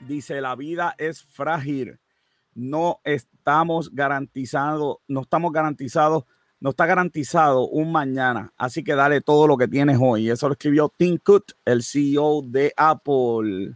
Dice 0.00 0.40
la 0.40 0.56
vida 0.56 0.94
es 0.98 1.22
frágil. 1.22 1.98
No 2.54 3.00
estamos 3.04 3.94
garantizados 3.94 4.98
no 5.08 5.22
estamos 5.22 5.52
garantizados 5.52 6.24
no 6.60 6.70
está 6.70 6.86
garantizado 6.86 7.68
un 7.68 7.92
mañana. 7.92 8.52
Así 8.56 8.82
que 8.82 8.94
dale 8.94 9.20
todo 9.20 9.46
lo 9.46 9.58
que 9.58 9.68
tienes 9.68 9.98
hoy. 10.00 10.30
Eso 10.30 10.48
lo 10.48 10.54
escribió 10.54 10.90
Tim 10.96 11.18
Cook 11.18 11.52
el 11.64 11.82
CEO 11.82 12.42
de 12.42 12.72
Apple. 12.76 13.74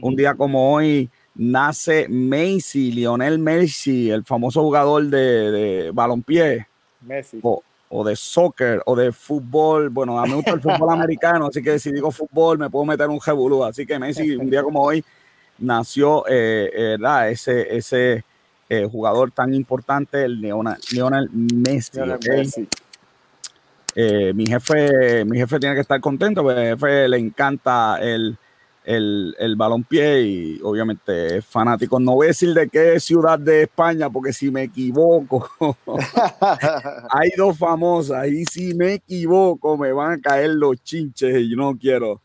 Un 0.00 0.16
día 0.16 0.34
como 0.34 0.74
hoy 0.74 1.10
nace 1.34 2.06
Messi 2.08 2.92
Lionel 2.92 3.38
Messi 3.38 4.10
el 4.10 4.24
famoso 4.24 4.62
jugador 4.62 5.04
de, 5.04 5.50
de 5.50 5.90
balompié. 5.90 6.66
Messi. 7.02 7.40
o, 7.42 7.62
o 7.90 8.04
de 8.04 8.16
soccer 8.16 8.82
o 8.86 8.96
de 8.96 9.12
fútbol. 9.12 9.90
Bueno, 9.90 10.18
a 10.18 10.22
mí 10.22 10.30
me 10.30 10.36
gusta 10.36 10.52
el 10.52 10.60
fútbol 10.60 10.90
americano, 10.90 11.46
así 11.46 11.62
que 11.62 11.78
si 11.78 11.92
digo 11.92 12.10
fútbol 12.10 12.58
me 12.58 12.70
puedo 12.70 12.84
meter 12.84 13.08
un 13.08 13.20
jebulú. 13.20 13.64
Así 13.64 13.84
que 13.84 13.98
Messi, 13.98 14.36
un 14.36 14.48
día 14.48 14.62
como 14.62 14.82
hoy, 14.82 15.04
nació 15.58 16.24
eh, 16.28 16.70
eh, 16.72 17.30
ese, 17.30 17.76
ese 17.76 18.24
eh, 18.68 18.88
jugador 18.90 19.32
tan 19.32 19.52
importante, 19.52 20.24
el 20.24 20.40
Lionel 20.40 21.28
Messi. 21.30 22.00
Messi. 22.28 22.68
Mi 24.34 24.46
jefe, 24.46 25.24
mi 25.24 25.38
jefe 25.38 25.58
tiene 25.58 25.74
que 25.74 25.80
estar 25.80 26.00
contento, 26.00 26.42
porque 26.44 26.60
mi 26.60 26.66
jefe 26.68 27.08
le 27.08 27.18
encanta 27.18 27.98
el, 28.00 28.38
el, 28.84 29.34
el 29.38 29.56
balompié 29.56 30.22
y 30.22 30.60
obviamente 30.62 31.38
es 31.38 31.44
fanático. 31.44 32.00
No 32.00 32.14
voy 32.14 32.26
a 32.26 32.28
decir 32.28 32.54
de 32.54 32.68
qué 32.68 32.98
ciudad 32.98 33.38
de 33.38 33.62
España, 33.62 34.08
porque 34.08 34.32
si 34.32 34.50
me 34.50 34.64
equivoco, 34.64 35.48
hay 37.10 37.30
dos 37.36 37.58
famosas 37.58 38.28
y 38.28 38.44
si 38.44 38.74
me 38.74 38.94
equivoco 38.94 39.76
me 39.76 39.92
van 39.92 40.12
a 40.12 40.20
caer 40.20 40.50
los 40.50 40.82
chinches 40.82 41.36
y 41.36 41.50
yo 41.50 41.56
no 41.56 41.76
quiero. 41.78 42.20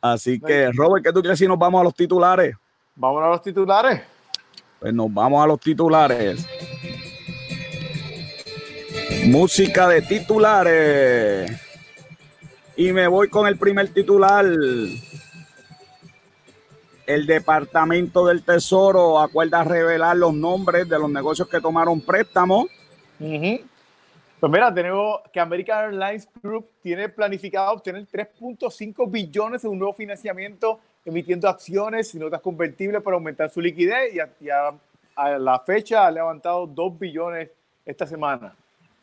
Así 0.00 0.38
que, 0.38 0.70
Robert, 0.72 1.04
¿qué 1.04 1.12
tú 1.12 1.22
crees 1.22 1.38
si 1.38 1.48
nos 1.48 1.58
vamos 1.58 1.80
a 1.80 1.84
los 1.84 1.94
titulares? 1.94 2.54
Vámonos 2.94 3.26
a 3.26 3.30
los 3.30 3.42
titulares. 3.42 4.02
Pues 4.78 4.94
nos 4.94 5.12
vamos 5.12 5.42
a 5.42 5.46
los 5.46 5.58
titulares. 5.58 6.46
Música 9.26 9.88
de 9.88 10.02
titulares. 10.02 11.50
Y 12.76 12.92
me 12.92 13.08
voy 13.08 13.28
con 13.28 13.46
el 13.46 13.56
primer 13.56 13.88
titular. 13.88 14.46
El 17.06 17.26
Departamento 17.26 18.26
del 18.26 18.42
Tesoro 18.42 19.20
acuerda 19.20 19.62
revelar 19.64 20.16
los 20.16 20.34
nombres 20.34 20.88
de 20.88 20.98
los 20.98 21.08
negocios 21.10 21.48
que 21.48 21.60
tomaron 21.60 22.00
préstamo. 22.00 22.66
Ujú. 23.20 23.60
Pues 24.40 24.52
mira, 24.52 24.74
tenemos 24.74 25.20
que 25.32 25.40
American 25.40 25.84
Airlines 25.84 26.28
Group 26.42 26.66
tiene 26.82 27.08
planificado 27.08 27.72
obtener 27.72 28.06
3.5 28.06 29.10
billones 29.10 29.64
en 29.64 29.70
un 29.70 29.78
nuevo 29.78 29.94
financiamiento 29.94 30.80
emitiendo 31.04 31.48
acciones 31.48 32.14
y 32.14 32.18
notas 32.18 32.40
convertibles 32.40 33.00
para 33.02 33.14
aumentar 33.16 33.48
su 33.50 33.60
liquidez 33.60 34.12
y 34.14 34.20
a, 34.20 34.28
y 34.40 34.50
a- 34.50 34.74
a 35.14 35.38
la 35.38 35.58
fecha 35.60 36.06
ha 36.06 36.10
levantado 36.10 36.66
2 36.66 36.98
billones 36.98 37.48
esta 37.86 38.06
semana. 38.06 38.52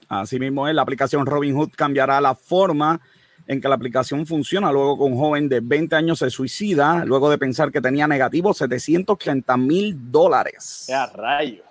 Asimismo, 0.10 0.68
la 0.68 0.82
aplicación 0.84 1.26
Robinhood 1.26 1.72
cambiará 1.76 2.22
la 2.22 2.36
forma 2.36 3.00
en 3.48 3.60
que 3.60 3.68
la 3.68 3.76
aplicación 3.76 4.26
funciona 4.26 4.72
luego 4.72 4.98
que 4.98 5.04
un 5.04 5.18
joven 5.18 5.50
de 5.50 5.60
20 5.60 5.96
años 5.96 6.20
se 6.20 6.30
suicida 6.30 7.04
luego 7.06 7.30
de 7.30 7.38
pensar 7.38 7.72
que 7.72 7.82
tenía 7.82 8.08
negativo 8.08 8.54
730 8.54 9.58
mil 9.58 10.12
dólares. 10.12 10.86
¡Qué 10.88 11.18
rayo! 11.18 11.64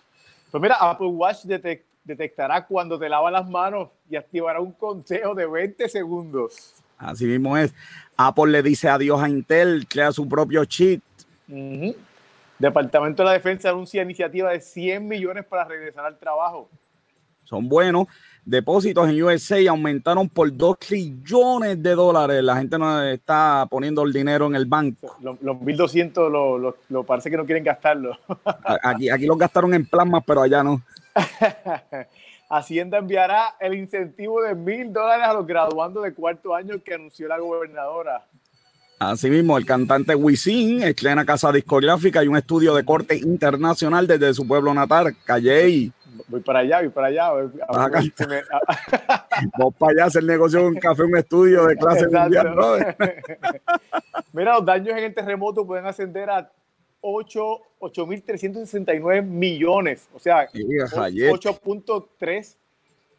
Pues 0.50 0.60
mira, 0.60 0.76
Apple 0.78 1.06
Watch 1.06 1.44
detec- 1.46 1.82
detectará 2.04 2.66
cuando 2.66 2.98
te 2.98 3.08
lavas 3.08 3.32
las 3.32 3.48
manos 3.48 3.88
y 4.10 4.16
activará 4.16 4.60
un 4.60 4.72
conteo 4.72 5.34
de 5.34 5.46
20 5.46 5.88
segundos. 5.88 6.74
Así 6.98 7.24
mismo 7.24 7.56
es. 7.56 7.74
Apple 8.16 8.52
le 8.52 8.62
dice 8.62 8.88
adiós 8.88 9.20
a 9.22 9.28
Intel, 9.28 9.86
crea 9.88 10.12
su 10.12 10.28
propio 10.28 10.64
chip. 10.66 11.02
Ujú. 11.48 11.96
Departamento 12.58 13.22
de 13.22 13.26
la 13.26 13.32
Defensa 13.32 13.70
anuncia 13.70 14.02
iniciativa 14.02 14.50
de 14.50 14.60
100 14.60 15.08
millones 15.08 15.44
para 15.46 15.64
regresar 15.64 16.04
al 16.04 16.18
trabajo. 16.18 16.68
Son 17.44 17.68
buenos. 17.68 18.06
Depósitos 18.44 19.08
en 19.08 19.22
USA 19.22 19.56
aumentaron 19.70 20.28
por 20.28 20.54
2 20.54 20.78
trillones 20.80 21.80
de 21.80 21.94
dólares. 21.94 22.42
La 22.42 22.56
gente 22.56 22.76
no 22.76 23.00
está 23.02 23.66
poniendo 23.70 24.02
el 24.02 24.12
dinero 24.12 24.46
en 24.46 24.56
el 24.56 24.66
banco. 24.66 25.16
Los, 25.20 25.40
los 25.40 25.56
1.200 25.58 26.28
lo, 26.28 26.58
lo- 26.58 26.76
lo 26.88 27.04
parece 27.04 27.30
que 27.30 27.36
no 27.36 27.46
quieren 27.46 27.62
gastarlo. 27.62 28.18
Aquí, 28.82 29.08
aquí 29.08 29.26
los 29.26 29.38
gastaron 29.38 29.72
en 29.74 29.86
plasmas, 29.86 30.24
pero 30.26 30.42
allá 30.42 30.62
no. 30.64 30.82
Hacienda 32.50 32.98
enviará 32.98 33.54
el 33.60 33.74
incentivo 33.74 34.42
de 34.42 34.54
mil 34.54 34.92
dólares 34.92 35.26
a 35.26 35.32
los 35.34 35.46
graduandos 35.46 36.02
de 36.04 36.12
cuarto 36.12 36.54
año 36.54 36.82
que 36.84 36.94
anunció 36.94 37.28
la 37.28 37.38
gobernadora. 37.38 38.26
Asimismo, 38.98 39.56
el 39.56 39.64
cantante 39.64 40.14
Wisin 40.14 40.82
estrena 40.82 41.24
casa 41.24 41.50
discográfica 41.50 42.22
y 42.22 42.28
un 42.28 42.36
estudio 42.36 42.74
de 42.74 42.84
corte 42.84 43.16
internacional 43.16 44.06
desde 44.06 44.34
su 44.34 44.46
pueblo 44.46 44.74
natal, 44.74 45.16
Calle. 45.24 45.90
Voy 46.28 46.40
para 46.40 46.58
allá, 46.60 46.80
voy 46.80 46.88
para 46.90 47.06
allá. 47.08 47.30
voy- 47.32 47.50
a- 47.68 47.88
me- 47.88 48.36
a- 48.36 49.26
Vos 49.58 49.74
para 49.78 49.92
allá 49.92 50.04
hacer 50.06 50.24
negocio 50.24 50.60
de 50.60 50.66
un 50.66 50.74
café, 50.76 51.02
un 51.02 51.16
estudio 51.16 51.66
de 51.66 51.76
clase 51.76 52.06
mundial, 52.08 52.54
brother. 52.54 52.96
Mira, 54.32 54.54
los 54.54 54.64
daños 54.64 54.96
en 54.96 55.04
el 55.04 55.14
terremoto 55.14 55.66
pueden 55.66 55.86
ascender 55.86 56.28
a 56.30 56.50
8 57.00 57.42
8.369 57.80 59.22
millones, 59.24 60.08
o 60.14 60.18
sea, 60.18 60.46
Sí, 60.52 60.62
rayete. 60.94 61.32
8.3 61.32 62.54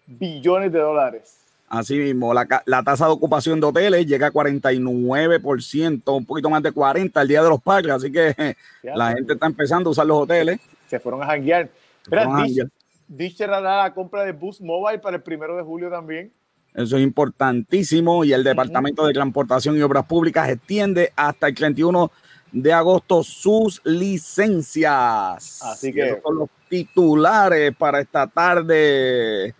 billones 0.08 0.72
de 0.72 0.80
dólares. 0.80 1.40
Asimismo, 1.68 2.34
la, 2.34 2.46
ca- 2.46 2.62
la 2.66 2.84
tasa 2.84 3.08
de 3.08 3.12
ocupación 3.14 3.60
de 3.60 3.66
hoteles 3.68 4.06
llega 4.06 4.28
a 4.28 4.32
49%, 4.32 6.16
un 6.16 6.26
poquito 6.26 6.50
más 6.50 6.62
de 6.64 6.72
40 6.72 7.22
el 7.22 7.28
día 7.28 7.42
de 7.44 7.50
los 7.50 7.62
padres, 7.62 7.92
así 7.94 8.12
que 8.12 8.56
Ya, 8.84 8.96
la 8.96 9.12
gente 9.14 9.34
está 9.34 9.48
empezando 9.48 9.90
a 9.90 9.92
usar 9.92 10.06
los 10.06 10.18
hoteles. 10.22 10.60
Se 10.88 11.00
fueron 11.00 11.24
a 11.24 11.26
janguear. 11.26 11.70
Fueron 12.08 12.36
a 12.36 12.40
janguear. 12.42 12.68
Dish 13.08 13.36
cerrará 13.38 13.84
la 13.84 13.94
compra 13.94 14.24
de 14.24 14.32
Boost 14.32 14.62
Mobile 14.62 15.00
para 15.00 15.18
el 15.18 15.24
primero 15.24 15.56
de 15.56 15.64
julio 15.64 15.90
también. 15.90 16.32
Eso 16.74 16.98
es 16.98 17.04
importantísimo. 17.04 18.24
Y 18.26 18.34
el 18.34 18.44
Departamento 18.44 19.06
de 19.06 19.14
Transportación 19.14 19.78
y 19.78 19.82
Obras 19.82 20.06
Públicas 20.06 20.50
extiende 20.50 21.12
hasta 21.16 21.48
el 21.48 21.54
31 21.56 22.12
de 22.52 22.74
agosto 22.74 23.24
sus 23.24 23.82
licencias. 23.84 25.62
Así 25.62 25.94
que- 25.94 26.08
esos 26.10 26.24
son 26.24 26.38
los 26.38 26.50
titulares 26.70 27.76
para 27.76 28.00
esta 28.00 28.26
tarde. 28.28 29.54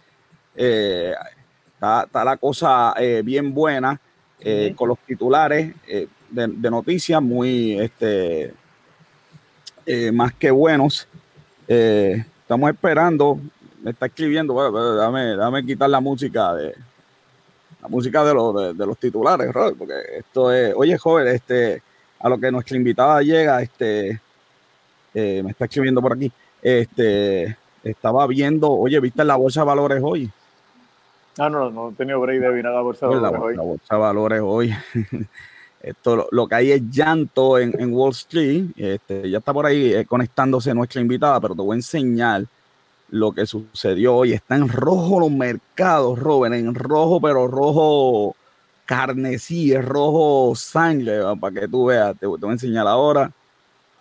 Eh, 0.56 1.14
está, 1.76 2.04
está 2.04 2.24
la 2.24 2.38
cosa 2.38 2.94
eh, 2.98 3.22
bien 3.24 3.54
buena 3.54 4.00
eh, 4.40 4.74
con 4.76 4.90
los 4.90 5.00
titulares 5.00 5.74
eh, 5.88 6.08
de, 6.30 6.48
de 6.48 6.70
noticias 6.72 7.22
muy 7.22 7.80
este, 7.80 8.54
eh, 9.86 10.12
más 10.12 10.34
que 10.34 10.52
buenos. 10.52 11.08
Eh, 11.68 12.24
estamos 12.54 12.70
esperando, 12.70 13.40
me 13.82 13.92
está 13.92 14.06
escribiendo, 14.06 14.54
bueno, 14.54 14.72
bueno, 14.72 14.96
dame, 14.96 15.36
dame 15.36 15.66
quitar 15.66 15.90
la 15.90 16.00
música 16.00 16.54
de 16.54 16.76
la 17.82 17.88
música 17.90 18.24
de, 18.24 18.34
los 18.34 18.56
de, 18.56 18.74
de 18.76 18.86
los 18.86 18.98
titulares, 18.98 19.52
Robert, 19.52 19.76
porque 19.78 19.96
esto 20.20 20.52
es, 20.54 20.74
oye, 20.76 20.98
joven, 20.98 21.28
este, 21.28 21.82
a 22.20 22.30
lo 22.30 22.38
que 22.38 22.52
nuestra 22.52 22.78
invitada 22.78 23.22
llega, 23.22 23.62
este, 23.62 24.22
eh, 25.14 25.42
me 25.44 25.52
está 25.52 25.66
escribiendo 25.66 26.02
por 26.02 26.14
aquí, 26.14 26.32
este, 26.62 27.58
estaba 27.84 28.26
viendo, 28.28 28.72
oye, 28.72 29.00
¿viste 29.00 29.24
la 29.26 29.36
bolsa 29.36 29.62
de 29.62 29.66
valores 29.66 30.02
hoy? 30.04 30.32
Ah, 31.40 31.50
no, 31.50 31.72
no 31.72 31.90
he 31.90 31.94
tenido 31.94 32.22
break 32.22 32.40
de 32.40 32.68
a 32.68 32.72
la 32.72 32.82
bolsa 32.82 33.08
de 33.08 33.12
Pues 33.14 33.22
valores 33.22 33.44
hoy. 33.44 33.56
la 33.58 33.64
bolsa 33.64 33.96
de 33.96 34.00
valores 34.02 34.42
hoy. 34.44 34.76
Esto 35.84 36.30
lo, 36.32 36.48
que 36.48 36.56
hay 36.56 36.72
es 36.72 36.82
llanto 36.90 37.60
en, 37.60 37.80
en 37.80 37.94
Wall 37.94 38.12
Street. 38.12 38.68
Este, 38.78 39.30
ya 39.30 39.40
está 39.40 39.52
por 39.54 39.66
ahí 39.66 39.94
eh, 39.94 40.06
conectándose 40.06 40.74
nuestra 40.74 41.02
invitada, 41.02 41.42
pero 41.42 41.54
te 41.54 41.62
voy 41.62 41.74
a 41.74 41.80
enseñar 41.80 42.46
lo 43.10 43.34
que 43.34 43.46
sucedió 43.46 44.16
hoy. 44.16 44.32
Está 44.32 44.56
en 44.56 44.70
rojo 44.70 45.20
los 45.20 45.30
mercados, 45.30 46.18
Robert, 46.18 46.56
en 46.56 46.74
rojo, 46.74 47.20
pero 47.20 47.48
rojo 47.48 48.34
carnesí, 48.86 49.74
es 49.74 49.84
rojo 49.84 50.56
sangre, 50.56 51.20
para 51.40 51.60
que 51.62 51.68
tú 51.68 51.86
veas. 51.88 52.18
Te, 52.18 52.26
voy 52.28 52.40
a 52.42 52.52
enseñar 52.54 52.88
ahora. 52.88 53.30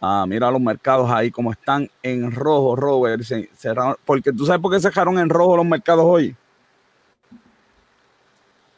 Ah, 0.01 0.25
mira 0.29 0.51
los 0.53 0.61
mercados 0.61 1.11
ahí 1.11 1.33
como 1.33 1.51
están 1.51 1.91
en 2.03 2.31
rojo, 2.31 2.77
Robert. 2.77 3.23
Se- 3.25 3.51
cerraron- 3.56 3.97
porque 4.05 4.33
tú 4.33 4.47
sabes 4.47 4.61
por 4.62 4.73
qué 4.73 4.81
cerraron 4.81 5.19
en 5.19 5.29
rojo 5.29 5.56
los 5.56 5.67
mercados 5.67 6.05
hoy. 6.06 6.37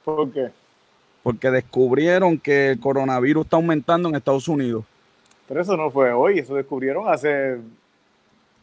¿Por 0.04 0.32
qué? 0.32 0.50
Porque 1.24 1.50
descubrieron 1.50 2.38
que 2.38 2.72
el 2.72 2.78
coronavirus 2.78 3.46
está 3.46 3.56
aumentando 3.56 4.10
en 4.10 4.14
Estados 4.14 4.46
Unidos. 4.46 4.84
Pero 5.48 5.62
eso 5.62 5.74
no 5.76 5.90
fue 5.90 6.12
hoy, 6.12 6.38
eso 6.38 6.54
descubrieron 6.54 7.08
hace... 7.08 7.56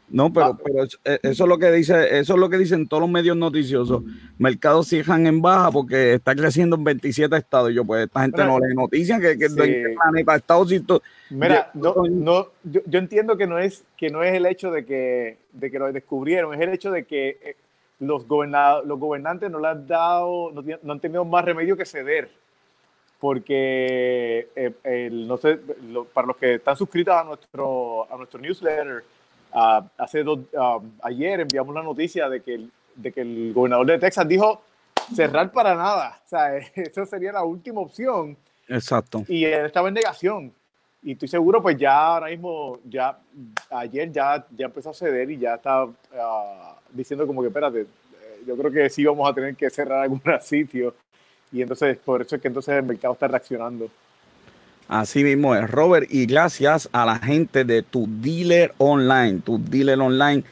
No, 0.08 0.31
pero, 0.31 0.48
Ah. 0.48 0.58
pero 0.63 0.84
eso, 0.84 0.98
eh, 1.06 1.19
eso 1.24 1.44
es 1.46 1.50
lo 1.50 1.58
que 1.58 1.72
dice, 1.72 2.19
eso 2.19 2.34
es 2.34 2.40
lo 2.40 2.50
que 2.50 2.58
dicen 2.58 2.88
todos 2.88 3.02
los 3.02 3.10
medios 3.10 3.36
noticiosos. 3.36 4.04
Mercados 4.38 4.90
cierran 4.90 5.25
en 5.25 5.42
baja 5.42 5.72
porque 5.72 6.16
está 6.16 6.36
creciendo 6.36 6.75
en 6.75 6.84
27 6.84 7.36
estados. 7.36 7.72
Y 7.72 7.75
yo, 7.75 7.86
pues, 7.86 8.06
esta 8.06 8.22
gente 8.22 8.44
no 8.44 8.60
lee 8.60 8.75
noticias 8.75 9.19
que, 9.22 9.38
que 9.38 9.50
sí. 9.50 9.56
planeta 9.56 10.36
Estados 10.36 10.68
Unidos. 10.68 11.02
Mira, 11.30 11.72
no, 11.74 11.96
no, 12.10 12.50
yo, 12.63 12.81
yo 12.86 13.00
entiendo 13.00 13.38
que 13.38 13.48
no 13.48 13.58
es 13.58 13.86
que 13.98 14.10
no 14.10 14.22
es 14.22 14.34
el 14.34 14.46
hecho 14.46 14.69
de 14.69 14.86
que, 14.86 15.38
de 15.54 15.72
que 15.72 15.80
lo 15.80 15.92
descubrieron, 15.92 16.54
es 16.54 16.60
el 16.60 16.74
hecho 16.74 16.92
de 16.92 17.06
que 17.06 17.40
eh, 17.42 17.56
los, 18.02 18.25
los 18.28 19.00
gobernantes 19.00 19.50
no 19.50 19.60
le 19.60 19.68
han 19.68 19.88
dado, 19.88 20.52
no, 20.52 20.92
han 20.92 21.00
tenido 21.00 21.24
más 21.24 21.46
remedio 21.46 21.78
que 21.78 21.86
ceder, 21.86 22.30
porque 23.21 24.50
eh, 24.56 25.09
no 25.12 25.38
sé, 25.38 25.59
para 26.12 26.27
los 26.27 26.38
que 26.38 26.56
están 26.56 26.75
suscritos 26.75 27.13
a 27.13 27.23
nuestro, 27.23 28.12
a 28.12 28.18
nuestro 28.18 28.41
newsletter, 28.41 29.03
uh, 29.53 29.83
hace 29.95 30.23
dos, 30.23 30.39
ayer 31.03 31.41
enviamos 31.41 31.73
la 31.75 31.83
noticia 31.83 32.27
de 32.27 32.41
que, 32.41 32.65
de 32.95 33.12
que 33.12 33.21
el 33.21 33.53
gobernador 33.53 33.85
de 33.85 34.00
Texas 34.00 34.27
dijo 34.27 34.63
cerrar 35.13 35.51
para 35.51 35.75
nada, 35.75 36.19
o 36.25 36.27
sea, 36.27 36.57
eso 36.75 37.06
sería 37.06 37.31
la 37.31 37.44
última 37.44 37.81
opción. 37.81 38.35
Exacto. 38.68 39.24
Y 39.27 39.45
él 39.45 39.67
estaba 39.67 39.89
en 39.89 39.94
negación. 39.94 40.51
Y 41.03 41.13
estoy 41.13 41.27
seguro, 41.27 41.62
pues 41.62 41.77
ya 41.77 41.95
ahora 41.95 42.27
mismo, 42.27 42.79
ya 42.85 43.17
ayer 43.69 44.12
ya, 44.12 44.45
ya 44.51 44.65
empezó 44.65 44.91
a 44.91 44.94
ceder 44.94 45.29
y 45.29 45.38
ya 45.38 45.56
está 45.56 45.88
ah, 46.15 46.79
diciendo 46.91 47.25
como 47.27 47.41
que, 47.41 47.47
espérate, 47.50 47.81
eh, 47.81 47.88
yo 48.47 48.57
creo 48.57 48.71
que 48.71 48.89
sí 48.89 49.06
vamos 49.06 49.29
a 49.29 49.33
tener 49.33 49.56
que 49.56 49.69
cerrar 49.69 50.03
algún 50.03 50.21
sitio. 50.41 50.95
Y 51.51 51.62
entonces, 51.62 51.98
por 51.98 52.21
eso 52.21 52.36
es 52.36 52.42
que 52.42 52.48
entonces 52.48 52.75
el 52.75 52.83
mercado 52.83 53.13
está 53.13 53.27
reaccionando. 53.27 53.89
Así 54.88 55.24
mismo 55.24 55.56
es, 55.56 55.69
Robert, 55.69 56.07
y 56.09 56.25
gracias 56.25 56.89
a 56.92 57.06
la 57.06 57.18
gente 57.18 57.63
de 57.63 57.81
tu 57.81 58.07
dealer 58.09 58.74
online, 58.77 59.39
tu 59.39 59.57
dealer 59.57 60.00
online 60.00 60.44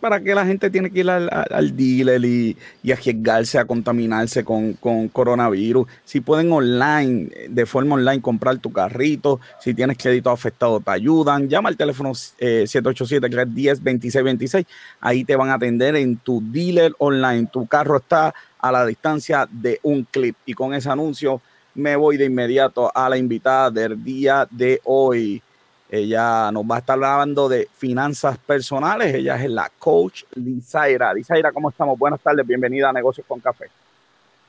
para 0.00 0.20
que 0.20 0.34
la 0.34 0.44
gente 0.44 0.68
tiene 0.70 0.90
que 0.90 0.98
ir 1.00 1.10
al, 1.10 1.76
dealer 1.76 2.24
y, 2.24 2.56
y, 2.82 2.92
arriesgarse 2.92 3.58
a 3.58 3.64
contaminarse 3.64 4.44
con, 4.44 4.74
coronavirus. 5.12 5.88
Si 6.04 6.20
pueden 6.20 6.52
online, 6.52 7.28
de 7.48 7.66
forma 7.66 7.96
online, 7.96 8.20
comprar 8.20 8.58
tu 8.58 8.72
carrito, 8.72 9.40
si 9.60 9.74
tienes 9.74 9.98
crédito 9.98 10.30
afectado, 10.30 10.78
te 10.80 10.90
ayudan. 10.90 11.48
Llama 11.48 11.68
al 11.68 11.76
teléfono 11.76 12.10
787-310-2626. 12.10 14.60
Eh, 14.60 14.66
Ahí 15.00 15.24
te 15.24 15.36
van 15.36 15.50
a 15.50 15.54
atender 15.54 15.94
en 15.96 16.16
tu 16.16 16.42
dealer 16.44 16.92
online. 16.98 17.48
Tu 17.52 17.66
carro 17.66 17.98
está 17.98 18.34
a 18.58 18.72
la 18.72 18.86
distancia 18.86 19.46
de 19.50 19.78
un 19.82 20.04
clip. 20.04 20.36
Y 20.46 20.54
con 20.54 20.74
ese 20.74 20.90
anuncio 20.90 21.40
me 21.74 21.96
voy 21.96 22.16
de 22.16 22.24
inmediato 22.24 22.90
a 22.94 23.08
la 23.08 23.16
invitada 23.16 23.70
del 23.70 24.02
día 24.02 24.46
de 24.50 24.80
hoy. 24.84 25.42
Ella 25.90 26.50
nos 26.52 26.64
va 26.64 26.76
a 26.76 26.78
estar 26.80 27.02
hablando 27.02 27.48
de 27.48 27.68
finanzas 27.76 28.36
personales. 28.38 29.14
Ella 29.14 29.36
es 29.42 29.48
la 29.48 29.70
coach 29.78 30.24
Lizaira. 30.34 31.14
Lizaira, 31.14 31.52
¿cómo 31.52 31.70
estamos? 31.70 31.98
Buenas 31.98 32.20
tardes, 32.20 32.46
bienvenida 32.46 32.90
a 32.90 32.92
Negocios 32.92 33.26
con 33.26 33.40
Café. 33.40 33.70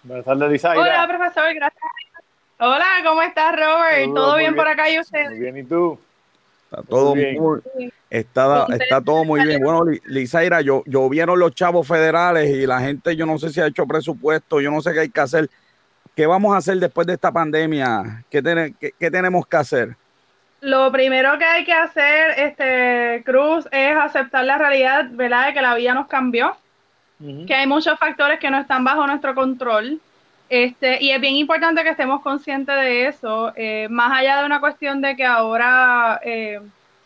Buenas 0.04 0.26
tardes, 0.26 0.52
Lizaira. 0.52 0.82
Hola, 0.82 1.08
profesor, 1.08 1.54
gracias. 1.54 1.84
Hola, 2.58 2.86
¿cómo 3.06 3.22
estás, 3.22 3.56
Robert? 3.56 4.14
¿Todo 4.14 4.36
bien, 4.36 4.54
por 4.56 4.68
acá 4.68 4.90
y 4.90 5.00
usted? 5.00 5.30
Muy 5.30 5.40
bien, 5.40 5.58
¿y 5.58 5.64
tú? 5.64 5.98
Está 6.71 6.83
todo 6.83 7.16
muy, 7.16 7.62
bien. 7.77 7.92
está, 8.12 8.68
está 8.80 9.01
todo 9.01 9.25
muy 9.25 9.44
bien. 9.44 9.60
Bueno, 9.63 9.86
Lizaira, 10.06 10.62
yo, 10.62 10.83
yo 10.86 11.10
vieron 11.10 11.39
los 11.39 11.56
chavos 11.56 11.88
federales 11.88 12.48
y 12.50 12.68
la 12.68 12.80
gente, 12.80 13.16
yo 13.16 13.25
no 13.25 13.39
sé 13.39 13.50
si 13.50 13.60
ha 13.60 13.66
hecho 13.66 13.88
presupuesto, 13.88 14.62
yo 14.62 14.69
no 14.69 14.80
sé 14.81 14.94
qué 14.94 15.00
hay 15.00 15.10
que 15.10 15.19
hacer. 15.19 15.50
¿Qué 16.16 16.27
vamos 16.27 16.54
a 16.54 16.57
hacer 16.57 16.77
después 16.77 17.07
de 17.07 17.13
esta 17.13 17.31
pandemia? 17.31 18.24
¿Qué, 18.30 18.44
qué 19.00 19.12
tenemos 19.12 19.48
que 19.48 19.57
hacer? 19.57 19.95
Lo 20.62 20.92
primero 20.92 21.38
que 21.38 21.45
hay 21.45 21.63
que 21.63 21.74
hacer, 21.74 22.31
este, 22.38 23.24
Cruz, 23.25 23.68
es 23.72 23.95
aceptar 23.95 24.44
la 24.44 24.57
realidad, 24.57 25.06
¿verdad?, 25.12 25.48
de 25.48 25.54
que 25.54 25.62
la 25.62 25.75
vida 25.75 25.94
nos 25.94 26.07
cambió, 26.07 26.56
que 27.48 27.54
hay 27.54 27.65
muchos 27.65 27.98
factores 27.98 28.39
que 28.39 28.51
no 28.51 28.60
están 28.60 28.83
bajo 28.83 29.07
nuestro 29.07 29.33
control. 29.33 30.00
Este, 30.50 31.01
y 31.04 31.12
es 31.12 31.22
bien 31.22 31.36
importante 31.36 31.84
que 31.84 31.90
estemos 31.90 32.22
conscientes 32.22 32.75
de 32.75 33.06
eso, 33.07 33.54
eh, 33.56 33.88
más 33.90 34.12
allá 34.12 34.40
de 34.40 34.46
una 34.48 34.60
cuestión 34.60 35.00
de 35.00 35.16
que 35.16 35.24
ahora 35.24 36.19
eh, 36.24 36.60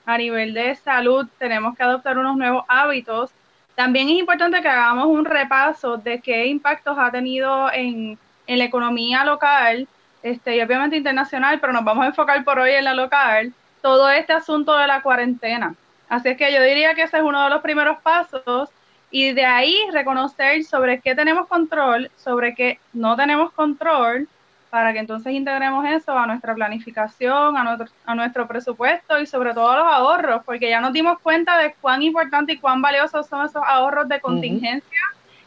a 0.06 0.18
nivel 0.18 0.54
de 0.54 0.76
salud 0.76 1.28
tenemos 1.38 1.76
que 1.76 1.84
adoptar 1.84 2.18
unos 2.18 2.38
nuevos 2.38 2.64
hábitos, 2.70 3.32
también 3.76 4.08
es 4.08 4.20
importante 4.20 4.62
que 4.62 4.68
hagamos 4.70 5.08
un 5.08 5.26
repaso 5.26 5.98
de 5.98 6.22
qué 6.22 6.46
impactos 6.48 6.98
ha 6.98 7.12
tenido 7.12 7.70
en, 7.74 8.18
la 8.48 8.64
economía 8.64 9.26
local 9.26 9.88
este, 10.22 10.56
y 10.58 10.62
obviamente 10.62 10.96
internacional, 10.96 11.60
pero 11.60 11.74
nos 11.74 11.84
vamos 11.84 12.06
a 12.06 12.08
enfocar 12.10 12.44
por 12.44 12.60
hoy 12.60 12.72
en 12.72 12.84
la 12.86 12.94
local, 12.94 13.54
todo 13.82 14.10
este 14.10 14.34
asunto 14.34 14.78
de 14.78 14.88
la 14.88 15.02
cuarentena. 15.02 15.76
Así 16.08 16.30
es 16.30 16.38
que 16.38 16.54
yo 16.54 16.62
diría 16.62 16.94
que 16.94 17.04
ese 17.04 17.18
es 17.18 17.24
uno 17.24 17.44
de 17.44 17.50
los 17.50 17.62
primeros 17.62 17.98
pasos 18.02 18.70
y 19.14 19.32
de 19.32 19.46
ahí 19.46 19.78
reconocer 19.92 20.64
sobre 20.64 21.00
qué 21.00 21.14
tenemos 21.14 21.48
control, 21.48 22.10
sobre 22.18 22.56
qué 22.56 22.80
no 22.94 23.16
tenemos 23.16 23.52
control, 23.52 24.28
para 24.72 24.92
que 24.92 24.98
entonces 24.98 25.34
integremos 25.34 25.86
eso 25.86 26.18
a 26.18 26.26
nuestra 26.26 26.56
planificación, 26.56 27.56
a 27.56 27.64
nuestro, 27.64 27.88
a 28.08 28.16
nuestro 28.16 28.48
presupuesto 28.48 29.20
y 29.20 29.28
sobre 29.28 29.54
todo 29.54 29.70
a 29.70 29.78
los 29.78 29.86
ahorros, 29.86 30.42
porque 30.44 30.68
ya 30.68 30.82
nos 30.82 30.94
dimos 30.94 31.20
cuenta 31.20 31.60
de 31.60 31.76
cuán 31.80 32.02
importante 32.02 32.54
y 32.54 32.58
cuán 32.58 32.82
valiosos 32.82 33.28
son 33.28 33.46
esos 33.46 33.62
ahorros 33.64 34.10
de 34.10 34.20
contingencia 34.20 35.00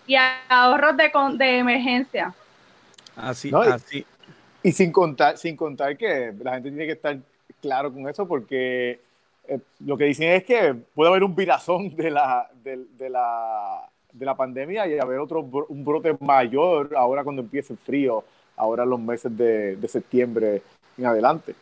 y 0.07 0.15
ahorros 0.49 0.97
de, 0.97 1.11
de 1.37 1.59
emergencia. 1.59 2.33
Así, 3.17 3.51
así, 3.53 4.07
y 4.63 4.71
sin 4.71 4.93
contar, 4.93 5.39
sin 5.39 5.57
contar 5.57 5.97
que 5.97 6.33
la 6.41 6.55
gente 6.55 6.69
tiene 6.69 6.87
que 6.87 6.93
estar 6.93 7.19
claro 7.61 7.93
con 7.93 8.09
eso 8.09 8.29
porque 8.29 9.01
eh, 9.49 9.59
lo 9.85 9.97
que 9.97 10.05
dicen 10.05 10.31
es 10.31 10.45
que 10.45 10.75
puede 10.95 11.11
haber 11.11 11.25
un 11.25 11.35
virazón 11.35 11.95
de 11.95 12.11
la, 12.11 12.49
de, 12.63 13.11
la, 13.11 13.89
de 14.13 14.27
la 14.27 14.37
pandemia 14.37 14.87
y 14.87 14.99
haber 14.99 15.19
otro 15.19 15.41
un 15.41 15.85
brote 15.85 16.17
mayor 16.21 16.95
ahora 16.97 17.25
cuando 17.25 17.43
empiece 17.43 17.73
el 17.73 17.79
frío, 17.79 18.25
ahora 18.57 18.85
en 18.85 18.91
los 18.91 19.01
meses 19.01 19.37
de, 19.37 19.77
de 19.77 19.89
septiembre 19.89 20.63
en 20.99 21.07
adelante. 21.07 21.55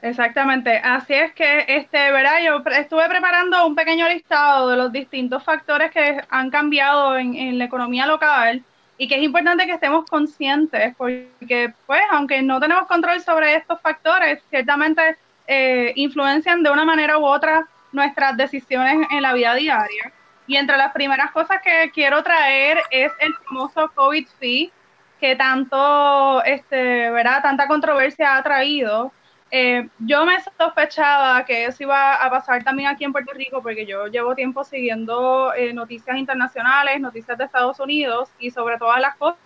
Exactamente, 0.00 0.76
así 0.76 1.12
es 1.12 1.32
que, 1.32 1.64
este, 1.66 1.98
¿verdad? 2.12 2.38
Yo 2.44 2.62
estuve 2.70 3.08
preparando 3.08 3.66
un 3.66 3.74
pequeño 3.74 4.08
listado 4.08 4.70
de 4.70 4.76
los 4.76 4.92
distintos 4.92 5.42
factores 5.42 5.90
que 5.90 6.22
han 6.30 6.50
cambiado 6.50 7.16
en, 7.16 7.34
en 7.34 7.58
la 7.58 7.64
economía 7.64 8.06
local 8.06 8.62
y 8.96 9.08
que 9.08 9.16
es 9.16 9.22
importante 9.22 9.66
que 9.66 9.72
estemos 9.72 10.04
conscientes 10.06 10.94
porque, 10.96 11.72
pues, 11.86 12.02
aunque 12.12 12.42
no 12.42 12.60
tenemos 12.60 12.86
control 12.86 13.20
sobre 13.20 13.56
estos 13.56 13.80
factores, 13.80 14.40
ciertamente 14.50 15.16
eh, 15.48 15.92
influencian 15.96 16.62
de 16.62 16.70
una 16.70 16.84
manera 16.84 17.18
u 17.18 17.24
otra 17.24 17.66
nuestras 17.90 18.36
decisiones 18.36 19.08
en 19.10 19.22
la 19.22 19.32
vida 19.32 19.54
diaria. 19.54 20.12
Y 20.46 20.56
entre 20.56 20.76
las 20.76 20.92
primeras 20.92 21.30
cosas 21.30 21.60
que 21.62 21.90
quiero 21.92 22.22
traer 22.22 22.78
es 22.90 23.10
el 23.18 23.34
famoso 23.46 23.90
COVID 23.94 24.28
fee, 24.38 24.70
que 25.18 25.36
tanto, 25.36 26.42
este, 26.44 27.10
¿verdad? 27.10 27.42
Tanta 27.42 27.66
controversia 27.66 28.36
ha 28.36 28.42
traído. 28.42 29.10
Eh, 29.50 29.88
yo 29.98 30.26
me 30.26 30.36
sospechaba 30.58 31.42
que 31.46 31.64
eso 31.64 31.82
iba 31.82 32.14
a 32.14 32.30
pasar 32.30 32.62
también 32.62 32.90
aquí 32.90 33.04
en 33.04 33.12
Puerto 33.12 33.32
Rico, 33.32 33.62
porque 33.62 33.86
yo 33.86 34.06
llevo 34.06 34.34
tiempo 34.34 34.64
siguiendo 34.64 35.54
eh, 35.54 35.72
noticias 35.72 36.16
internacionales, 36.18 37.00
noticias 37.00 37.38
de 37.38 37.44
Estados 37.44 37.80
Unidos 37.80 38.28
y 38.38 38.50
sobre 38.50 38.76
todas 38.76 39.00
las 39.00 39.16
cosas, 39.16 39.38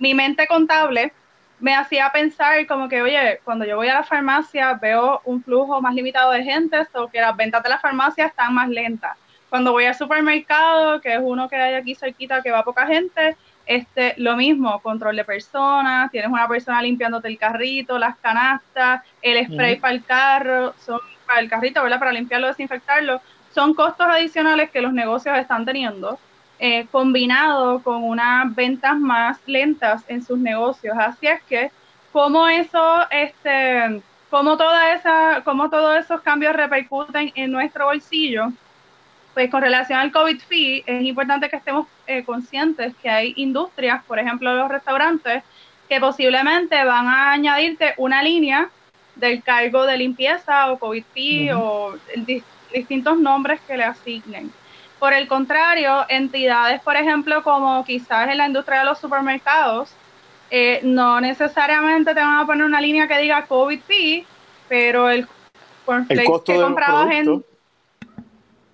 mi 0.00 0.14
mente 0.14 0.48
contable 0.48 1.12
me 1.60 1.74
hacía 1.74 2.10
pensar 2.12 2.66
como 2.66 2.88
que, 2.88 3.02
oye, 3.02 3.40
cuando 3.44 3.64
yo 3.64 3.76
voy 3.76 3.88
a 3.88 3.94
la 3.94 4.02
farmacia 4.04 4.74
veo 4.74 5.20
un 5.24 5.42
flujo 5.42 5.80
más 5.80 5.94
limitado 5.94 6.32
de 6.32 6.44
gente, 6.44 6.86
o 6.94 7.08
que 7.08 7.20
las 7.20 7.36
ventas 7.36 7.62
de 7.62 7.68
la 7.68 7.78
farmacia 7.78 8.26
están 8.26 8.54
más 8.54 8.68
lentas. 8.68 9.16
Cuando 9.50 9.72
voy 9.72 9.86
al 9.86 9.94
supermercado, 9.94 11.00
que 11.00 11.14
es 11.14 11.20
uno 11.22 11.48
que 11.48 11.56
hay 11.56 11.74
aquí 11.74 11.94
cerquita 11.94 12.42
que 12.42 12.50
va 12.50 12.62
poca 12.62 12.86
gente, 12.86 13.36
este, 13.66 14.14
lo 14.16 14.36
mismo, 14.36 14.80
control 14.80 15.16
de 15.16 15.24
personas, 15.24 16.10
tienes 16.10 16.30
una 16.30 16.48
persona 16.48 16.80
limpiándote 16.80 17.28
el 17.28 17.38
carrito, 17.38 17.98
las 17.98 18.16
canastas, 18.18 19.02
el 19.20 19.46
spray 19.46 19.76
para 19.76 19.94
el 19.94 20.04
carro, 20.04 20.74
son 20.78 21.00
para 21.26 21.40
el 21.40 21.50
carrito, 21.50 21.82
¿verdad? 21.82 21.98
Para 21.98 22.12
limpiarlo, 22.12 22.46
desinfectarlo, 22.46 23.20
son 23.54 23.74
costos 23.74 24.06
adicionales 24.06 24.70
que 24.70 24.80
los 24.80 24.92
negocios 24.92 25.36
están 25.36 25.64
teniendo, 25.64 26.18
eh, 26.58 26.86
combinado 26.90 27.82
con 27.82 28.02
unas 28.02 28.54
ventas 28.54 28.98
más 28.98 29.38
lentas 29.46 30.04
en 30.08 30.24
sus 30.24 30.38
negocios. 30.38 30.96
Así 30.98 31.26
es 31.26 31.42
que, 31.44 31.70
como 32.12 32.48
eso, 32.48 33.08
este, 33.10 34.02
como 34.30 34.56
toda 34.56 34.94
esa, 34.94 35.42
como 35.44 35.70
todos 35.70 35.98
esos 35.98 36.20
cambios 36.22 36.54
repercuten 36.54 37.32
en 37.34 37.52
nuestro 37.52 37.86
bolsillo, 37.86 38.52
pues 39.34 39.50
con 39.50 39.62
relación 39.62 40.00
al 40.00 40.10
COVID 40.10 40.40
fee, 40.40 40.82
es 40.84 41.02
importante 41.04 41.48
que 41.48 41.56
estemos 41.56 41.86
eh, 42.06 42.24
conscientes 42.24 42.92
que 43.00 43.08
hay 43.08 43.34
industrias, 43.36 44.02
por 44.04 44.18
ejemplo 44.18 44.52
los 44.52 44.68
restaurantes, 44.68 45.44
que 45.88 46.00
posiblemente 46.00 46.84
van 46.84 47.06
a 47.06 47.32
añadirte 47.32 47.94
una 47.98 48.22
línea 48.22 48.68
del 49.14 49.42
cargo 49.42 49.84
de 49.84 49.96
limpieza 49.96 50.70
o 50.72 50.78
COVID 50.78 51.04
fee 51.14 51.50
o 51.52 51.94
distintos 52.72 53.18
nombres 53.18 53.60
que 53.60 53.76
le 53.76 53.84
asignen. 53.84 54.52
Por 54.98 55.12
el 55.12 55.28
contrario, 55.28 56.04
entidades, 56.08 56.80
por 56.80 56.96
ejemplo, 56.96 57.42
como 57.42 57.84
quizás 57.84 58.28
en 58.28 58.38
la 58.38 58.46
industria 58.46 58.80
de 58.80 58.86
los 58.86 58.98
supermercados, 58.98 59.90
eh, 60.50 60.80
no 60.82 61.20
necesariamente 61.20 62.14
te 62.14 62.20
van 62.20 62.38
a 62.38 62.46
poner 62.46 62.64
una 62.64 62.80
línea 62.80 63.06
que 63.06 63.18
diga 63.18 63.46
COVID 63.46 63.80
fee, 63.80 64.26
pero 64.68 65.08
el, 65.10 65.26
el 66.08 66.24
costo 66.24 66.52
que 66.52 66.60
comprabas 66.60 67.10
en 67.12 67.44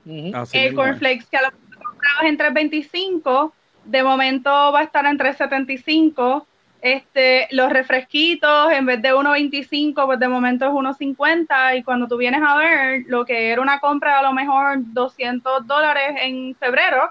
el 0.06 0.74
cornflakes 0.74 1.26
que 1.30 1.36
a 1.36 1.42
lo 1.42 1.50
comprabas 1.50 2.24
en 2.24 2.38
3.25, 2.38 3.52
de 3.84 4.02
momento 4.02 4.50
va 4.50 4.80
a 4.80 4.82
estar 4.84 5.04
en 5.06 5.18
3.75. 5.18 6.44
Este, 6.84 7.48
los 7.50 7.72
refresquitos, 7.72 8.70
en 8.70 8.84
vez 8.84 9.00
de 9.00 9.14
1.25, 9.14 10.04
pues 10.04 10.20
de 10.20 10.28
momento 10.28 10.66
es 10.66 10.70
1.50. 10.70 11.78
Y 11.78 11.82
cuando 11.82 12.06
tú 12.06 12.18
vienes 12.18 12.42
a 12.46 12.58
ver 12.58 13.04
lo 13.08 13.24
que 13.24 13.48
era 13.50 13.62
una 13.62 13.80
compra 13.80 14.18
a 14.18 14.22
lo 14.22 14.34
mejor 14.34 14.80
200 14.92 15.66
dólares 15.66 16.14
en 16.20 16.54
febrero, 16.56 17.08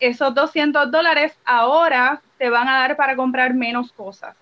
esos 0.00 0.34
200 0.34 0.90
dólares 0.90 1.34
ahora 1.44 2.22
te 2.38 2.48
van 2.48 2.66
a 2.66 2.78
dar 2.78 2.96
para 2.96 3.14
comprar 3.14 3.52
menos 3.52 3.92
cosas. 3.92 4.34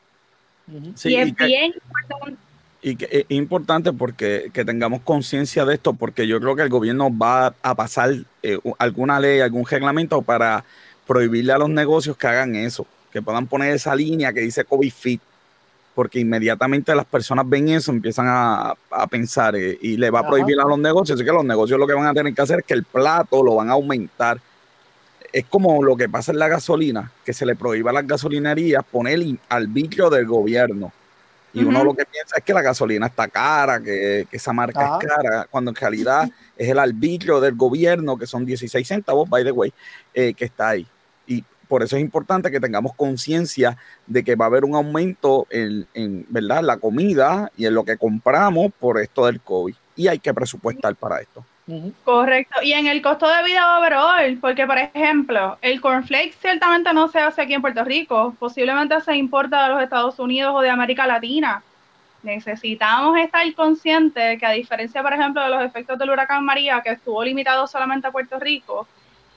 y 0.68 1.16
es 1.16 1.34
bien 1.34 1.74
importante. 1.74 2.38
Y 2.82 2.94
que 2.94 3.08
es 3.10 3.24
importante 3.30 3.92
porque 3.92 4.48
que 4.54 4.64
tengamos 4.64 5.00
conciencia 5.00 5.64
de 5.64 5.74
esto, 5.74 5.92
porque 5.92 6.28
yo 6.28 6.40
creo 6.40 6.54
que 6.54 6.62
el 6.62 6.68
gobierno 6.68 7.10
va 7.10 7.52
a 7.62 7.74
pasar 7.74 8.12
eh, 8.44 8.60
alguna 8.78 9.18
ley, 9.18 9.40
algún 9.40 9.66
reglamento 9.66 10.22
para 10.22 10.64
prohibirle 11.04 11.52
a 11.52 11.58
los 11.58 11.68
negocios 11.68 12.16
que 12.16 12.28
hagan 12.28 12.54
eso, 12.54 12.86
que 13.12 13.22
puedan 13.22 13.46
poner 13.46 13.74
esa 13.74 13.94
línea 13.94 14.32
que 14.32 14.40
dice 14.40 14.64
COVID 14.64 14.92
Fit, 14.92 15.20
porque 15.94 16.18
inmediatamente 16.18 16.94
las 16.94 17.04
personas 17.04 17.48
ven 17.48 17.68
eso, 17.68 17.92
empiezan 17.92 18.26
a, 18.28 18.74
pensar 19.10 19.54
eh, 19.56 19.78
y 19.80 19.96
le 19.96 20.10
va 20.10 20.20
a 20.20 20.26
prohibir 20.26 20.58
a 20.58 20.64
los 20.64 20.78
negocios, 20.78 21.16
así 21.18 21.24
que 21.24 21.32
los 21.32 21.44
negocios 21.44 21.78
lo 21.78 21.86
que 21.86 21.92
van 21.92 22.06
a 22.06 22.14
tener 22.14 22.34
que 22.34 22.42
hacer 22.42 22.60
es 22.60 22.64
que 22.64 22.74
el 22.74 22.84
plato 22.84 23.42
lo 23.42 23.56
van 23.56 23.68
a 23.68 23.72
aumentar. 23.72 24.40
Es 25.32 25.44
como 25.46 25.82
lo 25.82 25.96
que 25.96 26.08
pasa 26.08 26.32
en 26.32 26.38
la 26.38 26.48
gasolina, 26.48 27.10
que 27.24 27.32
se 27.32 27.46
le 27.46 27.56
prohíba 27.56 27.90
a 27.90 27.94
las 27.94 28.06
gasolinerías 28.06 28.84
poner 28.84 29.18
al 29.48 29.66
vitrio 29.66 30.10
del 30.10 30.26
gobierno. 30.26 30.92
Y 31.54 31.64
uno 31.64 31.84
lo 31.84 31.94
que 31.94 32.06
piensa 32.06 32.36
es 32.38 32.44
que 32.44 32.54
la 32.54 32.62
gasolina 32.62 33.06
está 33.06 33.28
cara, 33.28 33.82
que, 33.82 34.26
esa 34.32 34.54
marca 34.54 34.98
es 34.98 35.06
cara, 35.06 35.46
cuando 35.50 35.70
en 35.70 35.74
realidad 35.74 36.30
es 36.56 36.68
el 36.68 36.78
arbitrio 36.78 37.40
del 37.40 37.54
gobierno, 37.54 38.16
que 38.16 38.26
son 38.26 38.46
16 38.46 38.86
centavos, 38.86 39.28
by 39.28 39.44
the 39.44 39.52
way, 39.52 39.72
eh, 40.14 40.32
que 40.32 40.46
está 40.46 40.70
ahí. 40.70 40.86
Y 41.26 41.44
por 41.72 41.82
eso 41.82 41.96
es 41.96 42.02
importante 42.02 42.50
que 42.50 42.60
tengamos 42.60 42.92
conciencia 42.94 43.78
de 44.06 44.22
que 44.22 44.36
va 44.36 44.44
a 44.44 44.48
haber 44.48 44.66
un 44.66 44.74
aumento 44.74 45.46
en, 45.48 45.86
¿verdad? 46.28 46.60
la 46.62 46.76
comida 46.76 47.50
y 47.56 47.64
en 47.64 47.72
lo 47.72 47.82
que 47.82 47.96
compramos 47.96 48.70
por 48.78 49.00
esto 49.00 49.24
del 49.24 49.40
COVID. 49.40 49.74
Y 49.96 50.06
hay 50.06 50.18
que 50.18 50.34
presupuestar 50.34 50.94
para 50.96 51.22
esto. 51.22 51.42
Correcto. 52.04 52.58
Y 52.62 52.74
en 52.74 52.88
el 52.88 53.00
costo 53.00 53.26
de 53.26 53.42
vida 53.44 53.78
overall, 53.78 54.36
porque 54.38 54.66
por 54.66 54.76
ejemplo, 54.76 55.56
el 55.62 55.80
cornflakes 55.80 56.34
ciertamente 56.42 56.92
no 56.92 57.08
se 57.08 57.20
hace 57.20 57.40
aquí 57.40 57.54
en 57.54 57.62
Puerto 57.62 57.82
Rico, 57.84 58.36
posiblemente 58.38 59.00
se 59.00 59.16
importa 59.16 59.62
de 59.62 59.68
los 59.70 59.82
Estados 59.82 60.18
Unidos 60.18 60.52
o 60.54 60.60
de 60.60 60.68
América 60.68 61.06
Latina. 61.06 61.62
Necesitamos 62.22 63.18
estar 63.18 63.50
conscientes 63.54 64.38
que 64.38 64.44
a 64.44 64.50
diferencia, 64.50 65.02
por 65.02 65.14
ejemplo, 65.14 65.42
de 65.42 65.48
los 65.48 65.62
efectos 65.62 65.98
del 65.98 66.10
huracán 66.10 66.44
María, 66.44 66.82
que 66.82 66.90
estuvo 66.90 67.24
limitado 67.24 67.66
solamente 67.66 68.08
a 68.08 68.12
Puerto 68.12 68.38
Rico, 68.38 68.86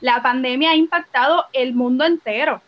la 0.01 0.21
pandemia 0.21 0.71
ha 0.71 0.75
impactado 0.75 1.45
el 1.53 1.73
mundo 1.73 2.05
entero. 2.05 2.61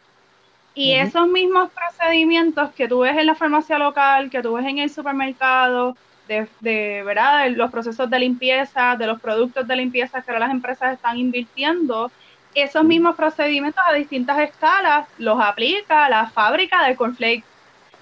Y 0.74 0.94
esos 0.94 1.28
mismos 1.28 1.72
procedimientos 1.72 2.72
que 2.74 2.88
tú 2.88 3.00
ves 3.00 3.18
en 3.18 3.26
la 3.26 3.34
farmacia 3.34 3.80
local, 3.80 4.30
que 4.30 4.44
tú 4.44 4.54
ves 4.54 4.66
en 4.68 4.78
el 4.78 4.92
supermercado, 4.92 5.98
de, 6.28 6.48
de, 6.60 7.02
¿verdad? 7.04 7.50
los 7.50 7.72
procesos 7.72 8.08
de 8.10 8.20
limpieza, 8.20 8.96
de 8.96 9.08
los 9.08 9.20
productos 9.20 9.68
de 9.68 9.76
limpieza 9.76 10.22
que 10.22 10.30
ahora 10.30 10.46
las 10.46 10.52
empresas 10.52 10.94
están 10.94 11.18
invirtiendo, 11.18 12.12
esos 12.54 12.84
mismos 12.84 13.16
procedimientos 13.16 13.84
a 13.88 13.94
distintas 13.94 14.40
escalas 14.40 15.08
los 15.18 15.40
aplica 15.40 16.10
la 16.10 16.30
fábrica 16.30 16.88
de 16.88 16.96
cornflakes. 16.96 17.44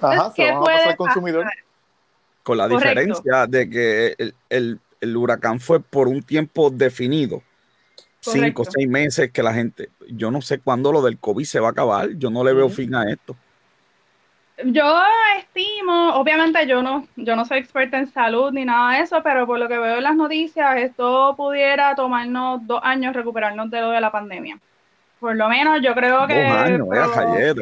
Ajá, 0.01 0.31
¿qué 0.35 0.53
puede 0.59 0.95
consumidor? 0.95 1.45
Con 2.43 2.57
la 2.57 2.67
diferencia 2.67 3.47
de 3.47 3.69
que 3.69 4.15
el, 4.49 4.79
el, 5.01 5.17
huracán 5.17 5.59
fue 5.59 5.79
por 5.79 6.07
un 6.07 6.21
tiempo 6.21 6.69
definido. 6.69 7.41
Cinco, 8.31 8.65
seis 8.65 8.87
meses 8.87 9.31
que 9.31 9.43
la 9.43 9.53
gente, 9.53 9.89
yo 10.09 10.31
no 10.31 10.41
sé 10.41 10.59
cuándo 10.59 10.91
lo 10.91 11.01
del 11.01 11.19
COVID 11.19 11.45
se 11.45 11.59
va 11.59 11.67
a 11.67 11.71
acabar, 11.71 12.09
yo 12.17 12.29
no 12.29 12.43
le 12.43 12.53
veo 12.53 12.69
fin 12.69 12.95
a 12.95 13.03
esto. 13.09 13.35
Yo 14.63 14.99
estimo, 15.37 16.15
obviamente 16.15 16.65
yo 16.65 16.81
no, 16.81 17.07
yo 17.17 17.35
no 17.35 17.43
soy 17.45 17.59
experta 17.59 17.99
en 17.99 18.07
salud 18.07 18.51
ni 18.51 18.63
nada 18.63 18.93
de 18.93 19.03
eso, 19.03 19.21
pero 19.21 19.45
por 19.45 19.59
lo 19.59 19.67
que 19.67 19.77
veo 19.77 19.97
en 19.97 20.03
las 20.03 20.15
noticias, 20.15 20.77
esto 20.77 21.35
pudiera 21.35 21.93
tomarnos 21.93 22.65
dos 22.65 22.79
años 22.81 23.13
recuperarnos 23.13 23.69
de 23.69 23.81
lo 23.81 23.89
de 23.89 23.99
la 23.99 24.11
pandemia. 24.11 24.57
Por 25.19 25.35
lo 25.35 25.49
menos 25.49 25.81
yo 25.83 25.93
creo 25.93 26.25
que... 26.25 26.43
Dos 26.43 27.17
años, 27.17 27.53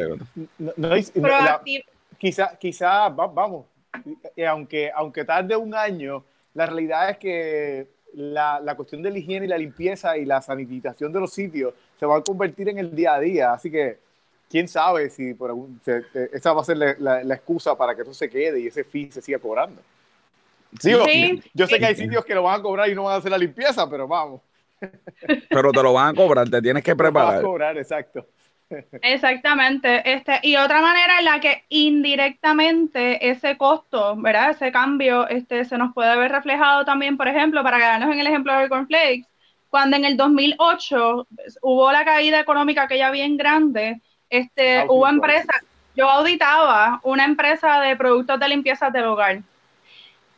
quizá, 2.17 2.55
quizá, 2.58 3.10
vamos, 3.10 3.65
aunque, 4.48 4.91
aunque 4.96 5.25
tarde 5.25 5.55
un 5.55 5.74
año, 5.74 6.24
la 6.53 6.67
realidad 6.67 7.10
es 7.10 7.17
que 7.17 7.88
la, 8.13 8.60
la, 8.60 8.75
cuestión 8.75 9.01
de 9.01 9.12
la 9.12 9.17
higiene 9.17 9.46
y 9.46 9.50
la 9.50 9.58
limpieza 9.58 10.17
y 10.17 10.25
la 10.25 10.41
sanitización 10.41 11.12
de 11.12 11.20
los 11.20 11.34
sitios 11.34 11.74
se 12.00 12.05
va 12.05 12.17
a 12.17 12.22
convertir 12.22 12.70
en 12.70 12.77
el 12.77 12.96
día 12.96 13.15
a 13.15 13.20
día, 13.20 13.53
así 13.53 13.72
que 13.72 13.98
quién 14.53 14.67
sabe 14.67 15.10
si 15.10 15.34
por 15.34 15.50
algún, 15.50 15.82
esa 16.32 16.53
va 16.53 16.62
a 16.62 16.63
ser 16.63 16.77
la, 16.77 17.22
excusa 17.34 17.75
para 17.75 17.96
que 17.96 18.03
eso 18.03 18.13
se 18.13 18.29
quede 18.29 18.60
y 18.60 18.67
ese 18.67 18.84
fee 18.84 19.12
se 19.12 19.20
siga 19.20 19.39
cobrando. 19.39 19.82
Sí, 20.79 20.91
Yo 21.55 21.67
sé 21.67 21.79
que 21.79 21.86
hay 21.86 21.96
sitios 21.96 22.24
que 22.24 22.36
lo 22.36 22.43
van 22.43 22.60
a 22.60 22.63
cobrar 22.63 22.88
y 22.88 22.93
no 22.93 23.03
van 23.03 23.15
a 23.15 23.17
hacer 23.17 23.32
la 23.32 23.38
limpieza, 23.39 23.89
pero 23.89 24.08
vamos. 24.08 24.41
Pero 25.50 25.72
te 25.72 25.82
lo 25.82 25.93
van 25.93 26.10
a 26.10 26.13
cobrar, 26.13 26.48
te 26.48 26.62
tienes 26.62 26.84
que 26.84 26.96
preparar. 26.96 27.29
Te 27.29 27.36
van 27.36 27.46
a 27.46 27.48
cobrar, 27.48 27.77
exacto. 27.77 28.27
Exactamente. 29.01 30.13
Este, 30.13 30.39
y 30.44 30.56
otra 30.56 30.82
manera 30.82 31.20
en 31.20 31.25
la 31.25 31.39
que 31.39 31.63
indirectamente 31.70 33.30
ese 33.30 33.58
costo, 33.58 34.15
¿verdad? 34.18 34.51
Ese 34.51 34.72
cambio 34.72 35.27
este, 35.27 35.65
se 35.65 35.77
nos 35.77 35.94
puede 35.94 36.15
ver 36.18 36.32
reflejado 36.32 36.86
también, 36.86 37.18
por 37.18 37.27
ejemplo, 37.27 37.63
para 37.63 37.77
quedarnos 37.77 38.12
en 38.12 38.20
el 38.20 38.27
ejemplo 38.27 38.58
del 38.58 38.70
cornflakes, 38.70 39.27
cuando 39.70 39.98
en 39.98 40.06
el 40.06 40.18
2008 40.18 41.27
hubo 41.62 41.92
la 41.92 42.06
caída 42.06 42.39
económica 42.39 42.88
que 42.88 42.98
ya 42.98 43.12
bien 43.12 43.38
grande, 43.38 44.01
este, 44.30 44.86
hubo 44.88 45.08
empresas, 45.08 45.63
yo 45.96 46.10
auditaba 46.10 47.00
una 47.03 47.25
empresa 47.25 47.80
de 47.80 47.96
productos 47.96 48.39
de 48.39 48.50
limpieza 48.50 48.89
del 48.89 49.06
hogar 49.06 49.42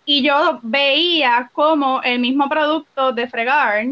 y 0.06 0.22
yo 0.22 0.60
veía 0.62 1.50
como 1.52 2.02
el 2.04 2.20
mismo 2.20 2.48
producto 2.48 3.12
de 3.12 3.28
fregar, 3.28 3.86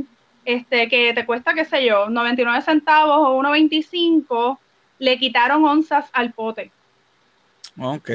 este, 0.45 0.87
que 0.89 1.13
te 1.13 1.25
cuesta, 1.25 1.53
qué 1.53 1.65
sé 1.65 1.85
yo, 1.85 2.09
99 2.09 2.61
centavos 2.61 3.17
o 3.19 3.41
1.25, 3.41 4.57
le 4.99 5.17
quitaron 5.17 5.65
onzas 5.65 6.09
al 6.13 6.33
pote. 6.33 6.71
Ok. 7.79 8.09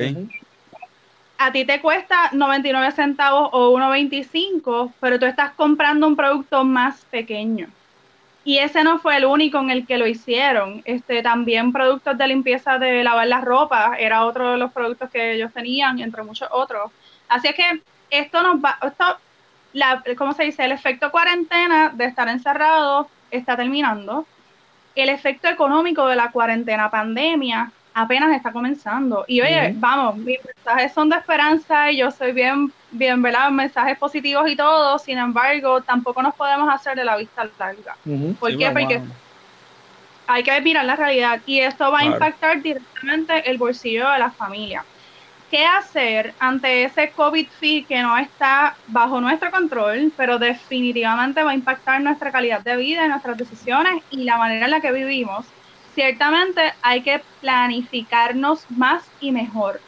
A 1.38 1.52
ti 1.52 1.64
te 1.64 1.80
cuesta 1.80 2.30
99 2.32 2.92
centavos 2.92 3.50
o 3.52 3.72
1.25, 3.72 4.92
pero 5.00 5.18
tú 5.18 5.26
estás 5.26 5.52
comprando 5.52 6.06
un 6.06 6.16
producto 6.16 6.64
más 6.64 7.04
pequeño. 7.10 7.68
Y 8.44 8.58
ese 8.58 8.82
no 8.82 8.98
fue 8.98 9.16
el 9.18 9.26
único 9.26 9.58
en 9.58 9.70
el 9.70 9.86
que 9.86 9.98
lo 9.98 10.06
hicieron. 10.06 10.82
Este, 10.84 11.22
también 11.22 11.72
productos 11.72 12.16
de 12.16 12.28
limpieza 12.28 12.78
de 12.78 13.04
lavar 13.04 13.26
la 13.26 13.40
ropa 13.40 13.96
era 13.98 14.24
otro 14.24 14.52
de 14.52 14.58
los 14.58 14.72
productos 14.72 15.10
que 15.10 15.34
ellos 15.34 15.52
tenían, 15.52 15.98
entre 16.00 16.22
muchos 16.22 16.48
otros. 16.50 16.90
Así 17.28 17.48
es 17.48 17.54
que 17.54 17.82
esto 18.10 18.42
nos 18.42 18.56
va, 18.56 18.78
esto, 18.80 19.18
la, 19.72 20.02
¿cómo 20.16 20.32
se 20.32 20.44
dice? 20.44 20.64
El 20.64 20.72
efecto 20.72 21.10
cuarentena 21.10 21.90
de 21.94 22.06
estar 22.06 22.28
encerrado 22.28 23.08
está 23.30 23.56
terminando. 23.56 24.26
El 24.94 25.08
efecto 25.08 25.48
económico 25.48 26.06
de 26.06 26.16
la 26.16 26.30
cuarentena 26.30 26.90
pandemia 26.90 27.70
apenas 27.94 28.34
está 28.34 28.52
comenzando. 28.52 29.24
Y 29.26 29.40
oye, 29.40 29.72
vamos, 29.76 30.16
mis 30.16 30.38
mensajes 30.44 30.92
son 30.92 31.08
de 31.08 31.16
esperanza 31.16 31.90
y 31.90 31.98
yo 31.98 32.10
soy 32.10 32.32
bien, 32.32 32.72
bien, 32.90 33.20
¿verdad? 33.20 33.50
Mensajes 33.50 33.98
positivos 33.98 34.48
y 34.48 34.56
todo, 34.56 34.98
sin 34.98 35.18
embargo, 35.18 35.80
tampoco 35.82 36.22
nos 36.22 36.34
podemos 36.34 36.72
hacer 36.72 36.96
de 36.96 37.04
la 37.04 37.16
vista 37.16 37.48
larga. 37.58 37.96
¿Por 38.38 38.56
qué? 38.56 38.70
Porque 38.70 39.02
hay 40.26 40.42
que 40.42 40.60
mirar 40.60 40.84
la 40.84 40.94
realidad 40.94 41.40
y 41.46 41.60
esto 41.60 41.90
va 41.90 42.00
a 42.00 42.04
impactar 42.04 42.62
directamente 42.62 43.50
el 43.50 43.58
bolsillo 43.58 44.08
de 44.10 44.18
la 44.18 44.30
familia. 44.30 44.84
¿Qué 45.50 45.64
hacer 45.64 46.34
ante 46.38 46.84
ese 46.84 47.10
COVID 47.12 47.48
fee 47.48 47.84
que 47.84 48.02
no 48.02 48.16
está 48.18 48.76
bajo 48.86 49.20
nuestro 49.20 49.50
control, 49.50 50.12
pero 50.16 50.38
definitivamente 50.38 51.42
va 51.42 51.52
a 51.52 51.54
impactar 51.54 52.00
nuestra 52.02 52.30
calidad 52.30 52.60
de 52.60 52.76
vida, 52.76 53.08
nuestras 53.08 53.36
decisiones 53.38 54.02
y 54.10 54.24
la 54.24 54.36
manera 54.36 54.66
en 54.66 54.70
la 54.72 54.80
que 54.80 54.92
vivimos? 54.92 55.46
ciertamente 55.98 56.62
hay 56.80 57.02
que 57.02 57.20
planificarnos 57.40 58.70
más 58.70 59.02
y 59.18 59.32
mejor. 59.32 59.80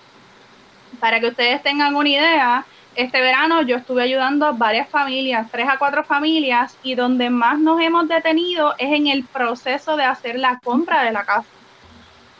Para 0.98 1.20
que 1.20 1.28
ustedes 1.28 1.62
tengan 1.62 1.94
una 1.94 2.08
idea, 2.08 2.66
este 2.96 3.20
verano 3.20 3.62
yo 3.62 3.76
estuve 3.76 4.02
ayudando 4.02 4.44
a 4.44 4.50
varias 4.50 4.88
familias, 4.88 5.46
tres 5.52 5.68
a 5.68 5.78
cuatro 5.78 6.02
familias, 6.02 6.76
y 6.82 6.96
donde 6.96 7.30
más 7.30 7.60
nos 7.60 7.80
hemos 7.80 8.08
detenido 8.08 8.74
es 8.76 8.92
en 8.92 9.06
el 9.06 9.22
proceso 9.24 9.96
de 9.96 10.02
hacer 10.02 10.36
la 10.36 10.58
compra 10.58 11.04
de 11.04 11.12
la 11.12 11.24
casa. 11.24 11.46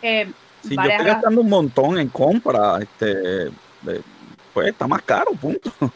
Eh, 0.02 0.32
si 0.62 0.74
yo 0.74 0.82
estoy 0.82 1.06
gastando 1.06 1.40
un 1.40 1.48
montón 1.48 1.98
en 1.98 2.08
compra, 2.08 2.78
este, 2.80 3.50
pues 4.52 4.68
está 4.68 4.86
más 4.86 5.02
caro, 5.02 5.32
punto. 5.32 5.72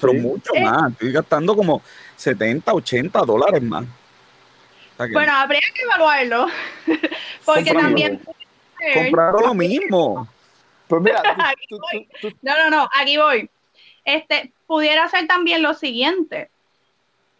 Pero 0.00 0.14
mucho 0.14 0.54
más, 0.54 0.92
estoy 0.92 1.12
gastando 1.12 1.54
como 1.54 1.82
70, 2.16 2.72
80 2.72 3.20
dólares 3.20 3.62
más. 3.62 3.84
Bueno, 5.12 5.32
habría 5.32 5.60
que 5.74 5.82
evaluarlo. 5.82 6.46
Porque 7.44 7.72
también. 7.72 8.20
Compraron 8.94 9.42
lo 9.42 9.54
mismo. 9.54 10.28
Pues 10.88 11.02
mira, 11.02 11.22
no, 12.42 12.56
no, 12.56 12.70
no, 12.70 12.88
aquí 12.98 13.16
voy. 13.16 13.48
Este, 14.04 14.52
pudiera 14.66 15.08
ser 15.08 15.26
también 15.26 15.62
lo 15.62 15.74
siguiente. 15.74 16.50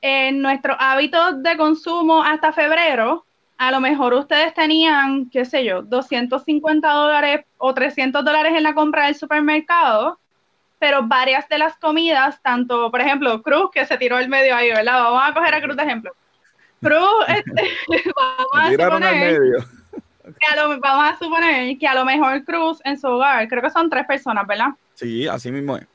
En 0.03 0.41
nuestros 0.41 0.77
hábitos 0.79 1.43
de 1.43 1.57
consumo 1.57 2.23
hasta 2.23 2.53
febrero, 2.53 3.25
a 3.61 3.71
lo 3.71 3.79
mejor 3.79 4.15
ustedes 4.15 4.55
tenían, 4.55 5.29
qué 5.29 5.45
sé 5.45 5.67
yo, 5.67 5.83
250 5.83 6.91
dólares 6.91 7.45
o 7.59 7.75
300 7.75 8.25
dólares 8.25 8.55
en 8.57 8.63
la 8.63 8.73
compra 8.73 9.05
del 9.05 9.15
supermercado, 9.15 10.19
pero 10.79 11.07
varias 11.07 11.47
de 11.47 11.59
las 11.59 11.77
comidas, 11.77 12.41
tanto, 12.41 12.91
por 12.91 13.03
ejemplo, 13.03 13.43
Cruz, 13.43 13.71
que 13.71 13.85
se 13.85 13.99
tiró 13.99 14.19
el 14.19 14.31
medio 14.31 14.57
ahí, 14.57 14.71
¿verdad? 14.71 15.03
Vamos 15.03 15.23
a 15.23 15.35
coger 15.35 15.55
a 15.55 15.61
Cruz 15.61 15.77
de 15.77 15.83
ejemplo 15.83 16.13
Cruz, 16.81 16.97
este, 17.29 17.75
vamos, 18.17 18.49
a 18.55 18.71
suponer, 18.71 19.41
Que 20.23 20.47
a 20.53 20.57
lo, 20.57 20.81
vamos 20.81 21.13
a 21.13 21.19
suponer 21.19 21.77
que 21.77 21.87
a 21.87 21.95
lo 21.95 22.07
mejor 22.07 22.43
Cruz 22.47 22.81
en 22.85 22.99
su 22.99 23.09
hogar, 23.09 23.47
creo 23.47 23.63
que 23.63 23.69
son 23.69 23.91
tres 23.91 24.07
personas, 24.07 24.47
¿verdad? 24.47 24.69
Sí, 24.95 25.29
así 25.29 25.53
mismo 25.53 25.77
es. 25.77 25.87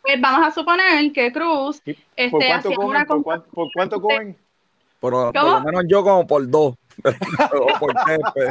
Pues 0.00 0.18
vamos 0.18 0.46
a 0.46 0.50
suponer 0.50 1.12
que 1.12 1.30
Cruz 1.30 1.82
este, 1.84 2.30
¿Por 2.30 2.46
cuánto 2.46 2.72
comen? 2.72 3.06
¿Por, 3.06 3.68
cuánto, 3.74 4.00
comen? 4.00 4.34
Por, 4.98 5.12
lo 5.12 5.60
menos 5.60 5.84
yo 5.86 6.02
como 6.02 6.26
por 6.26 6.48
dos. 6.48 6.74
Pues, 7.02 8.48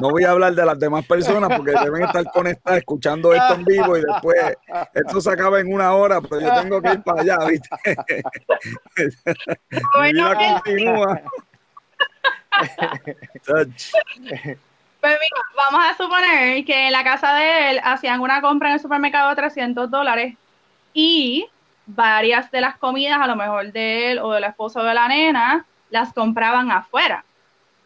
no 0.00 0.10
voy 0.10 0.24
a 0.24 0.30
hablar 0.30 0.54
de 0.54 0.64
las 0.64 0.78
demás 0.78 1.04
personas 1.06 1.56
porque 1.56 1.72
deben 1.72 2.02
estar 2.02 2.24
conectadas 2.32 2.78
escuchando 2.78 3.32
esto 3.34 3.54
en 3.54 3.64
vivo 3.64 3.96
y 3.96 4.02
después 4.02 4.36
esto 4.94 5.20
se 5.20 5.30
acaba 5.30 5.60
en 5.60 5.72
una 5.72 5.92
hora, 5.92 6.20
pero 6.20 6.40
yo 6.40 6.60
tengo 6.60 6.80
que 6.82 6.92
ir 6.92 7.02
para 7.02 7.22
allá, 7.22 7.38
¿viste? 7.46 7.68
Mi 9.70 10.12
vida 10.12 10.34
continúa. 10.34 11.22
Pues 15.02 15.18
mira, 15.18 15.42
vamos 15.56 15.84
a 15.84 15.96
suponer 15.96 16.64
que 16.64 16.86
en 16.86 16.92
la 16.92 17.02
casa 17.02 17.34
de 17.34 17.70
él 17.70 17.80
hacían 17.82 18.20
una 18.20 18.40
compra 18.40 18.68
en 18.68 18.74
el 18.74 18.80
supermercado 18.80 19.30
de 19.30 19.36
300 19.36 19.90
dólares 19.90 20.36
y 20.94 21.48
varias 21.86 22.50
de 22.52 22.60
las 22.60 22.76
comidas, 22.76 23.20
a 23.20 23.26
lo 23.26 23.34
mejor 23.34 23.72
de 23.72 24.12
él 24.12 24.18
o 24.20 24.32
del 24.32 24.44
esposo 24.44 24.82
de 24.84 24.94
la 24.94 25.08
nena, 25.08 25.66
las 25.90 26.12
compraban 26.12 26.70
afuera. 26.70 27.24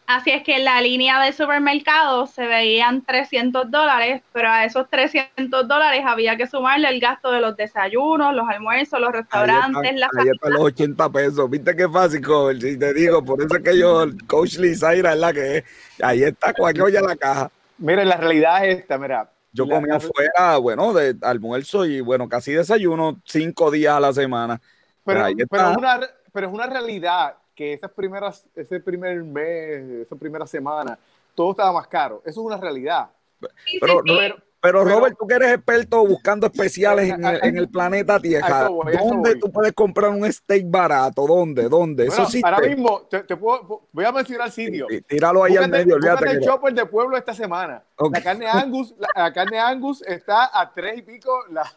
Así 0.07 0.31
es 0.31 0.41
que 0.41 0.55
en 0.55 0.63
la 0.63 0.79
línea 0.79 1.21
del 1.21 1.33
supermercado 1.33 2.27
se 2.27 2.47
veían 2.47 3.01
300 3.01 3.69
dólares, 3.69 4.21
pero 4.31 4.49
a 4.49 4.63
esos 4.63 4.89
300 4.89 5.67
dólares 5.67 6.03
había 6.05 6.37
que 6.37 6.47
sumarle 6.47 6.87
el 6.87 7.01
gasto 7.01 7.29
de 7.29 7.41
los 7.41 7.57
desayunos, 7.57 8.33
los 8.33 8.47
almuerzos, 8.47 9.01
los 9.01 9.11
restaurantes, 9.11 9.95
están, 9.95 10.09
ahí 10.17 10.27
los 10.49 10.61
80 10.61 11.09
pesos. 11.09 11.49
¿Viste 11.49 11.75
qué 11.75 11.89
fácil, 11.89 12.25
coach? 12.25 12.61
Si 12.61 12.79
te 12.79 12.93
digo, 12.93 13.21
por 13.25 13.41
eso 13.41 13.57
es 13.57 13.61
que 13.61 13.77
yo, 13.77 14.05
Coach 14.27 14.59
Lizaira 14.59 15.11
es 15.11 15.19
la 15.19 15.33
que 15.33 15.57
es. 15.57 15.63
Ahí 16.01 16.23
está 16.23 16.53
cualquier 16.53 17.03
la 17.03 17.17
caja. 17.17 17.51
Mira, 17.77 18.05
la 18.05 18.15
realidad 18.15 18.65
es 18.65 18.79
esta, 18.79 18.97
mira. 18.97 19.29
Yo 19.51 19.67
comía 19.67 19.95
afuera, 19.95 20.55
bueno, 20.61 20.93
de 20.93 21.17
almuerzo 21.21 21.85
y 21.85 21.99
bueno, 21.99 22.29
casi 22.29 22.53
desayuno 22.53 23.19
cinco 23.25 23.71
días 23.71 23.95
a 23.95 23.99
la 23.99 24.13
semana. 24.13 24.61
Pero, 25.03 25.25
pero, 25.49 25.71
una, 25.77 25.99
pero 26.31 26.47
es 26.47 26.53
una 26.53 26.67
realidad 26.67 27.35
que 27.57 27.73
esas 27.73 27.91
primeras, 27.91 28.45
ese 28.55 28.79
primer 28.79 29.23
mes, 29.23 30.05
esa 30.05 30.15
primera 30.15 30.45
semana, 30.45 30.97
todo 31.33 31.51
estaba 31.51 31.73
más 31.73 31.87
caro. 31.87 32.21
Eso 32.23 32.39
es 32.39 32.45
una 32.45 32.57
realidad. 32.57 33.09
Pero, 33.81 34.03
pero, 34.61 34.83
Robert, 34.83 35.17
tú 35.19 35.25
que 35.25 35.35
eres 35.35 35.53
experto 35.53 36.05
buscando 36.05 36.45
especiales 36.45 37.09
en, 37.09 37.57
el, 37.57 37.67
planeta 37.67 38.19
Tierra, 38.19 38.69
¿dónde 38.69 39.35
tú 39.35 39.51
puedes 39.51 39.73
comprar 39.73 40.11
un 40.11 40.31
steak 40.31 40.69
barato? 40.69 41.25
¿Dónde? 41.25 41.67
¿Dónde? 41.67 42.07
Eso 42.07 42.25
sí. 42.27 42.41
Ahora 42.43 42.59
mismo, 42.59 43.01
te, 43.09 43.35
puedo, 43.35 43.87
voy 43.91 44.05
a 44.05 44.11
mencionar 44.11 44.47
el 44.47 44.53
sitio. 44.53 44.87
Tíralo 45.07 45.43
ahí 45.43 45.57
al 45.57 45.69
medio, 45.69 45.95
olvídate. 45.95 46.29
el 46.29 46.41
chopper 46.41 46.73
de 46.73 46.85
pueblo 46.85 47.17
esta 47.17 47.33
semana. 47.33 47.83
La 48.11 48.21
carne 48.21 48.47
Angus, 48.47 48.93
la, 49.15 49.33
carne 49.33 49.59
Angus 49.59 50.03
está 50.03 50.51
a 50.53 50.71
tres 50.71 50.99
y 50.99 51.01
pico 51.01 51.31
la, 51.49 51.71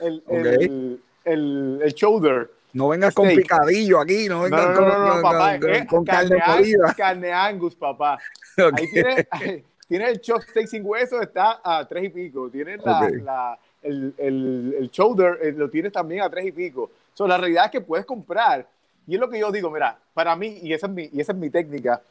el, 0.00 0.22
el, 0.28 1.00
el, 1.24 1.80
el 1.82 1.94
shoulder 1.94 2.50
no 2.76 2.88
vengas 2.88 3.14
con 3.14 3.26
picadillo 3.28 4.00
aquí, 4.00 4.28
no 4.28 4.42
vengas 4.42 4.76
con, 4.76 5.22
papá, 5.22 5.58
con, 5.88 6.04
carne, 6.04 6.36
carne, 6.38 6.74
carne, 6.94 7.32
Angus, 7.32 7.74
papá. 7.86 8.18
Ahí 8.58 8.90
tienes, 8.92 9.26
tiene 9.88 10.10
el 10.10 10.20
chop 10.20 10.42
steak 10.42 10.66
sin 10.66 10.84
hueso, 10.84 11.22
está 11.22 11.60
a 11.64 11.86
tres 11.88 12.04
y 12.04 12.08
pico. 12.10 12.50
Tienes 12.50 12.84
la, 12.84 13.58
el, 13.82 14.12
el, 14.18 14.76
el, 14.78 14.90
shoulder, 14.90 15.38
eh, 15.42 15.52
lo 15.52 15.70
tienes 15.70 15.90
también 15.90 16.20
a 16.20 16.28
tres 16.28 16.44
y 16.44 16.52
pico. 16.52 16.90
So, 17.14 17.26
la 17.26 17.38
realidad 17.38 17.64
es 17.64 17.70
que 17.70 17.80
puedes 17.80 18.04
comprar. 18.04 18.66
Y 19.06 19.14
es 19.14 19.20
lo 19.20 19.30
que 19.30 19.38
yo 19.38 19.50
digo, 19.50 19.70
mira, 19.70 19.98
para 20.12 20.36
mí, 20.36 20.58
y 20.62 20.74
esa 20.74 20.86
es 20.86 20.92
mi, 20.92 21.08
y 21.10 21.20
esa 21.20 21.32
es 21.32 21.38
mi 21.38 21.48
técnica, 21.48 22.02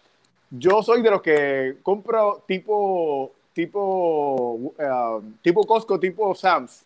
yo 0.50 0.82
soy 0.82 1.04
de 1.04 1.12
los 1.12 1.22
que 1.22 1.78
compro 1.84 2.44
tipo, 2.48 3.34
tipo, 3.54 4.56
uh, 4.56 5.22
tipo 5.44 5.64
Costco, 5.64 6.00
tipo 6.00 6.34
Sam's 6.34 6.84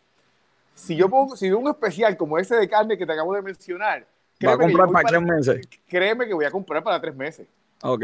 si 0.79 0.95
yo 0.95 1.09
pongo, 1.09 1.35
si 1.35 1.51
un 1.51 1.67
especial 1.67 2.15
como 2.15 2.37
ese 2.37 2.55
de 2.55 2.69
carne 2.69 2.97
que 2.97 3.05
te 3.05 3.13
acabo 3.13 3.35
de 3.35 3.41
mencionar, 3.41 4.05
¿Va 4.45 4.53
a 4.53 4.57
comprar 4.57 4.89
para, 4.89 5.09
tres 5.09 5.21
meses? 5.21 5.67
Créeme 5.87 6.25
que 6.25 6.33
voy 6.33 6.45
a 6.45 6.51
comprar 6.51 6.81
para 6.81 7.01
tres 7.01 7.13
meses. 7.13 7.45
Ok. 7.83 8.03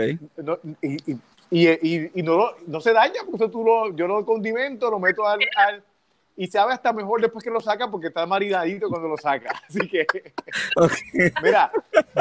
y, 0.81 1.69
y, 1.69 2.11
y, 2.13 2.23
no, 2.23 2.49
no 2.67 2.81
se 2.81 2.91
daña, 2.91 3.21
porque 3.29 3.47
tú 3.47 3.63
lo, 3.63 3.95
yo 3.95 4.05
lo 4.05 4.25
condimento, 4.25 4.91
lo 4.91 4.99
meto 4.99 5.25
al, 5.25 5.39
al 5.55 5.81
y 6.35 6.47
sabe 6.47 6.73
hasta 6.73 6.91
mejor 6.91 7.21
después 7.21 7.43
que 7.43 7.49
lo 7.49 7.61
saca 7.61 7.89
porque 7.89 8.07
está 8.07 8.25
marinadito 8.25 8.89
cuando 8.89 9.07
lo 9.07 9.17
saca. 9.17 9.53
Así 9.69 9.87
que, 9.87 10.05
mira, 11.43 11.71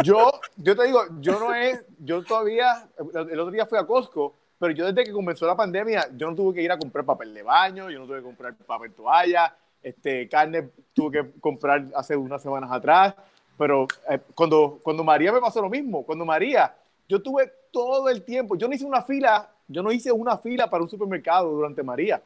yo, 0.04 0.40
yo 0.56 0.76
te 0.76 0.84
digo, 0.84 1.00
yo 1.20 1.40
no 1.40 1.52
es, 1.52 1.84
yo 1.98 2.22
todavía, 2.22 2.88
el 2.96 3.40
otro 3.40 3.50
día 3.50 3.66
fui 3.66 3.78
a 3.78 3.86
Costco, 3.86 4.34
pero 4.58 4.72
yo 4.72 4.86
desde 4.86 5.04
que 5.04 5.12
comenzó 5.12 5.46
la 5.46 5.56
pandemia, 5.56 6.08
yo 6.16 6.30
no 6.30 6.36
tuve 6.36 6.54
que 6.54 6.62
ir 6.62 6.70
a 6.70 6.78
comprar 6.78 7.04
papel 7.04 7.34
de 7.34 7.42
baño, 7.42 7.90
yo 7.90 7.98
no 7.98 8.06
tuve 8.06 8.18
que 8.18 8.24
comprar 8.24 8.54
papel 8.54 8.92
toalla, 8.92 9.54
este, 9.84 10.28
carne 10.28 10.70
tuve 10.92 11.22
que 11.22 11.40
comprar 11.40 11.84
hace 11.94 12.16
unas 12.16 12.42
semanas 12.42 12.72
atrás, 12.72 13.14
pero 13.56 13.86
eh, 14.10 14.18
cuando, 14.34 14.80
cuando 14.82 15.04
María 15.04 15.32
me 15.32 15.40
pasó 15.40 15.60
lo 15.60 15.70
mismo, 15.70 16.02
cuando 16.02 16.24
María, 16.24 16.74
yo 17.08 17.22
tuve 17.22 17.52
todo 17.70 18.08
el 18.08 18.22
tiempo, 18.22 18.56
yo 18.56 18.66
no 18.66 18.74
hice 18.74 18.84
una 18.84 19.02
fila, 19.02 19.48
yo 19.68 19.82
no 19.82 19.92
hice 19.92 20.10
una 20.10 20.38
fila 20.38 20.68
para 20.68 20.82
un 20.82 20.88
supermercado 20.88 21.50
durante 21.50 21.82
María, 21.82 22.20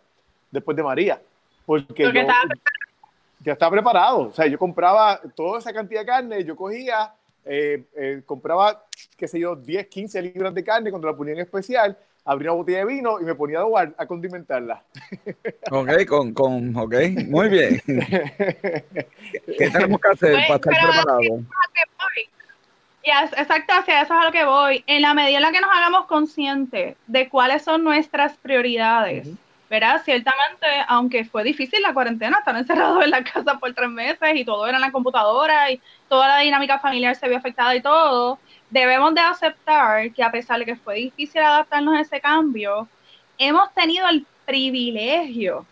después 0.50 0.76
de 0.76 0.82
María, 0.82 1.20
porque 1.66 2.04
yo, 2.04 2.12
ya 3.40 3.52
estaba 3.52 3.72
preparado, 3.72 4.28
o 4.28 4.32
sea, 4.32 4.46
yo 4.46 4.58
compraba 4.58 5.20
toda 5.34 5.58
esa 5.58 5.72
cantidad 5.72 6.00
de 6.00 6.06
carne, 6.06 6.44
yo 6.44 6.56
cogía, 6.56 7.12
eh, 7.48 7.84
eh, 7.96 8.22
compraba, 8.26 8.84
qué 9.16 9.26
sé 9.26 9.40
yo, 9.40 9.56
10, 9.56 9.86
15 9.86 10.22
libras 10.22 10.54
de 10.54 10.62
carne 10.62 10.90
cuando 10.90 11.08
la 11.08 11.16
ponía 11.16 11.34
en 11.34 11.40
especial, 11.40 11.96
abrí 12.24 12.44
una 12.44 12.52
botella 12.54 12.78
de 12.80 12.84
vino 12.84 13.18
y 13.20 13.24
me 13.24 13.34
ponía 13.34 13.60
a, 13.60 13.94
a 13.96 14.06
condimentarla. 14.06 14.84
Ok, 15.70 16.06
con, 16.06 16.34
con, 16.34 16.76
ok, 16.76 16.94
muy 17.26 17.48
bien. 17.48 17.80
¿Qué 17.86 19.70
tenemos 19.70 20.00
que 20.00 20.08
hacer 20.08 20.34
para 20.46 20.54
estar 20.56 20.60
preparados? 20.60 21.42
exacto, 23.36 23.72
hacia 23.72 24.02
eso 24.02 24.14
es 24.14 24.20
a 24.20 24.24
lo 24.24 24.32
que 24.32 24.44
voy. 24.44 24.84
En 24.86 25.02
la 25.02 25.14
medida 25.14 25.36
en 25.38 25.42
la 25.42 25.52
que 25.52 25.60
nos 25.60 25.70
hagamos 25.74 26.06
conscientes 26.06 26.96
de 27.06 27.28
cuáles 27.28 27.62
son 27.62 27.84
nuestras 27.84 28.36
prioridades, 28.36 29.28
¿verdad? 29.68 30.00
Ciertamente, 30.04 30.66
aunque 30.88 31.24
fue 31.24 31.44
difícil 31.44 31.82
la 31.82 31.92
cuarentena, 31.92 32.38
estar 32.38 32.56
encerrados 32.56 33.04
en 33.04 33.10
la 33.10 33.22
casa 33.22 33.58
por 33.58 33.74
tres 33.74 33.90
meses 33.90 34.30
y 34.34 34.44
todo 34.44 34.66
era 34.66 34.78
en 34.78 34.82
la 34.82 34.92
computadora 34.92 35.70
y 35.70 35.80
toda 36.08 36.28
la 36.28 36.38
dinámica 36.38 36.78
familiar 36.78 37.14
se 37.16 37.28
vio 37.28 37.38
afectada 37.38 37.74
y 37.74 37.82
todo, 37.82 38.38
debemos 38.70 39.14
de 39.14 39.20
aceptar 39.20 40.10
que 40.12 40.22
a 40.22 40.30
pesar 40.30 40.58
de 40.58 40.64
que 40.64 40.76
fue 40.76 40.96
difícil 40.96 41.42
adaptarnos 41.42 41.96
a 41.96 42.00
ese 42.00 42.20
cambio, 42.20 42.88
hemos 43.36 43.72
tenido 43.74 44.08
el 44.08 44.26
privilegio 44.46 45.66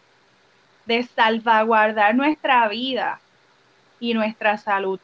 de 0.85 1.03
salvaguardar 1.03 2.15
nuestra 2.15 2.69
vida 2.69 3.21
y 3.99 4.15
nuestra 4.15 4.57
salud. 4.59 5.01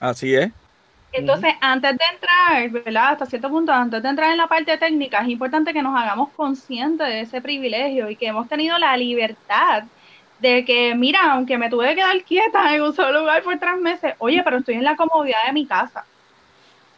Así 0.00 0.34
es. 0.34 0.50
Entonces, 1.16 1.54
antes 1.60 1.96
de 1.96 2.04
entrar, 2.12 2.70
¿verdad? 2.84 3.12
Hasta 3.12 3.26
cierto 3.26 3.48
punto, 3.48 3.72
antes 3.72 4.02
de 4.02 4.08
entrar 4.08 4.30
en 4.30 4.36
la 4.36 4.46
parte 4.48 4.76
técnica, 4.78 5.20
es 5.20 5.28
importante 5.28 5.72
que 5.72 5.82
nos 5.82 5.96
hagamos 6.00 6.30
conscientes 6.36 7.06
de 7.08 7.20
ese 7.22 7.40
privilegio 7.40 8.10
y 8.10 8.16
que 8.16 8.26
hemos 8.26 8.48
tenido 8.48 8.78
la 8.78 8.96
libertad 8.96 9.84
de 10.40 10.64
que, 10.64 10.94
mira, 10.94 11.32
aunque 11.32 11.58
me 11.58 11.70
tuve 11.70 11.88
que 11.90 11.96
quedar 11.96 12.22
quieta 12.24 12.74
en 12.74 12.82
un 12.82 12.94
solo 12.94 13.20
lugar 13.20 13.42
por 13.42 13.58
tres 13.58 13.78
meses, 13.78 14.14
oye, 14.18 14.42
pero 14.44 14.58
estoy 14.58 14.74
en 14.74 14.84
la 14.84 14.96
comodidad 14.96 15.46
de 15.46 15.52
mi 15.52 15.66
casa 15.66 16.04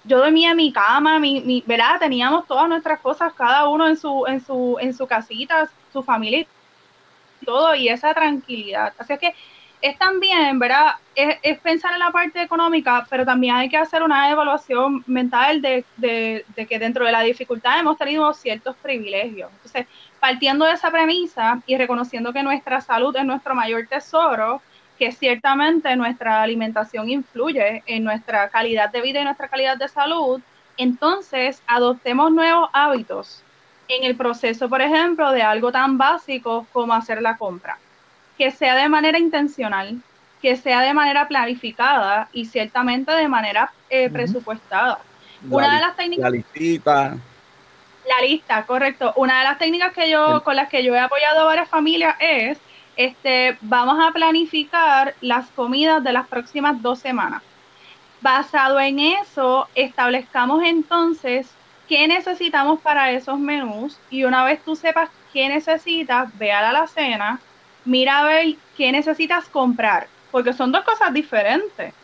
yo 0.05 0.19
dormía 0.19 0.53
en 0.53 0.57
mi 0.57 0.73
cama, 0.73 1.19
mi, 1.19 1.41
mi, 1.43 1.63
¿verdad? 1.67 1.99
Teníamos 2.01 2.47
todas 2.47 2.69
nuestras 2.69 3.01
cosas, 3.01 3.33
cada 3.35 3.69
uno 3.69 3.87
en 3.87 3.97
su, 3.97 4.25
en 4.27 4.41
su, 4.45 4.79
en 4.81 4.95
su 4.95 5.07
casita, 5.07 5.71
su 5.93 6.03
familia 6.03 6.41
y 6.41 7.47
todo, 7.47 7.75
y 7.75 7.89
esa 7.89 8.15
tranquilidad. 8.15 8.95
Así 8.99 9.13
es 9.13 9.19
que 9.21 9.35
es 9.81 9.99
también, 9.99 10.59
¿verdad? 10.59 10.95
Es, 11.15 11.59
pensar 11.61 11.93
en 11.93 12.01
la 12.01 12.11
parte 12.11 12.43
económica, 12.43 13.07
pero 13.09 13.25
también 13.25 13.55
hay 13.55 13.69
que 13.69 13.77
hacer 13.77 14.03
una 14.03 14.31
evaluación 14.31 15.03
mental 15.07 15.61
de, 15.61 15.85
de, 15.97 16.45
de, 16.57 16.67
que 16.67 16.79
dentro 16.79 17.05
de 17.05 17.13
la 17.13 17.23
dificultad 17.23 17.79
hemos 17.79 17.99
tenido 17.99 18.33
ciertos 18.35 18.77
privilegios. 18.77 19.51
Entonces, 19.53 19.87
partiendo 20.21 20.65
de 20.65 20.73
esa 20.73 20.91
premisa 20.91 21.61
y 21.67 21.77
reconociendo 21.77 22.33
que 22.33 22.43
nuestra 22.43 22.81
salud 22.81 23.15
es 23.17 23.25
nuestro 23.25 23.55
mayor 23.55 23.87
tesoro, 23.87 24.63
que 24.99 25.13
ciertamente 25.13 25.95
nuestra 25.97 26.43
alimentación 26.43 27.09
influye 27.09 27.83
en 27.87 28.03
nuestra 28.05 28.49
calidad 28.49 28.91
de 28.91 29.01
vida 29.01 29.21
y 29.21 29.25
nuestra 29.25 29.49
calidad 29.49 29.77
de 29.77 29.89
salud, 29.89 30.41
entonces 30.77 31.63
adoptemos 31.67 32.33
nuevos 32.33 32.69
hábitos 32.73 33.43
en 33.89 34.05
el 34.05 34.17
proceso, 34.17 34.69
por 34.69 34.83
ejemplo, 34.83 35.31
de 35.33 35.43
algo 35.43 35.73
tan 35.73 35.97
básico 35.97 36.67
como 36.73 36.93
hacer 36.95 37.23
la 37.23 37.37
compra, 37.37 37.79
que 38.39 38.51
sea 38.53 38.77
de 38.77 38.89
manera 38.89 39.19
intencional, 39.19 40.01
que 40.41 40.57
sea 40.57 40.81
de 40.81 40.95
manera 40.95 41.29
planificada 41.29 42.29
y 42.33 42.47
ciertamente 42.47 43.13
de 43.13 43.29
manera 43.29 43.73
eh, 43.91 44.09
presupuestada. 44.09 45.01
Una 45.51 45.75
de 45.75 45.81
las 45.81 45.97
técnicas... 45.97 46.23
La 46.23 46.31
listita. 46.31 47.17
La 48.09 48.27
lista, 48.27 48.65
correcto. 48.65 49.13
Una 49.17 49.41
de 49.41 49.45
las 49.45 49.59
técnicas 49.59 49.93
que 49.93 50.09
yo, 50.09 50.43
con 50.45 50.57
las 50.57 50.69
que 50.69 50.83
yo 50.83 50.95
he 50.95 51.01
apoyado 51.01 51.41
a 51.41 51.45
varias 51.45 51.69
familias 51.69 52.17
es 52.21 52.59
este, 52.99 53.57
vamos 53.61 53.97
a 54.05 54.13
planificar 54.13 55.15
las 55.21 55.49
comidas 55.51 56.03
de 56.03 56.13
las 56.13 56.27
próximas 56.27 56.83
dos 56.83 56.99
semanas. 56.99 57.43
Basado 58.21 58.81
en 58.81 58.99
eso, 58.99 59.69
establezcamos 59.77 60.65
entonces 60.65 61.49
qué 61.89 62.09
necesitamos 62.09 62.81
para 62.81 63.13
esos 63.13 63.39
menús 63.39 63.99
y 64.11 64.25
una 64.25 64.45
vez 64.45 64.61
tú 64.65 64.75
sepas 64.75 65.11
qué 65.33 65.49
necesitas, 65.49 66.37
ve 66.39 66.51
a 66.51 66.61
la 66.61 66.71
alacena, 66.71 67.41
mira 67.89 68.19
a 68.19 68.25
ver 68.25 68.55
qué 68.77 68.93
necesitas 68.93 69.49
comprar, 69.49 70.09
porque 70.31 70.53
son 70.53 70.71
dos 70.71 70.85
cosas 70.85 71.13
diferentes. 71.13 71.95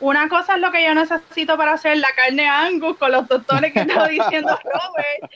Una 0.00 0.28
cosa 0.28 0.54
es 0.54 0.60
lo 0.60 0.70
que 0.70 0.82
yo 0.82 0.94
necesito 0.94 1.56
para 1.56 1.72
hacer 1.72 1.98
la 1.98 2.08
carne 2.16 2.48
angus 2.48 2.96
con 2.96 3.12
los 3.12 3.28
doctores 3.28 3.72
que 3.72 3.80
está 3.80 4.08
diciendo 4.08 4.58
Robert, 4.64 5.32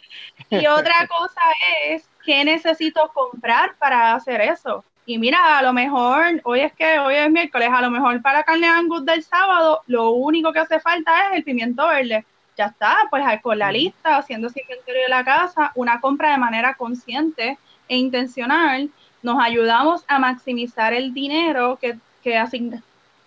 y 0.48 0.66
otra 0.66 1.06
cosa 1.08 1.40
es 1.84 2.08
qué 2.24 2.44
necesito 2.44 3.10
comprar 3.12 3.74
para 3.76 4.14
hacer 4.14 4.40
eso. 4.40 4.82
Y 5.04 5.18
mira, 5.18 5.58
a 5.58 5.62
lo 5.62 5.72
mejor, 5.72 6.40
hoy 6.44 6.60
es 6.60 6.72
que 6.72 6.98
hoy 6.98 7.16
es 7.16 7.30
miércoles, 7.30 7.68
a 7.70 7.82
lo 7.82 7.90
mejor 7.90 8.22
para 8.22 8.44
carne 8.44 8.68
angus 8.68 9.04
del 9.04 9.22
sábado, 9.22 9.80
lo 9.88 10.10
único 10.12 10.52
que 10.52 10.60
hace 10.60 10.80
falta 10.80 11.28
es 11.28 11.38
el 11.38 11.44
pimiento 11.44 11.86
verde. 11.88 12.24
Ya 12.56 12.66
está, 12.66 12.96
pues 13.10 13.24
con 13.42 13.58
la 13.58 13.72
lista, 13.72 14.16
haciendo 14.16 14.46
ese 14.46 14.62
inventario 14.62 15.02
de 15.02 15.08
la 15.08 15.24
casa, 15.24 15.72
una 15.74 16.00
compra 16.00 16.30
de 16.30 16.38
manera 16.38 16.74
consciente 16.74 17.58
e 17.88 17.96
intencional, 17.96 18.90
nos 19.22 19.42
ayudamos 19.42 20.04
a 20.08 20.18
maximizar 20.18 20.92
el 20.92 21.14
dinero 21.14 21.78
que, 21.80 21.96
que, 22.22 22.42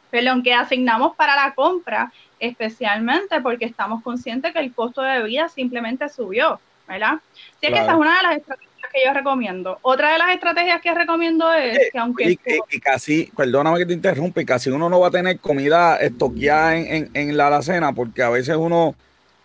perdón, 0.10 0.44
que 0.44 0.54
asignamos 0.54 1.16
para 1.16 1.36
la 1.36 1.54
compra, 1.54 2.12
especialmente 2.40 3.42
porque 3.42 3.66
estamos 3.66 4.04
conscientes 4.04 4.54
que 4.54 4.60
el 4.60 4.74
costo 4.74 5.02
de 5.02 5.24
vida 5.24 5.50
simplemente 5.50 6.08
subió, 6.10 6.60
¿verdad? 6.88 7.14
Así 7.14 7.74
que 7.74 7.80
esa 7.80 7.92
es 7.92 7.98
una 7.98 8.18
de 8.18 8.24
las 8.24 8.38
estrategias 8.38 8.90
que 8.94 9.06
yo 9.06 9.14
recomiendo. 9.14 9.80
Otra 9.82 10.14
de 10.14 10.20
las 10.20 10.30
estrategias 10.34 10.82
que 10.82 10.94
recomiendo 10.94 11.52
es 11.54 11.80
que 11.92 11.98
aunque... 11.98 12.32
Y, 12.32 12.80
casi, 12.80 13.32
perdóname 13.36 13.80
que 13.80 13.86
te 13.86 13.94
interrumpa, 13.94 14.44
casi 14.44 14.70
uno 14.70 14.90
no 14.90 15.00
va 15.00 15.08
a 15.08 15.12
tener 15.12 15.40
comida 15.40 15.98
estoqueada 15.98 16.78
en, 16.78 17.10
en, 17.14 17.38
la 17.38 17.48
alacena 17.48 17.94
porque 17.94 18.22
a 18.22 18.30
veces 18.30 18.56
uno 18.56 18.96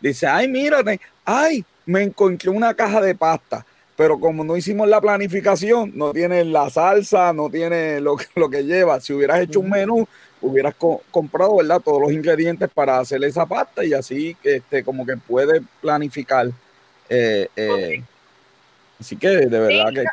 dice, 0.00 0.26
ay, 0.26 0.48
mírate, 0.48 1.00
ay, 1.24 1.64
me 1.86 2.02
encontré 2.02 2.50
una 2.50 2.74
caja 2.74 3.00
de 3.00 3.14
pasta. 3.14 3.64
Pero 4.00 4.18
como 4.18 4.42
no 4.44 4.56
hicimos 4.56 4.88
la 4.88 4.98
planificación, 4.98 5.92
no 5.94 6.14
tiene 6.14 6.42
la 6.42 6.70
salsa, 6.70 7.34
no 7.34 7.50
tiene 7.50 8.00
lo, 8.00 8.16
lo 8.34 8.48
que 8.48 8.64
lleva. 8.64 8.98
Si 8.98 9.12
hubieras 9.12 9.40
hecho 9.40 9.60
un 9.60 9.68
menú, 9.68 10.08
hubieras 10.40 10.74
comprado, 11.10 11.56
¿verdad? 11.56 11.82
Todos 11.84 12.00
los 12.00 12.10
ingredientes 12.10 12.70
para 12.72 12.98
hacer 12.98 13.22
esa 13.24 13.44
pasta 13.44 13.84
y 13.84 13.92
así 13.92 14.34
este, 14.42 14.82
como 14.82 15.04
que 15.04 15.18
puede 15.18 15.60
planificar. 15.82 16.46
Eh, 17.10 17.46
eh, 17.54 18.02
Así 18.98 19.16
que 19.16 19.28
de 19.28 19.60
verdad 19.60 19.92
que... 19.92 20.04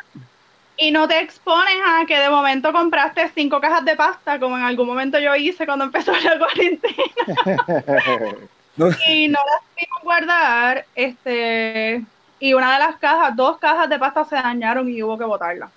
Y 0.76 0.90
no 0.90 1.08
te 1.08 1.20
expones 1.20 1.76
a 1.86 2.04
que 2.04 2.18
de 2.18 2.28
momento 2.28 2.74
compraste 2.74 3.30
cinco 3.34 3.58
cajas 3.58 3.86
de 3.86 3.96
pasta, 3.96 4.38
como 4.38 4.58
en 4.58 4.64
algún 4.64 4.86
momento 4.86 5.18
yo 5.18 5.34
hice 5.34 5.64
cuando 5.64 5.86
empezó 5.86 6.12
la 6.24 6.38
cuarentena. 6.38 8.36
Y 9.08 9.26
no 9.26 9.40
las 9.44 9.62
pudimos 9.74 10.02
guardar, 10.04 10.86
este, 10.94 12.04
y 12.40 12.54
una 12.54 12.74
de 12.74 12.78
las 12.78 12.96
cajas, 12.96 13.34
dos 13.36 13.58
cajas 13.58 13.88
de 13.88 13.98
pasta 13.98 14.24
se 14.24 14.36
dañaron 14.36 14.88
y 14.88 15.02
hubo 15.02 15.18
que 15.18 15.24
botarla. 15.24 15.70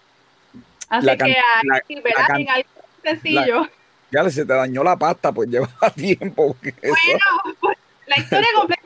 Así 0.89 1.07
que 1.07 1.23
hay, 1.23 1.33
la, 1.63 1.81
en 2.37 2.49
algo 2.49 2.69
sencillo. 3.01 3.67
ya 4.11 4.29
se 4.29 4.45
te 4.45 4.53
dañó 4.53 4.83
la 4.83 4.97
pasta, 4.97 5.31
pues 5.31 5.49
lleva 5.49 5.69
tiempo. 5.95 6.55
Bueno, 6.61 7.55
pues, 7.59 7.77
la 8.07 8.19
historia 8.19 8.47
completa 8.55 8.81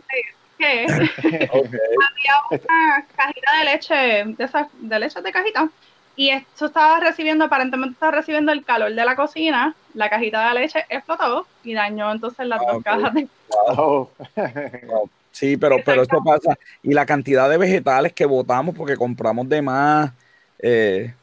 que 0.58 0.86
había 0.86 2.36
una 2.50 3.06
cajita 3.16 3.58
de 3.60 3.66
leche, 3.66 3.96
de 4.38 4.44
esas, 4.44 4.68
de 4.80 5.00
leche 5.00 5.22
de 5.22 5.32
cajita, 5.32 5.70
y 6.16 6.30
esto 6.30 6.68
estaba 6.68 7.00
recibiendo, 7.00 7.46
aparentemente 7.46 7.94
estaba 7.94 8.14
recibiendo 8.14 8.52
el 8.52 8.64
calor 8.64 8.94
de 8.94 9.06
la 9.06 9.16
cocina, 9.16 9.76
la 9.94 10.10
cajita 10.10 10.48
de 10.48 10.60
leche 10.60 10.86
explotó 10.90 11.46
y 11.64 11.74
dañó 11.74 12.12
entonces 12.12 12.48
las 12.48 12.62
dos 12.62 12.84
cajas 12.84 13.14
de 13.14 13.28
Sí, 15.36 15.58
pero, 15.58 15.80
pero 15.84 16.02
esto 16.02 16.24
pasa. 16.24 16.58
Y 16.82 16.94
la 16.94 17.06
cantidad 17.06 17.50
de 17.50 17.58
vegetales 17.58 18.14
que 18.14 18.26
botamos 18.26 18.74
porque 18.74 18.96
compramos 18.96 19.50
de 19.50 19.62
más. 19.62 20.14
Eh, 20.60 21.14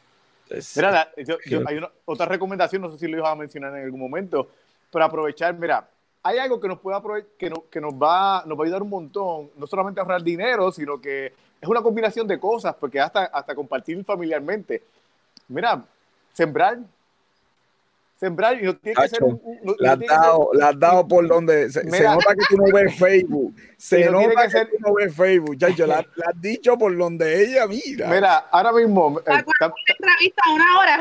mira, 0.75 1.09
hay 1.65 1.77
una, 1.77 1.89
otra 2.05 2.27
recomendación, 2.27 2.83
no 2.83 2.91
sé 2.91 2.99
si 2.99 3.07
lo 3.07 3.17
ibas 3.17 3.31
a 3.31 3.35
mencionar 3.35 3.75
en 3.75 3.85
algún 3.85 3.99
momento, 3.99 4.49
pero 4.91 5.03
aprovechar, 5.03 5.55
mira, 5.55 5.89
hay 6.21 6.37
algo 6.37 6.61
que 6.61 6.67
nos 6.67 6.77
puede 6.77 7.25
que, 7.39 7.51
que 7.71 7.81
nos 7.81 7.95
va, 7.95 8.43
nos 8.45 8.55
va 8.55 8.61
a 8.61 8.65
ayudar 8.65 8.83
un 8.83 8.91
montón, 8.91 9.49
no 9.57 9.65
solamente 9.65 9.99
a 9.99 10.03
ahorrar 10.03 10.21
dinero, 10.21 10.71
sino 10.71 11.01
que 11.01 11.33
es 11.59 11.67
una 11.67 11.81
combinación 11.81 12.27
de 12.27 12.39
cosas, 12.39 12.75
porque 12.79 12.99
hasta, 12.99 13.25
hasta 13.25 13.55
compartir 13.55 14.05
familiarmente. 14.05 14.83
Mira, 15.47 15.83
sembrar. 16.33 16.77
Sembrar 18.23 18.57
y 18.61 18.65
no 18.65 18.77
tiene 18.77 18.95
que 18.95 19.09
ser 19.09 19.21
un, 19.21 19.41
la, 19.79 19.93
has 19.93 19.99
dado, 19.99 20.49
la 20.53 20.69
has 20.69 20.79
dado 20.79 21.07
por 21.07 21.27
donde 21.27 21.69
se, 21.69 21.83
nota 21.83 22.33
que 22.35 22.45
tú 22.47 22.57
no 22.57 22.71
ves 22.71 22.95
Facebook. 22.97 23.53
Se 23.77 24.09
nota 24.09 24.47
que, 24.47 24.65
tú 24.65 24.77
no 24.79 24.93
ves 24.93 25.13
Facebook. 25.13 25.57
Chacho, 25.57 25.85
la, 25.85 26.05
la, 26.15 26.27
has 26.29 26.41
dicho 26.41 26.77
por 26.77 26.95
donde 26.97 27.43
ella 27.43 27.67
mira. 27.67 28.07
Mira, 28.07 28.37
ahora 28.49 28.71
mismo. 28.71 29.19
Eh, 29.19 29.23
tan, 29.25 29.73
entrevista 29.87 30.41
una 30.53 30.79
hora. 30.79 30.99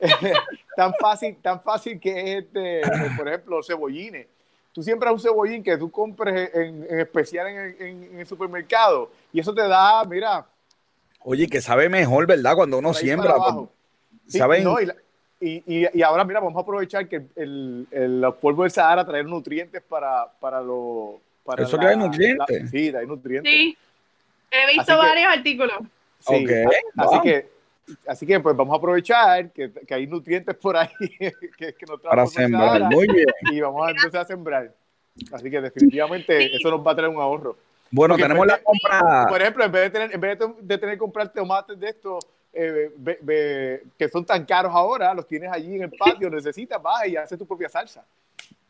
tan 0.76 0.94
fácil, 0.98 1.36
tan 1.42 1.60
fácil 1.60 2.00
que 2.00 2.38
es 2.38 2.44
este, 2.44 2.80
por 3.14 3.28
ejemplo, 3.28 3.62
cebollines 3.62 4.26
tú 4.74 4.82
siempre 4.82 5.10
un 5.10 5.20
cebollín 5.20 5.62
que 5.62 5.78
tú 5.78 5.90
compres 5.90 6.50
en, 6.52 6.86
especial 6.98 7.46
en, 7.78 8.18
el 8.18 8.26
supermercado 8.26 9.10
y 9.32 9.40
eso 9.40 9.54
te 9.54 9.62
da, 9.62 10.04
mira. 10.04 10.46
Oye, 11.20 11.46
que 11.46 11.62
sabe 11.62 11.88
mejor, 11.88 12.26
¿verdad? 12.26 12.56
Cuando 12.56 12.78
uno 12.78 12.92
siembra. 12.92 13.36
¿Saben? 14.26 14.66
y, 14.66 15.03
ahora, 16.04 16.24
mira, 16.24 16.40
vamos 16.40 16.56
a 16.56 16.60
aprovechar 16.60 17.08
que 17.08 17.22
el, 17.36 17.86
el, 17.90 18.24
polvo 18.40 18.62
del 18.62 18.70
Sahara 18.70 19.04
trae 19.04 19.22
nutrientes 19.24 19.82
para, 19.82 20.26
para 20.40 20.60
los. 20.60 21.16
Para 21.44 21.64
¿Eso 21.64 21.78
que 21.78 21.86
hay 21.86 21.96
nutrientes? 21.96 22.70
sí, 22.70 22.94
hay 22.94 23.06
nutrientes. 23.06 23.52
Sí, 23.52 23.76
he 24.50 24.76
visto 24.76 24.96
varios 24.96 25.36
artículos. 25.36 25.78
Sí, 26.20 26.46
así 26.96 27.20
que 27.22 27.54
Así 28.06 28.26
que 28.26 28.40
pues 28.40 28.56
vamos 28.56 28.74
a 28.74 28.78
aprovechar 28.78 29.50
que, 29.50 29.70
que 29.70 29.94
hay 29.94 30.06
nutrientes 30.06 30.56
por 30.56 30.76
ahí 30.76 30.88
que, 31.58 31.74
que 31.74 31.86
nos 31.86 32.00
Para 32.00 32.26
sembrar, 32.26 32.82
muy 32.84 33.06
bien. 33.08 33.26
Y 33.52 33.60
vamos 33.60 33.86
a 33.86 33.90
empezar 33.90 34.22
a 34.22 34.24
sembrar. 34.24 34.72
Así 35.32 35.50
que 35.50 35.60
definitivamente 35.60 36.56
eso 36.56 36.70
nos 36.70 36.84
va 36.84 36.92
a 36.92 36.96
traer 36.96 37.10
un 37.10 37.20
ahorro. 37.20 37.56
Bueno, 37.90 38.16
tenemos 38.16 38.46
la 38.46 38.60
compra. 38.62 39.26
Por 39.28 39.40
ejemplo, 39.40 39.64
en 39.64 39.72
vez 39.72 39.82
de 39.82 39.90
tener, 39.90 40.14
en 40.14 40.20
vez 40.20 40.38
de, 40.60 40.78
tener 40.78 40.94
que 40.94 40.98
comprar 40.98 41.32
tomates 41.32 41.78
de 41.78 41.88
estos 41.90 42.26
eh, 42.54 43.82
que 43.98 44.08
son 44.08 44.24
tan 44.24 44.44
caros 44.44 44.72
ahora, 44.74 45.12
los 45.14 45.26
tienes 45.26 45.50
allí 45.52 45.76
en 45.76 45.82
el 45.84 45.90
patio, 45.98 46.30
necesitas, 46.30 46.80
vas 46.80 47.06
y 47.06 47.16
haces 47.16 47.38
tu 47.38 47.46
propia 47.46 47.68
salsa. 47.68 48.04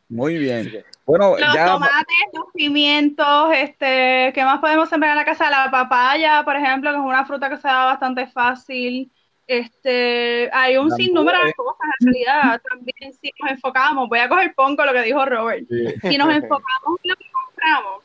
Muy 0.08 0.36
bien. 0.36 0.84
Bueno, 1.06 1.36
los 1.38 1.54
tomates, 1.54 2.16
los 2.32 2.46
pimientos, 2.52 3.52
este, 3.54 4.32
¿qué 4.34 4.44
más 4.44 4.60
podemos 4.60 4.88
sembrar 4.88 5.12
en 5.12 5.16
la 5.16 5.24
casa? 5.24 5.50
La 5.50 5.70
papaya, 5.70 6.42
por 6.44 6.56
ejemplo, 6.56 6.90
que 6.90 6.96
es 6.96 7.02
una 7.02 7.24
fruta 7.24 7.48
que 7.48 7.56
se 7.56 7.68
da 7.68 7.86
bastante 7.86 8.26
fácil. 8.26 9.10
Este, 9.46 10.48
hay 10.52 10.76
un 10.76 10.90
sinnúmero 10.90 11.38
de 11.44 11.52
cosas 11.54 11.86
en 12.00 12.06
realidad. 12.06 12.62
También 12.68 13.12
si 13.14 13.30
nos 13.40 13.52
enfocamos, 13.52 14.08
voy 14.08 14.18
a 14.18 14.28
coger 14.28 14.54
ponco 14.54 14.84
lo 14.84 14.92
que 14.92 15.02
dijo 15.02 15.24
Robert. 15.24 15.66
Si 15.68 16.18
nos 16.18 16.28
enfocamos 16.34 17.00
en 17.02 17.10
lo 17.10 17.16
que 17.16 17.24
compramos 17.32 18.04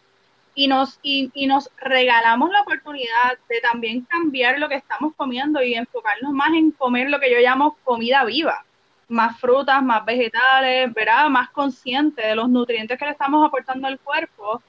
y 0.59 0.67
nos, 0.67 0.99
y, 1.01 1.31
y 1.33 1.47
nos 1.47 1.69
regalamos 1.77 2.49
la 2.51 2.63
oportunidad 2.63 3.37
de 3.47 3.61
también 3.61 4.01
cambiar 4.01 4.59
lo 4.59 4.67
que 4.67 4.75
estamos 4.75 5.13
comiendo 5.15 5.63
y 5.63 5.73
enfocarnos 5.73 6.33
más 6.33 6.49
en 6.49 6.71
comer 6.71 7.09
lo 7.09 7.17
que 7.17 7.31
yo 7.31 7.39
llamo 7.39 7.77
comida 7.85 8.25
viva 8.25 8.65
más 9.07 9.39
frutas, 9.39 9.81
más 9.81 10.03
vegetales, 10.05 10.93
¿verdad? 10.93 11.29
Más 11.29 11.49
consciente 11.49 12.21
de 12.21 12.35
los 12.35 12.49
nutrientes 12.49 12.99
que 12.99 13.05
le 13.05 13.11
estamos 13.11 13.47
aportando 13.47 13.87
al 13.87 13.99
cuerpo. 13.99 14.61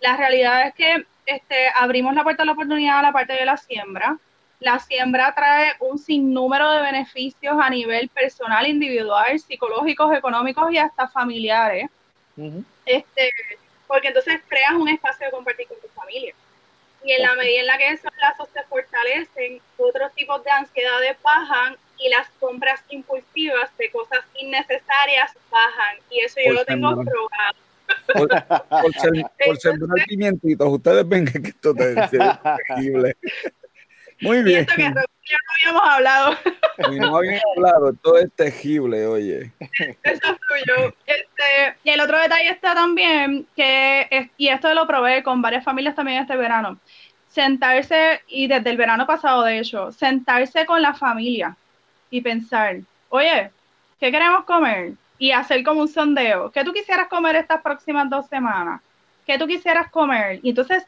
La 0.00 0.18
realidad 0.18 0.68
es 0.68 0.74
que 0.74 1.06
este, 1.26 1.66
abrimos 1.74 2.14
la 2.14 2.22
puerta 2.24 2.42
a 2.42 2.46
la 2.46 2.52
oportunidad 2.52 2.98
a 2.98 3.02
la 3.02 3.12
parte 3.12 3.32
de 3.32 3.46
la 3.46 3.56
siembra. 3.56 4.18
La 4.60 4.78
siembra 4.78 5.34
trae 5.34 5.72
un 5.80 5.98
sinnúmero 5.98 6.70
de 6.72 6.82
beneficios 6.82 7.56
a 7.58 7.70
nivel 7.70 8.10
personal, 8.10 8.66
individual, 8.66 9.38
psicológicos, 9.40 10.14
económicos 10.14 10.70
y 10.72 10.78
hasta 10.78 11.08
familiares. 11.08 11.88
este, 12.86 13.32
porque 13.88 14.08
entonces 14.08 14.40
creas 14.46 14.74
un 14.74 14.88
espacio 14.88 15.26
de 15.26 15.32
compartir 15.32 15.66
con 15.66 15.80
tu 15.80 15.88
familia. 15.88 16.34
Y 17.02 17.12
en 17.12 17.22
la 17.22 17.34
medida 17.34 17.60
en 17.60 17.66
la 17.66 17.78
que 17.78 17.88
esos 17.88 18.12
lazos 18.20 18.48
se 18.52 18.62
fortalecen, 18.64 19.60
otros 19.78 20.12
tipos 20.14 20.44
de 20.44 20.50
ansiedades 20.50 21.16
bajan 21.22 21.76
y 21.98 22.08
las 22.10 22.28
compras 22.38 22.80
impulsivas 22.90 23.76
de 23.78 23.90
cosas 23.90 24.20
innecesarias 24.34 25.32
bajan. 25.50 25.96
Y 26.10 26.20
eso 26.20 26.36
yo 26.44 26.52
lo 26.52 26.64
tengo 26.64 26.90
probado. 26.90 27.56
Por, 28.12 28.28
por, 28.28 29.58
sembrar 29.58 30.06
pimientitos, 30.06 30.68
ustedes 30.68 31.08
ven 31.08 31.24
que 31.24 31.48
esto 31.48 31.74
es 31.78 32.10
terrible. 32.68 33.16
Muy 34.20 34.42
bien. 34.42 34.66
Y 35.28 35.30
que 35.30 35.36
no 35.44 35.72
habíamos 35.72 35.94
hablado. 35.94 36.36
Y 36.92 36.98
no 37.00 37.16
habíamos 37.16 37.42
hablado, 37.56 37.92
todo 37.94 38.18
es 38.18 38.32
tejible, 38.32 39.06
oye. 39.06 39.52
Eso 39.60 39.96
es 40.04 40.20
tuyo. 40.22 40.94
Este, 41.06 41.76
y 41.84 41.90
el 41.90 42.00
otro 42.00 42.18
detalle 42.18 42.50
está 42.50 42.74
también 42.74 43.46
que, 43.56 44.30
y 44.36 44.48
esto 44.48 44.72
lo 44.74 44.86
probé 44.86 45.22
con 45.22 45.42
varias 45.42 45.64
familias 45.64 45.94
también 45.94 46.22
este 46.22 46.36
verano, 46.36 46.78
sentarse, 47.28 48.22
y 48.28 48.46
desde 48.46 48.70
el 48.70 48.76
verano 48.76 49.06
pasado 49.06 49.42
de 49.42 49.58
hecho, 49.58 49.92
sentarse 49.92 50.66
con 50.66 50.80
la 50.80 50.94
familia 50.94 51.56
y 52.10 52.20
pensar, 52.20 52.78
oye, 53.10 53.50
¿qué 54.00 54.10
queremos 54.10 54.44
comer? 54.44 54.92
y 55.18 55.32
hacer 55.32 55.64
como 55.64 55.80
un 55.82 55.88
sondeo. 55.88 56.50
¿Qué 56.52 56.64
tú 56.64 56.72
quisieras 56.72 57.08
comer 57.08 57.36
estas 57.36 57.60
próximas 57.60 58.08
dos 58.08 58.26
semanas? 58.26 58.80
¿Qué 59.26 59.36
tú 59.38 59.46
quisieras 59.46 59.90
comer? 59.90 60.40
Y 60.42 60.50
entonces 60.50 60.84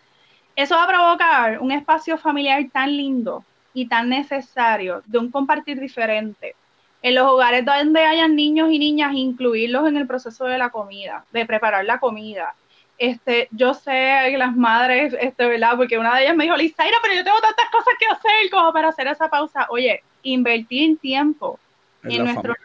eso 0.57 0.77
va 0.77 0.85
a 0.85 0.89
provocar 0.89 1.59
un 1.61 1.73
espacio 1.73 2.17
familiar 2.17 2.65
tan 2.73 2.97
lindo 2.97 3.45
y 3.75 3.87
tan 3.87 4.09
necesario 4.09 5.03
de 5.07 5.19
un 5.19 5.31
compartir 5.31 5.81
diferente. 5.81 6.55
En 7.03 7.15
los 7.15 7.27
hogares 7.27 7.65
donde 7.65 8.05
hayan 8.05 8.37
niños 8.37 8.71
y 8.71 8.79
niñas, 8.79 9.15
incluirlos 9.15 9.89
en 9.89 9.97
el 9.97 10.07
proceso 10.07 10.45
de 10.45 10.59
la 10.59 10.71
comida, 10.71 11.25
de 11.33 11.47
preparar 11.47 11.85
la 11.85 11.99
comida. 11.99 12.55
Este, 12.99 13.49
yo 13.51 13.73
sé 13.73 14.27
que 14.29 14.37
las 14.37 14.55
madres, 14.55 15.17
este, 15.19 15.47
¿verdad? 15.47 15.77
Porque 15.77 15.99
una 15.99 16.15
de 16.17 16.25
ellas 16.25 16.37
me 16.37 16.45
dijo, 16.45 16.57
Lizaira, 16.57 16.99
pero 17.01 17.15
yo 17.15 17.25
tengo 17.25 17.41
tantas 17.41 17.71
cosas 17.71 17.95
que 17.99 18.07
hacer 18.07 18.51
como 18.51 18.73
para 18.75 18.89
hacer 18.89 19.07
esa 19.07 19.31
pausa. 19.31 19.67
Oye, 19.71 20.03
invertir 20.23 20.99
tiempo 20.99 21.59
en, 22.03 22.25
nuestros 22.25 22.57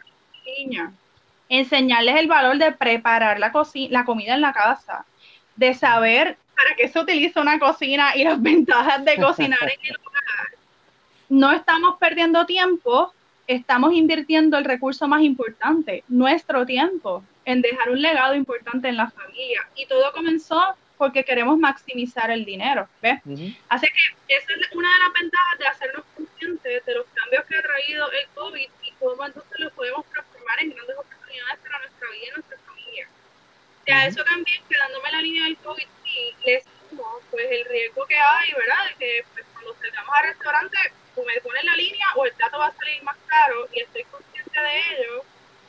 niños, 0.44 0.90
enseñarles 1.48 2.16
el 2.16 2.26
valor 2.26 2.58
de 2.58 2.72
preparar 2.72 3.38
la, 3.38 3.50
la 3.90 4.04
comida 4.04 4.34
en 4.34 4.40
la 4.42 4.52
casa, 4.52 5.06
de 5.56 5.72
saber 5.72 6.36
para 6.54 6.76
qué 6.76 6.88
se 6.88 6.98
utiliza 6.98 7.40
una 7.40 7.58
cocina 7.58 8.16
y 8.16 8.24
las 8.24 8.40
ventajas 8.42 9.04
de 9.04 9.16
cocinar 9.16 9.62
en 9.62 9.80
el 9.82 9.96
hogar. 10.04 10.15
No 11.28 11.52
estamos 11.52 11.96
perdiendo 11.98 12.46
tiempo, 12.46 13.12
estamos 13.46 13.92
invirtiendo 13.92 14.58
el 14.58 14.64
recurso 14.64 15.08
más 15.08 15.22
importante, 15.22 16.04
nuestro 16.08 16.66
tiempo 16.66 17.24
en 17.44 17.62
dejar 17.62 17.90
un 17.90 18.02
legado 18.02 18.34
importante 18.34 18.88
en 18.88 18.96
la 18.96 19.10
familia. 19.10 19.68
Y 19.76 19.86
todo 19.86 20.12
comenzó 20.12 20.60
porque 20.98 21.24
queremos 21.24 21.58
maximizar 21.58 22.30
el 22.30 22.44
dinero. 22.44 22.88
¿ves? 23.02 23.20
Así 23.68 23.86
que 23.86 24.34
esa 24.34 24.52
es 24.52 24.72
una 24.72 24.92
de 24.92 24.98
las 24.98 25.12
ventajas 25.20 25.58
de 25.58 25.66
hacernos 25.66 26.04
conscientes 26.14 26.84
de 26.84 26.94
los 26.94 27.06
cambios 27.14 27.44
que 27.44 27.56
ha 27.56 27.62
traído 27.62 28.10
el 28.10 28.28
COVID 28.34 28.68
y 28.82 28.90
cómo 28.98 29.24
entonces 29.24 29.58
lo 29.58 29.70
podemos 29.70 30.04
transformar 30.06 30.60
en 30.60 30.70
grandes 30.70 30.96
oportunidades 30.96 31.58
para 31.58 31.78
nuestra 31.78 32.10
vida 32.10 32.26
y 32.26 32.30
nuestra 32.34 32.58
familia. 32.66 33.08
Y 33.86 33.90
a 33.92 34.06
eso 34.06 34.24
también, 34.24 34.62
quedándome 34.68 35.12
la 35.12 35.22
línea 35.22 35.44
del 35.44 35.56
COVID, 35.58 35.86
sí, 36.04 36.34
les 36.44 36.64
sumo 36.90 37.20
pues 37.30 37.46
el 37.50 37.64
riesgo 37.66 38.06
que 38.06 38.16
hay, 38.16 38.52
¿verdad? 38.54 38.88
De 38.88 38.94
que 38.98 39.24
pues, 39.34 39.46
cuando 39.52 39.74
salgamos 39.74 40.14
al 40.16 40.24
restaurante, 40.24 40.78
o 41.16 41.24
me 41.24 41.40
ponen 41.40 41.66
la 41.66 41.74
línea 41.74 42.06
o 42.14 42.24
el 42.24 42.32
plato 42.32 42.58
va 42.58 42.66
a 42.66 42.74
salir 42.74 43.02
más 43.02 43.16
caro 43.26 43.68
y 43.72 43.80
estoy 43.80 44.04
consciente 44.04 44.60
de 44.60 44.78
ello, 44.78 45.24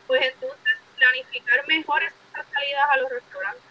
pues 0.06 0.22
entonces 0.24 0.74
planificar 0.98 1.68
mejor 1.68 2.04
esas 2.04 2.46
salidas 2.54 2.90
a 2.90 2.98
los 2.98 3.10
restaurantes. 3.10 3.64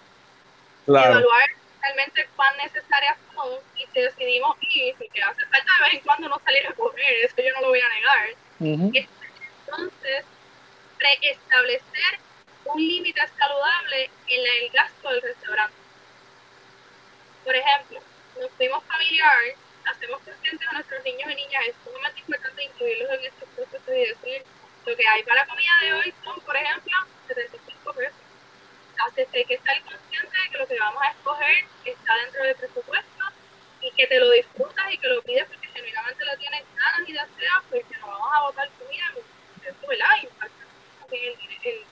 Evaluar 0.87 1.51
realmente 1.83 2.29
cuán 2.37 2.57
necesarias 2.57 3.17
son 3.35 3.59
y 3.77 3.87
si 3.93 4.01
decidimos 4.01 4.57
ir, 4.61 4.95
porque 4.97 5.23
hace 5.23 5.47
falta 5.47 5.73
de 5.79 5.85
vez 5.85 5.95
en 5.95 6.01
cuando 6.01 6.29
no 6.29 6.41
salir 6.45 6.67
a 6.67 6.73
comer, 6.73 7.12
eso 7.25 7.35
yo 7.37 7.53
no 7.55 7.61
lo 7.61 7.69
voy 7.69 7.81
a 7.81 7.89
negar. 7.89 8.29
Entonces, 8.61 10.25
preestablecer 10.99 12.19
un 12.65 12.81
límite 12.81 13.21
saludable 13.39 14.11
en 14.29 14.47
el 14.47 14.71
gasto 14.71 15.11
del 15.11 15.23
restaurante. 15.23 15.77
Por 17.45 17.55
ejemplo, 17.55 18.01
nos 18.41 18.51
fuimos 18.53 18.85
familiar, 18.85 19.55
hacemos 19.87 20.20
conscientes 20.22 20.68
a 20.68 20.72
nuestros 20.72 21.05
niños 21.05 21.31
y 21.31 21.35
niñas, 21.35 21.62
es 21.68 21.75
sumamente 21.85 22.20
importante 22.20 22.64
incluirlos 22.64 23.11
en 23.12 23.25
estos 23.27 23.49
procesos 23.51 23.88
y 23.88 24.07
decir, 24.07 24.42
lo 24.85 24.96
que 24.96 25.09
hay 25.09 25.22
para 25.22 25.42
la 25.42 25.46
comida 25.46 25.72
de 25.83 25.92
hoy 25.94 26.14
son, 26.22 26.40
por 26.40 26.57
ejemplo, 26.57 26.96
75 27.29 27.92
pesos. 27.94 28.20
Así 28.99 29.44
que 29.44 29.55
estar 29.55 29.83
consciente 29.83 30.37
de 30.38 30.51
que 30.51 30.59
lo 30.59 30.66
que 30.66 30.79
vamos 30.79 31.03
a 31.03 31.11
escoger 31.11 31.64
está 31.85 32.14
dentro 32.25 32.44
del 32.44 32.57
presupuesto 32.57 33.25
y 33.81 33.90
que 33.92 34.07
te 34.07 34.18
lo 34.18 34.31
disfrutas 34.31 34.92
y 34.92 34.99
que 34.99 35.09
lo 35.09 35.22
pides 35.22 35.46
porque 35.46 35.68
genuinamente 35.68 36.25
lo 36.25 36.37
tienes 36.38 36.64
ganas 36.75 37.09
y 37.09 37.12
deseas, 37.12 37.62
porque 37.68 37.99
no 38.01 38.07
vamos 38.07 38.31
a 38.33 38.42
botar 38.42 38.70
comida, 38.79 39.05
¿verdad? 39.88 40.22
Impacta 40.22 40.64
el, 41.12 41.38
el, 41.64 41.85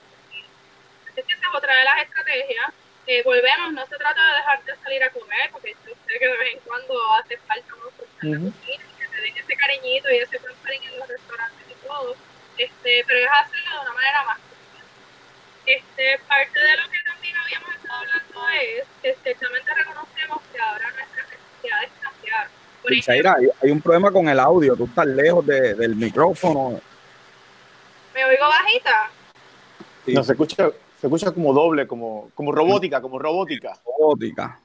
Así 1.05 1.23
que 1.23 1.33
esa 1.33 1.47
es 1.47 1.55
otra 1.55 1.75
de 1.75 1.83
las 1.83 2.01
estrategias. 2.03 2.73
Eh, 3.07 3.21
volvemos, 3.23 3.73
no 3.73 3.85
se 3.85 3.97
trata 3.97 4.19
de 4.29 4.37
dejarte 4.37 4.75
salir 4.83 5.03
a 5.03 5.09
comer, 5.11 5.49
porque 5.51 5.75
yo 5.85 5.93
sé 6.07 6.19
que 6.19 6.27
de 6.27 6.37
vez 6.37 6.53
en 6.53 6.59
cuando 6.61 7.13
hace 7.13 7.37
falta 7.37 7.73
uno 7.75 7.85
uh 7.87 8.49
-huh. 8.49 8.53
que 8.65 9.07
te 9.07 9.21
den 9.21 9.37
ese 9.37 9.55
cariñito 9.55 10.09
y 10.11 10.17
ese 10.17 10.39
cariño 10.39 10.91
en 10.91 10.99
los 10.99 11.07
restaurantes 11.07 11.65
y 11.69 11.87
todo 11.87 12.15
este, 12.57 13.03
pero 13.05 13.19
es 13.19 13.27
hacerlo 13.27 13.71
de 13.71 13.79
una 13.81 13.93
manera 13.93 14.23
más 14.23 14.37
este, 15.65 16.19
parte 16.27 16.59
de 16.59 16.77
lo 16.77 16.89
que 16.89 16.97
también 17.05 17.35
habíamos 17.37 17.75
estado 17.75 17.99
hablando 17.99 18.49
es 18.61 18.85
que 19.01 19.09
estrechamente 19.09 19.73
reconocemos 19.73 20.41
que 20.53 20.59
ahora 20.59 20.91
nuestras 20.91 21.27
necesidades 21.29 21.89
cambiaron. 22.01 22.51
hay, 23.37 23.49
hay, 23.61 23.71
un 23.71 23.81
problema 23.81 24.11
con 24.11 24.29
el 24.29 24.39
audio, 24.39 24.75
tú 24.75 24.85
estás 24.85 25.07
lejos 25.07 25.45
de, 25.45 25.73
del 25.73 25.95
micrófono. 25.95 26.79
¿Me 28.13 28.25
oigo 28.25 28.47
bajita? 28.47 29.09
Sí. 30.05 30.13
No, 30.13 30.23
se 30.23 30.33
escucha, 30.33 30.69
se 30.99 31.07
escucha 31.07 31.31
como 31.31 31.53
doble, 31.53 31.87
como, 31.87 32.29
como 32.33 32.51
robótica, 32.51 33.01
como 33.01 33.19
robótica. 33.19 33.77
Robótica. 33.85 34.59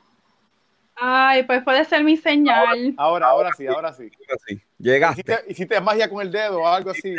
Ay, 1.02 1.44
pues 1.44 1.62
puede 1.62 1.82
ser 1.86 2.04
mi 2.04 2.18
señal. 2.18 2.94
Ahora, 2.98 3.26
ahora, 3.26 3.26
ahora 3.28 3.50
sí, 3.56 3.66
ahora 3.66 3.92
sí. 3.94 4.10
Ahora 4.28 4.40
sí. 4.46 4.60
Llegaste. 4.78 5.22
Hiciste, 5.22 5.52
hiciste, 5.52 5.80
magia 5.80 6.10
con 6.10 6.20
el 6.20 6.30
dedo 6.30 6.60
o 6.60 6.66
algo 6.66 6.90
así. 6.90 7.16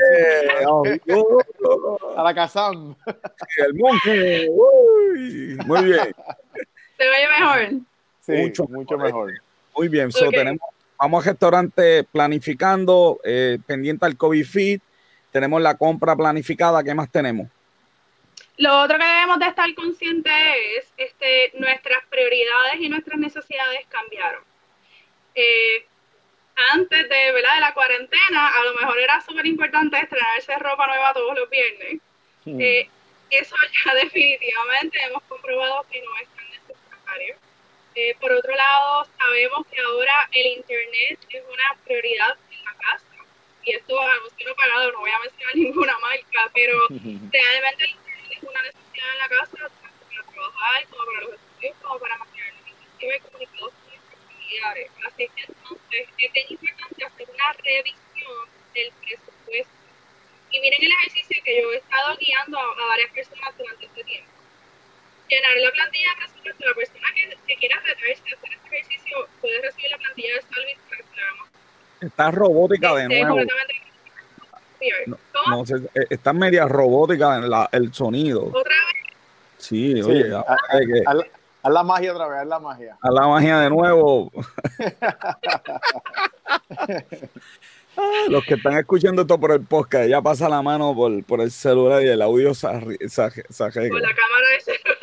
A 2.16 2.24
la 2.24 2.34
Kazam. 2.36 2.96
El 3.58 3.74
monje. 3.74 4.48
Uy, 4.52 5.58
muy 5.66 5.84
bien. 5.86 6.16
¿Se 6.98 7.10
ve 7.10 7.28
mejor? 7.40 7.82
Sí, 8.20 8.34
mucho, 8.34 8.66
mucho 8.66 8.98
mejor. 9.00 9.34
Muy 9.76 9.88
bien. 9.88 10.10
Okay. 10.10 10.26
So, 10.26 10.30
tenemos, 10.30 10.62
vamos 11.00 11.26
al 11.26 11.32
restaurante 11.32 12.04
planificando, 12.04 13.20
eh, 13.24 13.58
pendiente 13.66 14.06
al 14.06 14.16
COVID 14.16 14.46
Fit. 14.46 14.84
Tenemos 15.32 15.60
la 15.60 15.76
compra 15.76 16.16
planificada. 16.16 16.84
¿Qué 16.84 16.94
más 16.94 17.10
tenemos? 17.10 17.48
Lo 18.62 18.82
otro 18.84 19.00
que 19.00 19.06
debemos 19.06 19.40
de 19.40 19.48
estar 19.48 19.74
conscientes 19.74 20.34
es 20.78 20.94
este, 20.98 21.52
nuestras 21.56 22.06
prioridades 22.12 22.80
y 22.80 22.90
nuestras 22.90 23.18
necesidades 23.18 23.88
cambiaron. 23.90 24.44
Eh, 25.34 25.86
antes 26.74 27.10
de, 27.10 27.32
¿verdad? 27.32 27.56
de 27.56 27.62
la 27.62 27.74
cuarentena, 27.74 28.50
a 28.50 28.64
lo 28.66 28.74
mejor 28.76 29.00
era 29.00 29.20
súper 29.22 29.48
importante 29.48 29.98
estrenarse 29.98 30.56
ropa 30.60 30.86
nueva 30.86 31.12
todos 31.14 31.36
los 31.40 31.50
viernes. 31.50 32.02
Eh, 32.46 32.88
eso 33.32 33.56
ya 33.86 33.96
definitivamente 33.96 35.02
hemos 35.06 35.24
comprobado 35.24 35.84
que 35.92 36.00
no 36.02 36.18
es 36.18 36.28
tan 36.36 36.46
necesario. 36.52 37.36
Eh, 37.96 38.16
por 38.20 38.32
otro 38.32 38.56
lado, 38.56 39.08
sabemos 39.18 39.66
que 39.68 39.82
ahora 39.82 40.30
el 40.34 40.48
Internet 40.58 41.20
es 41.30 41.44
una 41.52 41.78
prioridad 41.84 42.38
en 42.52 42.64
la 42.64 42.74
casa. 42.76 43.06
Y 43.64 43.72
esto 43.72 44.00
anuncio 44.00 44.48
no 44.48 44.56
pagado, 44.56 44.92
no 44.92 45.00
voy 45.00 45.12
a 45.12 45.20
mencionar 45.20 45.56
ninguna 45.56 45.98
marca, 45.98 46.52
pero 46.54 46.78
realmente 46.90 47.84
el 47.86 47.90
Internet 47.90 48.12
es 48.32 48.44
una 48.44 48.62
necesidad 48.62 49.12
en 49.12 49.18
la 49.18 49.30
casa, 49.30 49.58
tanto 49.58 50.06
para 50.10 50.24
trabajar 50.32 50.88
como 50.88 51.06
para 51.06 51.22
los 51.22 51.34
estudios, 51.34 51.76
como 51.82 52.00
para 52.00 52.18
mantenernos 52.18 52.62
y 52.68 53.20
comunicados 53.20 53.74
Así 55.08 55.30
que 55.36 55.44
entonces 55.48 56.08
es 56.18 56.34
bien 56.34 56.46
importante 56.50 57.06
hacer 57.06 57.30
una 57.30 57.54
revisión 57.54 58.50
del 58.74 58.92
presupuesto. 59.00 59.74
Y 60.52 60.60
miren 60.60 60.84
el 60.84 60.92
ejercicio 60.92 61.44
que 61.44 61.62
yo 61.62 61.72
he 61.72 61.78
estado 61.78 62.18
guiando 62.18 62.60
a, 62.60 62.64
a 62.64 62.88
varias 62.88 63.12
personas 63.12 63.58
durante 63.58 63.86
este 63.86 64.04
tiempo. 64.04 64.32
Llenar 65.30 65.56
la 65.56 65.72
plantilla 65.72 66.10
de 66.10 66.16
presupuesto, 66.18 66.66
la 66.66 66.74
persona 66.74 67.14
que, 67.16 67.38
que 67.48 67.56
quiera 67.56 67.80
retarse 67.80 68.10
a 68.12 68.36
hacer 68.36 68.54
este 68.54 68.68
ejercicio 68.68 69.30
puede 69.40 69.62
recibir 69.62 69.92
la 69.92 69.98
plantilla 69.98 70.36
de 70.36 70.42
Salvis 70.42 70.78
para 70.90 70.98
que 70.98 71.04
se 71.04 71.16
la 71.16 71.22
hagamos. 71.22 71.50
Está 72.22 72.32
robótica 72.32 72.94
de 72.96 73.02
Este, 73.04 73.24
nuevo. 73.24 73.40
No, 75.08 75.18
no 75.50 75.66
sé, 75.66 75.76
eh, 75.96 76.06
está 76.10 76.34
media 76.34 76.68
robótica 76.68 77.38
en 77.38 77.50
la, 77.50 77.68
el 77.72 77.94
sonido. 77.94 78.46
Otra 78.46 78.62
vez, 78.64 79.16
Sí, 79.58 79.94
Sí, 79.96 80.02
oye, 80.02 80.34
a- 80.36 80.40
Haz 80.40 81.18
haz 81.64 81.72
la 81.74 81.84
magia 81.84 82.12
otra 82.14 82.28
vez, 82.28 82.40
haz 82.42 82.48
la 82.48 82.60
magia. 82.60 82.98
a 83.00 83.12
la 83.12 83.28
magia 83.28 83.60
de 83.60 83.70
nuevo. 83.70 84.32
Ah, 84.90 85.38
Los 88.30 88.44
que 88.46 88.54
están 88.56 88.78
escuchando 88.78 89.22
esto 89.24 89.40
por 89.40 89.52
el 89.52 89.62
podcast, 89.66 90.08
ya 90.10 90.22
pasa 90.22 90.48
la 90.50 90.62
mano 90.62 90.96
por, 90.96 91.24
por 91.26 91.42
el 91.42 91.52
celular 91.52 92.02
y 92.02 92.08
el 92.08 92.22
audio 92.22 92.54
se, 92.54 92.66
arregla. 92.68 92.98
la 93.10 93.30
cámara 93.70 94.48
de 94.56 94.62
celular 94.62 94.98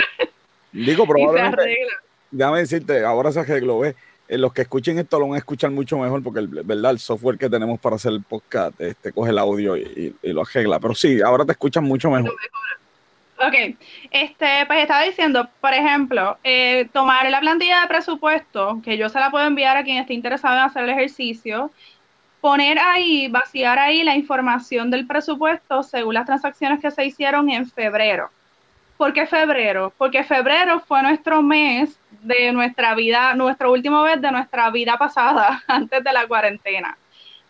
Digo, 0.72 1.02
y 1.04 1.06
se 1.06 1.12
probablemente, 1.12 1.60
arregla. 1.62 1.92
déjame 2.30 2.58
decirte, 2.60 3.04
ahora 3.04 3.30
se 3.30 3.40
arregló, 3.40 3.80
¿ves? 3.80 3.94
Eh, 3.94 3.96
los 4.28 4.52
que 4.52 4.62
escuchen 4.62 4.98
esto 4.98 5.18
lo 5.18 5.28
van 5.28 5.36
a 5.36 5.38
escuchar 5.38 5.70
mucho 5.70 5.98
mejor 5.98 6.22
porque 6.22 6.40
el, 6.40 6.48
¿verdad? 6.48 6.90
el 6.90 6.98
software 6.98 7.38
que 7.38 7.48
tenemos 7.48 7.80
para 7.80 7.96
hacer 7.96 8.12
el 8.12 8.22
podcast 8.22 8.78
este, 8.80 9.12
coge 9.12 9.30
el 9.30 9.38
audio 9.38 9.76
y 9.76 10.14
lo 10.22 10.42
arregla. 10.42 10.78
Pero 10.78 10.94
sí, 10.94 11.20
ahora 11.22 11.44
te 11.44 11.52
escuchan 11.52 11.84
mucho 11.84 12.10
mejor. 12.10 12.34
Ok, 13.40 13.76
este, 14.10 14.66
pues 14.66 14.80
estaba 14.80 15.02
diciendo, 15.02 15.48
por 15.60 15.72
ejemplo, 15.72 16.36
eh, 16.42 16.88
tomar 16.92 17.30
la 17.30 17.38
plantilla 17.38 17.82
de 17.82 17.86
presupuesto, 17.86 18.80
que 18.84 18.98
yo 18.98 19.08
se 19.08 19.20
la 19.20 19.30
puedo 19.30 19.46
enviar 19.46 19.76
a 19.76 19.84
quien 19.84 19.98
esté 19.98 20.14
interesado 20.14 20.56
en 20.56 20.62
hacer 20.62 20.82
el 20.82 20.90
ejercicio, 20.90 21.70
poner 22.40 22.80
ahí, 22.80 23.28
vaciar 23.28 23.78
ahí 23.78 24.02
la 24.02 24.16
información 24.16 24.90
del 24.90 25.06
presupuesto 25.06 25.84
según 25.84 26.14
las 26.14 26.26
transacciones 26.26 26.80
que 26.80 26.90
se 26.90 27.04
hicieron 27.04 27.48
en 27.48 27.70
febrero. 27.70 28.30
¿Por 28.98 29.12
qué 29.12 29.26
febrero? 29.26 29.92
Porque 29.96 30.24
febrero 30.24 30.80
fue 30.80 31.00
nuestro 31.02 31.40
mes 31.40 31.96
de 32.20 32.50
nuestra 32.50 32.96
vida, 32.96 33.32
nuestro 33.34 33.70
último 33.70 34.02
mes 34.02 34.20
de 34.20 34.32
nuestra 34.32 34.70
vida 34.70 34.98
pasada, 34.98 35.62
antes 35.68 36.02
de 36.02 36.12
la 36.12 36.26
cuarentena. 36.26 36.98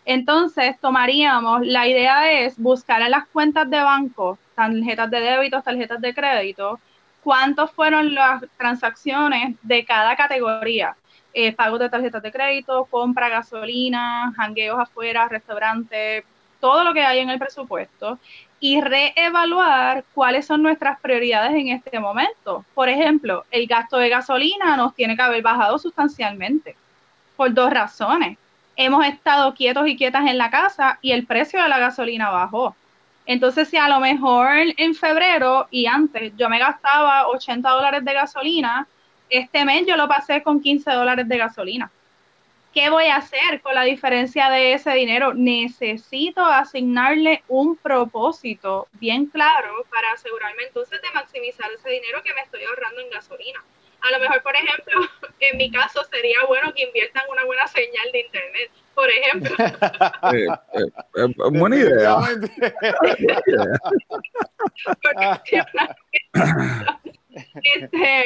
Entonces, 0.05 0.79
tomaríamos, 0.79 1.65
la 1.65 1.87
idea 1.87 2.31
es 2.31 2.55
buscar 2.59 3.01
en 3.01 3.09
las 3.09 3.27
cuentas 3.29 3.67
de 3.67 3.81
banco, 3.81 4.37
tarjetas 4.53 5.09
de 5.09 5.21
débito, 5.21 5.59
tarjetas 5.63 5.99
de 5.99 6.13
crédito, 6.13 6.79
cuántos 7.23 7.71
fueron 7.71 8.13
las 8.13 8.43
transacciones 8.55 9.55
de 9.63 9.83
cada 9.85 10.15
categoría. 10.15 10.95
Eh, 11.33 11.51
pagos 11.53 11.79
de 11.79 11.89
tarjetas 11.89 12.21
de 12.21 12.31
crédito, 12.31 12.85
compra, 12.85 13.27
gasolina, 13.27 14.31
jangueos 14.35 14.79
afuera, 14.79 15.27
restaurantes, 15.27 16.23
todo 16.59 16.83
lo 16.83 16.93
que 16.93 17.01
hay 17.01 17.19
en 17.19 17.31
el 17.31 17.39
presupuesto 17.39 18.19
y 18.59 18.81
reevaluar 18.81 20.03
cuáles 20.13 20.45
son 20.45 20.61
nuestras 20.61 20.99
prioridades 20.99 21.53
en 21.53 21.69
este 21.69 21.99
momento. 21.99 22.65
Por 22.73 22.89
ejemplo, 22.89 23.45
el 23.51 23.67
gasto 23.67 23.97
de 23.97 24.09
gasolina 24.09 24.75
nos 24.75 24.93
tiene 24.95 25.15
que 25.15 25.21
haber 25.21 25.41
bajado 25.41 25.79
sustancialmente 25.79 26.75
por 27.35 27.53
dos 27.53 27.71
razones. 27.71 28.37
Hemos 28.75 29.05
estado 29.05 29.53
quietos 29.53 29.87
y 29.87 29.95
quietas 29.95 30.27
en 30.27 30.37
la 30.37 30.49
casa 30.49 30.99
y 31.01 31.11
el 31.11 31.25
precio 31.25 31.61
de 31.61 31.69
la 31.69 31.79
gasolina 31.79 32.29
bajó. 32.29 32.75
Entonces, 33.25 33.69
si 33.69 33.77
a 33.77 33.87
lo 33.87 33.99
mejor 33.99 34.49
en 34.75 34.95
febrero 34.95 35.67
y 35.69 35.85
antes 35.85 36.33
yo 36.35 36.49
me 36.49 36.59
gastaba 36.59 37.27
80 37.27 37.69
dólares 37.69 38.03
de 38.03 38.13
gasolina, 38.13 38.87
este 39.29 39.63
mes 39.65 39.85
yo 39.87 39.95
lo 39.95 40.07
pasé 40.07 40.41
con 40.41 40.61
15 40.61 40.91
dólares 40.91 41.27
de 41.27 41.37
gasolina. 41.37 41.91
¿Qué 42.73 42.89
voy 42.89 43.05
a 43.05 43.17
hacer 43.17 43.61
con 43.61 43.73
la 43.73 43.83
diferencia 43.83 44.49
de 44.49 44.73
ese 44.73 44.91
dinero? 44.91 45.33
Necesito 45.33 46.45
asignarle 46.45 47.43
un 47.47 47.75
propósito 47.75 48.87
bien 48.93 49.25
claro 49.25 49.85
para 49.89 50.11
asegurarme 50.11 50.63
entonces 50.63 51.01
de 51.01 51.09
maximizar 51.13 51.71
ese 51.71 51.89
dinero 51.89 52.21
que 52.23 52.33
me 52.33 52.41
estoy 52.41 52.63
ahorrando 52.63 53.01
en 53.01 53.09
gasolina. 53.09 53.63
A 54.01 54.11
lo 54.11 54.19
mejor, 54.19 54.41
por 54.43 54.55
ejemplo, 54.55 55.01
en 55.39 55.57
mi 55.57 55.71
caso 55.71 56.03
sería 56.05 56.45
bueno 56.47 56.71
que 56.73 56.83
inviertan 56.83 57.23
una 57.29 57.43
buena 57.45 57.67
señal 57.67 58.11
de 58.13 58.19
internet, 58.21 58.71
por 58.93 59.09
ejemplo. 59.09 59.55
Eh, 60.31 60.45
eh, 60.73 60.85
eh, 61.15 61.27
buena 61.51 61.75
idea. 61.75 62.17
este, 67.63 68.25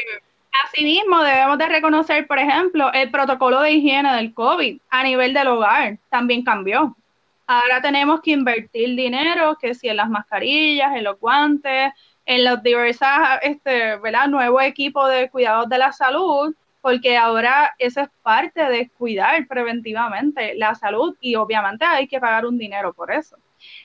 Asimismo, 0.66 1.22
debemos 1.24 1.58
de 1.58 1.66
reconocer, 1.68 2.28
por 2.28 2.39
ejemplo, 2.39 2.92
el 2.94 3.10
protocolo 3.10 3.62
de 3.62 3.72
higiene 3.72 4.16
del 4.16 4.34
COVID 4.34 4.80
a 4.89 5.04
nivel 5.04 5.34
del 5.34 5.48
hogar 5.48 5.98
también 6.10 6.44
cambió. 6.44 6.96
Ahora 7.48 7.82
tenemos 7.82 8.22
que 8.22 8.32
invertir 8.32 8.96
dinero, 8.96 9.58
que 9.60 9.74
si 9.74 9.89
en 9.89 9.98
las 9.98 10.10
mascarillas, 10.10 10.96
en 10.96 11.04
los 11.04 11.20
guantes, 11.20 11.92
en 12.26 12.44
los 12.44 12.63
diversos, 12.63 13.08
este, 13.42 13.98
¿verdad? 13.98 14.28
Nuevo 14.28 14.62
equipo 14.62 15.08
de 15.08 15.30
cuidados 15.30 15.68
de 15.70 15.78
la 15.78 15.92
salud, 15.92 16.56
porque 16.82 17.18
ahora 17.18 17.74
eso 17.78 18.02
es 18.02 18.10
parte 18.22 18.63
de 18.63 18.89
cuidar 18.89 19.48
preventivamente 19.48 20.54
la 20.56 20.76
salud 20.76 21.16
y 21.20 21.36
obviamente 21.36 21.86
hay 21.86 22.08
que 22.08 22.20
pagar 22.20 22.46
un 22.46 22.58
dinero 22.58 22.94
por 22.94 23.12
eso. 23.12 23.38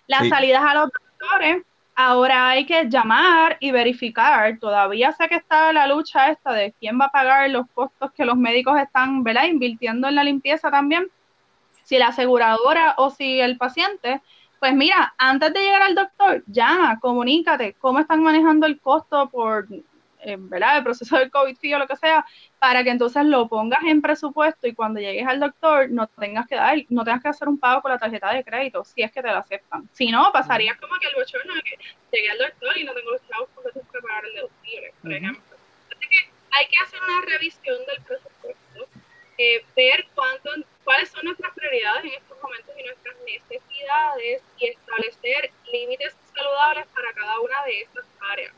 Las 0.07 0.29
salidas 0.29 0.63
a 0.65 0.75
los 0.75 0.91
doctores 0.91 1.63
Ahora 2.01 2.51
hay 2.51 2.65
que 2.65 2.89
llamar 2.89 3.57
y 3.59 3.73
verificar. 3.73 4.57
Todavía 4.61 5.11
sé 5.11 5.29
que 5.29 5.35
está 5.35 5.73
la 5.73 5.89
lucha 5.89 6.31
esta 6.31 6.53
de 6.53 6.73
quién 6.79 6.97
va 6.97 7.07
a 7.07 7.11
pagar 7.11 7.51
los 7.51 7.67
costos 7.75 8.13
que 8.13 8.25
los 8.25 8.37
médicos 8.37 8.79
están 8.79 9.25
¿verdad? 9.25 9.47
invirtiendo 9.47 10.07
en 10.07 10.15
la 10.15 10.23
limpieza 10.23 10.71
también. 10.71 11.09
Si 11.83 11.99
la 11.99 12.09
aseguradora 12.09 12.95
o 12.99 13.11
si 13.11 13.41
el 13.41 13.59
paciente. 13.59 14.23
Pues 14.61 14.77
mira, 14.77 15.13
antes 15.19 15.53
de 15.53 15.59
llegar 15.59 15.83
al 15.83 15.97
doctor, 15.97 16.45
llama, 16.47 17.01
comunícate 17.01 17.75
cómo 17.81 17.99
están 17.99 18.23
manejando 18.23 18.67
el 18.67 18.81
costo 18.81 19.29
por 19.29 19.67
eh, 20.21 20.37
¿verdad? 20.39 20.79
el 20.79 20.85
proceso 20.85 21.17
del 21.17 21.31
COVID 21.31 21.57
o 21.75 21.79
lo 21.79 21.87
que 21.87 21.97
sea, 21.97 22.25
para 22.59 22.83
que 22.83 22.91
entonces 22.91 23.25
lo 23.25 23.49
pongas 23.49 23.83
en 23.85 24.03
presupuesto 24.03 24.67
y 24.67 24.75
cuando 24.75 25.01
llegues 25.01 25.27
al 25.27 25.41
doctor 25.41 25.91
no 25.91 26.07
tengas 26.07 26.47
que 26.47 26.57
dar, 26.57 26.77
no 26.89 27.05
tengas 27.05 27.23
que 27.23 27.29
hacer 27.29 27.49
un 27.49 27.59
pago 27.59 27.83
con 27.83 27.93
la 27.93 27.99
tarjeta 27.99 28.33
de 28.33 28.45
crédito, 28.45 28.85
si 28.85 29.03
es 29.03 29.13
que 29.13 29.23
te 29.23 29.29
la 29.29 29.39
aceptan. 29.39 29.89
Si 29.93 30.11
no, 30.11 30.31
pasaría 30.33 30.77
como 30.77 30.99
que 30.99 31.07
el 31.07 31.15
bochorno 31.15 31.55
de 31.55 31.63
que 31.63 31.79
llegué 32.13 32.31
al 32.31 32.39
doctor 32.39 32.77
y 32.77 32.85
no 32.85 32.95
tengo 32.95 33.11
los 33.13 33.29
chavos 33.29 33.49
porque 33.55 33.71
tengo 33.73 33.87
que 33.93 34.01
pagar 34.01 34.25
el 34.25 34.35
deductible, 34.35 34.95
por 35.03 35.13
ejemplo. 35.13 35.57
Así 35.91 36.09
que 36.09 36.31
hay 36.51 36.67
que 36.67 36.79
hacer 36.79 37.01
una 37.03 37.21
revisión 37.27 37.79
del 37.87 38.03
presupuesto, 38.03 38.87
eh, 39.39 39.65
ver 39.77 40.07
cuánto, 40.15 40.51
cuáles 40.83 41.11
son 41.11 41.25
nuestras 41.25 41.53
prioridades 41.55 42.05
en 42.05 42.13
estos 42.15 42.43
momentos 42.43 42.75
y 42.77 42.83
nuestras 42.83 43.17
necesidades 43.25 44.43
y 44.59 44.67
establecer 44.67 45.51
límites 45.73 46.17
saludables 46.35 46.87
para 46.89 47.13
cada 47.13 47.39
una 47.41 47.65
de 47.67 47.83
estas 47.83 48.05
áreas. 48.33 48.53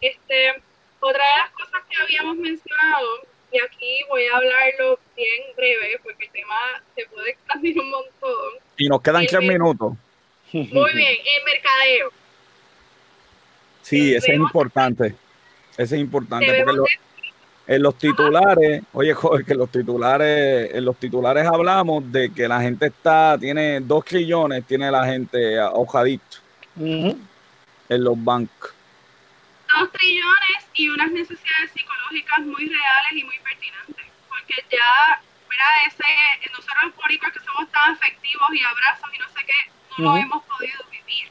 Este, 0.00 0.62
otra 1.00 1.24
de 1.24 1.38
las 1.38 1.50
cosas 1.50 1.82
que 1.88 2.02
habíamos 2.02 2.36
mencionado, 2.36 3.08
y 3.52 3.58
aquí 3.58 3.98
voy 4.08 4.26
a 4.26 4.36
hablarlo 4.36 4.98
bien 5.16 5.42
breve 5.56 5.98
porque 6.02 6.26
el 6.26 6.30
tema 6.30 6.54
se 6.94 7.04
puede 7.06 7.30
expandir 7.30 7.80
un 7.80 7.90
montón. 7.90 8.52
Y 8.76 8.88
nos 8.88 9.02
quedan 9.02 9.26
tres 9.26 9.42
minutos. 9.42 9.94
Muy 10.52 10.92
bien, 10.92 11.12
el 11.12 11.44
mercadeo. 11.44 12.10
Sí, 13.82 14.14
ese 14.14 14.32
es 14.32 14.38
importante. 14.38 15.14
Ese 15.76 15.96
es 15.96 16.00
importante 16.00 16.64
porque 16.64 16.98
en 17.66 17.82
los 17.82 17.96
titulares, 17.98 18.82
oye, 18.92 19.14
joder, 19.14 19.44
que 19.44 19.54
los 19.54 19.70
titulares, 19.70 20.74
en 20.74 20.84
los 20.84 20.96
titulares 20.96 21.46
hablamos 21.46 22.10
de 22.10 22.32
que 22.32 22.48
la 22.48 22.60
gente 22.60 22.86
está, 22.86 23.36
tiene 23.38 23.80
dos 23.80 24.04
trillones, 24.04 24.64
tiene 24.64 24.90
la 24.90 25.06
gente 25.06 25.58
ahojadito 25.58 26.38
en 26.76 27.18
los 27.88 28.24
bancos 28.24 28.74
dos 29.74 29.92
trillones 29.92 30.68
y 30.74 30.88
unas 30.88 31.10
necesidades 31.10 31.70
psicológicas 31.72 32.40
muy 32.40 32.66
reales 32.66 33.12
y 33.12 33.24
muy 33.24 33.38
pertinentes, 33.38 34.06
porque 34.28 34.54
ya, 34.70 35.20
mira, 35.48 35.64
ese, 35.86 36.50
nosotros 36.50 36.84
los 36.84 36.94
políticos 36.94 37.32
que 37.32 37.40
somos 37.40 37.70
tan 37.70 37.94
efectivos 37.94 38.48
y 38.52 38.62
abrazos 38.62 39.10
y 39.12 39.18
no 39.18 39.28
sé 39.28 39.44
qué, 39.44 39.70
no 39.98 40.12
lo 40.12 40.16
hemos 40.16 40.44
podido 40.44 40.84
vivir. 40.90 41.30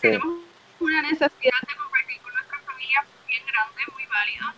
Tenemos 0.00 0.44
una 0.80 1.02
necesidad 1.02 1.60
de 1.68 1.76
compartir 1.76 2.20
con 2.20 2.32
nuestras 2.34 2.64
familias 2.64 3.04
bien 3.26 3.46
grande, 3.46 3.82
muy 3.92 4.06
válida, 4.06 4.54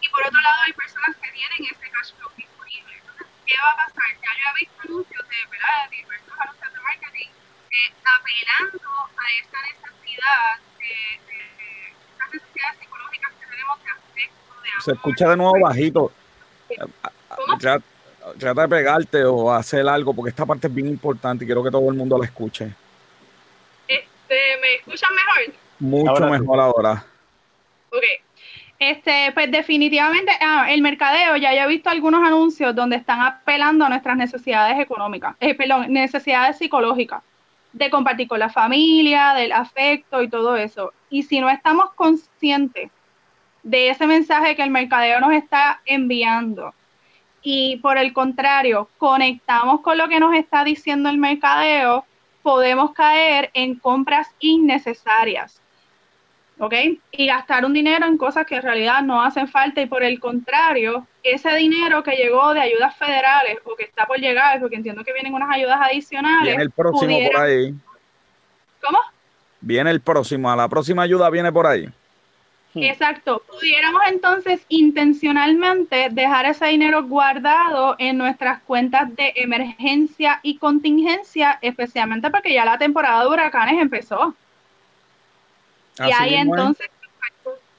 y 0.00 0.08
por 0.08 0.26
otro 0.26 0.40
lado 0.40 0.62
hay 0.62 0.72
personas 0.72 1.16
que 1.16 1.30
tienen 1.32 1.64
ese 1.64 1.90
cash 1.90 2.12
flow 2.18 2.30
disponible. 2.36 2.94
Entonces, 2.94 3.26
¿qué 3.46 3.54
va 3.58 3.70
a 3.70 3.76
pasar? 3.76 4.10
Ya 4.22 4.30
yo 4.38 4.50
he 4.50 4.60
visto 4.60 4.80
anuncios 4.82 5.28
de, 5.28 5.46
¿verdad? 5.50 5.90
de 5.90 5.96
diversos 5.96 6.40
anuncios 6.40 6.72
de 6.72 6.80
marketing 6.80 7.28
eh, 7.70 7.94
apelando 8.04 8.90
a 9.16 9.24
esta 9.40 9.58
necesidad 9.62 10.60
de 10.78 11.20
Se 14.80 14.92
escucha 14.92 15.28
de 15.28 15.36
nuevo 15.36 15.58
bajito. 15.60 16.12
Trata, 17.58 18.62
de 18.62 18.68
pegarte 18.68 19.24
o 19.24 19.52
hacer 19.52 19.88
algo 19.88 20.14
porque 20.14 20.30
esta 20.30 20.44
parte 20.46 20.66
es 20.66 20.74
bien 20.74 20.88
importante 20.88 21.44
y 21.44 21.46
quiero 21.46 21.62
que 21.62 21.70
todo 21.70 21.88
el 21.90 21.96
mundo 21.96 22.18
la 22.18 22.24
escuche. 22.24 22.72
Este, 23.88 24.38
¿Me 24.60 24.74
escuchan 24.76 25.10
mejor? 25.14 25.54
Mucho 25.78 26.26
mejor 26.26 26.60
ahora. 26.60 27.04
Ok. 27.90 28.04
Este, 28.78 29.30
pues 29.32 29.50
definitivamente, 29.50 30.32
ah, 30.40 30.66
el 30.70 30.82
mercadeo, 30.82 31.36
ya 31.36 31.52
he 31.52 31.66
visto 31.66 31.88
algunos 31.88 32.22
anuncios 32.22 32.74
donde 32.74 32.96
están 32.96 33.22
apelando 33.22 33.86
a 33.86 33.88
nuestras 33.88 34.16
necesidades 34.16 34.78
económicas, 34.78 35.34
eh, 35.40 35.54
perdón, 35.54 35.90
necesidades 35.92 36.58
psicológicas, 36.58 37.22
de 37.76 37.90
compartir 37.90 38.26
con 38.26 38.38
la 38.38 38.48
familia, 38.48 39.34
del 39.34 39.52
afecto 39.52 40.22
y 40.22 40.28
todo 40.28 40.56
eso. 40.56 40.94
Y 41.10 41.24
si 41.24 41.40
no 41.40 41.50
estamos 41.50 41.92
conscientes 41.94 42.90
de 43.62 43.90
ese 43.90 44.06
mensaje 44.06 44.56
que 44.56 44.62
el 44.62 44.70
mercadeo 44.70 45.20
nos 45.20 45.32
está 45.32 45.82
enviando. 45.84 46.72
Y 47.42 47.76
por 47.76 47.98
el 47.98 48.14
contrario, 48.14 48.88
conectamos 48.96 49.82
con 49.82 49.98
lo 49.98 50.08
que 50.08 50.20
nos 50.20 50.34
está 50.34 50.64
diciendo 50.64 51.10
el 51.10 51.18
mercadeo, 51.18 52.06
podemos 52.42 52.92
caer 52.92 53.50
en 53.52 53.78
compras 53.78 54.34
innecesarias. 54.38 55.60
¿Ok? 56.58 56.74
Y 57.12 57.26
gastar 57.26 57.64
un 57.64 57.74
dinero 57.74 58.06
en 58.06 58.16
cosas 58.16 58.46
que 58.46 58.56
en 58.56 58.62
realidad 58.62 59.02
no 59.02 59.22
hacen 59.22 59.46
falta 59.46 59.82
y 59.82 59.86
por 59.86 60.02
el 60.02 60.18
contrario, 60.18 61.06
ese 61.22 61.54
dinero 61.54 62.02
que 62.02 62.16
llegó 62.16 62.54
de 62.54 62.60
ayudas 62.60 62.96
federales 62.96 63.58
o 63.64 63.76
que 63.76 63.84
está 63.84 64.06
por 64.06 64.18
llegar, 64.18 64.58
porque 64.60 64.76
entiendo 64.76 65.04
que 65.04 65.12
vienen 65.12 65.34
unas 65.34 65.50
ayudas 65.50 65.78
adicionales. 65.82 66.48
Viene 66.48 66.62
el 66.62 66.70
próximo 66.70 67.18
por 67.30 67.42
ahí. 67.42 67.74
¿Cómo? 68.82 68.98
Viene 69.60 69.90
el 69.90 70.00
próximo, 70.00 70.50
a 70.50 70.56
la 70.56 70.68
próxima 70.68 71.02
ayuda 71.02 71.28
viene 71.28 71.52
por 71.52 71.66
ahí. 71.66 71.88
Exacto. 72.84 73.42
Pudiéramos 73.48 74.02
entonces 74.08 74.60
intencionalmente 74.68 76.08
dejar 76.10 76.46
ese 76.46 76.66
dinero 76.66 77.04
guardado 77.04 77.96
en 77.98 78.18
nuestras 78.18 78.60
cuentas 78.62 79.14
de 79.16 79.32
emergencia 79.36 80.40
y 80.42 80.58
contingencia, 80.58 81.58
especialmente 81.62 82.30
porque 82.30 82.52
ya 82.52 82.64
la 82.64 82.78
temporada 82.78 83.22
de 83.22 83.28
huracanes 83.28 83.80
empezó. 83.80 84.34
Y 85.98 86.12
ahí 86.12 86.34
entonces 86.34 86.88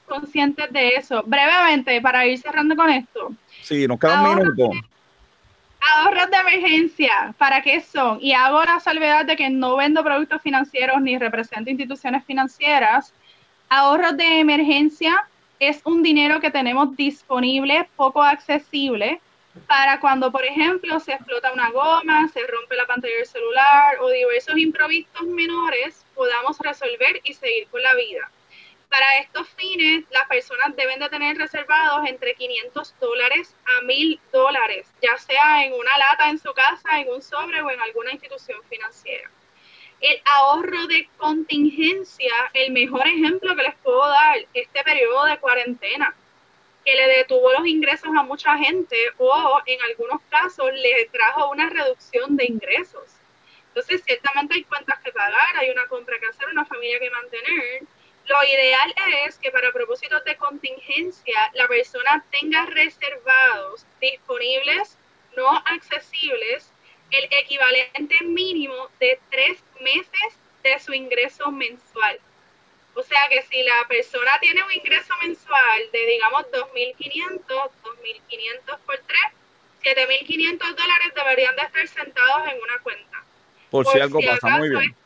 conscientes 0.06 0.72
de 0.72 0.88
eso. 0.94 1.22
Brevemente, 1.26 2.00
para 2.00 2.26
ir 2.26 2.38
cerrando 2.38 2.74
con 2.74 2.88
esto. 2.88 3.32
Sí, 3.62 3.86
nos 3.86 3.98
queda 3.98 4.22
un 4.22 4.38
minuto. 4.38 4.70
Ahorros 5.80 6.30
de 6.30 6.36
emergencia, 6.36 7.34
¿para 7.36 7.60
qué 7.62 7.80
son? 7.80 8.18
Y 8.20 8.32
hago 8.32 8.64
la 8.64 8.80
salvedad 8.80 9.26
de 9.26 9.36
que 9.36 9.48
no 9.50 9.76
vendo 9.76 10.02
productos 10.02 10.42
financieros 10.42 11.00
ni 11.00 11.18
represento 11.18 11.70
instituciones 11.70 12.24
financieras 12.24 13.12
Ahorros 13.68 14.16
de 14.16 14.40
emergencia 14.40 15.28
es 15.58 15.82
un 15.84 16.02
dinero 16.02 16.40
que 16.40 16.50
tenemos 16.50 16.96
disponible, 16.96 17.88
poco 17.96 18.22
accesible, 18.22 19.20
para 19.66 20.00
cuando, 20.00 20.30
por 20.30 20.44
ejemplo, 20.44 20.98
se 21.00 21.12
explota 21.12 21.52
una 21.52 21.70
goma, 21.70 22.28
se 22.28 22.46
rompe 22.46 22.76
la 22.76 22.86
pantalla 22.86 23.16
del 23.16 23.26
celular 23.26 23.98
o 24.00 24.08
diversos 24.10 24.56
improvisos 24.58 25.22
menores, 25.22 26.04
podamos 26.14 26.58
resolver 26.58 27.20
y 27.24 27.34
seguir 27.34 27.68
con 27.68 27.82
la 27.82 27.94
vida. 27.94 28.30
Para 28.88 29.18
estos 29.18 29.46
fines, 29.50 30.04
las 30.10 30.26
personas 30.28 30.74
deben 30.74 30.98
de 30.98 31.10
tener 31.10 31.36
reservados 31.36 32.08
entre 32.08 32.34
500 32.34 32.94
dólares 32.98 33.54
a 33.66 33.82
1000 33.82 34.18
dólares, 34.32 34.86
ya 35.02 35.16
sea 35.18 35.64
en 35.64 35.74
una 35.74 35.98
lata 35.98 36.30
en 36.30 36.38
su 36.38 36.52
casa, 36.54 37.00
en 37.00 37.10
un 37.10 37.20
sobre 37.20 37.60
o 37.60 37.70
en 37.70 37.80
alguna 37.80 38.12
institución 38.12 38.60
financiera. 38.70 39.30
El 40.00 40.20
ahorro 40.24 40.86
de 40.86 41.08
contingencia, 41.18 42.32
el 42.54 42.72
mejor 42.72 43.06
ejemplo 43.06 43.54
que 43.56 43.64
les 43.64 43.74
puedo 43.76 44.06
dar, 44.08 44.38
este 44.54 44.82
periodo 44.84 45.24
de 45.24 45.38
cuarentena, 45.38 46.14
que 46.88 46.96
le 46.96 47.18
detuvo 47.18 47.52
los 47.52 47.66
ingresos 47.66 48.08
a 48.16 48.22
mucha 48.22 48.56
gente 48.56 48.96
o 49.18 49.60
en 49.66 49.78
algunos 49.82 50.22
casos 50.30 50.72
le 50.72 51.04
trajo 51.12 51.50
una 51.50 51.68
reducción 51.68 52.34
de 52.34 52.46
ingresos. 52.46 53.04
Entonces, 53.68 54.02
ciertamente 54.06 54.54
hay 54.54 54.64
cuentas 54.64 54.98
que 55.00 55.12
pagar, 55.12 55.56
hay 55.58 55.68
una 55.68 55.86
compra 55.86 56.18
que 56.18 56.24
hacer, 56.24 56.48
una 56.48 56.64
familia 56.64 56.98
que 56.98 57.10
mantener, 57.10 57.82
lo 58.26 58.42
ideal 58.42 58.94
es 59.26 59.38
que 59.38 59.50
para 59.50 59.70
propósitos 59.70 60.24
de 60.24 60.36
contingencia 60.36 61.50
la 61.52 61.68
persona 61.68 62.24
tenga 62.30 62.64
reservados 62.64 63.84
disponibles, 64.00 64.96
no 65.36 65.50
accesibles, 65.66 66.72
el 67.10 67.24
equivalente 67.38 68.24
mínimo 68.24 68.88
de 68.98 69.20
tres 69.30 69.62
meses 69.80 70.38
de 70.62 70.78
su 70.78 70.94
ingreso 70.94 71.50
mensual. 71.50 72.18
O 72.98 73.02
sea 73.04 73.20
que 73.30 73.42
si 73.42 73.62
la 73.62 73.86
persona 73.86 74.32
tiene 74.40 74.62
un 74.64 74.72
ingreso 74.72 75.14
mensual 75.22 75.82
de, 75.92 76.06
digamos, 76.06 76.42
2.500, 76.50 77.46
2.500 77.46 78.78
por 78.84 78.98
3, 79.84 79.96
7.500 79.96 80.58
dólares 80.58 81.14
deberían 81.14 81.54
de 81.54 81.62
estar 81.62 81.86
sentados 81.86 82.48
en 82.50 82.60
una 82.60 82.78
cuenta. 82.82 83.24
Por, 83.70 83.86
si 83.86 84.00
algo 84.00 84.18
pasa, 84.20 84.48
muy 84.58 84.70
bien 84.70 84.96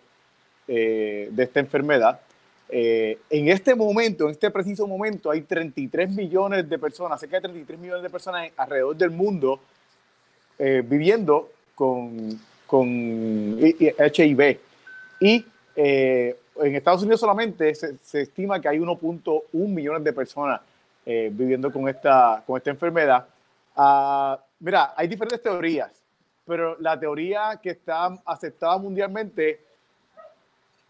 eh, 0.67 1.29
de 1.31 1.43
esta 1.43 1.59
enfermedad. 1.59 2.19
Eh, 2.67 3.19
en 3.29 3.49
este 3.49 3.75
momento, 3.75 4.25
en 4.25 4.31
este 4.31 4.49
preciso 4.49 4.87
momento, 4.87 5.29
hay 5.29 5.41
33 5.41 6.09
millones 6.09 6.67
de 6.67 6.79
personas, 6.79 7.19
cerca 7.19 7.35
de 7.35 7.41
33 7.41 7.79
millones 7.79 8.01
de 8.01 8.09
personas 8.09 8.49
alrededor 8.57 8.95
del 8.95 9.11
mundo 9.11 9.59
eh, 10.57 10.81
viviendo 10.83 11.51
con, 11.75 12.39
con 12.65 13.59
HIV. 13.61 14.59
Y 15.19 15.45
en 15.75 16.75
Estados 16.75 17.03
Unidos 17.03 17.19
solamente 17.19 17.75
se, 17.75 17.99
estima 18.19 18.59
que 18.59 18.67
hay 18.67 18.79
1.1 18.79 19.43
millones 19.53 20.03
de 20.03 20.11
personas 20.11 20.59
viviendo 21.05 21.71
con 21.71 21.87
esta, 21.87 22.43
con 22.47 22.57
esta 22.57 22.71
enfermedad. 22.71 23.27
Ah, 23.75 24.39
mira, 24.59 24.95
hay 24.97 25.07
diferentes 25.07 25.41
teorías 25.41 25.96
pero 26.47 26.77
la 26.79 26.97
teoría 26.97 27.59
que 27.61 27.71
está 27.71 28.17
aceptada 28.25 28.77
mundialmente, 28.77 29.59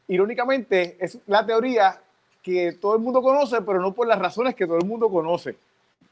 irónicamente, 0.08 0.96
es 1.00 1.18
la 1.26 1.44
teoría 1.46 2.00
que 2.44 2.74
todo 2.80 2.96
el 2.96 3.02
mundo 3.02 3.22
conoce, 3.22 3.62
pero 3.64 3.82
no 3.82 3.92
por 3.92 4.08
las 4.08 4.20
razones 4.20 4.54
que 4.56 4.68
todo 4.68 4.78
el 4.78 4.86
mundo 4.86 5.10
conoce. 5.10 5.56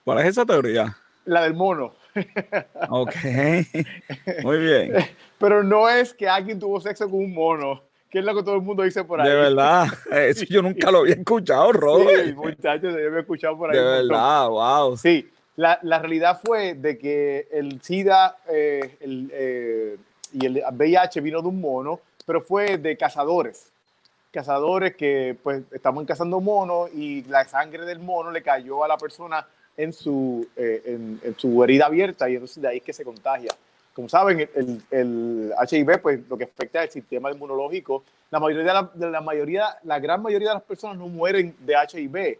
¿Cuál 0.03 0.19
es 0.19 0.25
esa 0.25 0.45
teoría? 0.45 0.97
La 1.25 1.43
del 1.43 1.53
mono. 1.53 1.93
Ok, 2.89 3.15
muy 4.43 4.57
bien. 4.57 4.93
Pero 5.37 5.63
no 5.63 5.89
es 5.89 6.13
que 6.13 6.29
alguien 6.29 6.57
tuvo 6.59 6.79
sexo 6.79 7.09
con 7.09 7.19
un 7.19 7.33
mono, 7.33 7.81
que 8.09 8.19
es 8.19 8.25
lo 8.25 8.33
que 8.33 8.41
todo 8.41 8.55
el 8.55 8.61
mundo 8.61 8.83
dice 8.83 9.03
por 9.03 9.19
ahí. 9.19 9.29
De 9.29 9.35
verdad, 9.35 9.87
eso 10.11 10.45
yo 10.45 10.61
nunca 10.61 10.91
lo 10.91 10.99
había 10.99 11.15
escuchado, 11.15 11.71
Robert. 11.73 12.25
Sí, 12.25 12.33
muchachos, 12.33 12.93
yo 12.93 13.07
había 13.07 13.19
escuchado 13.19 13.57
por 13.57 13.69
ahí. 13.69 13.77
De 13.77 13.83
verdad, 13.83 14.47
wow. 14.49 14.95
Sí, 14.95 15.29
la, 15.57 15.79
la, 15.83 15.99
realidad 15.99 16.39
fue 16.43 16.73
de 16.73 16.97
que 16.97 17.47
el 17.51 17.81
SIDA 17.81 18.37
eh, 18.49 18.97
el, 18.99 19.29
eh, 19.33 19.97
y 20.33 20.45
el 20.45 20.63
VIH 20.71 21.21
vino 21.21 21.41
de 21.41 21.47
un 21.47 21.61
mono, 21.61 21.99
pero 22.25 22.41
fue 22.41 22.77
de 22.77 22.97
cazadores. 22.97 23.71
Cazadores 24.31 24.95
que 24.95 25.37
pues 25.41 25.63
estaban 25.71 26.05
cazando 26.05 26.41
monos 26.41 26.89
y 26.93 27.23
la 27.23 27.45
sangre 27.45 27.85
del 27.85 27.99
mono 27.99 28.31
le 28.31 28.41
cayó 28.41 28.83
a 28.83 28.87
la 28.87 28.97
persona 28.97 29.47
en 29.77 29.93
su, 29.93 30.47
eh, 30.55 30.81
en, 30.85 31.35
su 31.37 31.63
herida 31.63 31.85
abierta 31.85 32.29
y 32.29 32.33
entonces 32.33 32.61
de 32.61 32.67
ahí 32.67 32.77
es 32.77 32.83
que 32.83 32.93
se 32.93 33.05
contagia. 33.05 33.51
Como 33.93 34.09
saben, 34.09 34.49
el, 34.55 34.81
el 34.91 35.53
HIV, 35.69 36.01
pues 36.01 36.19
lo 36.29 36.37
que 36.37 36.43
afecta 36.43 36.81
al 36.81 36.89
sistema 36.89 37.31
inmunológico, 37.31 38.03
la 38.29 38.39
mayoría 38.39 38.89
la, 38.95 39.21
mayoría, 39.21 39.77
la 39.83 39.99
gran 39.99 40.21
mayoría 40.21 40.49
de 40.49 40.55
las 40.55 40.63
personas 40.63 40.97
no 40.97 41.07
mueren 41.07 41.55
de 41.59 41.75
HIV, 41.75 42.37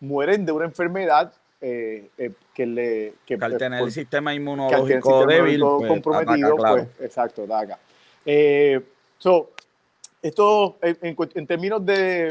mueren 0.00 0.46
de 0.46 0.52
una 0.52 0.64
enfermedad 0.64 1.30
eh, 1.66 2.10
eh, 2.18 2.30
que 2.52 2.66
le... 2.66 3.14
Que, 3.24 3.38
al 3.40 3.56
tener 3.56 3.82
el 3.82 3.90
sistema 3.90 4.34
inmunológico 4.34 5.24
débil, 5.24 5.60
pues, 5.60 5.88
comprometido, 5.88 6.56
pues, 6.56 6.88
exacto, 7.00 7.46
daga. 7.46 7.78
Eh, 8.26 8.78
so, 9.16 9.52
esto, 10.20 10.76
en, 10.82 11.16
en 11.34 11.46
términos 11.46 11.86
de, 11.86 12.28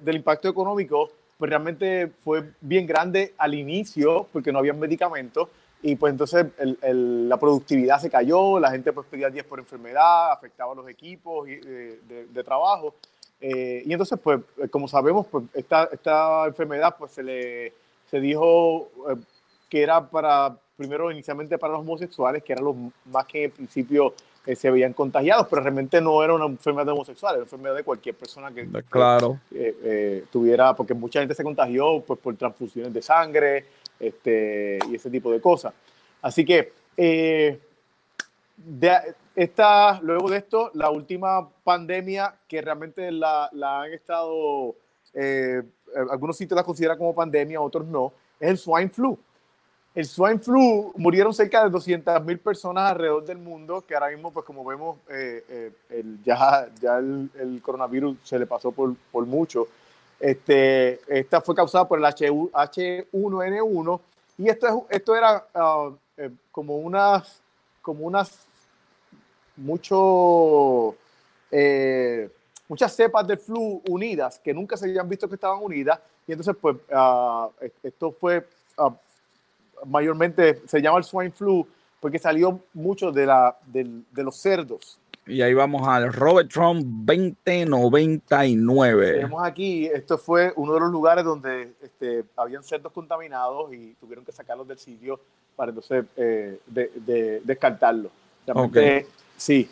del 0.00 0.16
impacto 0.16 0.48
económico, 0.48 1.10
pues 1.38 1.48
realmente 1.48 2.10
fue 2.24 2.42
bien 2.60 2.84
grande 2.84 3.34
al 3.38 3.54
inicio, 3.54 4.26
porque 4.32 4.50
no 4.50 4.58
había 4.58 4.72
medicamentos, 4.72 5.48
y 5.80 5.94
pues 5.94 6.10
entonces 6.10 6.46
el, 6.58 7.28
la 7.28 7.36
productividad 7.36 8.00
se 8.00 8.10
cayó, 8.10 8.58
la 8.58 8.72
gente 8.72 8.92
pues 8.92 9.06
pedía 9.08 9.30
10 9.30 9.44
por 9.44 9.60
enfermedad, 9.60 10.32
afectaba 10.32 10.72
a 10.72 10.74
los 10.74 10.88
equipos 10.88 11.46
de, 11.46 12.00
de, 12.32 12.42
trabajo, 12.42 12.96
y 13.40 13.92
entonces 13.92 14.18
pues 14.20 14.40
como 14.72 14.88
sabemos, 14.88 15.28
pues 15.28 15.44
esta, 15.54 15.88
esta 15.92 16.46
enfermedad 16.46 16.96
pues 16.98 17.12
se 17.12 17.22
le 17.22 17.82
se 18.12 18.20
dijo 18.20 18.90
eh, 19.10 19.16
que 19.68 19.82
era 19.82 20.08
para, 20.08 20.56
primero 20.76 21.10
inicialmente 21.10 21.58
para 21.58 21.72
los 21.72 21.80
homosexuales, 21.80 22.44
que 22.44 22.52
eran 22.52 22.66
los 22.66 22.76
más 23.06 23.26
que 23.26 23.44
en 23.44 23.50
principio 23.50 24.14
eh, 24.46 24.54
se 24.54 24.70
veían 24.70 24.92
contagiados, 24.92 25.48
pero 25.48 25.62
realmente 25.62 26.00
no 26.00 26.22
era 26.22 26.34
una 26.34 26.44
enfermedad 26.44 26.90
homosexual, 26.90 27.32
era 27.32 27.38
una 27.38 27.46
enfermedad 27.46 27.74
de 27.74 27.82
cualquier 27.82 28.14
persona 28.14 28.52
que, 28.52 28.68
claro. 28.88 29.40
tuviera, 30.30 30.76
porque 30.76 30.94
mucha 30.94 31.20
gente 31.20 31.34
se 31.34 31.42
contagió 31.42 32.00
pues, 32.06 32.20
por 32.20 32.36
transfusiones 32.36 32.92
de 32.92 33.02
sangre 33.02 33.64
este, 33.98 34.78
y 34.88 34.94
ese 34.94 35.10
tipo 35.10 35.32
de 35.32 35.40
cosas. 35.40 35.72
Así 36.20 36.44
que 36.44 36.70
de, 38.56 39.14
esta, 39.34 40.00
luego 40.02 40.30
de 40.30 40.38
esto, 40.38 40.70
la 40.74 40.90
última 40.90 41.48
pandemia 41.64 42.34
que 42.46 42.60
realmente 42.60 43.10
la, 43.10 43.48
la 43.52 43.82
han 43.82 43.92
estado, 43.92 44.76
eh, 45.14 45.62
algunos 46.10 46.36
sitios 46.36 46.56
la 46.56 46.64
consideran 46.64 46.98
como 46.98 47.14
pandemia, 47.14 47.60
otros 47.60 47.86
no, 47.86 48.12
es 48.38 48.50
el 48.50 48.58
swine 48.58 48.88
flu. 48.88 49.18
El 49.94 50.06
swine 50.06 50.38
flu 50.38 50.92
murieron 50.96 51.34
cerca 51.34 51.64
de 51.64 51.70
200 51.70 52.24
mil 52.24 52.38
personas 52.38 52.90
alrededor 52.90 53.24
del 53.26 53.36
mundo, 53.38 53.84
que 53.86 53.94
ahora 53.94 54.08
mismo, 54.08 54.32
pues 54.32 54.46
como 54.46 54.64
vemos, 54.64 54.96
eh, 55.10 55.44
eh, 55.48 55.72
el, 55.90 56.22
ya, 56.24 56.68
ya 56.80 56.96
el, 56.96 57.30
el, 57.38 57.60
coronavirus 57.60 58.16
se 58.24 58.38
le 58.38 58.46
pasó 58.46 58.72
por, 58.72 58.94
por 59.10 59.26
mucho. 59.26 59.68
Este, 60.18 61.00
esta 61.08 61.40
fue 61.42 61.54
causada 61.54 61.86
por 61.86 61.98
el 61.98 62.04
H1N1 62.04 64.00
y 64.38 64.48
esto, 64.48 64.66
es, 64.66 64.96
esto 64.96 65.14
era 65.14 65.44
uh, 65.54 65.94
como 66.50 66.78
unas, 66.78 67.42
como 67.82 68.06
unas 68.06 68.46
mucho, 69.56 70.94
eh, 71.50 72.30
muchas 72.72 72.96
cepas 72.96 73.26
de 73.26 73.36
flu 73.36 73.82
unidas 73.86 74.40
que 74.42 74.54
nunca 74.54 74.78
se 74.78 74.86
habían 74.86 75.06
visto 75.06 75.28
que 75.28 75.34
estaban 75.34 75.62
unidas. 75.62 76.00
Y 76.26 76.32
entonces, 76.32 76.56
pues, 76.58 76.76
uh, 76.90 77.50
esto 77.82 78.12
fue 78.12 78.46
uh, 78.78 78.90
mayormente, 79.84 80.62
se 80.66 80.80
llama 80.80 80.96
el 80.96 81.04
swine 81.04 81.32
flu 81.32 81.68
porque 82.00 82.18
salió 82.18 82.60
mucho 82.72 83.12
de, 83.12 83.26
la, 83.26 83.54
de, 83.66 83.86
de 84.10 84.24
los 84.24 84.36
cerdos. 84.36 84.98
Y 85.26 85.42
ahí 85.42 85.52
vamos 85.52 85.86
al 85.86 86.10
Robert 86.14 86.50
Trump 86.50 86.82
2099. 87.04 89.12
Tenemos 89.16 89.44
aquí, 89.44 89.84
esto 89.84 90.16
fue 90.16 90.54
uno 90.56 90.72
de 90.72 90.80
los 90.80 90.90
lugares 90.90 91.26
donde 91.26 91.74
este, 91.82 92.24
habían 92.38 92.64
cerdos 92.64 92.90
contaminados 92.92 93.70
y 93.74 93.92
tuvieron 94.00 94.24
que 94.24 94.32
sacarlos 94.32 94.66
del 94.66 94.78
sitio 94.78 95.20
para 95.56 95.72
entonces 95.72 96.06
eh, 96.16 96.58
de, 96.66 96.90
de, 96.96 97.42
descartarlos. 97.44 98.10
Realmente, 98.46 99.08
Sí, 99.36 99.68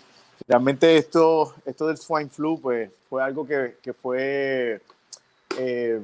realmente 0.47 0.97
esto, 0.97 1.55
esto 1.65 1.87
del 1.87 1.97
swine 1.97 2.31
flu 2.31 2.61
pues, 2.61 2.91
fue 3.09 3.23
algo 3.23 3.47
que, 3.47 3.77
que 3.83 3.93
fue, 3.93 4.81
eh, 5.59 6.01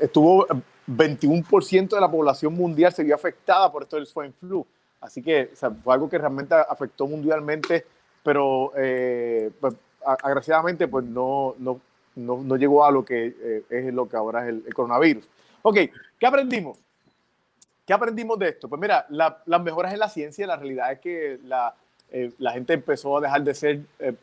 estuvo 0.00 0.46
21% 0.86 1.88
de 1.88 2.00
la 2.00 2.10
población 2.10 2.54
mundial 2.54 2.92
se 2.92 3.04
vio 3.04 3.14
afectada 3.14 3.70
por 3.70 3.82
esto 3.82 3.96
del 3.96 4.06
swine 4.06 4.32
flu. 4.32 4.66
Así 5.00 5.22
que 5.22 5.50
fue 5.82 5.94
algo 5.94 6.08
que 6.08 6.18
realmente 6.18 6.54
afectó 6.54 7.06
mundialmente, 7.06 7.84
pero 8.22 8.72
eh, 8.76 9.50
pues, 9.60 9.74
agraciadamente 10.04 10.88
pues 10.88 11.04
no, 11.04 11.54
no, 11.58 11.80
no, 12.16 12.42
no, 12.42 12.56
llegó 12.56 12.84
a 12.84 12.90
lo 12.90 13.04
que 13.04 13.34
eh, 13.38 13.64
es 13.68 13.92
lo 13.92 14.08
que 14.08 14.16
ahora 14.16 14.44
es 14.44 14.48
el, 14.48 14.64
el, 14.66 14.74
coronavirus. 14.74 15.28
Ok, 15.62 15.76
¿qué 16.18 16.26
aprendimos? 16.26 16.78
¿Qué 17.86 17.92
aprendimos 17.92 18.38
de 18.38 18.48
esto? 18.48 18.68
Pues 18.68 18.80
mira, 18.80 19.04
la, 19.10 19.42
las 19.44 19.62
mejoras 19.62 19.92
en 19.92 19.98
la 19.98 20.08
ciencia, 20.08 20.46
la 20.46 20.56
realidad 20.56 20.92
es 20.92 21.00
que 21.00 21.38
la, 21.44 21.74
eh, 22.10 22.32
la 22.38 22.52
gente 22.52 22.72
empezó 22.74 23.18
a 23.18 23.20
dejar 23.20 23.42
de 23.42 23.54
ser 23.54 23.80
eh, 23.98 24.14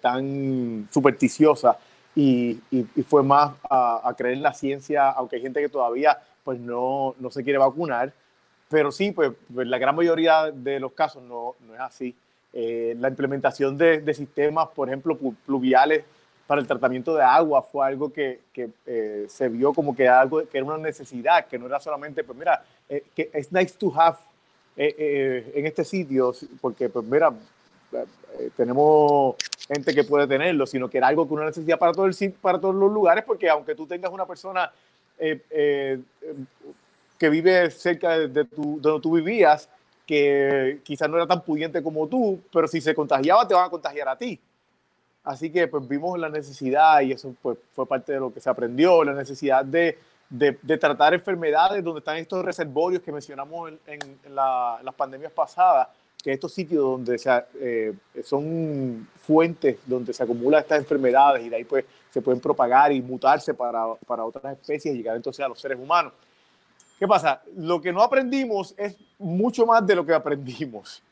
tan 0.00 0.88
supersticiosa 0.90 1.76
y, 2.14 2.58
fue 3.06 3.22
más 3.22 3.52
a, 3.68 4.14
creer 4.16 4.36
en 4.36 4.42
la 4.42 4.54
ciencia, 4.54 5.10
aunque 5.10 5.36
hay 5.36 5.42
gente 5.42 5.60
que 5.60 5.68
todavía 5.68 6.18
pues 6.42 6.58
no, 6.58 7.14
no 7.18 7.30
se 7.30 7.44
quiere 7.44 7.58
vacunar, 7.58 8.12
pero 8.70 8.90
sí, 8.90 9.12
pues, 9.12 9.32
pues 9.52 9.66
la 9.66 9.76
gran 9.76 9.94
mayoría 9.94 10.50
de 10.50 10.80
los 10.80 10.92
casos 10.92 11.22
no, 11.22 11.54
no 11.66 11.74
es 11.74 11.80
así. 11.80 12.14
Eh, 12.52 12.96
la 12.98 13.08
implementación 13.08 13.76
de, 13.76 14.00
de, 14.00 14.14
sistemas, 14.14 14.68
por 14.68 14.88
ejemplo, 14.88 15.18
pluviales 15.44 16.04
para 16.46 16.62
el 16.62 16.66
tratamiento 16.66 17.14
de 17.14 17.22
agua 17.22 17.60
fue 17.60 17.86
algo 17.86 18.10
que, 18.10 18.40
que 18.54 18.70
se 19.28 19.48
vio 19.50 19.74
como 19.74 19.94
que, 19.94 20.08
algo, 20.08 20.48
que 20.48 20.56
era 20.56 20.66
una 20.66 20.78
necesidad, 20.78 21.46
que 21.46 21.58
no 21.58 21.66
era 21.66 21.78
solamente, 21.78 22.24
pues 22.24 22.38
mira, 22.38 22.64
que 22.88 23.30
es 23.34 23.52
nice 23.52 23.76
to 23.76 23.92
have 23.94 24.16
eh, 24.78 24.94
eh, 24.98 25.52
en 25.54 25.66
este 25.66 25.84
sitio, 25.84 26.34
porque 26.60 26.90
pues 26.90 27.04
mira, 27.06 27.32
eh, 27.92 28.50
tenemos 28.54 29.36
gente 29.66 29.94
que 29.94 30.04
puede 30.04 30.26
tenerlo, 30.26 30.66
sino 30.66 30.88
que 30.88 30.98
era 30.98 31.08
algo 31.08 31.26
que 31.26 31.32
uno 31.32 31.46
necesita 31.46 31.78
para, 31.78 31.92
todo 31.92 32.04
el, 32.04 32.32
para 32.42 32.60
todos 32.60 32.74
los 32.74 32.92
lugares, 32.92 33.24
porque 33.24 33.48
aunque 33.48 33.74
tú 33.74 33.86
tengas 33.86 34.12
una 34.12 34.26
persona 34.26 34.70
que 35.18 35.98
vive 37.30 37.70
cerca 37.70 38.18
de, 38.18 38.44
tu, 38.44 38.78
donde 38.82 39.00
tú 39.00 39.12
vivías, 39.12 39.70
que 40.06 40.80
quizás 40.84 41.08
no 41.08 41.16
era 41.16 41.26
tan 41.26 41.42
pudiente 41.42 41.82
como 41.82 42.06
tú, 42.06 42.38
pero 42.52 42.68
si 42.68 42.82
se 42.82 42.94
contagiaba 42.94 43.48
te 43.48 43.54
van 43.54 43.66
a 43.66 43.70
contagiar 43.70 44.10
a 44.10 44.18
ti. 44.18 44.38
Así 45.24 45.50
que 45.50 45.66
pues 45.68 45.88
vimos 45.88 46.18
la 46.18 46.28
necesidad 46.28 47.00
y 47.00 47.12
eso 47.12 47.34
pues, 47.40 47.56
fue 47.74 47.86
parte 47.86 48.12
de 48.12 48.20
lo 48.20 48.32
que 48.32 48.40
se 48.40 48.50
aprendió, 48.50 49.02
la 49.02 49.14
necesidad 49.14 49.64
de 49.64 49.98
de, 50.28 50.58
de, 50.60 50.78
tratar 50.78 51.14
enfermedades 51.14 51.82
donde 51.84 52.00
están 52.00 52.16
estos 52.16 52.44
reservorios 52.44 53.02
que 53.02 53.12
mencionamos 53.12 53.72
en, 53.86 54.00
en, 54.24 54.34
la, 54.34 54.78
las 54.82 54.94
pandemias 54.94 55.32
pasadas, 55.32 55.88
que 56.22 56.32
estos 56.32 56.52
sitios 56.52 56.82
donde 56.82 57.18
se, 57.18 57.30
eh, 57.60 57.94
son 58.24 59.08
fuentes 59.20 59.78
donde 59.86 60.12
se 60.12 60.22
acumulan 60.22 60.60
estas 60.62 60.78
enfermedades 60.78 61.44
y 61.44 61.48
de 61.48 61.56
ahí 61.56 61.64
pues 61.64 61.84
se 62.10 62.20
pueden 62.20 62.40
propagar 62.40 62.90
y 62.92 63.00
mutarse 63.00 63.54
para, 63.54 63.94
para 64.06 64.24
otras 64.24 64.54
especies 64.54 64.94
y 64.94 64.98
llegar 64.98 65.16
entonces 65.16 65.44
a 65.44 65.48
los 65.48 65.60
seres 65.60 65.78
humanos. 65.78 66.12
¿Qué 66.98 67.06
pasa? 67.06 67.42
Lo 67.56 67.80
que 67.80 67.92
no 67.92 68.02
aprendimos 68.02 68.74
es 68.76 68.96
mucho 69.18 69.66
más 69.66 69.86
de 69.86 69.94
lo 69.94 70.04
que 70.04 70.14
aprendimos. 70.14 71.02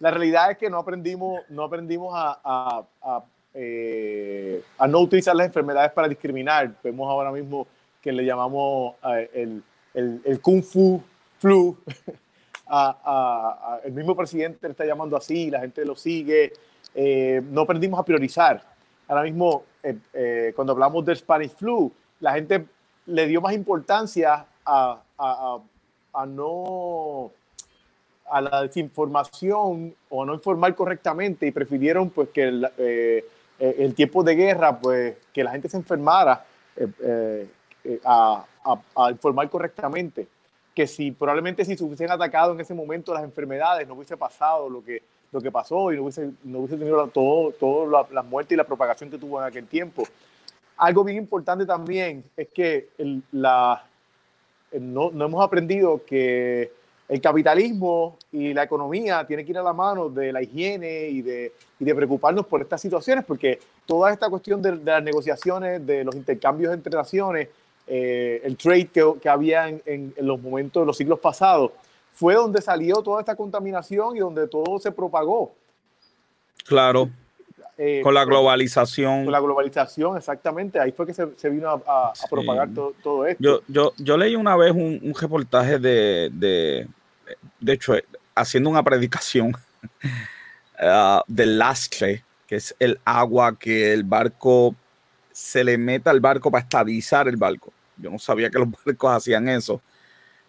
La 0.00 0.10
realidad 0.10 0.50
es 0.50 0.58
que 0.58 0.68
no 0.68 0.78
aprendimos, 0.78 1.40
no 1.48 1.62
aprendimos 1.62 2.12
a, 2.14 2.38
a, 2.44 2.84
a, 3.02 3.24
eh, 3.54 4.62
a 4.76 4.86
no 4.86 4.98
utilizar 4.98 5.34
las 5.34 5.46
enfermedades 5.46 5.92
para 5.92 6.08
discriminar. 6.08 6.74
Vemos 6.82 7.08
ahora 7.08 7.30
mismo 7.30 7.66
que 8.06 8.12
le 8.12 8.24
llamamos 8.24 8.94
uh, 9.02 9.08
el, 9.34 9.64
el, 9.92 10.20
el, 10.24 10.40
Kung 10.40 10.62
Fu 10.62 11.02
Flu. 11.40 11.76
el 13.84 13.92
mismo 13.92 14.14
presidente 14.14 14.68
le 14.68 14.70
está 14.70 14.84
llamando 14.84 15.16
así, 15.16 15.50
la 15.50 15.58
gente 15.58 15.84
lo 15.84 15.96
sigue. 15.96 16.52
Eh, 16.94 17.42
no 17.50 17.62
aprendimos 17.62 17.98
a 17.98 18.04
priorizar. 18.04 18.62
Ahora 19.08 19.24
mismo, 19.24 19.64
eh, 19.82 19.96
eh, 20.14 20.52
cuando 20.54 20.72
hablamos 20.72 21.04
del 21.04 21.16
Spanish 21.16 21.50
Flu, 21.50 21.90
la 22.20 22.34
gente 22.34 22.64
le 23.06 23.26
dio 23.26 23.40
más 23.40 23.54
importancia 23.54 24.46
a, 24.64 25.02
a 25.18 26.26
no 26.26 27.32
a 28.30 28.40
la 28.40 28.62
desinformación 28.62 29.96
o 30.10 30.24
no 30.24 30.34
informar 30.34 30.76
correctamente 30.76 31.44
y 31.46 31.50
prefirieron 31.50 32.10
pues 32.10 32.28
que 32.28 32.44
el, 32.44 32.68
eh, 32.78 33.24
el 33.58 33.94
tiempo 33.94 34.22
de 34.22 34.34
guerra 34.36 34.78
pues 34.78 35.16
que 35.32 35.42
la 35.42 35.50
gente 35.50 35.68
se 35.68 35.76
enfermara 35.76 36.44
eh, 36.76 36.88
eh, 37.02 37.48
eh, 37.86 38.00
a, 38.04 38.44
a, 38.96 39.10
informar 39.10 39.48
correctamente. 39.48 40.26
Que 40.74 40.86
si 40.86 41.10
probablemente 41.10 41.64
si 41.64 41.76
se 41.76 41.84
hubiesen 41.84 42.10
atacado 42.10 42.52
en 42.52 42.60
ese 42.60 42.74
momento 42.74 43.14
las 43.14 43.22
enfermedades, 43.22 43.86
no 43.86 43.94
hubiese 43.94 44.16
pasado 44.16 44.68
lo 44.68 44.84
que, 44.84 45.02
lo 45.32 45.40
que 45.40 45.50
pasó 45.50 45.92
y 45.92 45.96
no 45.96 46.02
hubiese, 46.02 46.30
no 46.44 46.58
hubiese 46.58 46.76
tenido 46.76 47.06
todo, 47.08 47.52
todo 47.52 47.86
la, 47.88 48.06
la 48.10 48.24
y 48.48 48.56
la 48.56 48.64
propagación 48.64 49.10
que 49.10 49.18
tuvo 49.18 49.40
en 49.40 49.46
aquel 49.46 49.66
tiempo. 49.66 50.02
Algo 50.76 51.04
bien 51.04 51.16
importante 51.16 51.64
también 51.64 52.24
es 52.36 52.48
que 52.48 52.90
el, 52.98 53.22
la, 53.32 53.82
el, 54.70 54.92
no, 54.92 55.10
no 55.10 55.24
hemos 55.24 55.42
aprendido 55.42 56.02
que 56.04 56.70
el 57.08 57.20
capitalismo 57.20 58.18
y 58.32 58.52
la 58.52 58.64
economía 58.64 59.24
tienen 59.26 59.46
que 59.46 59.52
ir 59.52 59.58
a 59.58 59.62
la 59.62 59.72
mano 59.72 60.08
de 60.08 60.32
la 60.32 60.42
higiene 60.42 61.08
y 61.08 61.22
de, 61.22 61.52
y 61.78 61.84
de 61.84 61.94
preocuparnos 61.94 62.46
por 62.46 62.60
estas 62.60 62.80
situaciones, 62.80 63.24
porque 63.24 63.60
toda 63.86 64.12
esta 64.12 64.28
cuestión 64.28 64.60
de, 64.60 64.72
de, 64.72 64.90
las 64.90 65.02
negociaciones, 65.02 65.86
de 65.86 66.04
los 66.04 66.14
intercambios 66.16 66.74
entre 66.74 66.92
naciones, 66.92 67.48
eh, 67.86 68.40
el 68.44 68.56
trade 68.56 68.88
que, 68.88 69.14
que 69.20 69.28
había 69.28 69.68
en, 69.68 69.82
en, 69.86 70.14
en, 70.16 70.26
los 70.26 70.40
momentos 70.40 70.82
de 70.82 70.86
los 70.86 70.96
siglos 70.96 71.18
pasados, 71.20 71.72
fue 72.12 72.34
donde 72.34 72.60
salió 72.62 73.02
toda 73.02 73.20
esta 73.20 73.36
contaminación 73.36 74.16
y 74.16 74.20
donde 74.20 74.48
todo 74.48 74.78
se 74.78 74.90
propagó. 74.90 75.54
Claro. 76.66 77.10
Eh, 77.78 78.00
con 78.02 78.14
la 78.14 78.24
globalización. 78.24 79.24
Con 79.24 79.32
la 79.32 79.40
globalización, 79.40 80.16
exactamente. 80.16 80.80
Ahí 80.80 80.92
fue 80.92 81.06
que 81.06 81.12
se, 81.12 81.36
se 81.36 81.50
vino 81.50 81.68
a, 81.68 81.74
a, 81.86 82.08
a 82.08 82.28
propagar 82.30 82.68
sí. 82.68 82.74
todo, 82.74 82.94
todo, 83.02 83.26
esto. 83.26 83.42
Yo, 83.42 83.60
yo, 83.68 83.92
yo, 83.98 84.16
leí 84.16 84.34
una 84.34 84.56
vez 84.56 84.72
un, 84.72 84.98
un 85.02 85.14
reportaje 85.14 85.78
de, 85.78 86.30
de, 86.32 86.88
de 87.60 87.72
hecho, 87.72 87.94
haciendo 88.34 88.70
una 88.70 88.82
predicación 88.82 89.54
uh, 90.80 91.20
del 91.26 91.58
lastre, 91.58 92.24
que 92.46 92.56
es 92.56 92.74
el 92.78 92.98
agua 93.04 93.58
que 93.58 93.92
el 93.92 94.04
barco 94.04 94.74
se 95.30 95.62
le 95.62 95.76
meta 95.76 96.10
al 96.10 96.20
barco 96.20 96.50
para 96.50 96.62
estabilizar 96.62 97.28
el 97.28 97.36
barco. 97.36 97.74
Yo 97.96 98.10
no 98.10 98.18
sabía 98.18 98.50
que 98.50 98.58
los 98.58 98.68
barcos 98.84 99.12
hacían 99.12 99.48
eso. 99.48 99.80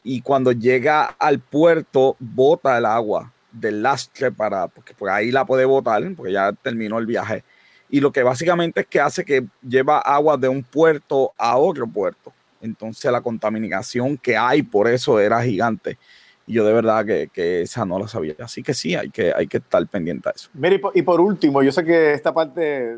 Y 0.03 0.21
cuando 0.21 0.51
llega 0.51 1.15
al 1.19 1.39
puerto, 1.39 2.15
bota 2.19 2.77
el 2.77 2.85
agua 2.85 3.33
del 3.51 3.81
lastre 3.81 4.31
para, 4.31 4.67
porque 4.67 4.93
por 4.93 5.09
ahí 5.09 5.31
la 5.31 5.45
puede 5.45 5.65
botar, 5.65 6.03
porque 6.15 6.31
ya 6.31 6.53
terminó 6.53 6.97
el 6.97 7.05
viaje. 7.05 7.43
Y 7.89 7.99
lo 7.99 8.11
que 8.11 8.23
básicamente 8.23 8.81
es 8.81 8.87
que 8.87 8.99
hace 8.99 9.23
que 9.23 9.45
lleva 9.67 9.99
agua 9.99 10.37
de 10.37 10.47
un 10.47 10.63
puerto 10.63 11.33
a 11.37 11.57
otro 11.57 11.87
puerto. 11.87 12.33
Entonces 12.61 13.11
la 13.11 13.21
contaminación 13.21 14.17
que 14.17 14.35
hay 14.35 14.61
por 14.61 14.87
eso 14.87 15.19
era 15.19 15.41
gigante. 15.41 15.97
Y 16.45 16.53
yo 16.53 16.65
de 16.65 16.73
verdad 16.73 17.05
que, 17.05 17.29
que, 17.31 17.61
esa 17.61 17.85
no 17.85 17.99
la 17.99 18.07
sabía. 18.07 18.35
Así 18.39 18.63
que 18.63 18.73
sí, 18.73 18.95
hay 18.95 19.09
que, 19.09 19.33
hay 19.35 19.47
que 19.47 19.57
estar 19.57 19.85
pendiente 19.87 20.29
a 20.29 20.31
eso. 20.31 20.49
Mira, 20.53 20.79
y 20.93 21.01
por, 21.01 21.19
último, 21.19 21.61
yo 21.61 21.71
sé 21.73 21.83
que 21.83 22.13
esta 22.13 22.33
parte 22.33 22.97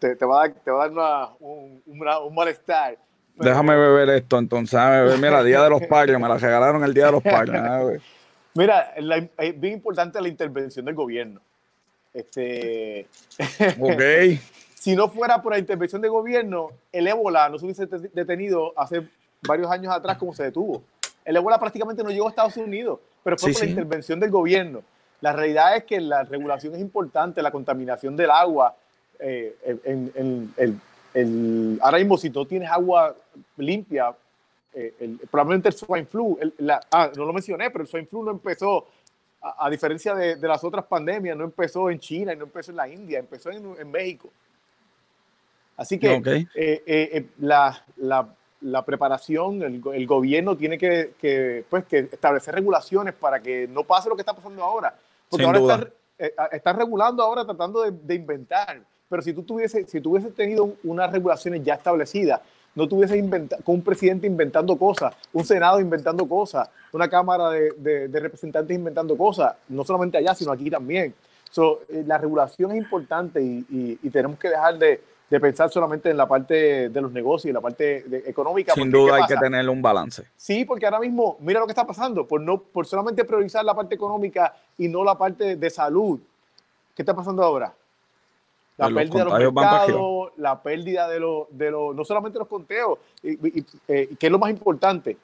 te, 0.00 0.16
te 0.16 0.24
va 0.24 0.44
a 0.44 0.48
te 0.48 0.70
va 0.70 0.84
a 0.84 0.88
dar 0.88 1.36
un, 1.38 1.80
un, 1.86 2.34
malestar. 2.34 2.98
Déjame 3.38 3.76
beber 3.76 4.08
esto 4.10 4.38
entonces. 4.38 4.80
Mira, 5.20 5.42
Día 5.42 5.62
de 5.62 5.70
los 5.70 5.82
Padres, 5.82 6.18
me 6.18 6.28
la 6.28 6.38
regalaron 6.38 6.82
el 6.84 6.94
Día 6.94 7.06
de 7.06 7.12
los 7.12 7.22
Padres. 7.22 8.02
Mira, 8.54 8.94
es 9.38 9.60
bien 9.60 9.74
importante 9.74 10.20
la 10.20 10.28
intervención 10.28 10.84
del 10.84 10.94
gobierno. 10.94 11.40
Este, 12.12 13.06
ok. 13.80 14.40
si 14.74 14.96
no 14.96 15.08
fuera 15.08 15.40
por 15.40 15.52
la 15.52 15.58
intervención 15.58 16.00
del 16.02 16.10
gobierno, 16.10 16.70
el 16.90 17.06
ébola 17.06 17.48
no 17.48 17.58
se 17.58 17.66
hubiese 17.66 17.86
detenido 17.86 18.72
hace 18.76 19.06
varios 19.42 19.70
años 19.70 19.94
atrás 19.94 20.18
como 20.18 20.34
se 20.34 20.44
detuvo. 20.44 20.82
El 21.24 21.36
ébola 21.36 21.58
prácticamente 21.58 22.02
no 22.02 22.10
llegó 22.10 22.26
a 22.26 22.30
Estados 22.30 22.56
Unidos, 22.56 22.98
pero 23.22 23.36
fue 23.36 23.52
por 23.52 23.62
la 23.62 23.68
intervención 23.68 24.18
del 24.18 24.30
gobierno. 24.30 24.82
La 25.20 25.32
realidad 25.32 25.76
es 25.76 25.84
que 25.84 26.00
la 26.00 26.24
regulación 26.24 26.74
es 26.74 26.80
importante, 26.80 27.42
la 27.42 27.50
contaminación 27.50 28.16
del 28.16 28.30
agua. 28.30 28.74
Eh, 29.20 29.56
en, 29.84 30.80
ahora 31.80 31.98
mismo, 31.98 32.16
si 32.18 32.30
tú 32.30 32.44
tienes 32.44 32.70
agua 32.70 33.14
limpia, 33.56 34.14
eh, 34.74 35.16
probablemente 35.30 35.68
el 35.68 35.74
swine 35.74 36.06
flu, 36.06 36.38
ah, 36.90 37.10
no 37.16 37.24
lo 37.24 37.32
mencioné, 37.32 37.70
pero 37.70 37.82
el 37.82 37.88
swine 37.88 38.06
flu 38.06 38.24
no 38.24 38.30
empezó, 38.30 38.86
a, 39.40 39.70
diferencia 39.70 40.14
de, 40.14 40.36
las 40.46 40.64
otras 40.64 40.84
pandemias, 40.84 41.36
no 41.36 41.44
empezó 41.44 41.90
en 41.90 42.00
China 42.00 42.32
y 42.32 42.36
no 42.36 42.44
empezó 42.44 42.72
en 42.72 42.76
la 42.76 42.88
India, 42.88 43.18
empezó 43.18 43.50
en, 43.50 43.90
México. 43.90 44.28
Así 45.76 45.98
que 45.98 46.46
eh, 46.54 47.26
la, 47.38 47.84
la 48.60 48.84
preparación, 48.84 49.62
el, 49.62 50.06
gobierno 50.06 50.56
tiene 50.56 50.78
que, 50.78 51.64
pues, 51.68 51.84
que 51.86 51.98
establecer 51.98 52.54
regulaciones 52.54 53.14
para 53.14 53.40
que 53.40 53.68
no 53.68 53.84
pase 53.84 54.08
lo 54.08 54.16
que 54.16 54.22
está 54.22 54.34
pasando 54.34 54.62
ahora. 54.62 54.94
Porque 55.28 55.46
ahora 55.46 55.88
eh, 56.18 56.32
está, 56.52 56.72
regulando 56.72 57.22
ahora 57.22 57.44
tratando 57.44 57.88
de, 57.90 58.14
inventar. 58.14 58.80
Pero 59.08 59.22
si 59.22 59.32
tú 59.32 59.42
tuviese, 59.42 59.86
si 59.86 60.00
tuviese 60.00 60.30
tenido 60.30 60.74
unas 60.84 61.10
regulaciones 61.10 61.62
ya 61.64 61.74
establecidas, 61.74 62.40
no 62.74 62.86
tuviese 62.86 63.18
con 63.64 63.76
un 63.76 63.82
presidente 63.82 64.26
inventando 64.26 64.76
cosas, 64.76 65.14
un 65.32 65.44
senado 65.44 65.80
inventando 65.80 66.28
cosas, 66.28 66.70
una 66.92 67.08
cámara 67.08 67.50
de, 67.50 68.08
representantes 68.12 68.76
inventando 68.76 69.16
cosas, 69.16 69.56
no 69.68 69.84
solamente 69.84 70.18
allá, 70.18 70.34
sino 70.34 70.52
aquí 70.52 70.70
también. 70.70 71.14
Eh, 71.56 72.04
la 72.06 72.18
regulación 72.18 72.72
es 72.72 72.76
importante 72.76 73.42
y 73.42 74.10
tenemos 74.10 74.38
que 74.38 74.50
dejar 74.50 74.78
de, 74.78 75.00
de 75.30 75.40
pensar 75.40 75.70
solamente 75.70 76.10
en 76.10 76.16
la 76.16 76.26
parte 76.26 76.88
de 76.88 77.00
los 77.00 77.12
negocios 77.12 77.50
y 77.50 77.52
la 77.52 77.60
parte 77.60 78.04
económica. 78.28 78.72
Sin 78.74 78.90
duda 78.90 79.16
hay 79.16 79.26
que 79.26 79.36
tener 79.36 79.68
un 79.68 79.82
balance. 79.82 80.24
Sí, 80.36 80.64
porque 80.64 80.86
ahora 80.86 81.00
mismo, 81.00 81.36
mira 81.40 81.60
lo 81.60 81.66
que 81.66 81.72
está 81.72 81.86
pasando, 81.86 82.26
por, 82.26 82.40
no, 82.40 82.60
por 82.60 82.86
solamente 82.86 83.24
priorizar 83.24 83.64
la 83.64 83.74
parte 83.74 83.94
económica 83.94 84.54
y 84.78 84.88
no 84.88 85.04
la 85.04 85.16
parte 85.16 85.56
de 85.56 85.70
salud. 85.70 86.18
¿Qué 86.94 87.02
está 87.02 87.14
pasando 87.14 87.42
ahora? 87.42 87.72
La 88.78 88.90
pérdida 88.90 89.24
de 89.24 89.44
los 89.44 89.52
mercados, 89.52 90.32
la 90.36 90.62
pérdida 90.62 91.08
de 91.08 91.20
los, 91.20 91.46
de 91.50 91.70
los, 91.70 91.94
no 91.96 92.04
solamente 92.04 92.38
los 92.38 92.46
conteos, 92.46 92.98
y, 93.22 93.64
eh, 93.88 94.14
que 94.18 94.26
es 94.26 94.32
lo 94.32 94.38
más 94.38 94.50
importante, 94.50 95.16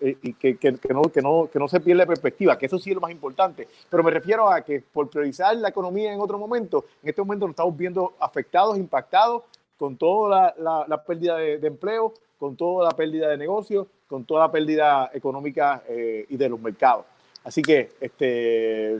eh, 0.00 0.16
y 0.22 0.32
que, 0.32 0.56
que, 0.56 0.74
que, 0.74 0.92
no, 0.92 1.02
que, 1.02 1.22
no, 1.22 1.48
que 1.52 1.58
no 1.58 1.68
se 1.68 1.78
pierda 1.78 2.06
perspectiva, 2.06 2.58
que 2.58 2.66
eso 2.66 2.78
sí 2.78 2.90
es 2.90 2.94
lo 2.94 3.00
más 3.00 3.12
importante. 3.12 3.68
Pero 3.88 4.02
me 4.02 4.10
refiero 4.10 4.50
a 4.50 4.62
que 4.62 4.80
por 4.80 5.08
priorizar 5.08 5.54
la 5.56 5.68
economía 5.68 6.12
en 6.12 6.20
otro 6.20 6.38
momento, 6.38 6.86
en 7.02 7.10
este 7.10 7.22
momento 7.22 7.46
nos 7.46 7.52
estamos 7.52 7.76
viendo 7.76 8.14
afectados, 8.18 8.76
impactados 8.78 9.42
con 9.76 9.96
toda 9.96 10.54
la, 10.58 10.86
la, 10.88 11.04
pérdida 11.04 11.36
de, 11.36 11.66
empleo, 11.66 12.14
con 12.38 12.56
toda 12.56 12.88
la 12.88 12.96
pérdida 12.96 13.28
de 13.28 13.36
negocios, 13.36 13.86
con 14.08 14.24
toda 14.24 14.46
la 14.46 14.50
pérdida 14.50 15.10
económica 15.12 15.82
eh, 15.88 16.26
y 16.28 16.36
de 16.36 16.48
los 16.48 16.60
mercados. 16.60 17.04
Así 17.44 17.62
que 17.62 17.90
este, 18.00 18.98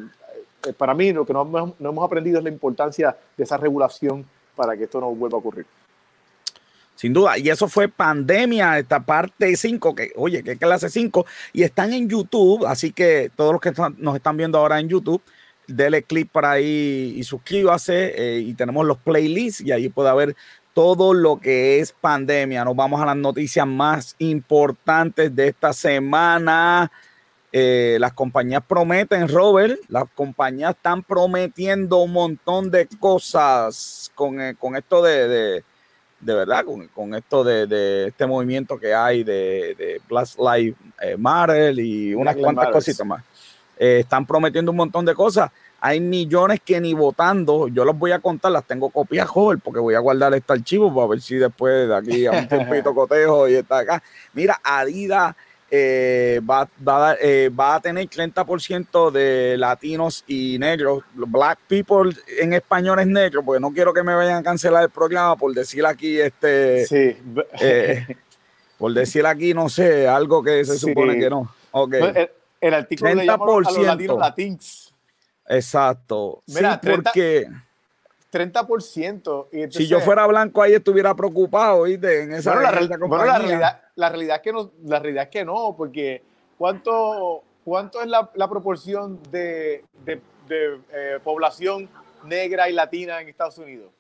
eh, 0.67 0.73
para 0.73 0.95
mí 0.95 1.13
lo 1.13 1.25
que 1.25 1.33
no, 1.33 1.75
hemos 1.81 2.05
aprendido 2.05 2.39
es 2.39 2.45
la 2.45 2.51
importancia 2.51 3.17
de 3.37 3.45
esa 3.45 3.57
regulación 3.57 4.25
para 4.55 4.77
que 4.77 4.85
esto 4.85 5.01
no 5.01 5.15
vuelva 5.15 5.37
a 5.37 5.41
ocurrir. 5.41 5.67
Sin 6.95 7.13
duda, 7.13 7.37
y 7.39 7.49
eso 7.49 7.69
fue 7.69 7.89
pandemia, 7.89 8.79
esta 8.79 9.01
parte 9.01 9.57
5, 9.57 9.95
que 9.95 10.13
oye, 10.15 10.45
que 10.45 10.57
clase 10.57 10.89
5, 10.89 11.27
y 11.53 11.63
están 11.63 11.93
en 11.93 12.09
YouTube, 12.09 12.65
así 12.67 12.93
que 12.93 13.31
todos 13.35 13.53
los 13.53 13.61
que 13.61 13.73
nos 13.99 14.15
están 14.15 14.37
viendo 14.37 14.59
ahora 14.59 14.79
en 14.79 14.89
YouTube, 14.89 15.23
dele 15.67 16.03
clic 16.03 16.29
para 16.31 16.53
ahí 16.53 17.15
y 17.17 17.25
suscríbase, 17.25 18.13
eh, 18.17 18.39
y 18.41 18.55
tenemos 18.55 18.87
los 18.87 18.99
playlists, 18.99 19.63
y 19.63 19.73
ahí 19.73 19.89
puede 19.89 20.11
haber 20.11 20.37
todo 20.75 21.13
lo 21.13 21.41
que 21.41 21.81
es 21.81 21.93
pandemia. 21.93 22.65
Nos 22.65 22.77
vamos 22.77 23.01
a 23.01 23.07
las 23.07 23.17
noticias 23.17 23.67
más 23.67 24.15
importantes 24.19 25.35
de 25.35 25.49
esta 25.49 25.73
semana. 25.73 26.91
Eh, 27.55 27.99
las 28.01 28.15
compañías 28.15 28.63
prometen, 28.67 29.29
Robert, 29.29 29.79
las 29.89 30.05
compañías 30.15 30.75
están 30.75 31.03
prometiendo 31.03 31.99
un 31.99 32.13
montón 32.13 32.71
de 32.71 32.89
cosas 32.99 34.11
con, 34.15 34.41
eh, 34.41 34.57
esto 34.79 35.03
de, 35.03 35.63
de, 36.21 36.35
verdad, 36.35 36.65
con, 36.95 37.15
esto 37.15 37.45
de, 37.45 38.07
este 38.07 38.27
movimiento 38.27 38.79
que 38.79 38.95
hay 38.95 39.23
de, 39.23 39.75
de 39.77 40.01
Black 40.09 40.29
Lives 40.39 40.77
eh, 41.03 41.17
Matter 41.19 41.79
y 41.79 42.15
unas 42.15 42.37
cuantas 42.37 42.69
cositas 42.71 43.07
más. 43.07 43.23
están 43.77 44.25
prometiendo 44.25 44.71
un 44.71 44.79
montón 44.79 45.05
de 45.05 45.15
cosas 45.15 45.51
hay 45.85 45.99
millones 45.99 46.61
que 46.65 46.81
ni 46.81 46.95
votando, 46.95 47.67
yo 47.67 47.85
los 47.85 47.99
voy 47.99 48.13
a 48.13 48.21
contar, 48.21 48.53
las 48.53 48.65
tengo 48.65 48.89
copias 48.91 49.29
joven 49.29 49.59
porque 49.59 49.81
voy 49.81 49.97
a 49.97 49.99
guardar 49.99 50.33
este 50.33 50.53
archivo 50.53 50.95
para 50.95 51.09
ver 51.09 51.21
si 51.21 51.35
después 51.35 51.89
de 51.89 51.97
aquí 51.97 52.25
a 52.25 52.31
un 52.31 52.49
tiempito 52.49 52.95
cotejo 52.95 53.49
y 53.49 53.55
está 53.55 53.79
acá. 53.81 54.03
Mira, 54.33 54.61
Adidas 54.63 55.35
eh, 55.75 56.39
va, 56.49 56.69
va, 56.87 57.17
eh, 57.19 57.49
va, 57.49 57.77
a 57.77 57.81
tener 57.81 58.07
30% 58.07 59.11
de 59.11 59.57
latinos 59.57 60.23
y 60.27 60.59
negros, 60.59 61.03
black 61.15 61.61
people 61.67 62.15
en 62.39 62.53
español 62.53 62.99
es 62.99 63.07
negro, 63.07 63.43
porque 63.43 63.59
no 63.59 63.73
quiero 63.73 63.95
que 63.95 64.03
me 64.03 64.15
vayan 64.15 64.37
a 64.37 64.43
cancelar 64.43 64.83
el 64.83 64.91
programa 64.91 65.35
por 65.35 65.55
decir 65.55 65.87
aquí 65.87 66.21
este... 66.21 66.85
Sí. 66.85 67.17
Eh, 67.59 68.07
por 68.77 68.93
decir 68.93 69.25
aquí, 69.25 69.55
no 69.55 69.71
sé, 69.71 70.07
algo 70.07 70.43
que 70.43 70.63
se 70.67 70.79
supone 70.79 71.19
que 71.19 71.31
no. 71.31 71.51
Okay. 71.71 72.29
El, 72.61 72.75
artículo 72.75 73.11
30%, 73.13 73.15
le 73.15 73.25
llama 73.25 73.45
a 73.45 73.71
los 73.71 73.79
latinos 73.79 74.19
latins. 74.19 74.95
Exacto. 75.49 76.43
Mira, 76.49 76.75
sí, 76.75 76.81
30, 76.83 77.03
porque 77.03 77.49
30%. 78.31 79.49
Y 79.53 79.73
si 79.73 79.87
yo 79.87 80.01
fuera 80.01 80.27
blanco 80.27 80.61
ahí 80.61 80.75
estuviera 80.75 81.15
preocupado, 81.15 81.85
¿viste? 81.85 82.25
En 82.25 82.33
esa 82.35 82.53
bueno, 82.53 82.71
la, 82.73 82.97
bueno, 83.07 83.25
la, 83.25 83.39
realidad, 83.39 83.82
la, 83.97 84.09
realidad 84.09 84.37
es 84.37 84.43
que 84.43 84.53
no, 84.53 84.71
la 84.85 84.99
realidad 84.99 85.25
es 85.25 85.31
que 85.31 85.45
no, 85.45 85.75
porque 85.77 86.23
¿cuánto, 86.59 87.43
cuánto 87.65 88.01
es 88.01 88.09
la, 88.09 88.31
la 88.35 88.49
proporción 88.49 89.21
de, 89.31 89.85
de, 90.05 90.21
de 90.49 90.81
eh, 90.93 91.19
población 91.23 91.89
negra 92.25 92.69
y 92.69 92.73
latina 92.73 93.21
en 93.21 93.29
Estados 93.29 93.59
Unidos? 93.59 93.91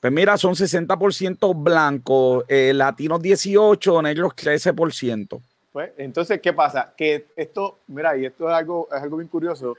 Pues 0.00 0.12
mira, 0.12 0.36
son 0.36 0.54
60% 0.54 1.60
blancos, 1.60 2.44
eh, 2.46 2.72
latinos 2.72 3.20
18, 3.20 4.02
negros 4.02 4.32
13%. 4.36 5.40
Pues, 5.72 5.90
entonces, 5.96 6.40
¿qué 6.40 6.52
pasa? 6.52 6.92
Que 6.96 7.26
esto, 7.34 7.80
mira, 7.88 8.16
y 8.16 8.26
esto 8.26 8.48
es 8.48 8.54
algo, 8.54 8.88
es 8.94 9.02
algo 9.02 9.16
bien 9.16 9.28
curioso 9.28 9.76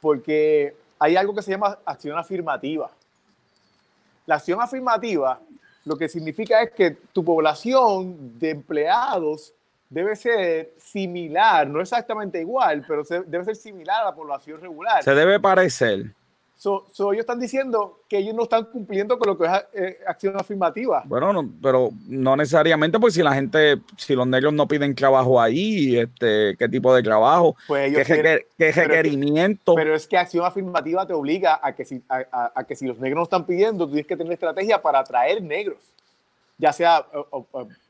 porque 0.00 0.74
hay 0.98 1.16
algo 1.16 1.34
que 1.34 1.42
se 1.42 1.52
llama 1.52 1.78
acción 1.84 2.18
afirmativa. 2.18 2.90
La 4.26 4.34
acción 4.34 4.60
afirmativa 4.60 5.40
lo 5.84 5.96
que 5.96 6.08
significa 6.08 6.62
es 6.62 6.70
que 6.72 6.90
tu 7.12 7.24
población 7.24 8.38
de 8.38 8.50
empleados 8.50 9.54
debe 9.88 10.16
ser 10.16 10.72
similar, 10.78 11.66
no 11.66 11.80
exactamente 11.80 12.40
igual, 12.40 12.84
pero 12.88 13.02
debe 13.26 13.44
ser 13.44 13.56
similar 13.56 14.02
a 14.02 14.04
la 14.06 14.14
población 14.14 14.60
regular. 14.60 15.02
Se 15.02 15.14
debe 15.14 15.38
parecer. 15.38 16.06
So, 16.56 16.86
ellos 17.12 17.22
están 17.22 17.40
diciendo 17.40 18.02
que 18.08 18.18
ellos 18.18 18.34
no 18.34 18.44
están 18.44 18.66
cumpliendo 18.66 19.18
con 19.18 19.30
lo 19.30 19.36
que 19.36 19.46
es 19.46 19.52
eh, 19.72 19.98
acción 20.06 20.36
afirmativa. 20.38 21.02
Bueno, 21.06 21.50
pero 21.60 21.90
no 22.06 22.36
necesariamente, 22.36 23.00
porque 23.00 23.14
si 23.14 23.22
la 23.22 23.34
gente, 23.34 23.80
si 23.96 24.14
los 24.14 24.28
negros 24.28 24.52
no 24.52 24.68
piden 24.68 24.94
trabajo 24.94 25.40
ahí, 25.40 25.98
este, 25.98 26.56
¿qué 26.56 26.68
tipo 26.68 26.94
de 26.94 27.02
trabajo? 27.02 27.56
Pues 27.66 27.92
¿Qué, 27.92 28.72
requerimiento? 28.72 29.74
Pero, 29.74 29.96
es 29.96 30.06
que 30.06 30.16
acción 30.16 30.46
afirmativa 30.46 31.04
te 31.04 31.14
obliga 31.14 31.58
a 31.60 31.74
que, 31.74 31.84
si, 31.84 32.00
a, 32.08 32.64
que 32.64 32.76
si 32.76 32.86
los 32.86 32.98
negros 33.00 33.18
no 33.18 33.24
están 33.24 33.44
pidiendo, 33.44 33.84
tú 33.84 33.94
tienes 33.94 34.06
que 34.06 34.16
tener 34.16 34.32
estrategia 34.32 34.80
para 34.80 35.00
atraer 35.00 35.42
negros 35.42 35.78
ya 36.58 36.72
sea 36.72 37.04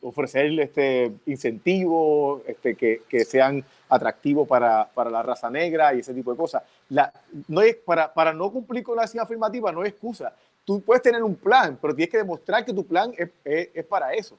ofrecer 0.00 0.58
este 0.58 1.12
incentivo, 1.26 2.42
este, 2.46 2.74
que, 2.74 3.02
que 3.06 3.26
sean 3.26 3.62
atractivos 3.92 4.48
para, 4.48 4.88
para, 4.88 5.10
la 5.10 5.22
raza 5.22 5.50
negra 5.50 5.94
y 5.94 6.00
ese 6.00 6.14
tipo 6.14 6.30
de 6.30 6.36
cosas. 6.36 6.62
La, 6.88 7.12
no 7.48 7.60
es, 7.60 7.76
para, 7.76 8.12
para 8.12 8.32
no 8.32 8.50
cumplir 8.50 8.82
con 8.82 8.96
la 8.96 9.02
acción 9.02 9.22
afirmativa 9.22 9.70
no 9.70 9.84
es 9.84 9.90
excusa. 9.90 10.32
Tú 10.64 10.80
puedes 10.80 11.02
tener 11.02 11.22
un 11.22 11.34
plan, 11.34 11.78
pero 11.80 11.94
tienes 11.94 12.10
que 12.10 12.18
demostrar 12.18 12.64
que 12.64 12.72
tu 12.72 12.86
plan 12.86 13.12
es, 13.16 13.28
es, 13.44 13.84
para 13.84 14.14
eso. 14.14 14.38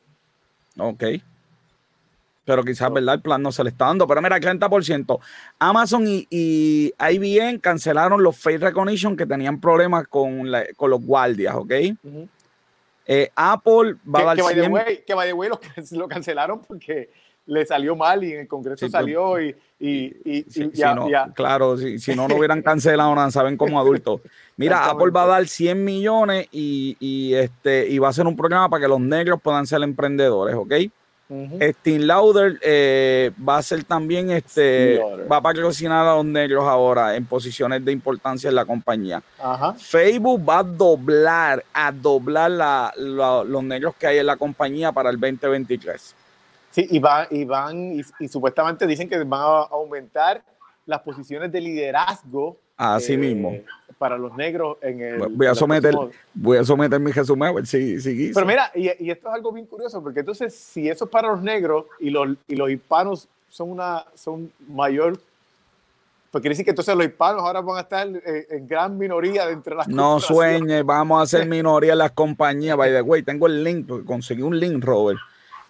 Ok. 0.78 1.04
Pero 2.46 2.64
quizás, 2.64 2.92
¿verdad? 2.92 3.16
El 3.16 3.22
plan 3.22 3.42
no 3.42 3.52
se 3.52 3.64
le 3.64 3.70
está 3.70 3.86
dando. 3.86 4.08
Pero 4.08 4.22
mira, 4.22 4.40
30%. 4.40 5.20
Amazon 5.60 6.08
y, 6.08 6.28
y 6.30 6.94
IBM 6.98 7.60
cancelaron 7.60 8.24
los 8.24 8.38
face 8.38 8.58
recognition 8.58 9.16
que 9.16 9.26
tenían 9.26 9.62
problemas 9.62 10.08
con, 10.08 10.50
con 10.76 10.90
los 10.90 11.06
guardias, 11.06 11.56
¿ok? 11.56 11.72
Eh, 13.06 13.30
Apple 13.36 13.96
va 14.14 14.22
a 14.22 14.24
dar... 14.24 14.38
Que, 14.38 14.44
by 14.44 14.56
the 14.56 14.68
way, 14.68 15.04
que 15.06 15.14
by 15.14 15.28
the 15.28 15.34
way 15.34 15.50
lo, 15.50 15.60
lo 15.92 16.08
cancelaron 16.08 16.62
porque 16.62 17.10
le 17.46 17.66
salió 17.66 17.96
mal 17.96 18.24
y 18.24 18.34
en 18.34 18.42
el 18.42 18.48
Congreso 18.48 18.88
salió 18.90 19.42
y, 19.42 19.56
y, 19.80 20.16
y, 20.24 20.46
Claro, 21.34 21.78
si, 21.78 22.00
si, 22.00 22.16
no, 22.16 22.28
no 22.28 22.36
hubieran 22.36 22.62
cancelado 22.64 23.14
nada, 23.16 23.32
saben 23.32 23.58
como 23.58 23.80
adultos. 23.80 24.22
Mira, 24.56 24.90
Apple 24.90 25.12
va 25.12 25.24
a 25.24 25.28
dar 25.28 25.48
100 25.48 25.84
millones 25.84 26.48
y, 26.52 27.34
este, 27.34 27.88
y 27.90 28.00
va 28.00 28.10
a 28.10 28.14
ser 28.14 28.28
un 28.28 28.36
programa 28.36 28.70
para 28.70 28.82
que 28.82 28.88
los 28.88 29.00
negros 29.00 29.42
puedan 29.42 29.66
ser 29.66 29.82
emprendedores, 29.84 30.56
¿ok? 30.56 30.74
Uh 31.30 31.58
Lauder 31.86 32.60
eh, 32.62 33.32
va 33.48 33.58
a 33.58 33.62
ser 33.64 33.84
también, 33.86 34.30
este, 34.30 35.00
va 35.32 35.38
a 35.38 35.42
patrocinar 35.42 36.06
a 36.06 36.16
los 36.16 36.26
negros 36.26 36.66
ahora 36.66 37.16
en 37.16 37.26
posiciones 37.26 37.84
de 37.84 37.92
importancia 37.92 38.50
en 38.50 38.56
la 38.56 38.66
compañía. 38.66 39.24
Facebook 39.78 40.48
va 40.48 40.60
a 40.60 40.64
doblar, 40.64 41.64
a 41.74 41.92
doblar 41.92 42.52
la, 42.52 42.94
los 42.98 43.64
negros 43.64 43.96
que 43.96 44.08
hay 44.08 44.18
en 44.20 44.28
la 44.28 44.36
compañía 44.36 44.92
para 44.92 45.10
el 45.10 45.20
2023. 45.20 46.14
Sí, 46.74 46.88
y, 46.90 46.98
va, 46.98 47.28
y 47.30 47.46
van, 47.46 48.02
y, 48.20 48.28
supuestamente 48.28 48.88
dicen 48.88 49.08
que 49.08 49.18
van 49.24 49.40
a 49.40 49.60
aumentar 49.72 50.44
las 50.88 51.02
posiciones 51.02 51.52
de 51.52 51.62
liderazgo. 51.62 52.58
Así 52.76 53.16
mismo 53.16 53.52
eh, 53.52 53.64
para 54.00 54.18
los 54.18 54.36
negros 54.36 54.78
en 54.82 55.00
el. 55.00 55.28
Voy 55.30 55.46
a 55.46 55.54
someter, 55.54 55.94
voy 56.34 56.58
a 56.58 56.64
someter 56.64 57.00
mi 57.00 57.12
resumen 57.12 57.50
a 57.50 57.52
ver 57.54 57.68
si, 57.68 57.98
Pero 58.34 58.46
mira, 58.46 58.72
y, 58.74 58.90
y, 59.06 59.12
esto 59.12 59.30
es 59.30 59.36
algo 59.36 59.52
bien 59.52 59.68
curioso, 59.68 60.02
porque 60.02 60.22
entonces, 60.22 60.54
si 60.56 60.90
eso 60.90 61.06
es 61.06 61.12
para 61.12 61.28
los 61.30 61.44
negros 61.44 61.86
y 62.00 62.10
los, 62.10 62.30
y 62.48 62.56
los 62.56 62.72
hispanos 62.72 63.30
son 63.50 63.70
una 63.70 64.04
son 64.16 64.52
mayor 64.68 65.20
pues 66.34 66.42
quiere 66.42 66.54
decir 66.54 66.66
que 66.66 66.72
entonces 66.72 66.96
los 66.96 67.06
hispanos 67.06 67.44
ahora 67.44 67.62
van 67.62 67.78
a 67.78 67.82
estar 67.82 68.08
en, 68.08 68.68
gran 68.68 68.98
minoría 68.98 69.46
dentro 69.46 69.76
de 69.76 69.78
las 69.78 69.88
No 69.88 70.20
sueñe, 70.20 70.82
vamos 70.82 71.22
a 71.22 71.28
ser 71.28 71.48
minoría 71.48 71.92
en 71.92 72.00
las 72.00 72.10
compañías. 72.14 72.76
By 72.76 72.92
the 72.92 73.04
way, 73.04 73.22
tengo 73.22 73.46
el 73.46 73.64
link, 73.64 73.88
conseguí 74.04 74.42
un 74.42 74.60
link, 74.60 74.84
Robert, 74.84 75.20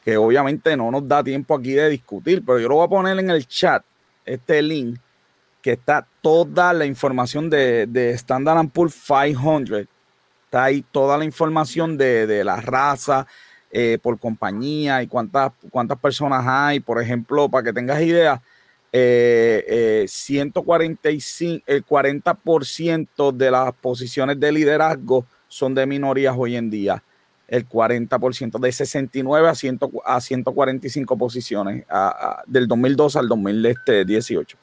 que 0.03 0.17
obviamente 0.17 0.75
no 0.75 0.91
nos 0.91 1.07
da 1.07 1.23
tiempo 1.23 1.55
aquí 1.55 1.71
de 1.71 1.89
discutir, 1.89 2.43
pero 2.45 2.59
yo 2.59 2.67
lo 2.67 2.75
voy 2.75 2.85
a 2.85 2.89
poner 2.89 3.17
en 3.19 3.29
el 3.29 3.47
chat, 3.47 3.83
este 4.25 4.61
link, 4.61 4.99
que 5.61 5.71
está 5.71 6.05
toda 6.21 6.73
la 6.73 6.85
información 6.85 7.49
de, 7.49 7.87
de 7.87 8.11
Standard 8.11 8.67
Poor's 8.69 8.95
500. 8.95 9.87
Está 10.45 10.65
ahí 10.65 10.83
toda 10.91 11.17
la 11.17 11.23
información 11.23 11.97
de, 11.97 12.43
la 12.43 12.59
raza 12.59 13.25
eh, 13.71 13.97
por 14.01 14.19
compañía 14.19 15.01
y 15.01 15.07
cuántas, 15.07 15.53
cuántas 15.71 15.97
personas 15.97 16.43
hay. 16.45 16.81
Por 16.81 17.01
ejemplo, 17.01 17.47
para 17.49 17.63
que 17.63 17.73
tengas 17.73 18.01
idea, 18.01 18.41
eh, 18.91 20.05
145, 20.07 21.63
eh, 21.65 21.77
el 21.77 21.85
40% 21.85 23.31
de 23.31 23.49
las 23.49 23.73
posiciones 23.73 24.39
de 24.39 24.51
liderazgo 24.51 25.25
son 25.47 25.73
de 25.73 25.85
minorías 25.85 26.35
hoy 26.37 26.57
en 26.57 26.69
día. 26.69 27.01
El 27.53 27.69
40% 27.69 28.59
de 28.59 28.71
69 28.71 29.47
a, 29.47 29.53
100, 29.53 29.79
a 30.05 30.19
145 30.19 31.17
posiciones 31.17 31.85
del 32.47 32.67
2002 32.67 33.15
al 33.15 33.27
2018. 33.27 34.57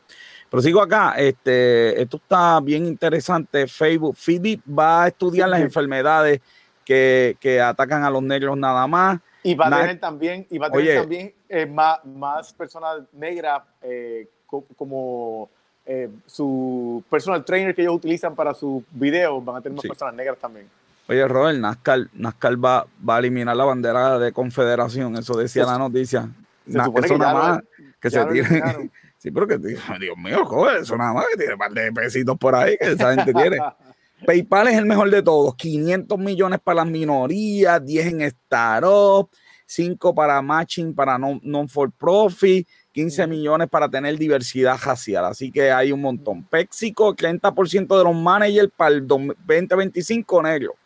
Pero 0.51 0.61
sigo 0.61 0.83
acá, 0.83 1.15
este, 1.17 2.03
esto 2.03 2.17
está 2.17 2.59
bien 2.59 2.87
interesante. 2.87 3.69
Facebook, 3.69 4.17
Phoebe 4.17 4.61
va 4.69 5.05
a 5.05 5.09
estudiar 5.09 5.49
las 5.49 5.61
enfermedades 5.61 6.41
que, 6.85 7.63
atacan 7.65 8.03
a 8.03 8.11
los 8.11 8.25
negros 8.25 8.57
nada 8.59 8.85
más. 8.89 9.21
Y 9.45 9.55
va 9.55 9.69
a 9.69 9.81
tener 9.81 10.01
también, 10.01 10.47
y 10.51 10.59
va 10.59 10.67
a 10.67 10.71
tener 10.73 11.01
también 11.01 11.33
eh, 11.49 11.67
más, 11.67 12.05
más, 12.05 12.53
personas 12.53 13.03
negras 13.13 13.63
eh, 13.83 14.29
como 14.77 15.49
eh, 15.87 16.11
su 16.27 17.03
personal 17.09 17.45
trainer 17.45 17.75
que 17.75 17.83
ellos 17.83 17.95
utilizan 17.95 18.35
para 18.35 18.53
sus 18.53 18.83
videos, 18.91 19.45
van 19.45 19.57
a 19.57 19.61
tener 19.61 19.77
más 19.77 19.87
personas 19.87 20.15
negras 20.15 20.39
también. 20.39 20.69
Oye, 21.11 21.27
Robert, 21.27 21.59
NASCAR, 21.59 22.09
NASCAR 22.13 22.65
va, 22.65 22.87
va, 23.07 23.17
a 23.17 23.19
eliminar 23.19 23.57
la 23.57 23.65
bandera 23.65 24.17
de 24.21 24.31
confederación, 24.31 25.17
eso 25.17 25.37
decía 25.37 25.67
la 25.67 25.77
noticia. 25.77 26.29
Se 26.65 26.85
supone 26.85 27.09
que, 27.09 27.19
nada 27.19 27.35
más, 27.35 27.61
que 28.01 28.11
se 28.11 28.25
tire. 28.27 28.47
Sí, 29.19 29.31
pero 29.33 29.47
que, 29.47 29.59
Dios 29.59 30.17
mío, 30.17 30.47
joder, 30.47 30.83
eso 30.83 30.97
nada 30.97 31.13
más 31.13 31.27
que 31.31 31.37
tiene 31.37 31.53
un 31.53 31.59
par 31.59 31.73
de 31.73 31.93
pesitos 31.93 32.39
por 32.39 32.55
ahí 32.55 32.79
que 32.79 32.93
esa 32.93 33.15
gente 33.15 33.35
tiene. 33.35 33.59
PayPal 34.27 34.69
es 34.69 34.79
el 34.79 34.87
mejor 34.87 35.11
de 35.11 35.21
todos. 35.21 35.57
500 35.57 36.19
millones 36.19 36.61
para 36.63 36.77
las 36.77 36.87
minorías, 36.87 37.85
10 37.85 38.07
en 38.07 38.21
startup, 38.23 39.29
5 39.67 40.15
para 40.15 40.41
matching 40.41 40.95
para 40.95 41.19
non-for-profit, 41.19 42.67
15 42.93 43.27
millones 43.27 43.69
para 43.69 43.91
tener 43.91 44.17
diversidad 44.17 44.79
racial. 44.83 45.27
Así 45.27 45.51
que 45.51 45.71
hay 45.71 45.93
un 45.93 46.01
montón. 46.01 46.45
Pexico, 46.45 47.15
30% 47.15 47.99
de 47.99 48.05
los 48.05 48.15
managers 48.15 48.71
para 48.75 48.95
el 48.95 49.07
2025 49.07 50.43
negro. 50.45 50.80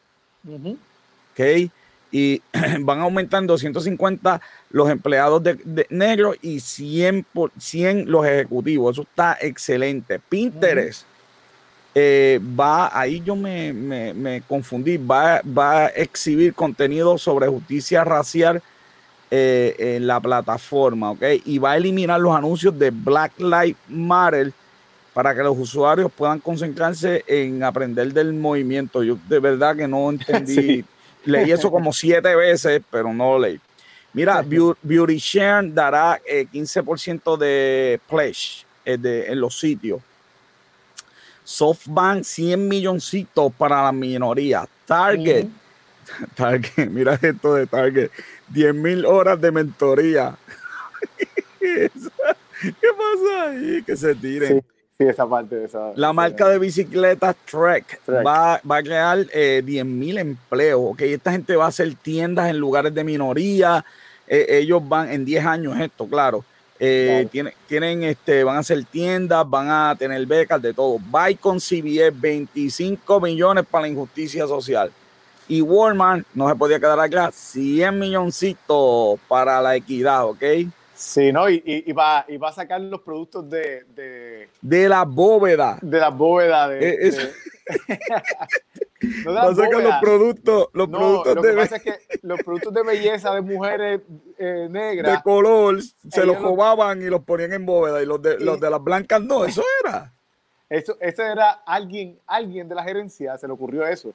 Ok 1.33 1.71
y 2.15 2.41
van 2.81 3.01
aumentando 3.01 3.59
150 3.59 4.41
los 4.71 4.89
empleados 4.89 5.43
de, 5.43 5.87
negros 5.91 6.37
y 6.41 6.61
100, 6.61 7.27
por, 7.33 7.51
100 7.59 8.09
los 8.09 8.25
ejecutivos. 8.25 8.95
Eso 8.95 9.03
está 9.03 9.37
excelente. 9.41 10.21
Pinterest 10.21 11.03
eh, 11.93 12.41
va, 12.59 12.97
ahí 12.97 13.21
yo 13.25 13.35
me, 13.35 14.43
confundí, 14.47 14.97
va, 14.97 15.43
va, 15.43 15.87
a 15.87 15.87
exhibir 15.89 16.55
contenido 16.55 17.19
sobre 17.19 17.49
justicia 17.49 18.05
racial 18.05 18.63
eh, 19.33 19.75
en 19.97 20.07
la 20.07 20.21
plataforma, 20.21 21.11
¿ok? 21.11 21.23
Y 21.45 21.59
va 21.59 21.73
a 21.73 21.77
eliminar 21.77 22.21
los 22.21 22.37
anuncios 22.37 22.79
de 22.79 22.91
Black 22.91 23.33
Lives 23.39 23.77
Matter 23.89 24.53
para 25.15 25.35
que 25.35 25.43
los 25.43 25.57
usuarios 25.57 26.11
puedan 26.13 26.41
concentrarse 26.41 27.25
en 27.27 27.63
aprender 27.63 28.13
del 28.13 28.35
movimiento. 28.35 29.03
Yo 29.03 29.17
de 29.29 29.39
verdad 29.39 29.77
que 29.77 29.89
no 29.89 30.11
entendí. 30.11 30.85
leí 31.25 31.51
eso 31.53 31.71
como 31.71 31.93
siete 31.93 32.35
veces, 32.35 32.83
pero 32.91 33.15
no 33.15 33.33
lo 33.33 33.39
leí. 33.39 33.61
Mira, 34.13 34.45
Beauty 34.83 35.17
Share 35.17 35.73
dará 35.73 36.21
15% 36.23 37.35
eh, 37.35 37.45
de 37.45 38.01
pledge 38.09 38.65
eh, 38.85 39.27
en 39.29 39.41
los 39.41 39.59
sitios. 39.59 40.01
SoftBank 41.45 42.25
100 42.25 42.69
milloncitos 42.69 43.53
para 43.55 43.83
la 43.83 43.93
minoría. 43.93 44.67
Target, 44.87 45.49
Target, 46.35 46.89
mira 46.91 47.19
esto 47.21 47.55
de 47.55 47.67
Target, 47.67 48.11
10 48.49 48.75
mil 48.75 49.05
horas 49.05 49.41
de 49.41 49.51
mentoría. 49.51 50.37
¿Qué 51.61 51.91
pasa 52.97 53.51
ahí? 53.51 53.83
Que 53.85 53.97
se 53.97 54.15
tiren. 54.15 54.61
Sí, 54.61 54.74
esa 54.99 55.27
parte 55.27 55.57
de 55.57 55.65
esa. 55.65 55.93
La 55.97 56.13
marca 56.13 56.49
de 56.49 56.59
bicicletas 56.59 57.35
Trek, 57.51 58.01
Va, 58.09 58.55
a 58.55 58.83
crear 58.83 59.27
eh, 59.33 59.61
10.000 59.65 60.21
empleos. 60.21 60.81
Okay, 60.93 61.15
esta 61.15 61.33
gente 61.33 61.57
va 61.57 61.65
a 61.65 61.69
hacer 61.69 61.93
tiendas 61.97 62.49
en 62.49 62.59
lugares 62.59 62.95
de 62.95 63.03
minoría. 63.03 63.85
Eh, 64.29 64.47
ellos 64.51 64.87
van 64.89 65.11
en 65.11 65.25
10 65.25 65.45
años, 65.45 65.81
esto, 65.81 66.07
claro. 66.07 66.45
Eh, 66.79 67.27
tienen, 67.31 67.55
tienen, 67.67 68.03
este, 68.05 68.45
van 68.45 68.57
a 68.57 68.61
hacer 68.61 68.85
tiendas, 68.85 69.49
van 69.49 69.69
a 69.69 69.97
tener 69.99 70.25
becas 70.27 70.63
de 70.63 70.73
todo. 70.73 70.99
Buy 70.99 71.35
con 71.37 71.59
CBS, 71.59 72.13
25 72.15 73.21
millones 73.21 73.65
para 73.69 73.83
la 73.83 73.89
injusticia 73.89 74.47
social. 74.47 74.93
Y 75.49 75.61
Walmart, 75.61 76.25
no 76.35 76.49
se 76.49 76.55
podía 76.55 76.79
quedar 76.79 77.01
acá, 77.01 77.31
100 77.33 77.99
milloncitos 77.99 79.19
para 79.29 79.61
la 79.61 79.77
equidad, 79.77 80.25
¿ok? 80.25 80.43
Sí, 80.95 81.33
¿no? 81.33 81.49
Y, 81.51 81.63
y, 81.65 81.93
va, 81.93 82.25
y 82.29 82.37
va 82.37 82.51
a 82.51 82.53
sacar 82.53 82.81
los 82.81 83.01
productos 83.01 83.49
de... 83.51 83.85
De, 83.95 84.49
de 84.61 84.89
la 84.89 85.05
bóveda. 85.05 85.79
De 85.83 85.99
la 85.99 86.11
bóveda. 86.11 86.69
De, 86.69 87.09
eh, 87.09 87.33
va 89.27 89.43
a 89.43 89.55
sacar 89.55 89.83
los 89.83 89.95
productos, 90.01 90.69
los 90.73 90.89
productos 90.89 91.35
lo 91.35 91.43
que 91.43 91.53
pasa 91.53 91.77
es 91.77 91.83
que 91.83 91.95
los 92.23 92.41
productos 92.43 92.73
de 92.73 92.83
belleza 92.85 93.35
de 93.35 93.41
mujeres 93.41 94.03
eh, 94.39 94.69
negras... 94.71 95.13
De 95.17 95.23
color, 95.23 95.81
se 95.83 96.25
los 96.25 96.41
robaban 96.41 97.03
y 97.03 97.07
los 97.07 97.25
ponían 97.25 97.53
en 97.53 97.67
bóveda 97.67 98.01
y 98.01 98.07
los 98.07 98.23
de, 98.23 98.39
los 98.39 98.61
de 98.61 98.71
las 98.71 98.83
blancas 98.83 99.21
no, 99.21 99.45
eso 99.45 99.65
era. 99.83 100.13
Eso, 100.69 100.97
eso 101.01 101.23
era 101.23 101.51
alguien, 101.67 102.19
alguien 102.27 102.69
de 102.69 102.75
la 102.75 102.85
gerencia, 102.85 103.37
se 103.37 103.47
le 103.47 103.53
ocurrió 103.53 103.87
eso. 103.87 104.15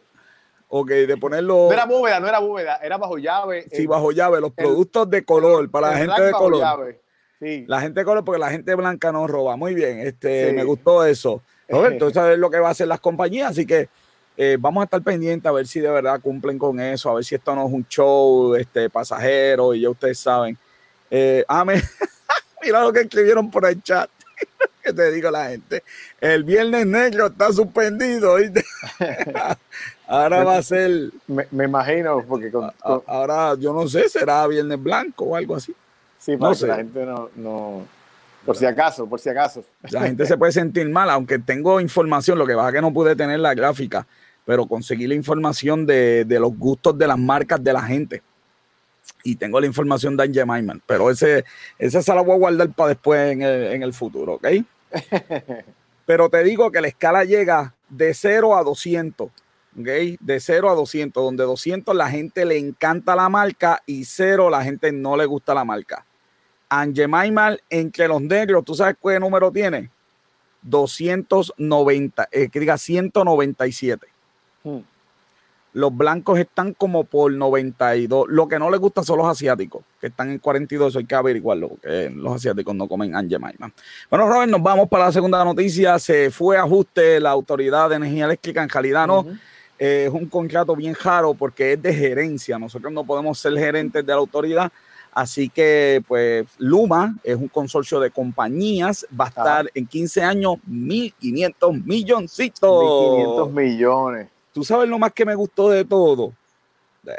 Ok, 0.72 0.90
de 0.90 1.18
ponerlo. 1.18 1.66
No 1.66 1.74
era 1.74 1.86
bóveda, 1.86 2.20
no 2.20 2.28
era 2.28 2.40
bóveda, 2.40 2.80
era 2.84 2.98
bajo 2.98 3.18
llave. 3.18 3.66
Sí, 3.72 3.88
bajo 3.88 4.12
llave, 4.12 4.40
los 4.40 4.52
productos 4.54 5.10
de 5.10 5.26
color, 5.26 5.70
para 5.72 5.92
la 5.92 5.98
gente 5.98 6.22
de 6.22 6.32
color. 6.32 6.96
Sí. 7.40 7.66
La 7.68 7.82
gente 7.82 8.02
de 8.02 8.06
color, 8.06 8.24
porque 8.24 8.40
la 8.40 8.52
gente 8.52 8.76
blanca 8.76 9.12
no 9.12 9.26
roba. 9.26 9.56
Muy 9.56 9.74
bien, 9.74 10.00
este, 10.00 10.54
me 10.54 10.64
gustó 10.64 11.04
eso. 11.06 11.42
Roberto, 11.70 12.12
sabes 12.12 12.38
lo 12.38 12.52
que 12.52 12.60
va 12.60 12.68
a 12.68 12.72
hacer 12.72 12.88
las 12.88 13.00
compañías, 13.00 13.52
así 13.52 13.66
que 13.66 13.90
eh, 14.38 14.58
vamos 14.60 14.82
a 14.82 14.86
estar 14.86 15.02
pendientes 15.02 15.50
a 15.50 15.52
ver 15.52 15.68
si 15.68 15.80
de 15.80 15.90
verdad 15.90 16.22
cumplen 16.22 16.60
con 16.60 16.80
eso, 16.80 17.10
a 17.10 17.16
ver 17.16 17.24
si 17.24 17.36
esto 17.36 17.56
no 17.56 17.68
es 17.68 17.74
un 17.74 17.88
show 17.88 18.56
este, 18.56 18.90
pasajero 18.90 19.74
y 19.74 19.82
ya 19.82 19.90
ustedes 19.90 20.20
saben. 20.20 20.58
Eh, 21.10 21.44
ah, 21.48 21.66
mira 22.64 22.84
lo 22.84 22.94
que 22.94 23.02
escribieron 23.02 23.50
por 23.50 23.66
el 23.66 23.82
chat. 23.82 24.10
que 24.84 24.94
te 24.94 25.12
digo 25.12 25.32
la 25.32 25.50
gente. 25.50 25.84
El 26.22 26.44
viernes 26.44 26.86
negro 26.86 27.28
está 27.28 27.52
suspendido. 27.52 28.38
Ahora 30.10 30.44
va 30.44 30.58
a 30.58 30.64
ser. 30.64 31.12
Me, 31.28 31.64
imagino, 31.64 32.24
porque 32.28 32.52
ahora 33.06 33.56
yo 33.56 33.74
no 33.74 33.88
sé, 33.88 34.10
será 34.10 34.46
viernes 34.48 34.82
blanco 34.82 35.26
o 35.26 35.36
algo 35.36 35.56
así. 35.56 35.74
Sí, 36.18 36.36
para 36.36 36.54
la 36.54 36.76
gente 36.76 37.06
no, 37.36 37.86
Por 38.46 38.58
si 38.58 38.66
acaso, 38.66 39.08
por 39.08 39.20
si 39.20 39.30
acaso. 39.30 39.64
La 39.90 40.02
gente 40.02 40.26
se 40.26 40.38
puede 40.38 40.52
sentir 40.52 40.88
mal, 40.90 41.10
aunque 41.10 41.40
tengo 41.40 41.80
información, 41.80 42.38
lo 42.38 42.46
que 42.46 42.56
pasa 42.56 42.70
es 42.70 42.76
que 42.76 42.82
no 42.82 42.94
pude 42.94 43.16
tener 43.16 43.40
la 43.40 43.54
gráfica, 43.54 44.06
pero 44.46 44.68
conseguí 44.68 45.08
la 45.08 45.16
información 45.16 45.86
de, 45.86 46.26
de 46.26 46.40
los 46.40 46.58
gustos 46.58 46.98
de 46.98 47.08
las 47.08 47.18
marcas 47.18 47.64
de 47.64 47.72
la 47.72 47.84
gente. 47.84 48.22
y 49.24 49.36
tengo 49.36 49.60
la 49.60 49.68
información 49.68 50.18
de 50.18 50.24
Angie 50.24 50.46
Maiman, 50.46 50.82
pero 50.86 51.10
ese, 51.10 51.46
ese 51.78 52.02
se 52.02 52.16
la 52.16 52.22
voy 52.22 52.36
a 52.36 52.40
guardar 52.40 52.70
para 52.74 52.90
después 52.90 53.32
en 53.32 53.42
el, 53.42 53.64
en 53.74 53.84
el 53.84 53.94
futuro, 53.94 54.34
¿ok? 54.34 54.48
pero 56.06 56.30
te 56.30 56.44
digo 56.44 56.72
que 56.72 56.82
la 56.82 56.88
escala 56.88 57.24
llega 57.24 57.74
de 57.90 58.14
0 58.14 58.56
a 58.56 58.64
200. 58.64 59.30
¿Okay? 59.80 60.18
De 60.20 60.40
0 60.40 60.70
a 60.70 60.76
200, 60.76 61.24
donde 61.24 61.44
200 61.44 61.96
la 61.96 62.10
gente 62.10 62.46
le 62.46 62.58
encanta 62.58 63.16
la 63.16 63.30
marca 63.30 63.82
y 63.86 64.06
0 64.06 64.50
la 64.50 64.64
gente 64.64 64.92
no 64.92 65.16
le 65.16 65.26
gusta 65.26 65.54
la 65.54 65.66
marca. 65.66 66.06
Angemaimal 66.70 67.62
entre 67.70 68.08
los 68.08 68.22
negros, 68.22 68.64
¿tú 68.64 68.76
sabes 68.76 68.96
qué 69.02 69.20
número 69.20 69.52
tiene? 69.52 69.90
290, 70.62 72.28
eh, 72.32 72.50
que 72.50 72.60
diga 72.60 72.78
197. 72.78 74.08
Hmm. 74.64 74.80
Los 75.74 75.96
blancos 75.96 76.40
están 76.40 76.74
como 76.74 77.04
por 77.04 77.32
92. 77.32 78.28
Lo 78.30 78.48
que 78.48 78.58
no 78.58 78.72
les 78.72 78.80
gusta 78.80 79.04
son 79.04 79.20
los 79.20 79.28
asiáticos, 79.28 79.84
que 80.02 80.08
están 80.08 80.32
en 80.32 80.40
42. 80.40 80.90
Eso 80.90 81.00
hay 81.00 81.06
que 81.06 81.14
averiguarlo, 81.14 81.70
porque 81.70 82.10
los 82.10 82.36
asiáticos 82.36 82.76
no 82.76 82.88
comen 82.88 83.16
Angemaima. 83.16 83.72
Bueno, 84.10 84.28
Robert, 84.28 84.50
nos 84.50 84.64
vamos 84.64 84.90
para 84.90 85.06
la 85.06 85.12
segunda 85.12 85.44
noticia. 85.46 86.00
Se 86.00 86.32
fue 86.32 86.58
ajuste 86.58 87.20
la 87.20 87.30
Autoridad 87.30 87.90
de 87.90 87.98
Energía 87.98 88.26
Eléctrica. 88.26 88.64
En 88.64 88.70
calidad 88.70 89.06
no. 89.06 89.26
Eh, 89.80 90.06
es 90.08 90.14
un 90.14 90.26
contrato 90.26 90.76
bien 90.76 90.94
raro 91.02 91.34
porque 91.34 91.74
es 91.74 91.82
de 91.82 91.94
gerencia. 91.94 92.60
Nosotros 92.60 92.92
no 92.92 93.06
podemos 93.06 93.40
ser 93.40 93.58
gerentes 93.58 94.06
de 94.06 94.12
la 94.12 94.20
autoridad. 94.20 94.72
Así 95.12 95.50
que, 95.50 96.04
pues, 96.08 96.46
Luma 96.58 97.16
es 97.24 97.36
un 97.36 97.48
consorcio 97.48 98.00
de 98.00 98.12
compañías, 98.12 99.08
va 99.20 99.26
a 99.26 99.30
estar 99.30 99.72
en 99.74 99.88
15 99.88 100.22
años 100.22 100.56
1.500 100.70 101.84
milloncitos. 101.84 102.70
1.500 102.70 103.52
millones. 103.52 104.28
Tú 104.54 104.64
sabes 104.64 104.88
lo 104.90 105.00
más 105.00 105.14
que 105.14 105.26
me 105.26 105.34
gustó 105.34 105.70
de 105.70 105.86
todo. 105.86 106.34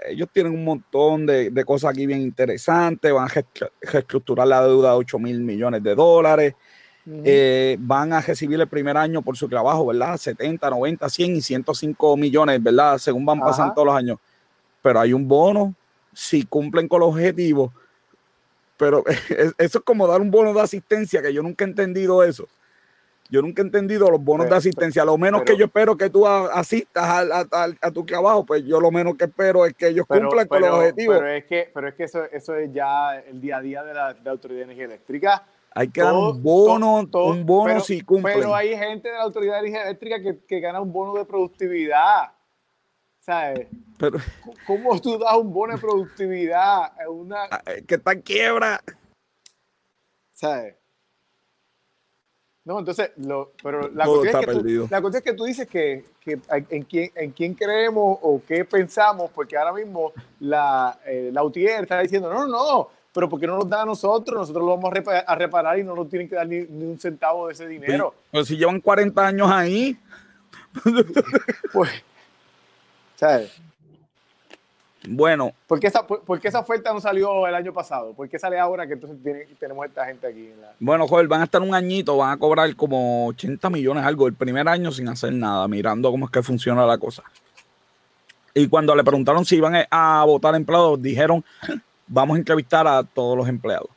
Ellos 0.07 0.29
tienen 0.33 0.53
un 0.53 0.65
montón 0.65 1.27
de, 1.27 1.65
cosas 1.65 1.91
aquí 1.91 2.07
bien 2.07 2.21
interesantes. 2.21 3.13
Van 3.13 3.29
a 3.29 3.45
reestructurar 3.81 4.47
la 4.47 4.65
deuda 4.65 4.91
de 4.91 4.97
8 4.97 5.19
mil 5.19 5.41
millones 5.41 5.83
de 5.83 5.95
dólares. 5.95 6.55
Eh, 7.07 7.77
van 7.81 8.13
a 8.13 8.21
recibir 8.21 8.61
el 8.61 8.69
primer 8.69 8.97
año 8.97 9.23
por 9.23 9.37
su 9.37 9.49
trabajo, 9.49 9.87
¿verdad? 9.87 10.17
70, 10.17 10.71
90, 10.71 11.09
100 11.09 11.37
y 11.37 11.41
105 11.41 12.17
millones, 12.17 12.63
¿verdad? 12.63 12.99
Según 12.99 13.25
van 13.25 13.41
pasando 13.41 13.75
todos 13.75 13.87
los 13.87 13.97
años. 13.97 14.19
Pero 14.83 15.01
hay 15.01 15.13
un 15.13 15.27
bono 15.27 15.75
si 16.13 16.45
cumplen 16.45 16.89
con 16.89 17.01
los 17.01 17.11
objetivos. 17.11 17.73
Pero 18.77 19.05
eso 19.59 19.79
es 19.79 19.85
como 19.85 20.07
dar 20.07 20.21
un 20.21 20.31
bono 20.31 20.53
de 20.53 20.61
asistencia, 20.61 21.23
que 21.23 21.33
yo 21.33 21.43
nunca 21.43 21.65
he 21.65 21.69
entendido 21.69 22.23
eso. 22.23 22.49
Yo 23.31 23.41
nunca 23.43 23.63
he 23.63 23.65
entendido 23.65 24.11
los 24.11 24.21
bonos 24.21 24.51
de 24.51 24.57
asistencia. 24.57 25.05
Lo 25.05 25.17
menos 25.17 25.43
que 25.43 25.57
yo 25.57 25.67
espero 25.67 25.97
que 25.97 26.11
tú 26.11 26.27
asistas 26.27 27.05
a, 27.51 27.91
tu 27.93 28.05
trabajo, 28.05 28.45
pues 28.45 28.65
yo 28.65 28.81
lo 28.81 28.91
menos 28.91 29.15
que 29.17 29.27
espero 29.27 29.65
es 29.65 29.75
que 29.75 29.87
ellos 29.87 30.05
cumplan 30.07 30.49
con 30.49 30.61
los 30.61 30.71
objetivos. 30.71 31.19
Pero 31.19 31.31
es 31.31 31.45
que, 31.45 31.71
pero 31.73 31.89
es 31.89 31.95
que 31.95 32.05
eso, 32.05 32.25
eso 32.25 32.57
es 32.57 32.73
ya 32.73 33.21
el 33.21 33.41
día 33.41 33.59
a 33.59 33.61
día 33.61 33.85
de 33.85 33.95
la, 33.95 34.17
Autoridad 34.27 34.59
de 34.59 34.65
Energía 34.65 34.87
Eléctrica. 34.87 35.47
Hay 35.73 35.89
que 35.89 36.01
dar 36.01 36.15
un 36.15 36.43
bono, 36.43 37.09
un 37.13 37.47
bono 37.47 37.81
si 37.81 38.01
cumplen. 38.01 38.39
Pero 38.39 38.55
hay 38.55 38.77
gente 38.77 39.09
de 39.09 39.15
la 39.15 39.23
Autoridad 39.23 39.65
Eléctrica 39.65 40.21
que, 40.21 40.45
que 40.45 40.61
gana 40.61 40.81
un 40.81 40.93
bono 40.93 41.15
de 41.15 41.25
productividad. 41.25 42.33
¿Sabes? 43.21 43.69
Pero, 43.99 44.19
¿Cómo 44.67 44.99
tú 45.01 45.19
das 45.19 45.37
un 45.37 45.53
bono 45.53 45.75
de 45.75 45.81
productividad 45.81 46.85
a 46.85 47.09
una... 47.09 47.49
Que 47.87 47.97
está 47.97 48.13
en 48.13 48.23
quiebra. 48.23 48.81
¿Sabes? 50.33 50.77
No, 52.65 52.79
entonces, 52.79 53.13
lo, 53.17 53.53
pero 53.63 53.89
la 53.89 54.05
cuestión, 54.07 54.41
es 54.41 54.47
que 54.47 54.53
tú, 54.53 54.89
la 54.91 55.01
cuestión, 55.01 55.15
es 55.15 55.23
que 55.23 55.33
tú, 55.33 55.45
dices 55.45 55.67
que, 55.67 56.05
que 56.21 56.39
en, 56.69 56.83
quién, 56.85 57.11
en 57.15 57.31
quién 57.33 57.55
creemos 57.55 58.19
o 58.21 58.41
qué 58.47 58.65
pensamos, 58.65 59.31
porque 59.35 59.57
ahora 59.57 59.73
mismo 59.73 60.13
la, 60.41 60.99
eh, 61.07 61.31
la 61.33 61.43
UTIER 61.43 61.83
está 61.83 62.01
diciendo, 62.01 62.31
no, 62.33 62.47
no, 62.47 62.49
no, 62.49 62.89
pero 63.13 63.29
¿por 63.29 63.41
qué 63.41 63.47
no 63.47 63.57
nos 63.57 63.69
da 63.69 63.83
a 63.83 63.87
nosotros? 63.87 64.39
Nosotros 64.39 64.65
lo 64.65 64.77
vamos 64.77 64.93
a 65.27 65.35
reparar, 65.35 65.79
y 65.79 65.85
no 65.85 65.95
nos 65.95 66.09
tienen 66.09 66.29
que 66.29 66.37
dar 66.37 66.47
ni, 66.47 66.61
un 66.61 66.99
centavo 66.99 67.49
de 67.49 67.55
ese 67.55 67.67
dinero. 67.67 68.15
Pero 68.31 68.45
si 68.45 68.57
llevan 68.57 68.81
40 68.81 69.27
años 69.27 69.51
ahí. 69.51 69.99
pues, 71.73 71.91
¿sabes? 73.17 73.61
Bueno. 75.09 75.53
¿Por 75.67 75.81
qué, 75.81 75.87
esa, 75.87 76.07
esa 76.43 76.61
oferta 76.61 76.93
no 76.93 77.01
salió 77.01 77.47
el 77.47 77.55
año 77.55 77.73
pasado? 77.73 78.13
¿Por 78.13 78.29
qué 78.29 78.39
sale 78.39 78.59
ahora 78.59 78.87
que 78.87 78.93
entonces 78.93 79.19
tenemos 79.59 79.87
esta 79.87 80.05
gente 80.05 80.27
aquí? 80.27 80.51
Bueno, 80.79 81.09
joder, 81.09 81.27
van 81.27 81.41
a 81.41 81.45
estar 81.45 81.63
un 81.63 81.75
añito, 81.75 82.17
van 82.17 82.33
a 82.33 82.37
cobrar 82.37 82.75
como 82.77 83.27
80 83.29 83.71
millones 83.71 84.05
algo 84.05 84.27
el 84.27 84.35
primer 84.35 84.69
año 84.69 84.93
sin 84.93 85.09
hacer 85.09 85.33
nada, 85.33 85.67
mirando 85.69 86.11
cómo 86.11 86.27
es 86.27 86.31
que 86.31 86.43
funciona 86.43 86.85
la 86.87 86.99
cosa. 86.99 87.23
Y 88.53 88.69
cuando 88.69 88.95
le 88.95 89.03
preguntaron 89.03 89.45
si 89.45 89.57
iban 89.57 89.75
a 89.91 90.25
votar 90.27 90.55
empleados, 90.55 91.01
dijeron, 91.01 91.45
vamos 92.11 92.35
a 92.35 92.39
entrevistar 92.39 92.87
a 92.87 93.03
todos 93.03 93.37
los 93.37 93.49
empleados. 93.49 93.89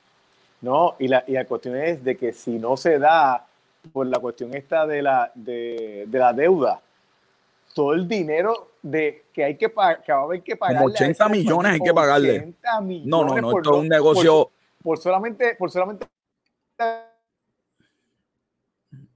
No, 0.62 0.96
y 1.00 1.10
la, 1.10 1.24
y 1.28 1.34
la 1.34 1.46
cuestión 1.46 1.76
es 1.76 2.04
de 2.04 2.16
que 2.16 2.32
si 2.32 2.52
no 2.52 2.78
se 2.78 2.98
da 2.98 3.46
por 3.92 4.08
la 4.08 4.20
cuestión 4.20 4.54
esta 4.56 4.88
de 4.88 5.02
la, 5.02 5.30
de, 5.36 6.06
de 6.08 6.20
la 6.20 6.32
deuda, 6.32 6.80
todo 7.74 7.94
el 7.94 8.08
dinero 8.08 8.72
de 8.82 9.26
que 9.34 9.44
hay 9.44 9.58
que 9.58 9.68
pagar, 9.68 10.04
que 10.04 10.14
va 10.14 10.20
a 10.20 10.24
haber 10.24 10.42
que 10.42 10.56
pagar. 10.56 10.84
80 10.86 11.28
millones 11.30 11.74
hay 11.74 11.80
que 11.80 11.94
pagarle. 11.94 12.54
no, 13.04 13.26
no, 13.26 13.36
no, 13.42 13.58
esto 13.58 13.72
es 13.74 13.78
un 13.78 13.90
negocio. 13.90 14.52
Por, 14.82 14.98
solamente, 15.00 15.56
por 15.56 15.70
solamente. 15.70 16.06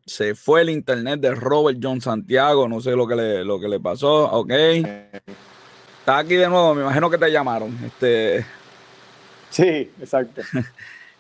Se 0.06 0.36
fue 0.36 0.62
el 0.62 0.70
internet 0.70 1.20
de 1.20 1.36
Robert 1.36 1.78
John 1.82 2.02
Santiago, 2.02 2.68
no 2.68 2.82
sé 2.82 2.92
lo 2.92 3.08
que 3.08 3.16
le, 3.16 3.46
lo 3.46 3.60
que 3.60 3.68
le 3.68 3.80
pasó, 3.80 4.26
ok. 4.32 4.52
Está 6.00 6.20
aquí 6.20 6.36
de 6.36 6.48
nuevo, 6.48 6.74
me 6.74 6.82
imagino 6.82 7.10
que 7.10 7.18
te 7.18 7.32
llamaron. 7.32 7.78
Este... 7.86 8.57
Sí, 9.50 9.90
exacto. 10.00 10.42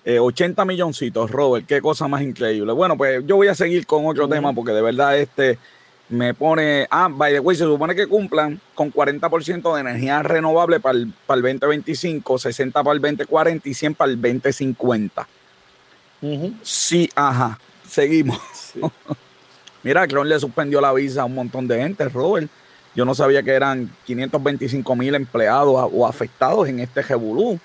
80 0.06 0.62
eh, 0.62 0.66
milloncitos, 0.66 1.32
Robert, 1.32 1.66
qué 1.66 1.82
cosa 1.82 2.08
más 2.08 2.22
increíble. 2.22 2.72
Bueno, 2.74 2.98
pues 2.98 3.24
yo 3.26 3.36
voy 3.36 3.48
a 3.48 3.56
seguir 3.56 3.86
con 3.86 4.06
otro 4.06 4.28
tema 4.28 4.54
porque 4.54 4.72
de 4.72 4.82
verdad 4.82 5.18
este 5.18 5.58
me 6.10 6.34
pone, 6.34 6.88
ah, 6.90 7.10
by 7.12 7.34
the 7.34 7.40
way, 7.40 7.56
se 7.56 7.66
supone 7.66 7.94
que 7.94 8.08
cumplan 8.08 8.62
con 8.74 8.94
40% 8.94 9.76
de 9.76 9.82
energía 9.82 10.24
renovable 10.24 10.80
para 10.80 10.98
el, 10.98 11.14
para 11.26 11.38
el 11.38 11.60
2025, 11.60 12.38
60 12.40 12.84
para 12.84 12.96
el 12.96 13.02
2040 13.02 13.68
y 13.68 13.74
100 13.74 13.96
para 13.96 14.12
el 14.12 14.22
2050. 14.22 15.28
Sí, 16.62 17.10
ajá, 17.14 17.60
seguimos. 17.88 18.40
Mira, 19.84 20.08
Cron 20.08 20.28
le 20.28 20.40
suspendió 20.40 20.82
la 20.82 20.94
visa 20.94 21.22
a 21.22 21.26
un 21.26 21.36
montón 21.36 21.68
de 21.68 21.80
gente, 21.80 22.08
Robert. 22.10 22.50
Yo 22.96 23.06
no 23.06 23.14
sabía 23.14 23.44
que 23.44 23.52
eran 23.52 23.92
525 24.06 24.96
mil 24.96 25.14
empleados 25.14 25.90
o 25.94 26.08
afectados 26.08 26.68
en 26.68 26.80
este 26.80 27.04
Jebulú. 27.04 27.60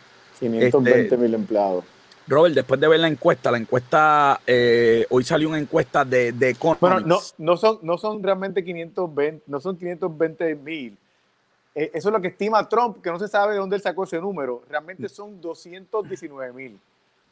520 0.50 1.00
este, 1.02 1.16
mil 1.16 1.34
empleados. 1.34 1.84
Robert, 2.26 2.54
después 2.54 2.80
de 2.80 2.88
ver 2.88 3.00
la 3.00 3.08
encuesta, 3.08 3.50
la 3.50 3.58
encuesta, 3.58 4.40
eh, 4.46 5.06
hoy 5.10 5.24
salió 5.24 5.48
una 5.48 5.58
encuesta 5.58 6.04
de, 6.04 6.32
de 6.32 6.56
Bueno, 6.80 7.00
no, 7.00 7.18
no, 7.38 7.56
son, 7.56 7.78
no 7.82 7.98
son 7.98 8.22
realmente 8.22 8.64
520, 8.64 9.44
no 9.46 9.60
son 9.60 9.76
520 9.76 10.54
mil. 10.56 10.96
Eh, 11.74 11.90
eso 11.94 12.08
es 12.08 12.12
lo 12.12 12.20
que 12.20 12.28
estima 12.28 12.68
Trump, 12.68 13.02
que 13.02 13.10
no 13.10 13.18
se 13.18 13.28
sabe 13.28 13.54
de 13.54 13.58
dónde 13.58 13.76
él 13.76 13.82
sacó 13.82 14.04
ese 14.04 14.20
número. 14.20 14.62
Realmente 14.68 15.08
son 15.08 15.40
219 15.40 16.52
mil 16.52 16.78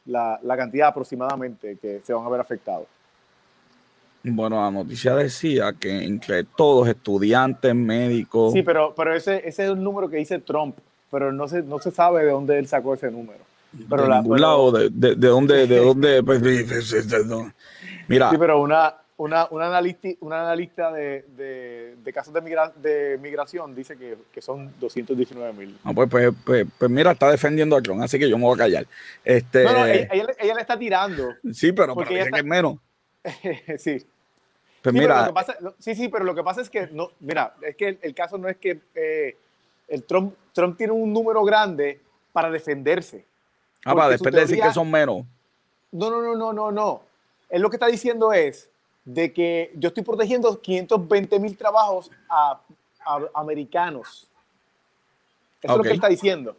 la, 0.05 0.39
la 0.43 0.57
cantidad 0.57 0.89
aproximadamente 0.89 1.77
que 1.81 2.01
se 2.03 2.13
van 2.13 2.25
a 2.25 2.29
ver 2.29 2.41
afectados. 2.41 2.87
Bueno, 4.23 4.61
la 4.61 4.69
noticia 4.69 5.15
decía 5.15 5.73
que 5.73 6.03
entre 6.03 6.43
todos, 6.43 6.87
estudiantes, 6.87 7.73
médicos. 7.73 8.53
Sí, 8.53 8.61
pero, 8.61 8.93
pero 8.95 9.15
ese, 9.15 9.37
ese 9.37 9.63
es 9.63 9.69
el 9.71 9.81
número 9.81 10.09
que 10.09 10.17
dice 10.17 10.39
Trump, 10.39 10.77
pero 11.11 11.31
no 11.31 11.47
se, 11.47 11.61
no 11.61 11.77
se 11.79 11.91
sabe 11.91 12.23
de 12.23 12.31
dónde 12.31 12.57
él 12.57 12.67
sacó 12.67 12.95
ese 12.95 13.11
número 13.11 13.51
pero 13.89 14.03
de 14.03 14.09
ningún 14.09 14.41
lado, 14.41 14.71
de, 14.71 14.89
de, 14.89 15.15
de, 15.15 15.27
dónde, 15.27 15.67
de 15.67 15.77
dónde, 15.83 16.23
pues, 16.23 16.41
mira. 18.07 18.29
Sí, 18.29 18.37
pero 18.37 18.61
una, 18.61 18.95
una, 19.17 19.47
una 19.49 19.67
analista, 19.67 20.09
una 20.19 20.41
analista 20.41 20.91
de, 20.91 21.25
de, 21.37 21.95
de 22.03 22.13
casos 22.13 22.33
de, 22.33 22.41
migra, 22.41 22.73
de 22.75 23.17
migración 23.21 23.73
dice 23.73 23.97
que, 23.97 24.17
que 24.31 24.41
son 24.41 24.73
219 24.79 25.53
mil. 25.53 25.77
Ah, 25.83 25.91
pues, 25.93 26.09
pues, 26.09 26.33
pues, 26.43 26.65
pues, 26.77 26.91
mira, 26.91 27.11
está 27.11 27.29
defendiendo 27.31 27.75
a 27.75 27.81
Trump, 27.81 28.01
así 28.01 28.19
que 28.19 28.29
yo 28.29 28.37
me 28.37 28.43
voy 28.43 28.55
a 28.55 28.57
callar. 28.57 28.87
Este, 29.23 29.63
no, 29.63 29.73
no, 29.73 29.85
ella, 29.85 30.07
ella, 30.11 30.55
le 30.55 30.61
está 30.61 30.77
tirando. 30.77 31.29
Sí, 31.53 31.71
pero 31.71 31.93
porque 31.93 32.15
ella 32.15 32.25
está... 32.25 32.37
es 32.39 32.45
menos. 32.45 32.77
sí. 33.77 34.05
Pues 34.81 34.93
sí, 34.95 34.99
mira. 34.99 35.31
Pero 35.33 35.75
sí, 35.77 35.95
sí, 35.95 36.09
pero 36.09 36.25
lo 36.25 36.35
que 36.35 36.43
pasa 36.43 36.61
es 36.61 36.69
que, 36.69 36.87
no, 36.91 37.11
mira, 37.19 37.53
es 37.61 37.75
que 37.75 37.99
el, 38.01 38.13
caso 38.15 38.37
no 38.37 38.49
es 38.49 38.57
que 38.57 38.81
eh, 38.95 39.37
el 39.91 40.03
Trump, 40.03 40.33
Trump 40.53 40.77
tiene 40.77 40.93
un 40.93 41.11
número 41.11 41.43
grande 41.43 42.01
para 42.31 42.49
defenderse. 42.49 43.25
Ah, 43.83 43.93
para 43.93 44.09
después 44.09 44.33
de 44.33 44.41
decir 44.41 44.61
que 44.61 44.73
son 44.73 44.89
menos. 44.89 45.25
No, 45.91 46.09
no, 46.09 46.21
no, 46.21 46.35
no, 46.35 46.53
no, 46.53 46.71
no. 46.71 47.01
Él 47.49 47.61
lo 47.61 47.69
que 47.69 47.75
está 47.75 47.87
diciendo 47.87 48.31
es 48.31 48.69
de 49.03 49.33
que 49.33 49.71
yo 49.75 49.89
estoy 49.89 50.03
protegiendo 50.03 50.59
520 50.59 51.39
mil 51.39 51.57
trabajos 51.57 52.09
a, 52.29 52.61
americanos. 53.33 54.29
Eso 55.61 55.73
es 55.73 55.77
lo 55.77 55.83
que 55.83 55.89
él 55.89 55.95
está 55.95 56.07
diciendo. 56.07 56.55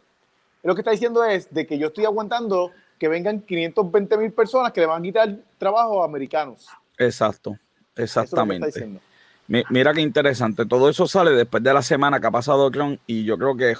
lo 0.61 0.75
que 0.75 0.81
está 0.81 0.91
diciendo 0.91 1.23
es 1.23 1.51
de 1.51 1.65
que 1.65 1.77
yo 1.77 1.87
estoy 1.87 2.05
aguantando 2.05 2.71
que 2.99 3.07
vengan 3.07 3.41
520 3.41 4.17
mil 4.17 4.31
personas 4.31 4.71
que 4.71 4.81
le 4.81 4.87
van 4.87 5.01
a 5.01 5.03
quitar 5.03 5.35
trabajo 5.57 6.03
a 6.03 6.05
americanos. 6.05 6.67
Exacto, 6.97 7.57
exactamente. 7.95 9.01
Mira 9.47 9.93
qué 9.93 10.01
interesante. 10.01 10.65
Todo 10.65 10.89
eso 10.89 11.07
sale 11.07 11.31
después 11.31 11.61
de 11.61 11.73
la 11.73 11.81
semana 11.81 12.19
que 12.19 12.27
ha 12.27 12.31
pasado 12.31 12.71
Trump 12.71 12.99
y 13.05 13.23
yo 13.23 13.37
creo 13.37 13.55
que 13.55 13.75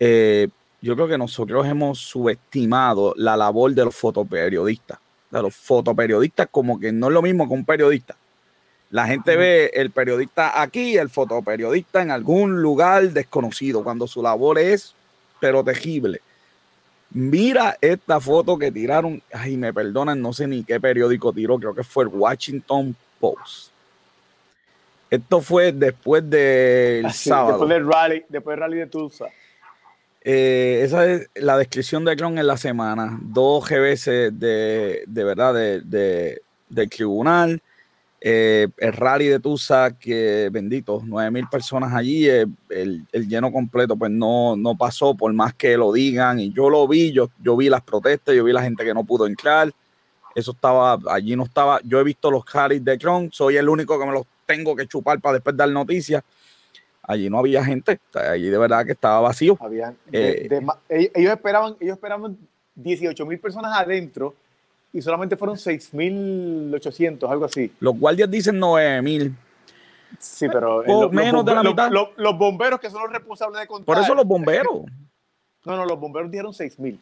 eh, 0.00 0.48
yo 0.80 0.96
creo 0.96 1.06
que 1.06 1.16
nosotros 1.16 1.66
hemos 1.66 2.00
subestimado 2.00 3.14
la 3.16 3.36
labor 3.36 3.72
de 3.72 3.84
los 3.84 3.94
fotoperiodistas. 3.94 4.98
De 5.30 5.40
los 5.40 5.54
fotoperiodistas 5.54 6.48
como 6.50 6.78
que 6.80 6.90
no 6.90 7.06
es 7.06 7.12
lo 7.12 7.22
mismo 7.22 7.46
que 7.46 7.54
un 7.54 7.64
periodista. 7.64 8.16
La 8.90 9.06
gente 9.06 9.36
ve 9.36 9.70
el 9.72 9.90
periodista 9.90 10.60
aquí, 10.60 10.98
el 10.98 11.08
fotoperiodista 11.08 12.02
en 12.02 12.10
algún 12.10 12.60
lugar 12.60 13.08
desconocido, 13.10 13.82
cuando 13.82 14.06
su 14.06 14.22
labor 14.22 14.58
es 14.58 14.94
pero 15.40 15.64
tejible. 15.64 16.20
Mira 17.10 17.76
esta 17.80 18.20
foto 18.20 18.56
que 18.56 18.70
tiraron, 18.70 19.20
ay, 19.32 19.56
me 19.56 19.72
perdonan, 19.72 20.22
no 20.22 20.32
sé 20.32 20.46
ni 20.46 20.62
qué 20.62 20.78
periódico 20.78 21.32
tiró, 21.32 21.58
creo 21.58 21.74
que 21.74 21.82
fue 21.82 22.04
el 22.04 22.10
Washington 22.10 22.94
Post. 23.18 23.71
Esto 25.12 25.42
fue 25.42 25.72
después 25.72 26.28
del 26.30 27.12
sábado. 27.12 27.58
Después 27.58 27.68
del 27.68 27.86
rally, 27.86 28.24
después 28.30 28.54
del 28.54 28.60
rally 28.60 28.78
de 28.78 28.86
Tulsa. 28.86 29.26
Eh, 30.22 30.80
esa 30.82 31.04
es 31.04 31.28
la 31.34 31.58
descripción 31.58 32.02
de 32.06 32.16
Cron 32.16 32.38
en 32.38 32.46
la 32.46 32.56
semana. 32.56 33.18
Dos 33.20 33.68
GBC 33.68 34.32
de, 34.32 35.04
de 35.06 35.24
verdad 35.24 35.52
de, 35.52 35.82
de, 35.82 36.40
del 36.70 36.88
tribunal. 36.88 37.60
Eh, 38.22 38.68
el 38.78 38.92
rally 38.94 39.26
de 39.26 39.38
Tusa, 39.38 39.98
que 39.98 40.48
bendito, 40.50 41.02
9 41.04 41.30
mil 41.30 41.46
personas 41.46 41.92
allí, 41.92 42.26
eh, 42.26 42.46
el, 42.70 43.04
el, 43.12 43.28
lleno 43.28 43.52
completo, 43.52 43.96
pues 43.96 44.10
no, 44.10 44.56
no 44.56 44.78
pasó, 44.78 45.14
por 45.14 45.30
más 45.34 45.52
que 45.52 45.76
lo 45.76 45.92
digan. 45.92 46.40
Y 46.40 46.54
yo 46.54 46.70
lo 46.70 46.88
vi, 46.88 47.12
yo, 47.12 47.28
yo 47.38 47.54
vi 47.54 47.68
las 47.68 47.82
protestas, 47.82 48.34
yo 48.34 48.44
vi 48.44 48.52
la 48.54 48.62
gente 48.62 48.82
que 48.82 48.94
no 48.94 49.04
pudo 49.04 49.26
entrar. 49.26 49.70
Eso 50.34 50.52
estaba, 50.52 50.98
allí 51.10 51.36
no 51.36 51.44
estaba. 51.44 51.80
Yo 51.84 52.00
he 52.00 52.04
visto 52.04 52.30
los 52.30 52.50
rallies 52.50 52.82
de 52.82 52.96
Cron, 52.96 53.30
soy 53.30 53.58
el 53.58 53.68
único 53.68 53.98
que 53.98 54.06
me 54.06 54.12
los 54.12 54.24
tengo 54.54 54.76
que 54.76 54.86
chupar 54.86 55.20
para 55.20 55.34
después 55.34 55.56
dar 55.56 55.68
noticias 55.68 56.22
allí 57.02 57.28
no 57.28 57.38
había 57.38 57.64
gente, 57.64 58.00
allí 58.14 58.48
de 58.48 58.58
verdad 58.58 58.86
que 58.86 58.92
estaba 58.92 59.20
vacío. 59.20 59.56
Habían, 59.60 59.96
eh, 60.12 60.48
ellos, 60.88 61.32
esperaban, 61.32 61.76
ellos 61.80 61.94
esperaban 61.94 62.38
18 62.74 63.26
mil 63.26 63.38
personas 63.38 63.76
adentro 63.76 64.34
y 64.92 65.02
solamente 65.02 65.36
fueron 65.36 65.56
6.800, 65.56 67.30
algo 67.30 67.44
así. 67.44 67.72
Los 67.80 67.98
guardias 67.98 68.30
dicen 68.30 68.60
9.000. 68.60 69.34
Sí, 70.18 70.46
pero 70.52 70.82
los, 70.82 71.10
menos 71.10 71.44
de 71.44 71.54
la 71.54 71.62
mitad. 71.62 71.90
Los, 71.90 72.38
bomberos 72.38 72.78
que 72.78 72.90
son 72.90 73.02
los 73.02 73.12
responsables 73.12 73.60
de 73.60 73.66
contar. 73.66 73.86
Por 73.86 74.02
eso 74.02 74.14
los 74.14 74.26
bomberos. 74.26 74.82
no, 75.64 75.76
no, 75.76 75.86
los 75.86 75.98
bomberos 75.98 76.30
dijeron 76.30 76.52
6.000. 76.52 76.98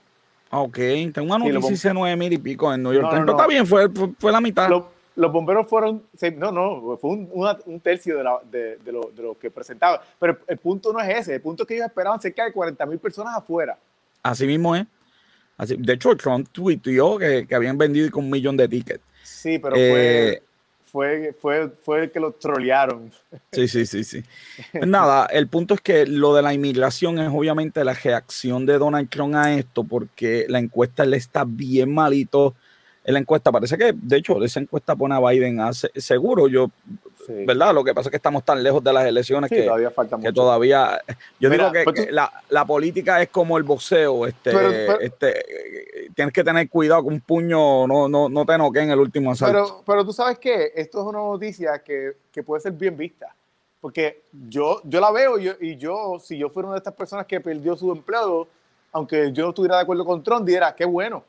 Ok, 0.52 0.76
tengo 1.14 1.34
una 1.34 1.38
noticia 1.38 1.70
dice 1.70 1.90
9.000 1.92 2.32
y 2.32 2.38
pico 2.38 2.72
en 2.72 2.82
New 2.82 2.92
York. 2.92 3.12
No, 3.12 3.24
no, 3.24 3.32
está 3.32 3.46
bien, 3.46 3.66
fue, 3.66 3.88
fue, 4.18 4.32
la 4.32 4.40
mitad 4.40 4.68
los 5.20 5.30
bomberos 5.30 5.68
fueron, 5.68 6.02
no, 6.36 6.50
no, 6.50 6.96
fue 6.98 7.10
un, 7.10 7.80
tercio 7.80 8.16
de, 8.16 8.24
la, 8.24 8.40
de, 8.50 8.76
de, 8.78 8.92
lo, 8.92 9.10
de, 9.14 9.22
lo, 9.22 9.38
que 9.38 9.50
presentaban. 9.50 10.00
Pero 10.18 10.38
el, 10.46 10.56
punto 10.56 10.94
no 10.94 11.00
es 11.00 11.18
ese, 11.18 11.34
el 11.34 11.42
punto 11.42 11.62
es 11.62 11.66
que 11.66 11.74
ellos 11.74 11.88
esperaban 11.88 12.20
cerca 12.20 12.46
de 12.46 12.52
40 12.52 12.86
mil 12.86 12.98
personas 12.98 13.36
afuera. 13.36 13.78
Así 14.22 14.46
mismo 14.46 14.74
es. 14.74 14.86
Así, 15.58 15.76
de 15.78 15.92
hecho, 15.92 16.16
Trump 16.16 16.48
tuiteó 16.50 17.18
que, 17.18 17.46
que 17.46 17.54
habían 17.54 17.76
vendido 17.76 18.10
con 18.10 18.24
un 18.24 18.30
millón 18.30 18.56
de 18.56 18.66
tickets. 18.66 19.04
Sí, 19.22 19.58
pero 19.58 19.74
fue, 19.74 20.32
eh, 20.32 20.42
fue, 20.84 21.36
fue, 21.38 21.68
fue 21.82 22.02
el 22.04 22.10
que 22.10 22.18
los 22.18 22.38
trolearon. 22.38 23.12
Sí, 23.52 23.68
sí, 23.68 23.84
sí, 23.84 24.02
sí. 24.02 24.22
Pues 24.72 24.86
nada, 24.86 25.26
el 25.26 25.48
punto 25.48 25.74
es 25.74 25.82
que 25.82 26.06
lo 26.06 26.34
de 26.34 26.40
la 26.40 26.54
inmigración 26.54 27.18
es 27.18 27.28
obviamente 27.30 27.84
la 27.84 27.92
reacción 27.92 28.64
de 28.64 28.78
Donald 28.78 29.10
Trump 29.10 29.34
a 29.34 29.52
esto, 29.52 29.84
porque 29.84 30.46
la 30.48 30.60
encuesta 30.60 31.04
le 31.04 31.18
está 31.18 31.44
bien 31.46 31.92
malito 31.92 32.54
en 33.04 33.14
la 33.14 33.20
encuesta. 33.20 33.50
Parece 33.50 33.76
que, 33.78 33.92
de 33.94 34.16
hecho, 34.16 34.42
esa 34.42 34.60
encuesta 34.60 34.94
pone 34.94 35.14
a 35.14 35.20
Biden 35.20 35.58
seguro. 35.96 36.48
Yo, 36.48 36.70
¿verdad? 37.28 37.74
Lo 37.74 37.84
que 37.84 37.94
pasa 37.94 38.08
es 38.08 38.10
que 38.10 38.16
estamos 38.16 38.44
tan 38.44 38.62
lejos 38.62 38.82
de 38.82 38.92
las 38.92 39.06
elecciones 39.06 39.50
que, 39.50 39.62
todavía 39.62 39.90
falta 39.90 40.18
que 40.18 40.32
todavía. 40.32 41.00
Yo 41.38 41.50
digo 41.50 41.70
que, 41.72 41.84
pues 41.84 42.10
la, 42.10 42.30
la, 42.48 42.64
política 42.64 43.20
es 43.22 43.28
como 43.28 43.56
el 43.56 43.64
boxeo. 43.64 44.26
Este, 44.26 45.04
este, 45.04 46.10
tienes 46.14 46.32
que 46.32 46.44
tener 46.44 46.68
cuidado 46.68 47.04
con 47.04 47.14
un 47.14 47.20
puño, 47.20 47.86
no, 47.86 48.08
no, 48.08 48.28
no 48.28 48.46
te 48.46 48.58
noqueen 48.58 48.86
en 48.86 48.92
el 48.92 49.00
último 49.00 49.32
asalto. 49.32 49.52
Pero, 49.52 49.82
pero 49.86 50.04
tú 50.04 50.12
sabes 50.12 50.38
que 50.38 50.72
esto 50.74 51.00
es 51.00 51.06
una 51.06 51.18
noticia 51.18 51.82
que, 51.82 52.12
que 52.32 52.42
puede 52.42 52.60
ser 52.60 52.72
bien 52.72 52.96
vista. 52.96 53.34
Porque 53.80 54.24
yo, 54.30 54.82
yo 54.84 55.00
la 55.00 55.10
veo 55.10 55.38
y 55.38 55.44
yo, 55.44 55.52
y 55.58 55.76
yo, 55.76 56.18
si 56.22 56.36
yo 56.36 56.50
fuera 56.50 56.68
una 56.68 56.74
de 56.74 56.80
estas 56.80 56.92
personas 56.92 57.24
que 57.24 57.40
perdió 57.40 57.74
su 57.76 57.90
empleo, 57.90 58.46
aunque 58.92 59.32
yo 59.32 59.44
no 59.44 59.48
estuviera 59.50 59.76
de 59.76 59.82
acuerdo 59.82 60.04
con 60.04 60.22
Trump, 60.22 60.44
diría, 60.44 60.74
qué 60.76 60.84
bueno 60.84 61.24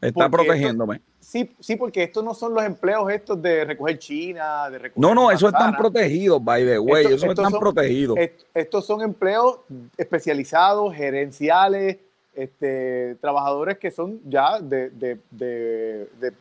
Está 0.00 0.28
protegiéndome. 0.28 1.00
sí, 1.18 1.50
sí, 1.58 1.76
porque 1.76 2.04
estos 2.04 2.22
no 2.22 2.32
son 2.34 2.54
los 2.54 2.64
empleos 2.64 3.10
estos 3.10 3.40
de 3.42 3.64
recoger 3.64 3.98
China, 3.98 4.70
de 4.70 4.78
recoger 4.78 5.00
No, 5.02 5.14
no, 5.14 5.30
esos 5.30 5.52
están 5.52 5.76
protegidos, 5.76 6.42
by 6.42 6.64
the 6.64 6.78
way, 6.78 7.06
esos 7.06 7.24
están 7.24 7.52
protegidos. 7.52 8.16
estos 8.54 8.86
son 8.86 9.02
empleos 9.02 9.58
especializados, 9.96 10.94
gerenciales, 10.94 11.98
este, 12.34 13.16
trabajadores 13.20 13.78
que 13.78 13.90
son 13.90 14.20
ya 14.24 14.60
de, 14.60 14.90
de, 14.90 15.18
de, 15.30 16.32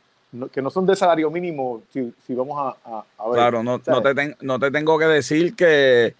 que 0.52 0.62
no 0.62 0.70
son 0.70 0.86
de 0.86 0.96
salario 0.96 1.32
mínimo, 1.32 1.82
si, 1.92 2.14
si 2.26 2.36
vamos 2.36 2.76
a, 2.86 3.04
a, 3.18 3.30
ver. 3.30 3.34
Claro, 3.34 3.64
no, 3.64 3.82
no, 3.84 4.02
te 4.02 4.36
no 4.42 4.60
te 4.60 4.70
tengo 4.72 5.00
que 5.00 5.06
decir 5.06 5.56
que 5.56 6.14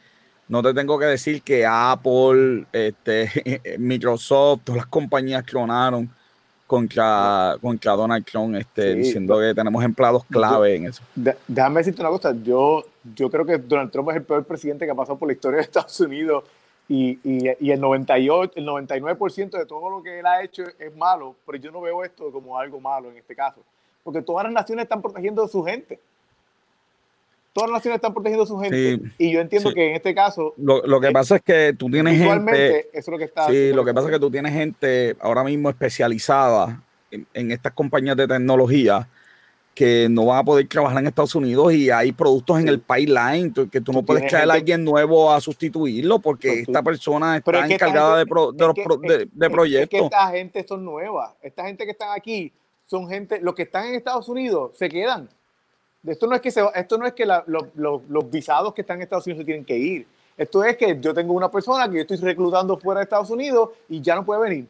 no 0.48 0.64
te 0.64 0.74
tengo 0.74 0.98
que 0.98 1.06
decir 1.06 1.44
que 1.44 1.66
Apple, 1.66 2.66
este, 2.72 3.30
Microsoft, 3.78 4.62
todas 4.64 4.78
las 4.78 4.88
compañías 4.88 5.44
clonaron 5.44 6.10
contra, 6.68 7.56
contra 7.62 7.94
Donald 7.94 8.26
Trump, 8.26 8.56
este, 8.56 8.94
diciendo 8.94 9.40
que 9.40 9.56
tenemos 9.56 9.84
empleados 9.84 10.26
clave 10.26 10.76
en 10.76 10.86
eso. 10.88 11.02
déjame 11.48 11.80
decirte 11.80 12.02
una 12.02 12.10
cosa, 12.10 12.36
yo, 12.44 12.84
yo 13.16 13.32
creo 13.32 13.46
que 13.46 13.58
Donald 13.58 13.90
Trump 13.90 14.10
es 14.10 14.18
el 14.18 14.24
peor 14.24 14.44
presidente 14.44 14.86
que 14.86 14.92
ha 14.92 14.96
pasado 14.96 15.18
por 15.18 15.28
la 15.28 15.34
historia 15.34 15.58
de 15.58 15.64
Estados 15.64 16.00
Unidos 16.02 16.44
y, 16.90 17.20
y, 17.24 17.50
y 17.60 17.72
el 17.72 17.80
98, 17.80 18.54
el 18.56 18.66
99% 18.66 19.58
de 19.58 19.66
todo 19.66 19.90
lo 19.90 20.04
que 20.04 20.20
él 20.20 20.26
ha 20.26 20.44
hecho 20.44 20.64
es 20.78 20.96
malo, 20.96 21.36
pero 21.46 21.58
yo 21.58 21.72
no 21.72 21.82
veo 21.82 22.04
esto 22.04 22.32
como 22.32 22.60
algo 22.60 22.80
malo 22.80 23.10
en 23.10 23.18
este 23.18 23.34
caso, 23.34 23.62
porque 24.04 24.22
todas 24.22 24.44
las 24.44 24.54
naciones 24.54 24.84
están 24.84 25.02
protegiendo 25.02 25.44
a 25.44 25.48
su 25.48 25.64
gente 25.64 26.00
todas 27.58 27.72
las 27.72 27.80
naciones 27.80 27.96
están 27.96 28.14
protegiendo 28.14 28.44
a 28.44 28.48
su 28.48 28.60
gente. 28.60 29.00
y 29.18 29.32
yo 29.32 29.42
entiendo 29.42 29.74
que 29.74 29.90
en 29.90 29.96
este 29.96 30.14
caso. 30.14 30.54
Lo, 30.58 30.86
lo 30.86 31.02
que 31.02 31.12
pasa 31.12 31.38
es 31.38 31.42
que 31.42 31.74
tú 31.76 31.90
tienes 31.90 32.20
gente. 32.20 32.90
Eso 32.94 33.00
es 33.00 33.08
lo 33.08 33.18
que 33.18 33.24
está. 33.24 33.48
Sí, 33.48 33.74
lo 33.74 33.84
que 33.84 33.96
pasa 33.96 34.08
es 34.08 34.14
que 34.14 34.20
tú 34.20 34.30
tienes 34.30 34.54
gente 34.54 35.16
ahora 35.20 35.44
mismo 35.44 35.68
especializada 35.70 36.84
en, 37.10 37.52
estas 37.52 37.74
compañías 37.74 38.16
de 38.16 38.28
tecnología 38.28 39.10
que 39.74 40.08
no 40.08 40.26
van 40.26 40.40
a 40.40 40.44
poder 40.44 40.68
trabajar 40.68 41.00
en 41.00 41.08
Estados 41.08 41.34
Unidos 41.34 41.74
y 41.74 41.90
hay 41.90 42.12
productos 42.12 42.60
en 42.60 42.68
el 42.68 42.80
pipeline 42.80 43.52
que 43.72 43.82
tú 43.82 43.92
no 43.92 44.04
puedes 44.04 44.28
traer 44.28 44.50
a 44.50 44.54
alguien 44.54 44.84
nuevo 44.84 45.32
a 45.32 45.42
sustituirlo 45.42 46.20
porque 46.20 46.60
esta 46.60 46.84
persona 46.84 47.38
está 47.38 47.66
encargada 47.66 48.18
de, 48.18 48.26
de, 48.26 49.30
de, 49.32 49.50
proyectos. 49.50 50.02
esta 50.02 50.30
gente 50.30 50.66
son 50.68 50.86
nuevas. 50.86 51.34
Esta 51.42 51.66
gente 51.66 51.86
que 51.86 51.92
están 51.92 52.10
aquí 52.16 52.54
son 52.86 53.08
gente, 53.08 53.40
los 53.42 53.56
que 53.56 53.64
están 53.64 53.88
en 53.88 53.96
Estados 53.96 54.30
Unidos 54.30 54.78
se 54.78 54.90
quedan 54.90 55.30
esto 56.08 56.28
no 56.28 56.36
es 56.36 56.42
que, 56.42 56.52
se, 56.52 56.64
esto 56.76 56.98
no 56.98 57.06
es 57.06 57.14
que 57.14 57.26
los 57.26 58.32
visados 58.32 58.74
que 58.74 58.82
están 58.82 58.98
en 58.98 59.04
Estados 59.04 59.26
Unidos 59.26 59.42
se 59.42 59.46
tienen 59.46 59.66
que 59.66 59.78
ir. 59.78 60.08
Esto 60.38 60.64
es 60.64 60.78
que 60.78 61.00
yo 61.00 61.14
tengo 61.14 61.34
una 61.34 61.50
persona 61.50 61.90
que 61.90 61.96
yo 61.96 62.02
estoy 62.02 62.18
reclutando 62.18 62.78
fuera 62.78 63.00
de 63.00 63.06
Estados 63.06 63.30
Unidos 63.32 63.70
y 63.90 64.02
ya 64.02 64.16
no 64.16 64.24
puede 64.24 64.42
venir. 64.42 64.68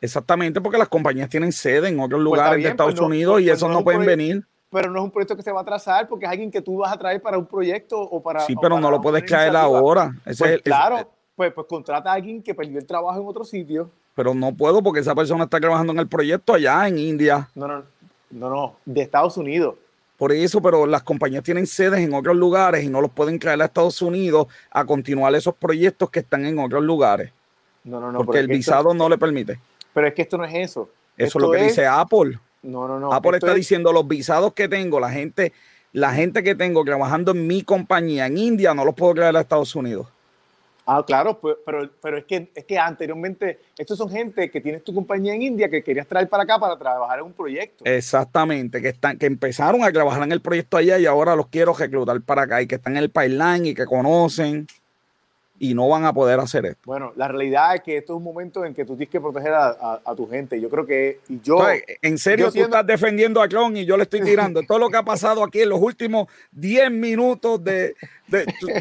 Exactamente, 0.00 0.60
porque 0.60 0.78
las 0.78 0.88
compañías 0.88 1.28
tienen 1.28 1.52
sede 1.52 1.88
en 1.88 1.98
otros 1.98 2.18
pues 2.18 2.24
lugares 2.24 2.62
de 2.62 2.70
Estados 2.70 2.94
pues 2.94 3.06
Unidos 3.06 3.40
y 3.40 3.44
pues 3.44 3.56
esos 3.56 3.70
no, 3.70 3.82
pueden 3.82 4.04
venir. 4.04 4.44
Pero 4.70 4.90
no 4.90 5.00
es 5.00 5.04
un 5.04 5.10
proyecto 5.10 5.36
que 5.36 5.42
se 5.42 5.52
va 5.52 5.60
a 5.60 5.64
trazar 5.64 6.08
porque 6.08 6.24
es 6.24 6.30
alguien 6.30 6.50
que 6.50 6.62
tú 6.62 6.78
vas 6.78 6.92
a 6.92 6.98
traer 6.98 7.20
para 7.20 7.36
un 7.36 7.46
proyecto 7.46 8.00
o 8.00 8.22
para. 8.22 8.40
Sí, 8.40 8.54
pero 8.60 8.80
no 8.80 8.90
lo 8.90 9.00
puedes 9.00 9.24
traer 9.26 9.54
ahora. 9.56 10.12
claro, 10.62 11.08
pues, 11.34 11.52
pues 11.52 11.66
contrata 11.66 12.10
a 12.10 12.14
alguien 12.14 12.42
que 12.42 12.54
perdió 12.54 12.78
el 12.78 12.86
trabajo 12.86 13.20
en 13.20 13.26
otro 13.26 13.44
sitio. 13.44 13.90
Pero 14.14 14.34
no 14.34 14.54
puedo 14.54 14.82
porque 14.82 15.00
esa 15.00 15.14
persona 15.14 15.44
está 15.44 15.58
trabajando 15.58 15.92
en 15.92 15.98
el 15.98 16.08
proyecto 16.08 16.54
allá 16.54 16.86
en 16.86 16.98
India. 16.98 17.48
No, 17.54 17.66
no, 17.66 17.82
no, 18.30 18.50
no, 18.50 18.76
de 18.84 19.02
Estados 19.02 19.36
Unidos. 19.36 19.76
Por 20.22 20.30
eso, 20.30 20.62
pero 20.62 20.86
las 20.86 21.02
compañías 21.02 21.42
tienen 21.42 21.66
sedes 21.66 21.98
en 21.98 22.14
otros 22.14 22.36
lugares 22.36 22.84
y 22.84 22.88
no 22.88 23.00
los 23.00 23.10
pueden 23.10 23.40
traer 23.40 23.60
a 23.60 23.64
Estados 23.64 24.00
Unidos 24.02 24.46
a 24.70 24.84
continuar 24.84 25.34
esos 25.34 25.52
proyectos 25.52 26.10
que 26.10 26.20
están 26.20 26.46
en 26.46 26.60
otros 26.60 26.84
lugares. 26.84 27.32
No, 27.82 27.98
no, 27.98 28.12
no. 28.12 28.24
Porque 28.24 28.38
el 28.38 28.46
visado 28.46 28.94
no 28.94 29.08
le 29.08 29.18
permite. 29.18 29.58
Pero 29.92 30.06
es 30.06 30.14
que 30.14 30.22
esto 30.22 30.38
no 30.38 30.44
es 30.44 30.54
eso. 30.54 30.88
Eso 31.16 31.38
es 31.38 31.42
lo 31.42 31.50
que 31.50 31.64
dice 31.64 31.88
Apple. 31.88 32.38
No, 32.62 32.86
no, 32.86 33.00
no. 33.00 33.12
Apple 33.12 33.38
está 33.38 33.52
diciendo 33.52 33.92
los 33.92 34.06
visados 34.06 34.52
que 34.52 34.68
tengo, 34.68 35.00
la 35.00 35.10
gente, 35.10 35.52
la 35.90 36.12
gente 36.12 36.44
que 36.44 36.54
tengo 36.54 36.84
trabajando 36.84 37.32
en 37.32 37.44
mi 37.48 37.64
compañía 37.64 38.26
en 38.26 38.38
India, 38.38 38.74
no 38.74 38.84
los 38.84 38.94
puedo 38.94 39.14
traer 39.14 39.36
a 39.36 39.40
Estados 39.40 39.74
Unidos. 39.74 40.06
Ah, 40.84 41.04
claro, 41.06 41.40
pero, 41.40 41.90
pero 42.00 42.18
es, 42.18 42.24
que, 42.24 42.50
es 42.54 42.64
que 42.64 42.78
anteriormente, 42.78 43.60
estos 43.78 43.96
son 43.96 44.10
gente 44.10 44.50
que 44.50 44.60
tienes 44.60 44.82
tu 44.82 44.92
compañía 44.92 45.34
en 45.34 45.42
India 45.42 45.68
que 45.68 45.82
querías 45.82 46.06
traer 46.08 46.28
para 46.28 46.42
acá 46.42 46.58
para 46.58 46.76
trabajar 46.76 47.20
en 47.20 47.26
un 47.26 47.32
proyecto. 47.32 47.84
Exactamente, 47.84 48.82
que 48.82 48.88
están, 48.88 49.16
que 49.16 49.26
empezaron 49.26 49.84
a 49.84 49.92
trabajar 49.92 50.22
en 50.24 50.32
el 50.32 50.40
proyecto 50.40 50.76
allá 50.76 50.98
y 50.98 51.06
ahora 51.06 51.36
los 51.36 51.48
quiero 51.48 51.72
reclutar 51.72 52.20
para 52.22 52.42
acá 52.42 52.62
y 52.62 52.66
que 52.66 52.76
están 52.76 52.96
en 52.96 53.04
el 53.04 53.10
pipeline 53.10 53.66
y 53.66 53.74
que 53.74 53.86
conocen. 53.86 54.66
Y 55.62 55.74
no 55.74 55.88
van 55.88 56.04
a 56.04 56.12
poder 56.12 56.40
hacer 56.40 56.66
esto. 56.66 56.80
Bueno, 56.86 57.12
la 57.14 57.28
realidad 57.28 57.76
es 57.76 57.82
que 57.82 57.96
esto 57.98 58.14
es 58.14 58.16
un 58.16 58.24
momento 58.24 58.64
en 58.64 58.74
que 58.74 58.84
tú 58.84 58.96
tienes 58.96 59.10
que 59.10 59.20
proteger 59.20 59.52
a, 59.54 60.14
tu 60.16 60.28
gente. 60.28 60.60
Yo 60.60 60.68
creo 60.68 60.84
que, 60.84 61.20
y 61.28 61.40
yo... 61.40 61.64
en 62.02 62.18
serio, 62.18 62.50
tú 62.50 62.58
estás 62.58 62.84
defendiendo 62.84 63.40
a 63.40 63.46
Clon 63.46 63.76
y 63.76 63.84
yo 63.84 63.96
le 63.96 64.02
estoy 64.02 64.22
tirando. 64.22 64.64
Todo 64.64 64.80
lo 64.80 64.90
que 64.90 64.96
ha 64.96 65.04
pasado 65.04 65.44
aquí 65.44 65.60
en 65.60 65.68
los 65.68 65.80
últimos 65.80 66.26
10 66.50 66.90
minutos 66.90 67.62
de, 67.62 67.94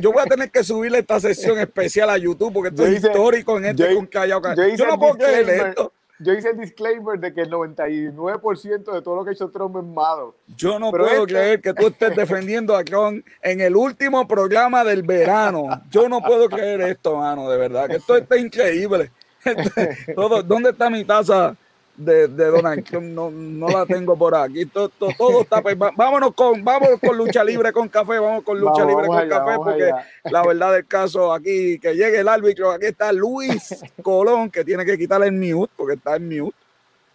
Yo 0.02 0.12
voy 0.12 0.24
a 0.24 0.26
tener 0.26 0.50
que 0.50 0.64
subirle 0.64 0.98
esta 0.98 1.20
sesión 1.20 1.60
especial 1.60 2.10
a 2.10 2.18
YouTube 2.18 2.52
porque 2.52 2.70
esto 2.70 2.88
es 2.88 3.04
histórico 3.04 3.60
en 3.60 3.66
este 3.66 3.94
con 3.94 4.08
Callao. 4.08 4.42
Yo, 4.76 4.88
no 4.88 4.98
puedo 4.98 5.20
creer 5.20 5.50
esto 5.50 5.94
yo 6.24 6.34
hice 6.34 6.50
el 6.50 6.58
disclaimer 6.58 7.20
de 7.20 7.34
que 7.34 7.42
el 7.42 7.50
99% 7.50 8.92
de 8.92 9.02
todo 9.02 9.16
lo 9.16 9.24
que 9.24 9.32
ha 9.32 9.34
hecho 9.34 9.50
Trump 9.50 9.78
es 9.78 9.84
malo. 9.84 10.36
Yo 10.56 10.80
no 10.80 10.92
puedo 10.92 11.26
creer 11.26 11.62
que 11.62 11.74
tú 11.74 11.88
estés 11.88 12.16
defendiendo 12.16 12.76
a 12.76 12.84
Trump 12.84 13.26
en 13.42 13.62
el 13.62 13.76
último 13.76 14.28
programa 14.28 14.84
del 14.84 15.04
verano. 15.04 15.82
Yo 15.90 16.08
no 16.08 16.22
puedo 16.22 16.48
creer 16.50 16.82
esto, 16.82 17.18
mano, 17.18 17.50
de 17.50 17.58
verdad. 17.58 17.88
Que 17.88 17.96
esto 17.96 18.16
está 18.16 18.38
increíble. 18.38 19.12
Todo, 20.16 20.44
¿Dónde 20.44 20.70
está 20.70 20.90
mi 20.90 21.04
taza? 21.04 21.56
De, 22.04 22.28
de 22.28 22.46
Donald 22.46 22.84
Trump 22.84 23.06
no, 23.06 23.30
no, 23.32 23.68
la 23.68 23.86
tengo 23.86 24.18
por 24.18 24.36
aquí. 24.36 24.66
Todo, 24.66 24.90
todo, 24.90 25.42
está. 25.42 25.62
Pues, 25.62 25.78
vámonos 25.78 26.34
con, 26.34 26.64
vámonos 26.64 27.00
con 27.00 27.18
lucha 27.18 27.44
libre 27.44 27.72
con 27.72 27.88
café, 27.90 28.20
vamos 28.20 28.44
con 28.44 28.60
lucha 28.60 28.86
libre 28.86 29.08
con 29.08 29.30
café, 29.30 29.58
porque 29.58 29.92
la 30.26 30.46
verdad 30.46 30.74
del 30.74 30.88
caso 30.88 31.34
aquí, 31.34 31.80
que 31.80 31.94
llegue 31.94 32.20
el 32.20 32.28
árbitro, 32.28 32.72
aquí 32.72 32.88
está 32.88 33.12
Luis 33.12 33.84
Colón, 34.02 34.50
que 34.50 34.64
tiene 34.64 34.86
que 34.86 34.98
quitarle 34.98 35.28
el 35.28 35.34
mute, 35.34 35.72
porque 35.76 35.96
está 35.96 36.16
en 36.16 36.28
mute 36.28 36.58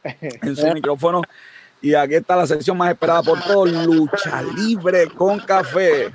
en 0.03 0.57
su 0.57 0.67
micrófono. 0.73 1.23
Y 1.83 1.95
aquí 1.95 2.15
está 2.15 2.37
la 2.37 2.47
sección 2.47 2.77
más 2.77 2.91
esperada 2.91 3.23
por 3.23 3.41
todos, 3.43 3.71
lucha 3.71 4.43
libre 4.43 5.09
con 5.09 5.39
café. 5.41 6.13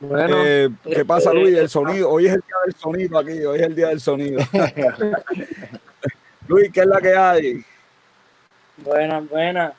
Bueno, 0.00 0.36
eh, 0.44 0.70
¿qué 0.84 1.04
pasa, 1.04 1.30
eh, 1.30 1.34
Luis? 1.34 1.56
El 1.56 1.68
sonido. 1.68 2.10
Hoy 2.10 2.26
es 2.26 2.34
el 2.34 2.40
día 2.40 2.56
del 2.64 2.74
sonido 2.74 3.18
aquí. 3.18 3.44
Hoy 3.44 3.58
es 3.58 3.66
el 3.66 3.74
día 3.74 3.88
del 3.88 4.00
sonido. 4.00 4.40
Luis, 6.46 6.70
¿qué 6.72 6.80
es 6.80 6.86
la 6.86 7.00
que 7.00 7.16
hay? 7.16 7.64
Buena, 8.76 9.20
buena. 9.20 9.72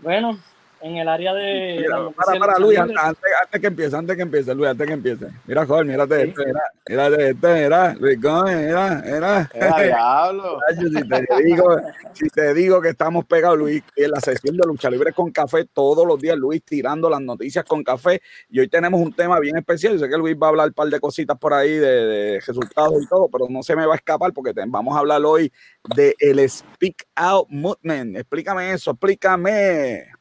Bueno, 0.00 0.38
en 0.86 0.96
el 0.96 1.08
área 1.08 1.34
de. 1.34 1.84
para, 2.14 2.38
para, 2.38 2.58
Luis, 2.58 2.78
antes, 2.78 2.96
antes, 2.96 3.60
que 3.60 3.66
empiece, 3.66 3.96
antes 3.96 4.16
que 4.16 4.22
empiece, 4.22 4.54
Luis, 4.54 4.70
antes 4.70 4.86
que 4.86 4.92
empiece. 4.92 5.26
Mira, 5.46 5.66
joder, 5.66 5.84
mírate 5.84 6.22
este, 6.22 6.46
mira, 6.46 6.60
mírate 6.88 7.30
este, 7.30 7.54
mira, 7.62 7.94
Luis 7.94 8.18
mira, 8.18 9.02
mira. 9.04 9.50
diablo. 9.82 10.58
si, 10.78 11.08
te 11.08 11.42
digo, 11.42 11.76
si 12.12 12.28
te 12.28 12.54
digo 12.54 12.80
que 12.80 12.90
estamos 12.90 13.24
pegados, 13.24 13.58
Luis, 13.58 13.82
en 13.96 14.10
la 14.10 14.20
sesión 14.20 14.56
de 14.56 14.66
lucha 14.66 14.88
libre 14.88 15.12
con 15.12 15.30
café 15.30 15.64
todos 15.64 16.06
los 16.06 16.20
días, 16.20 16.36
Luis 16.36 16.62
tirando 16.62 17.10
las 17.10 17.20
noticias 17.20 17.64
con 17.64 17.82
café. 17.82 18.22
Y 18.48 18.60
hoy 18.60 18.68
tenemos 18.68 19.00
un 19.00 19.12
tema 19.12 19.40
bien 19.40 19.56
especial. 19.56 19.94
Yo 19.94 19.98
sé 19.98 20.08
que 20.08 20.16
Luis 20.16 20.36
va 20.40 20.46
a 20.46 20.50
hablar 20.50 20.68
un 20.68 20.74
par 20.74 20.88
de 20.88 21.00
cositas 21.00 21.36
por 21.36 21.52
ahí 21.52 21.74
de, 21.74 22.40
resultados 22.46 23.02
y 23.02 23.06
todo, 23.08 23.28
pero 23.28 23.46
no 23.48 23.62
se 23.62 23.74
me 23.74 23.86
va 23.86 23.94
a 23.94 23.96
escapar 23.96 24.32
porque 24.32 24.52
vamos 24.66 24.94
a 24.94 25.00
hablar 25.00 25.22
hoy 25.24 25.52
de 25.94 26.14
el 26.18 26.48
Speak 26.48 27.06
Out 27.16 27.48
Movement. 27.50 28.16
Explícame 28.16 28.72
eso, 28.72 28.92
explícame. 28.92 30.15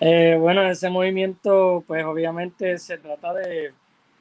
Eh, 0.00 0.36
bueno, 0.40 0.62
ese 0.68 0.90
movimiento, 0.90 1.84
pues 1.86 2.04
obviamente 2.04 2.78
se 2.78 2.98
trata 2.98 3.32
de 3.34 3.72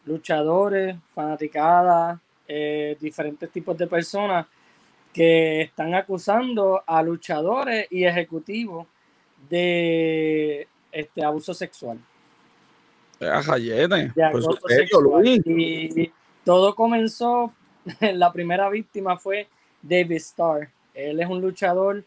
luchadores, 0.06 0.96
fanaticadas, 1.14 2.20
eh, 2.48 2.96
diferentes 3.00 3.50
tipos 3.50 3.78
de 3.78 3.88
personas 3.88 4.46
que 5.12 5.62
están 5.62 5.94
acusando 5.96 6.84
a 6.86 7.02
luchadores 7.02 7.88
y 7.90 8.04
ejecutivos 8.04 8.88
de 9.50 10.68
este 10.92 11.24
abuso 11.24 11.54
sexual. 11.54 12.00
De 14.16 14.24
abuso 14.24 14.60
sexual. 14.68 15.28
Y 15.46 16.12
todo 16.44 16.76
comenzó, 16.76 17.54
la 18.00 18.32
primera 18.32 18.70
víctima 18.70 19.18
fue 19.18 19.48
David 19.82 20.18
Starr. 20.18 20.70
Él 20.94 21.20
es 21.20 21.28
un 21.28 21.42
luchador 21.42 22.04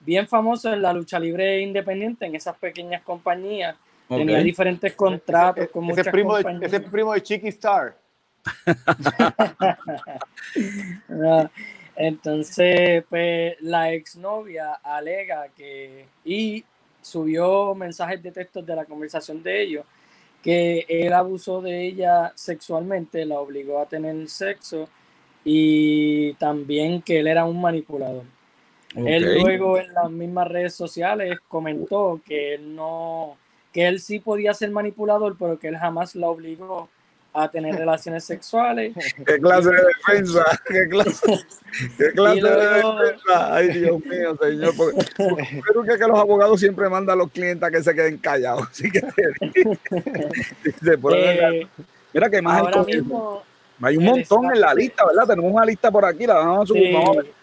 bien 0.00 0.26
famoso 0.26 0.72
en 0.72 0.82
la 0.82 0.92
lucha 0.92 1.18
libre 1.18 1.60
independiente, 1.60 2.26
en 2.26 2.34
esas 2.34 2.56
pequeñas 2.56 3.02
compañías. 3.02 3.76
Tenía 4.08 4.38
diferentes 4.38 4.94
contratos 4.94 5.68
con 5.68 5.84
muchas 5.84 6.08
primo 6.08 6.32
compañías. 6.32 6.72
ese 6.72 6.80
primo 6.80 7.12
de 7.12 7.22
Chiqui 7.22 7.48
Star. 7.48 7.96
entonces, 11.94 13.04
pues 13.08 13.56
la 13.60 13.92
exnovia 13.92 14.72
alega 14.82 15.46
que, 15.56 16.06
y 16.24 16.64
subió 17.02 17.74
mensajes 17.74 18.22
de 18.22 18.32
texto 18.32 18.62
de 18.62 18.74
la 18.74 18.84
conversación 18.84 19.42
de 19.42 19.62
ellos, 19.62 19.84
que 20.42 20.86
él 20.88 21.12
abusó 21.12 21.60
de 21.60 21.86
ella 21.86 22.32
sexualmente, 22.34 23.24
la 23.24 23.38
obligó 23.38 23.80
a 23.80 23.86
tener 23.86 24.28
sexo 24.28 24.88
y 25.44 26.34
también 26.34 27.02
que 27.02 27.20
él 27.20 27.26
era 27.26 27.44
un 27.44 27.60
manipulador. 27.60 28.24
Él 28.94 29.40
luego 29.42 29.78
en 29.78 29.92
las 29.94 30.10
mismas 30.10 30.48
redes 30.48 30.74
sociales 30.74 31.38
comentó 31.48 32.20
que 32.26 32.54
él 32.54 32.74
no, 32.74 33.36
que 33.72 33.86
él 33.86 34.00
sí 34.00 34.18
podía 34.18 34.52
ser 34.54 34.70
manipulador, 34.70 35.36
pero 35.38 35.58
que 35.58 35.68
él 35.68 35.76
jamás 35.76 36.14
la 36.16 36.28
obligó 36.28 36.88
a 37.32 37.48
tener 37.48 37.74
relaciones 37.78 38.24
sexuales. 38.24 38.94
¿Qué 39.24 39.38
clase 39.38 39.70
de 39.70 39.82
defensa? 39.82 40.44
¿Qué 40.66 40.88
clase, 40.88 41.44
qué 41.96 42.12
clase 42.12 42.42
de 42.42 42.56
defensa? 42.56 43.54
Ay, 43.54 43.68
Dios 43.68 44.04
mío, 44.04 44.36
señor. 44.36 44.74
creo 45.16 45.84
que, 45.84 46.06
los 46.08 46.18
abogados 46.18 46.58
siempre 46.58 46.88
mandan 46.88 47.14
a 47.14 47.22
los 47.22 47.30
clientes 47.30 47.66
a 47.66 47.70
que 47.70 47.82
se 47.82 47.94
queden 47.94 48.18
callados. 48.18 48.68
Así 48.70 48.90
que, 48.90 48.98
eh, 51.12 51.68
mira 52.12 52.28
que 52.28 52.42
más 52.42 52.60
ahora 52.60 52.82
mismo, 52.82 53.42
hay 53.82 53.96
un 53.96 54.04
montón 54.04 54.46
en 54.52 54.60
la 54.60 54.74
lista, 54.74 55.06
¿verdad? 55.06 55.28
Tenemos 55.28 55.52
una 55.52 55.64
lista 55.64 55.90
por 55.90 56.04
aquí, 56.04 56.26
la 56.26 56.34
vamos 56.34 56.64
a 56.64 56.66
subir. 56.66 56.92
Vamos 56.92 57.16
a 57.16 57.22
ver. 57.22 57.39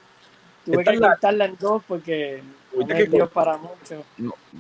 Tuve 0.68 0.84
que 0.84 0.99
cortarla 0.99 1.45
en 1.45 1.57
dos 1.57 1.82
porque 1.88 2.43
no 2.76 3.28
para 3.30 3.57
mucho. 3.57 4.03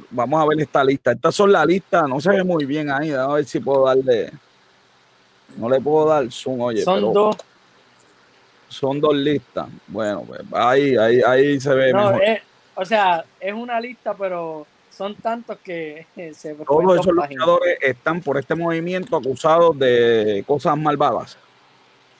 vamos 0.09 0.41
a 0.41 0.45
ver 0.47 0.61
esta 0.61 0.81
lista. 0.83 1.11
Estas 1.11 1.35
son 1.35 1.51
las 1.51 1.65
listas, 1.65 2.07
no 2.07 2.21
se 2.21 2.29
ve 2.29 2.43
muy 2.45 2.63
bien 2.65 2.89
ahí. 2.89 3.11
A 3.11 3.27
ver 3.27 3.43
si 3.43 3.59
puedo 3.59 3.85
darle. 3.85 4.31
No 5.57 5.69
le 5.69 5.81
puedo 5.81 6.07
dar 6.07 6.31
zoom, 6.31 6.61
oye. 6.61 6.81
Son 6.81 7.13
dos. 7.13 7.35
Son 8.69 9.01
dos 9.01 9.15
listas. 9.15 9.67
Bueno, 9.87 10.23
pues 10.25 10.41
ahí, 10.53 10.95
ahí, 10.95 11.21
ahí 11.25 11.59
se 11.59 11.73
ve 11.73 11.93
mejor. 11.93 12.21
o 12.75 12.85
sea, 12.85 13.25
es 13.39 13.53
una 13.53 13.81
lista, 13.81 14.13
pero 14.13 14.65
son 14.89 15.15
tantos 15.15 15.57
que 15.57 16.05
se 16.33 16.55
Todos 16.55 17.01
esos 17.01 17.13
luchadores 17.13 17.77
están 17.81 18.21
por 18.21 18.37
este 18.37 18.55
movimiento 18.55 19.17
acusados 19.17 19.77
de 19.77 20.41
cosas 20.47 20.77
malvadas. 20.77 21.37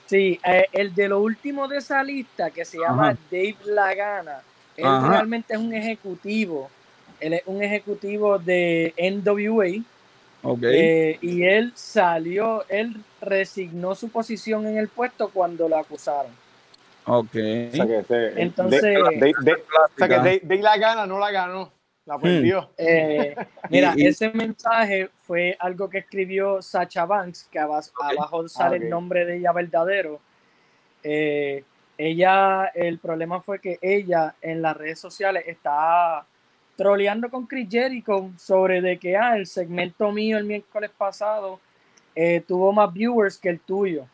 Sí, 0.08 0.40
eh, 0.42 0.66
el 0.72 0.94
de 0.94 1.08
lo 1.08 1.20
último 1.20 1.68
de 1.68 1.78
esa 1.78 2.02
lista, 2.02 2.50
que 2.50 2.64
se 2.64 2.78
llama 2.78 3.14
Dave 3.30 3.56
Lagana, 3.66 4.40
él 4.74 4.86
realmente 5.06 5.52
es 5.52 5.60
un 5.60 5.74
ejecutivo. 5.74 6.70
Él 7.20 7.34
es 7.34 7.42
un 7.46 7.62
ejecutivo 7.62 8.38
de 8.38 8.94
NWA. 8.96 9.84
Okay. 10.40 10.76
Eh, 10.76 11.18
y 11.20 11.42
él 11.42 11.72
salió, 11.74 12.64
él 12.68 12.96
resignó 13.20 13.94
su 13.94 14.08
posición 14.08 14.66
en 14.66 14.78
el 14.78 14.88
puesto 14.88 15.28
cuando 15.28 15.68
lo 15.68 15.76
acusaron. 15.76 16.30
Ok. 17.04 17.34
Entonces, 17.34 18.98
o 19.02 19.10
sea 19.98 20.08
que 20.08 20.40
Dave 20.42 20.62
Lagana 20.62 21.06
no 21.06 21.18
la 21.18 21.30
ganó. 21.30 21.70
La 22.08 22.18
perdió. 22.18 22.62
Hmm. 22.62 22.74
Eh, 22.78 23.36
mira, 23.70 23.94
ese 23.98 24.30
mensaje 24.30 25.10
fue 25.26 25.54
algo 25.60 25.90
que 25.90 25.98
escribió 25.98 26.62
Sacha 26.62 27.04
Banks, 27.04 27.46
que 27.52 27.58
abajo, 27.58 28.48
sale 28.48 28.78
el 28.78 28.88
nombre 28.88 29.26
de 29.26 29.36
ella 29.36 29.52
verdadero. 29.52 30.18
Eh, 31.02 31.64
ella, 31.98 32.72
el 32.74 32.98
problema 32.98 33.42
fue 33.42 33.60
que 33.60 33.78
ella 33.82 34.34
en 34.40 34.62
las 34.62 34.74
redes 34.74 34.98
sociales 34.98 35.44
está 35.46 36.24
troleando 36.76 37.28
con 37.28 37.46
Chris 37.46 37.68
Jericho 37.68 38.30
sobre 38.38 38.80
de 38.80 38.98
que 38.98 39.14
ah, 39.14 39.36
el 39.36 39.46
segmento 39.46 40.10
mío 40.10 40.38
el 40.38 40.44
miércoles 40.44 40.90
pasado 40.96 41.60
eh, 42.14 42.42
tuvo 42.46 42.72
más 42.72 42.90
viewers 42.90 43.36
que 43.36 43.50
el 43.50 43.60
tuyo. 43.60 44.06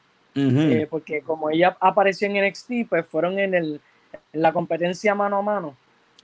porque 0.90 1.22
como 1.22 1.48
ella 1.48 1.76
apareció 1.78 2.26
en 2.26 2.44
NXT, 2.44 2.88
pues 2.88 3.06
fueron 3.06 3.38
en, 3.38 3.54
el, 3.54 3.80
en 4.32 4.42
la 4.42 4.52
competencia 4.52 5.14
mano 5.14 5.36
a 5.36 5.42
mano 5.42 5.76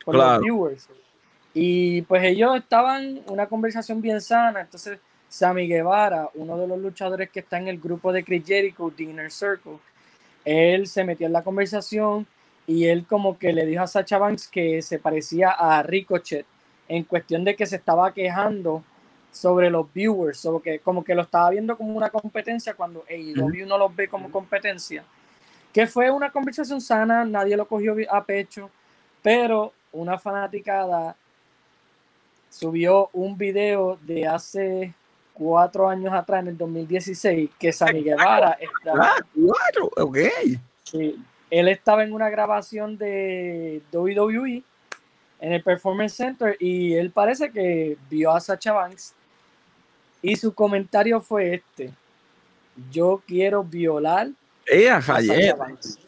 con 0.05 0.16
los 0.16 0.40
viewers. 0.40 0.88
Y 1.52 2.02
pues 2.02 2.22
ellos 2.24 2.56
estaban 2.56 3.20
una 3.27 3.47
conversación 3.47 4.01
bien 4.01 4.20
sana. 4.20 4.60
Entonces, 4.60 4.98
Sammy 5.28 5.66
Guevara, 5.66 6.28
uno 6.35 6.56
de 6.59 6.66
los 6.66 6.78
luchadores 6.78 7.31
que 7.31 7.40
está 7.40 7.59
en 7.59 7.68
el 7.68 7.78
grupo 7.78 8.12
de 8.12 8.24
Chris 8.24 8.44
Jericho, 8.47 8.93
Dinner 8.97 9.31
Circle, 9.31 9.78
él 10.44 10.86
se 10.86 11.05
metió 11.05 11.27
en 11.27 11.32
la 11.32 11.43
conversación 11.43 12.27
y 12.66 12.86
él 12.86 13.06
como 13.06 13.39
que 13.39 13.52
le 13.52 13.66
dijo 13.66 13.82
a 13.82 13.86
Sacha 13.86 14.18
Banks 14.18 14.48
que 14.48 14.82
se 14.82 14.98
parecía 14.98 15.51
a 15.51 15.82
Ricochet 15.82 16.47
en 16.89 17.05
cuestión 17.05 17.44
de 17.44 17.55
que 17.55 17.66
se 17.66 17.77
estaba 17.77 18.12
quejando 18.12 18.82
sobre 19.32 19.70
los 19.70 19.93
viewers, 19.93 20.39
sobre 20.39 20.62
que, 20.62 20.78
como 20.81 21.05
que 21.05 21.14
lo 21.14 21.22
estaba 21.22 21.51
viendo 21.51 21.77
como 21.77 21.97
una 21.97 22.10
competencia 22.10 22.74
cuando 22.74 23.05
AEW 23.09 23.66
no 23.66 23.78
los 23.78 23.94
ve 23.94 24.09
como 24.09 24.31
competencia. 24.31 25.05
Que 25.72 25.86
fue 25.86 26.10
una 26.10 26.31
conversación 26.31 26.81
sana, 26.81 27.24
nadie 27.24 27.56
lo 27.56 27.68
cogió 27.68 27.94
a 28.10 28.24
pecho, 28.24 28.70
pero 29.22 29.72
una 29.93 30.18
fanaticada 30.18 31.14
subió 32.51 33.09
un 33.12 33.39
video 33.39 33.98
de 34.02 34.27
hace 34.27 34.93
cuatro 35.32 35.89
años 35.89 36.12
atrás, 36.12 36.43
en 36.43 36.48
el 36.48 36.59
2016, 36.59 37.51
que 37.59 37.72
Sammy 37.72 38.02
Guevara 38.02 38.59
estaba. 38.60 39.14
Ah, 39.16 39.27
cuatro, 39.35 39.90
ok. 39.97 40.18
Sí, 40.85 41.16
él 41.51 41.68
estaba 41.68 42.05
en 42.05 42.12
una 42.12 42.28
grabación 42.28 42.98
de 42.98 43.81
WWE 43.93 44.62
en 45.40 45.52
el 45.52 45.62
Performance 45.62 46.14
Center 46.14 46.56
y 46.60 46.94
él 46.94 47.10
parece 47.10 47.51
que 47.51 47.97
vio 48.10 48.32
a 48.32 48.40
Sacha 48.40 48.72
Banks 48.72 49.14
y 50.20 50.36
su 50.36 50.52
comentario 50.52 51.20
fue 51.20 51.55
este: 51.55 51.94
Yo 52.90 53.22
quiero 53.27 53.64
violar 53.64 54.28
a 54.90 55.01
Sacha 55.01 55.55
Banks. 55.55 55.98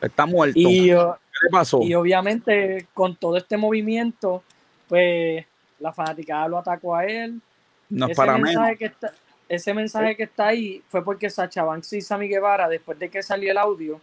Está 0.00 0.26
muerto. 0.26 0.58
Y, 0.58 0.88
¿Qué 0.88 1.48
pasó? 1.50 1.82
Y 1.82 1.94
obviamente 1.94 2.88
con 2.94 3.14
todo 3.14 3.36
este 3.36 3.56
movimiento, 3.56 4.42
pues 4.88 5.44
la 5.78 5.92
fanaticada 5.92 6.48
lo 6.48 6.58
atacó 6.58 6.94
a 6.94 7.04
él. 7.04 7.40
No 7.88 8.06
ese 8.06 8.14
para 8.16 8.36
mensaje 8.36 8.76
Que 8.76 8.86
está, 8.86 9.12
ese 9.48 9.74
mensaje 9.74 10.16
que 10.16 10.24
está 10.24 10.48
ahí 10.48 10.82
fue 10.88 11.04
porque 11.04 11.30
Sacha 11.30 11.62
Banks 11.62 11.92
y 11.92 12.00
Sammy 12.00 12.28
Guevara, 12.28 12.68
después 12.68 12.98
de 12.98 13.08
que 13.08 13.22
salió 13.22 13.50
el 13.50 13.58
audio, 13.58 14.00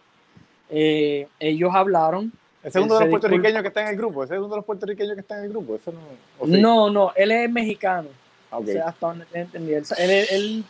eh, 0.70 1.28
ellos 1.38 1.70
hablaron. 1.74 2.32
Ese 2.62 2.78
es 2.78 2.84
uno 2.84 2.94
de 2.94 3.00
los 3.00 3.10
puertorriqueños 3.10 3.60
que 3.60 3.68
está 3.68 3.82
en 3.82 3.88
el 3.88 3.96
grupo. 3.96 4.24
Ese 4.24 4.34
es 4.34 4.38
uno 4.38 4.48
de 4.48 4.56
los 4.56 4.64
puertorriqueños 4.64 5.14
que 5.14 5.20
está 5.20 5.38
en 5.38 5.44
el 5.44 5.50
grupo. 5.50 5.78
no, 6.46 6.58
no, 6.58 6.90
no, 6.90 7.12
él 7.14 7.30
es 7.30 7.50
mexicano. 7.50 8.08
Ah, 8.50 8.58
o 8.58 8.64
sea, 8.64 8.88
hasta 8.88 9.06
donde 9.06 9.26
entendí. 9.34 9.74
Él, 9.98 10.64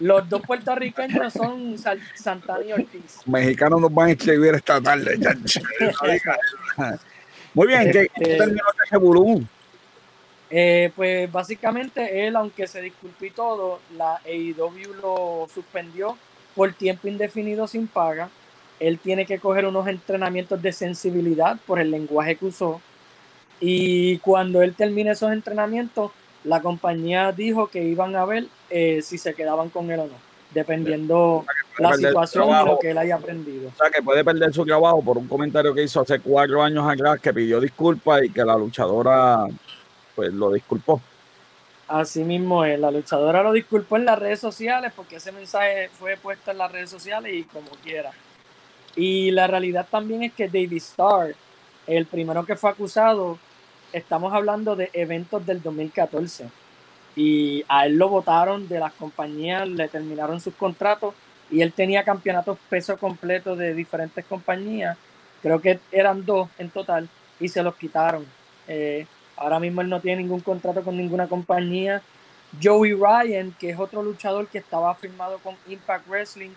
los 0.00 0.28
dos 0.28 0.42
puertorriqueños 0.42 1.32
son 1.32 1.76
Santana 1.78 2.64
y 2.64 2.72
Ortiz. 2.72 3.20
Mexicanos 3.26 3.80
nos 3.80 3.92
van 3.92 4.08
a 4.08 4.12
escribir 4.12 4.54
esta 4.54 4.80
tarde. 4.80 5.18
Muy 7.54 7.66
bien, 7.66 7.90
¿qué 7.90 8.08
este, 8.14 8.36
terminó 8.36 8.62
ese 8.84 8.96
volumen? 8.96 9.48
Eh, 10.50 10.92
pues 10.94 11.30
básicamente 11.30 12.26
él, 12.26 12.36
aunque 12.36 12.66
se 12.66 12.80
disculpó 12.80 13.24
y 13.24 13.30
todo, 13.30 13.80
la 13.96 14.20
AEW 14.24 14.94
lo 15.00 15.48
suspendió 15.52 16.16
por 16.54 16.72
tiempo 16.72 17.08
indefinido 17.08 17.66
sin 17.66 17.86
paga. 17.86 18.30
Él 18.78 18.98
tiene 18.98 19.26
que 19.26 19.38
coger 19.38 19.66
unos 19.66 19.88
entrenamientos 19.88 20.60
de 20.60 20.72
sensibilidad 20.72 21.56
por 21.66 21.80
el 21.80 21.90
lenguaje 21.90 22.36
que 22.36 22.46
usó. 22.46 22.80
Y 23.58 24.18
cuando 24.18 24.62
él 24.62 24.74
termine 24.74 25.12
esos 25.12 25.32
entrenamientos, 25.32 26.12
la 26.44 26.60
compañía 26.60 27.32
dijo 27.32 27.68
que 27.68 27.82
iban 27.82 28.14
a 28.14 28.24
ver 28.24 28.46
eh, 28.70 29.00
si 29.02 29.18
se 29.18 29.34
quedaban 29.34 29.70
con 29.70 29.90
él 29.90 30.00
o 30.00 30.06
no, 30.06 30.14
dependiendo 30.54 31.44
la 31.78 31.94
situación 31.94 32.48
y 32.48 32.66
lo 32.66 32.78
que 32.78 32.90
él 32.90 32.98
haya 32.98 33.16
aprendido. 33.16 33.68
O 33.68 33.76
sea, 33.76 33.90
que 33.90 34.02
puede 34.02 34.22
perder 34.22 34.52
su 34.52 34.64
trabajo 34.64 35.02
por 35.02 35.18
un 35.18 35.26
comentario 35.26 35.74
que 35.74 35.82
hizo 35.82 36.02
hace 36.02 36.20
cuatro 36.20 36.62
años 36.62 36.88
atrás 36.88 37.20
que 37.20 37.32
pidió 37.32 37.60
disculpas 37.60 38.24
y 38.24 38.30
que 38.30 38.44
la 38.44 38.56
luchadora 38.56 39.46
pues 40.16 40.32
lo 40.32 40.50
disculpó. 40.50 41.00
Así 41.86 42.24
mismo 42.24 42.64
es, 42.64 42.80
la 42.80 42.90
luchadora 42.90 43.44
lo 43.44 43.52
disculpó 43.52 43.96
en 43.96 44.06
las 44.06 44.18
redes 44.18 44.40
sociales 44.40 44.92
porque 44.96 45.16
ese 45.16 45.30
mensaje 45.30 45.88
fue 45.90 46.16
puesto 46.16 46.50
en 46.50 46.58
las 46.58 46.72
redes 46.72 46.90
sociales 46.90 47.32
y 47.32 47.44
como 47.44 47.70
quiera. 47.84 48.10
Y 48.96 49.30
la 49.30 49.46
realidad 49.46 49.86
también 49.88 50.24
es 50.24 50.32
que 50.32 50.48
David 50.48 50.78
Starr, 50.78 51.36
el 51.86 52.06
primero 52.06 52.44
que 52.44 52.56
fue 52.56 52.70
acusado, 52.70 53.38
estamos 53.92 54.32
hablando 54.32 54.74
de 54.74 54.90
eventos 54.94 55.46
del 55.46 55.62
2014 55.62 56.48
y 57.14 57.64
a 57.68 57.86
él 57.86 57.96
lo 57.96 58.08
votaron 58.08 58.66
de 58.66 58.80
las 58.80 58.92
compañías, 58.94 59.68
le 59.68 59.86
terminaron 59.88 60.40
sus 60.40 60.54
contratos 60.54 61.14
y 61.50 61.60
él 61.60 61.72
tenía 61.72 62.02
campeonatos 62.02 62.58
peso 62.68 62.98
completo 62.98 63.54
de 63.54 63.74
diferentes 63.74 64.24
compañías, 64.24 64.98
creo 65.40 65.60
que 65.60 65.78
eran 65.92 66.24
dos 66.24 66.48
en 66.58 66.70
total 66.70 67.08
y 67.38 67.48
se 67.48 67.62
los 67.62 67.76
quitaron. 67.76 68.26
Eh, 68.66 69.06
Ahora 69.36 69.60
mismo 69.60 69.82
él 69.82 69.88
no 69.88 70.00
tiene 70.00 70.22
ningún 70.22 70.40
contrato 70.40 70.82
con 70.82 70.96
ninguna 70.96 71.28
compañía. 71.28 72.02
Joey 72.62 72.94
Ryan, 72.94 73.54
que 73.58 73.70
es 73.70 73.78
otro 73.78 74.02
luchador 74.02 74.46
que 74.46 74.58
estaba 74.58 74.94
firmado 74.94 75.38
con 75.38 75.54
Impact 75.68 76.08
Wrestling, 76.08 76.50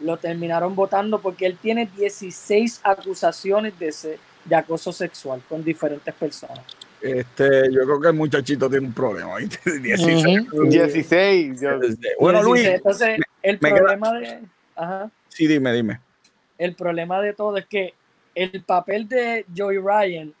lo 0.00 0.16
terminaron 0.16 0.74
votando 0.74 1.20
porque 1.20 1.46
él 1.46 1.58
tiene 1.60 1.86
16 1.96 2.80
acusaciones 2.84 3.78
de, 3.78 4.18
de 4.44 4.56
acoso 4.56 4.92
sexual 4.92 5.42
con 5.48 5.64
diferentes 5.64 6.14
personas. 6.14 6.60
Este, 7.00 7.72
yo 7.72 7.82
creo 7.84 8.00
que 8.00 8.08
el 8.08 8.14
muchachito 8.14 8.68
tiene 8.68 8.86
un 8.86 8.92
problema. 8.92 9.38
16. 9.38 10.46
16. 10.68 11.60
Bueno, 12.20 12.42
Luis. 12.42 12.66
Entonces, 12.66 13.18
el 13.42 13.58
problema 13.58 14.12
de. 14.12 14.40
Ajá. 14.76 15.10
Sí, 15.28 15.46
dime, 15.46 15.72
dime. 15.72 16.00
El 16.58 16.74
problema 16.74 17.20
de 17.22 17.32
todo 17.32 17.56
es 17.56 17.66
que 17.66 17.94
el 18.34 18.62
papel 18.62 19.08
de 19.08 19.46
Joey 19.56 19.78
Ryan 19.78 20.34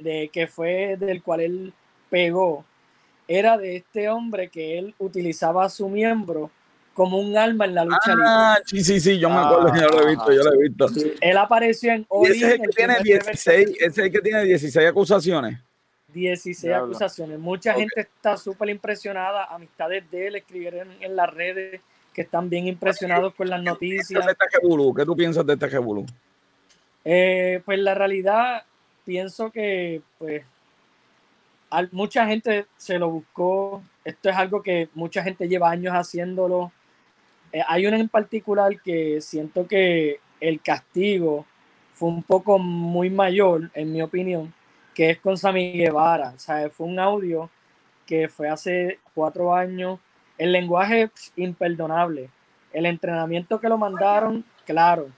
de 0.00 0.30
que 0.32 0.46
fue 0.46 0.96
del 0.98 1.22
cual 1.22 1.40
él 1.40 1.72
pegó, 2.10 2.64
era 3.28 3.56
de 3.56 3.76
este 3.76 4.08
hombre 4.08 4.48
que 4.48 4.78
él 4.78 4.94
utilizaba 4.98 5.64
a 5.64 5.70
su 5.70 5.88
miembro 5.88 6.50
como 6.94 7.18
un 7.18 7.36
alma 7.36 7.64
en 7.64 7.74
la 7.74 7.84
lucha 7.84 8.14
ah, 8.24 8.58
Sí, 8.66 8.84
sí, 8.84 9.00
sí, 9.00 9.18
yo 9.18 9.30
me 9.30 9.36
acuerdo, 9.36 9.74
yo 9.74 9.88
lo 9.88 10.02
he 10.02 10.10
visto, 10.10 10.32
yo 10.32 10.42
lo 10.42 10.52
he 10.52 10.68
visto. 10.68 10.86
él 11.20 11.36
apareció 11.38 11.92
en 11.92 12.06
ese 12.24 12.32
es 12.32 12.52
el 12.52 12.60
que 12.60 12.68
tiene 12.68 12.98
16, 13.02 13.68
ese 13.68 13.86
es 13.86 13.98
el 13.98 14.12
que 14.12 14.20
tiene 14.20 14.44
16 14.44 14.88
acusaciones. 14.88 15.58
16 16.12 16.74
acusaciones. 16.74 17.38
Mucha 17.38 17.74
gente 17.74 18.02
está 18.02 18.36
súper 18.36 18.68
impresionada. 18.68 19.46
Amistades 19.46 20.10
de 20.10 20.26
él 20.26 20.36
escribieron 20.36 20.88
en 21.00 21.16
las 21.16 21.32
redes 21.32 21.80
que 22.12 22.22
están 22.22 22.50
bien 22.50 22.66
impresionados 22.66 23.34
con 23.34 23.48
las 23.48 23.62
noticias. 23.62 24.24
¿Qué 24.96 25.04
tú 25.06 25.16
piensas 25.16 25.46
de 25.46 25.54
este 25.54 25.68
Jebulú? 25.70 26.04
Eh, 27.04 27.62
pues 27.64 27.78
la 27.78 27.94
realidad, 27.94 28.62
pienso 29.04 29.50
que 29.50 30.02
pues 30.18 30.44
mucha 31.90 32.26
gente 32.26 32.66
se 32.76 32.98
lo 32.98 33.10
buscó. 33.10 33.82
Esto 34.04 34.30
es 34.30 34.36
algo 34.36 34.62
que 34.62 34.88
mucha 34.94 35.22
gente 35.22 35.48
lleva 35.48 35.70
años 35.70 35.94
haciéndolo. 35.94 36.72
Eh, 37.52 37.62
hay 37.66 37.86
una 37.86 37.98
en 37.98 38.08
particular 38.08 38.80
que 38.82 39.20
siento 39.20 39.66
que 39.66 40.20
el 40.40 40.60
castigo 40.60 41.46
fue 41.94 42.08
un 42.08 42.22
poco 42.22 42.58
muy 42.58 43.10
mayor, 43.10 43.70
en 43.74 43.92
mi 43.92 44.02
opinión, 44.02 44.52
que 44.94 45.10
es 45.10 45.18
con 45.18 45.36
Sammy 45.36 45.72
Guevara. 45.72 46.32
O 46.34 46.38
sea, 46.38 46.68
fue 46.70 46.86
un 46.86 46.98
audio 46.98 47.50
que 48.06 48.28
fue 48.28 48.48
hace 48.48 48.98
cuatro 49.14 49.54
años. 49.54 50.00
El 50.38 50.52
lenguaje 50.52 51.02
es 51.02 51.32
imperdonable. 51.36 52.30
El 52.72 52.86
entrenamiento 52.86 53.60
que 53.60 53.68
lo 53.68 53.78
mandaron, 53.78 54.44
claro, 54.64 55.08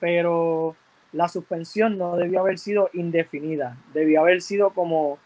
pero 0.00 0.76
la 1.14 1.28
suspensión 1.28 1.96
no 1.96 2.16
debió 2.16 2.40
haber 2.40 2.58
sido 2.58 2.90
indefinida, 2.92 3.76
debió 3.94 4.20
haber 4.20 4.42
sido 4.42 4.70
como, 4.70 5.18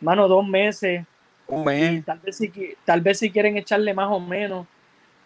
mano, 0.00 0.26
dos 0.26 0.46
meses. 0.48 1.04
Un 1.46 1.64
mes. 1.64 2.02
Tal 2.04 2.18
vez, 2.20 2.36
si, 2.36 2.50
tal 2.86 3.02
vez 3.02 3.18
si 3.18 3.30
quieren 3.30 3.58
echarle 3.58 3.92
más 3.92 4.08
o 4.08 4.18
menos, 4.18 4.66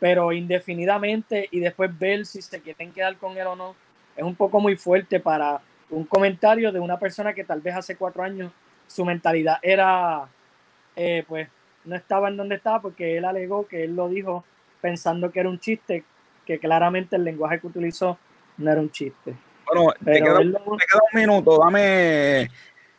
pero 0.00 0.32
indefinidamente 0.32 1.48
y 1.52 1.60
después 1.60 1.96
ver 1.96 2.26
si 2.26 2.42
se 2.42 2.60
quieren 2.60 2.92
quedar 2.92 3.16
con 3.16 3.38
él 3.38 3.46
o 3.46 3.54
no, 3.54 3.76
es 4.16 4.24
un 4.24 4.34
poco 4.34 4.58
muy 4.58 4.74
fuerte 4.74 5.20
para 5.20 5.60
un 5.88 6.04
comentario 6.04 6.72
de 6.72 6.80
una 6.80 6.98
persona 6.98 7.32
que 7.32 7.44
tal 7.44 7.60
vez 7.60 7.76
hace 7.76 7.96
cuatro 7.96 8.24
años 8.24 8.50
su 8.88 9.04
mentalidad 9.04 9.58
era, 9.62 10.28
eh, 10.96 11.24
pues, 11.28 11.48
no 11.84 11.94
estaba 11.94 12.28
en 12.28 12.36
donde 12.36 12.56
estaba 12.56 12.82
porque 12.82 13.18
él 13.18 13.24
alegó 13.24 13.68
que 13.68 13.84
él 13.84 13.94
lo 13.94 14.08
dijo 14.08 14.44
pensando 14.80 15.30
que 15.30 15.40
era 15.40 15.48
un 15.48 15.60
chiste, 15.60 16.02
que 16.44 16.58
claramente 16.58 17.14
el 17.14 17.24
lenguaje 17.24 17.60
que 17.60 17.68
utilizó 17.68 18.18
no 18.58 18.70
era 18.70 18.80
un 18.80 18.90
chiste. 18.90 19.34
Bueno, 19.66 19.92
te 20.04 20.22
queda, 20.22 20.40
un 20.40 20.78
minuto, 21.12 21.58
dame, 21.58 22.50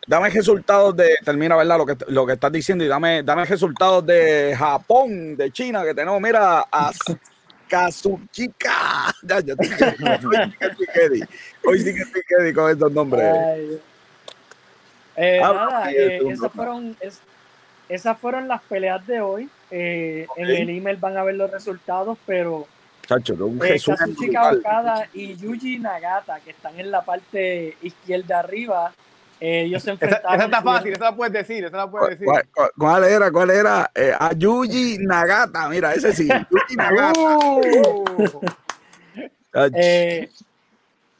dame 0.07 0.29
resultados 0.29 0.95
de, 0.95 1.17
termina, 1.23 1.55
¿verdad? 1.55 1.77
Lo 1.77 1.85
que, 1.85 1.95
lo 2.07 2.25
que 2.25 2.33
estás 2.33 2.51
diciendo 2.51 2.83
y 2.83 2.87
dame, 2.87 3.23
dame 3.23 3.45
resultados 3.45 4.05
de 4.05 4.55
Japón, 4.57 5.37
de 5.37 5.51
China, 5.51 5.83
que 5.83 5.93
tenemos, 5.93 6.19
mira, 6.19 6.65
a 6.71 6.91
Kazuchika. 7.67 9.13
Ya, 9.23 9.39
ya, 9.39 9.55
Hoy 11.63 11.79
sí 11.79 11.93
que 11.93 12.01
estoy 12.01 12.21
quedi 12.27 12.53
con 12.53 12.71
estos 12.71 12.91
nombres. 12.91 13.25
Eh, 15.15 15.39
nada, 15.41 15.91
eh, 15.91 16.19
esas, 16.29 16.51
fueron, 16.51 16.95
esas 17.89 18.19
fueron 18.19 18.47
las 18.47 18.61
peleas 18.61 19.05
de 19.07 19.21
hoy. 19.21 19.49
Eh, 19.71 20.27
en 20.35 20.47
el 20.47 20.69
email 20.69 20.97
van 20.97 21.17
a 21.17 21.23
ver 21.23 21.35
los 21.35 21.49
resultados, 21.49 22.17
pero 22.25 22.67
Chacho, 23.07 23.33
un 23.45 23.59
eh, 23.63 23.79
Kazuchika 23.85 24.51
Okada 24.51 25.07
y 25.13 25.35
Yuji 25.35 25.79
Nagata, 25.79 26.39
que 26.39 26.51
están 26.51 26.79
en 26.79 26.91
la 26.91 27.03
parte 27.03 27.77
izquierda 27.81 28.39
arriba, 28.39 28.93
eh, 29.39 29.63
ellos 29.63 29.83
se 29.83 29.91
enfrentaron. 29.91 30.35
Esa, 30.35 30.45
está 30.45 30.61
fácil, 30.61 30.93
esa 30.93 31.03
la 31.05 31.15
puedes 31.15 31.33
decir, 31.33 31.65
esa 31.65 31.77
la 31.77 31.91
puedes 31.91 32.19
decir. 32.19 32.27
¿Cuál, 32.77 33.03
era? 33.03 33.31
¿Cuál 33.31 33.51
era? 33.51 33.91
Eh, 33.93 34.13
a 34.17 34.33
Yuji 34.33 34.97
Nagata, 34.99 35.69
mira, 35.69 35.93
ese 35.93 36.13
sí. 36.13 36.27
Yuji 36.27 36.75
Nagata. 36.77 37.19
Uh. 37.19 38.41
eh, 39.73 40.29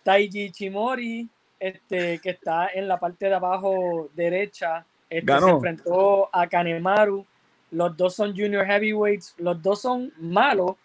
Taiji 0.03 0.51
Chimori, 0.51 1.27
este, 1.59 2.19
que 2.19 2.29
está 2.31 2.69
en 2.73 2.87
la 2.87 2.99
parte 2.99 3.25
de 3.25 3.35
abajo 3.35 4.09
derecha, 4.13 4.85
este, 5.09 5.39
se 5.39 5.49
enfrentó 5.49 6.29
a 6.31 6.47
Kanemaru. 6.47 7.25
Los 7.71 7.97
dos 7.97 8.15
son 8.15 8.31
junior 8.31 8.65
heavyweights, 8.65 9.35
los 9.37 9.61
dos 9.61 9.81
son 9.81 10.13
malos, 10.19 10.75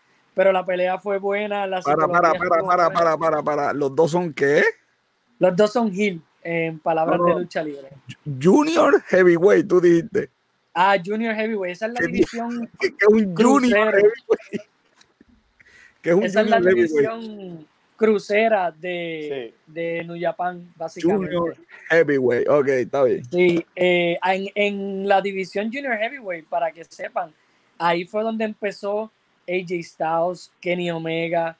pero 0.40 0.52
la 0.52 0.64
pelea 0.64 0.98
fue 0.98 1.18
buena. 1.18 1.66
La 1.66 1.82
para, 1.82 2.08
para, 2.08 2.32
para, 2.32 2.62
para, 2.64 2.90
para, 2.90 3.18
para, 3.18 3.42
para, 3.42 3.72
¿Los 3.74 3.94
dos 3.94 4.10
son 4.12 4.32
qué? 4.32 4.64
Los 5.38 5.54
dos 5.54 5.70
son 5.70 5.92
Hill, 5.94 6.22
en 6.42 6.78
palabras 6.78 7.20
de 7.22 7.34
lucha 7.34 7.62
libre. 7.62 7.88
Junior 8.42 9.02
Heavyweight, 9.08 9.68
tú 9.68 9.82
dijiste. 9.82 10.30
Ah, 10.72 10.96
Junior 11.04 11.34
Heavyweight. 11.34 11.74
Esa 11.74 11.88
es 11.88 11.92
la 11.92 12.06
división. 12.06 12.70
Que 12.80 12.86
es 12.86 13.06
un 13.06 13.36
Junior 13.36 13.90
Heavyweight. 13.90 14.62
Que 16.00 16.08
es 16.08 16.16
un 16.16 16.24
Esa 16.24 16.40
es 16.40 16.48
la 16.48 16.60
división 16.60 17.66
crucera 17.96 18.70
de, 18.70 19.52
de 19.66 20.04
New 20.04 20.16
Japan, 20.18 20.72
básicamente. 20.74 21.36
Junior 21.36 21.56
Heavyweight, 21.90 22.48
ok, 22.48 22.68
está 22.68 23.04
bien. 23.04 23.22
Sí, 23.26 23.66
eh, 23.76 24.18
en, 24.24 24.48
en, 24.54 25.06
la 25.06 25.20
división 25.20 25.66
Junior 25.70 25.98
Heavyweight, 25.98 26.48
para 26.48 26.72
que 26.72 26.82
sepan, 26.86 27.30
ahí 27.76 28.06
fue 28.06 28.22
donde 28.22 28.46
empezó 28.46 29.12
AJ 29.48 29.82
Styles, 29.82 30.52
Kenny 30.60 30.90
Omega, 30.90 31.56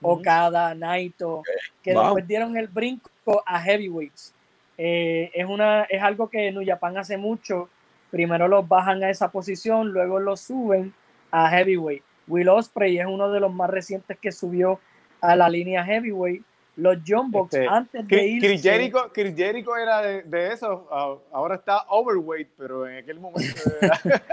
Okada, 0.00 0.74
Naito, 0.74 1.42
que 1.82 1.92
después 1.92 2.26
dieron 2.26 2.56
el 2.56 2.68
brinco 2.68 3.42
a 3.46 3.60
Heavyweights. 3.60 4.34
Eh, 4.76 5.30
es, 5.32 5.46
una, 5.46 5.84
es 5.84 6.02
algo 6.02 6.28
que 6.28 6.50
New 6.52 6.64
Japan 6.66 6.98
hace 6.98 7.16
mucho. 7.16 7.68
Primero 8.10 8.46
los 8.48 8.68
bajan 8.68 9.02
a 9.02 9.10
esa 9.10 9.30
posición, 9.30 9.92
luego 9.92 10.20
los 10.20 10.40
suben 10.40 10.92
a 11.30 11.48
Heavyweight. 11.48 12.02
Will 12.26 12.48
Osprey 12.48 12.98
es 12.98 13.06
uno 13.06 13.30
de 13.30 13.40
los 13.40 13.52
más 13.52 13.70
recientes 13.70 14.18
que 14.18 14.32
subió 14.32 14.80
a 15.20 15.36
la 15.36 15.48
línea 15.48 15.84
heavyweight. 15.84 16.42
Los 16.76 16.98
John 17.06 17.30
Box 17.30 17.54
este, 17.54 17.68
antes 17.68 18.08
de 18.08 18.26
irse... 18.26 18.46
Chris 18.48 18.62
Jericho, 18.62 19.10
Chris 19.12 19.36
Jericho 19.36 19.76
era 19.76 20.02
de, 20.02 20.22
de, 20.22 20.52
eso, 20.52 20.88
ahora 21.32 21.54
está 21.54 21.84
overweight, 21.88 22.48
pero 22.58 22.88
en 22.88 22.98
aquel 22.98 23.20
momento 23.20 23.60
era... 23.80 24.00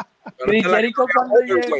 Chris 0.38 0.66
Jericho 0.66 1.04
cuando 1.12 1.40
llegó... 1.40 1.76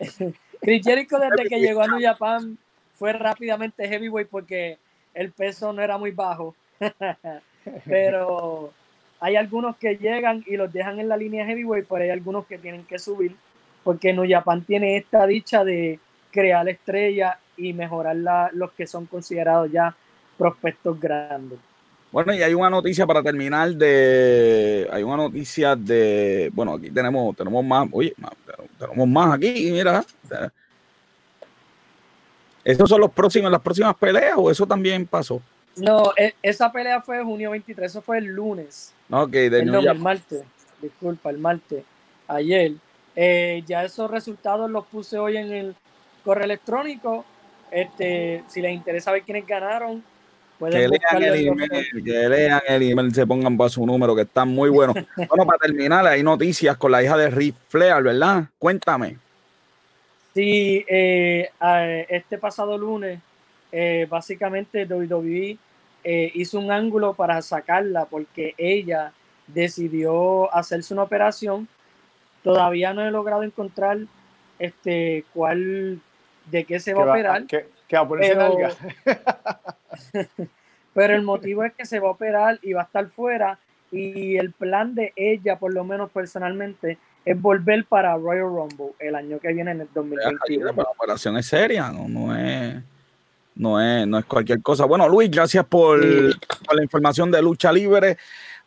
Chris 0.60 0.84
Jericho 0.84 1.18
desde 1.18 1.48
que 1.48 1.60
llegó 1.60 1.82
a 1.82 1.88
New 1.88 2.00
Japan 2.00 2.58
fue 2.94 3.12
rápidamente 3.12 3.88
heavyweight 3.88 4.28
porque 4.28 4.78
el 5.14 5.32
peso 5.32 5.72
no 5.72 5.82
era 5.82 5.98
muy 5.98 6.10
bajo. 6.10 6.54
pero 7.84 8.72
hay 9.20 9.36
algunos 9.36 9.76
que 9.76 9.96
llegan 9.96 10.42
y 10.46 10.56
los 10.56 10.72
dejan 10.72 10.98
en 10.98 11.08
la 11.08 11.16
línea 11.16 11.46
heavyweight, 11.46 11.86
pero 11.88 12.02
hay 12.04 12.10
algunos 12.10 12.46
que 12.46 12.58
tienen 12.58 12.84
que 12.84 12.98
subir 12.98 13.36
porque 13.84 14.12
New 14.12 14.28
Japan 14.28 14.64
tiene 14.64 14.96
esta 14.96 15.26
dicha 15.26 15.64
de 15.64 15.98
crear 16.30 16.68
estrellas 16.68 17.36
y 17.56 17.72
mejorar 17.72 18.16
la, 18.16 18.50
los 18.52 18.72
que 18.72 18.86
son 18.86 19.06
considerados 19.06 19.70
ya 19.70 19.94
prospectos 20.38 20.98
grandes. 20.98 21.58
Bueno, 22.12 22.34
y 22.34 22.42
hay 22.42 22.54
una 22.54 22.70
noticia 22.70 23.06
para 23.06 23.22
terminar 23.22 23.70
de. 23.74 24.88
Hay 24.92 25.02
una 25.02 25.16
noticia 25.16 25.76
de. 25.76 26.50
Bueno, 26.52 26.74
aquí 26.74 26.90
tenemos, 26.90 27.36
tenemos 27.36 27.64
más. 27.64 27.88
Oye, 27.92 28.14
tenemos 28.78 29.08
más 29.08 29.34
aquí, 29.34 29.70
mira. 29.70 30.04
¿Esos 32.64 32.88
son 32.88 33.00
los 33.00 33.10
próximos, 33.12 33.50
las 33.50 33.60
próximas 33.60 33.94
peleas 33.96 34.34
o 34.36 34.50
eso 34.50 34.66
también 34.66 35.06
pasó? 35.06 35.40
No, 35.76 36.12
e, 36.16 36.34
esa 36.42 36.70
pelea 36.70 37.00
fue 37.00 37.22
junio 37.22 37.50
23, 37.52 37.90
eso 37.90 38.02
fue 38.02 38.18
el 38.18 38.26
lunes. 38.26 38.92
Ok, 39.10 39.30
de 39.30 39.60
el, 39.60 39.74
el 39.74 39.98
martes. 39.98 40.42
Disculpa, 40.82 41.30
el 41.30 41.38
martes. 41.38 41.84
Ayer. 42.26 42.72
Eh, 43.16 43.62
ya 43.66 43.84
esos 43.84 44.10
resultados 44.10 44.70
los 44.70 44.86
puse 44.86 45.18
hoy 45.18 45.36
en 45.36 45.52
el 45.52 45.76
correo 46.24 46.44
electrónico. 46.44 47.24
Este, 47.70 48.44
si 48.48 48.60
les 48.60 48.72
interesa 48.72 49.12
ver 49.12 49.22
quiénes 49.22 49.46
ganaron, 49.46 50.02
que 50.68 50.88
lean 50.88 51.22
el 51.22 51.48
email, 51.48 52.04
que 52.04 52.28
lean 52.28 52.60
el 52.68 52.82
email, 52.82 53.14
se 53.14 53.26
pongan 53.26 53.56
para 53.56 53.70
su 53.70 53.86
número, 53.86 54.14
que 54.14 54.22
están 54.22 54.48
muy 54.48 54.68
buenos. 54.68 54.94
bueno, 55.16 55.46
para 55.46 55.58
terminar, 55.58 56.06
hay 56.06 56.22
noticias 56.22 56.76
con 56.76 56.92
la 56.92 57.02
hija 57.02 57.16
de 57.16 57.30
Rick 57.30 57.54
Flair, 57.68 58.02
¿verdad? 58.02 58.44
Cuéntame. 58.58 59.16
Sí, 60.34 60.84
eh, 60.88 61.50
este 62.08 62.38
pasado 62.38 62.78
lunes, 62.78 63.20
eh, 63.72 64.06
básicamente 64.08 64.84
WWE 64.84 65.58
eh, 66.02 66.32
hizo 66.34 66.58
un 66.58 66.70
ángulo 66.70 67.14
para 67.14 67.42
sacarla 67.42 68.04
porque 68.04 68.54
ella 68.56 69.12
decidió 69.48 70.52
hacerse 70.54 70.94
una 70.94 71.02
operación. 71.02 71.68
Todavía 72.42 72.94
no 72.94 73.06
he 73.06 73.10
logrado 73.10 73.42
encontrar 73.42 73.98
este 74.58 75.24
cuál 75.34 76.00
de 76.46 76.64
qué 76.64 76.80
se 76.80 76.94
va, 76.94 77.04
a 77.04 77.10
operar. 77.10 77.46
Que, 77.46 77.66
va 77.94 78.00
a 78.00 78.08
ponerse 78.08 78.34
pero, 79.04 79.16
pero 80.94 81.14
el 81.14 81.22
motivo 81.22 81.64
es 81.64 81.72
que 81.74 81.86
se 81.86 82.00
va 82.00 82.08
a 82.08 82.12
operar 82.12 82.58
y 82.62 82.72
va 82.72 82.82
a 82.82 82.84
estar 82.84 83.08
fuera. 83.08 83.58
Y 83.92 84.36
el 84.36 84.52
plan 84.52 84.94
de 84.94 85.12
ella, 85.16 85.58
por 85.58 85.74
lo 85.74 85.84
menos 85.84 86.10
personalmente, 86.10 86.98
es 87.24 87.40
volver 87.40 87.84
para 87.86 88.16
Royal 88.16 88.44
Rumble 88.44 88.92
el 88.98 89.14
año 89.14 89.38
que 89.40 89.52
viene 89.52 89.72
en 89.72 89.80
el 89.82 89.88
2021. 89.92 90.72
La 90.72 90.82
operación 90.82 91.36
es 91.36 91.46
seria, 91.46 91.90
no, 91.90 92.08
no 92.08 92.36
es. 92.36 92.82
No 93.56 93.80
es, 93.80 94.06
no 94.06 94.18
es 94.18 94.24
cualquier 94.24 94.62
cosa. 94.62 94.86
Bueno, 94.86 95.06
Luis, 95.08 95.30
gracias 95.30 95.66
por, 95.66 96.00
por 96.00 96.76
la 96.76 96.82
información 96.82 97.30
de 97.30 97.42
lucha 97.42 97.70
libre. 97.70 98.16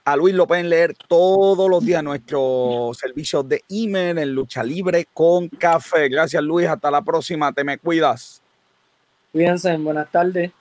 A 0.05 0.17
Luis 0.17 0.35
lo 0.35 0.45
pueden 0.45 0.69
leer 0.69 0.95
todos 1.07 1.69
los 1.69 1.85
días 1.85 2.03
nuestros 2.03 2.97
servicios 2.97 3.47
de 3.47 3.63
email 3.69 4.17
en 4.17 4.35
Lucha 4.35 4.61
Libre 4.61 5.07
con 5.13 5.47
Café. 5.47 6.09
Gracias, 6.09 6.43
Luis. 6.43 6.67
Hasta 6.67 6.91
la 6.91 7.01
próxima. 7.01 7.53
Te 7.53 7.63
me 7.63 7.77
cuidas. 7.77 8.41
Cuídense. 9.31 9.77
Buenas 9.77 10.11
tardes. 10.11 10.51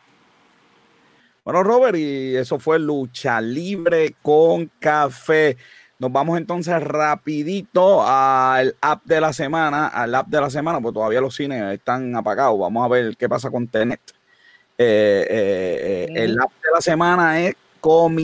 Bueno, 1.44 1.64
Robert, 1.64 1.96
y 1.96 2.36
eso 2.36 2.60
fue 2.60 2.78
Lucha 2.78 3.40
Libre 3.40 4.14
con 4.22 4.70
Café. 4.78 5.56
Nos 5.98 6.12
vamos 6.12 6.38
entonces 6.38 6.80
rapidito 6.80 8.02
al 8.06 8.76
app 8.80 9.04
de 9.04 9.20
la 9.20 9.32
semana, 9.32 9.88
al 9.88 10.14
app 10.14 10.28
de 10.28 10.40
la 10.40 10.50
semana, 10.50 10.80
pues 10.80 10.94
todavía 10.94 11.20
los 11.20 11.34
cines 11.34 11.60
están 11.72 12.14
apagados. 12.14 12.58
Vamos 12.60 12.84
a 12.84 12.88
ver 12.88 13.16
qué 13.16 13.28
pasa 13.28 13.50
con 13.50 13.66
Tenet. 13.66 14.00
Eh, 14.78 15.26
eh, 15.28 16.06
eh, 16.08 16.24
el 16.24 16.40
app 16.40 16.50
de 16.62 16.70
la 16.74 16.80
semana 16.80 17.40
es 17.40 17.56
con 17.80 18.16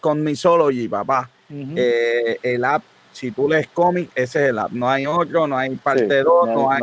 Comixology, 0.00 0.88
papá. 0.88 1.28
Eh, 1.50 2.38
el 2.42 2.64
app, 2.64 2.82
si 3.12 3.30
tú 3.30 3.46
lees 3.46 3.68
cómic, 3.68 4.10
ese 4.14 4.44
es 4.44 4.50
el 4.50 4.58
app. 4.58 4.72
No 4.72 4.88
hay 4.88 5.06
otro, 5.06 5.46
no 5.46 5.58
hay 5.58 5.76
parte 5.76 6.22
2, 6.22 6.48
no, 6.48 6.70
hay, 6.70 6.82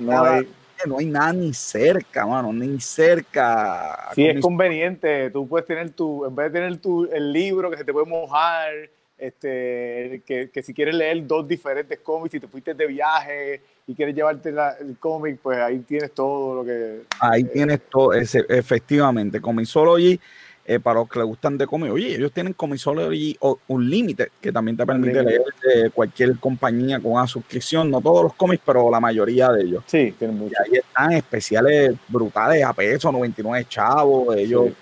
nada. 0.00 0.42
No 0.86 0.98
hay 0.98 1.06
nada 1.06 1.32
ni 1.32 1.52
cerca, 1.52 2.26
mano, 2.26 2.52
ni 2.52 2.80
cerca. 2.80 4.10
Sí, 4.14 4.26
es 4.26 4.40
conveniente. 4.40 5.30
Tú 5.30 5.48
puedes 5.48 5.66
tener 5.66 5.90
tu, 5.90 6.24
en 6.24 6.34
vez 6.34 6.52
de 6.52 6.60
tener 6.60 6.76
tu, 6.78 7.04
el 7.04 7.32
libro 7.32 7.70
que 7.70 7.76
se 7.76 7.84
te 7.84 7.92
puede 7.92 8.06
mojar, 8.06 8.72
este, 9.18 10.22
que, 10.26 10.50
que, 10.50 10.62
si 10.62 10.74
quieres 10.74 10.94
leer 10.94 11.26
dos 11.26 11.46
diferentes 11.46 11.98
cómics, 12.00 12.32
si 12.32 12.40
te 12.40 12.48
fuiste 12.48 12.74
de 12.74 12.86
viaje 12.86 13.60
y 13.86 13.94
quieres 13.94 14.14
llevarte 14.14 14.48
el 14.48 14.98
cómic, 14.98 15.38
pues 15.42 15.58
ahí 15.58 15.78
tienes 15.80 16.12
todo 16.12 16.56
lo 16.56 16.64
que... 16.64 17.02
Ahí 17.20 17.44
tienes 17.44 17.80
todo, 17.88 18.12
ese, 18.12 18.44
efectivamente, 18.48 19.40
Comixology 19.40 20.18
eh, 20.64 20.78
para 20.78 21.00
los 21.00 21.08
que 21.08 21.18
les 21.18 21.26
gustan 21.26 21.58
de 21.58 21.66
cómic. 21.66 21.90
Oye, 21.90 22.14
ellos 22.14 22.30
tienen 22.32 22.52
Comixology 22.52 23.36
Unlimited, 23.66 24.28
que 24.40 24.52
también 24.52 24.76
te 24.76 24.86
permite 24.86 25.22
leer 25.22 25.42
de 25.60 25.90
cualquier 25.90 26.38
compañía 26.38 27.00
con 27.00 27.12
una 27.12 27.26
suscripción. 27.26 27.90
No 27.90 28.00
todos 28.00 28.22
los 28.22 28.34
cómics, 28.34 28.62
pero 28.64 28.88
la 28.88 29.00
mayoría 29.00 29.50
de 29.50 29.64
ellos. 29.64 29.82
Sí, 29.86 30.14
tienen 30.16 30.38
muchos. 30.38 30.56
Y 30.68 30.74
ahí 30.74 30.78
están 30.78 31.12
especiales 31.12 31.96
brutales 32.06 32.64
a 32.64 32.72
peso, 32.72 33.10
99 33.10 33.66
chavos. 33.68 34.36
Ellos, 34.36 34.68
eh, 34.68 34.74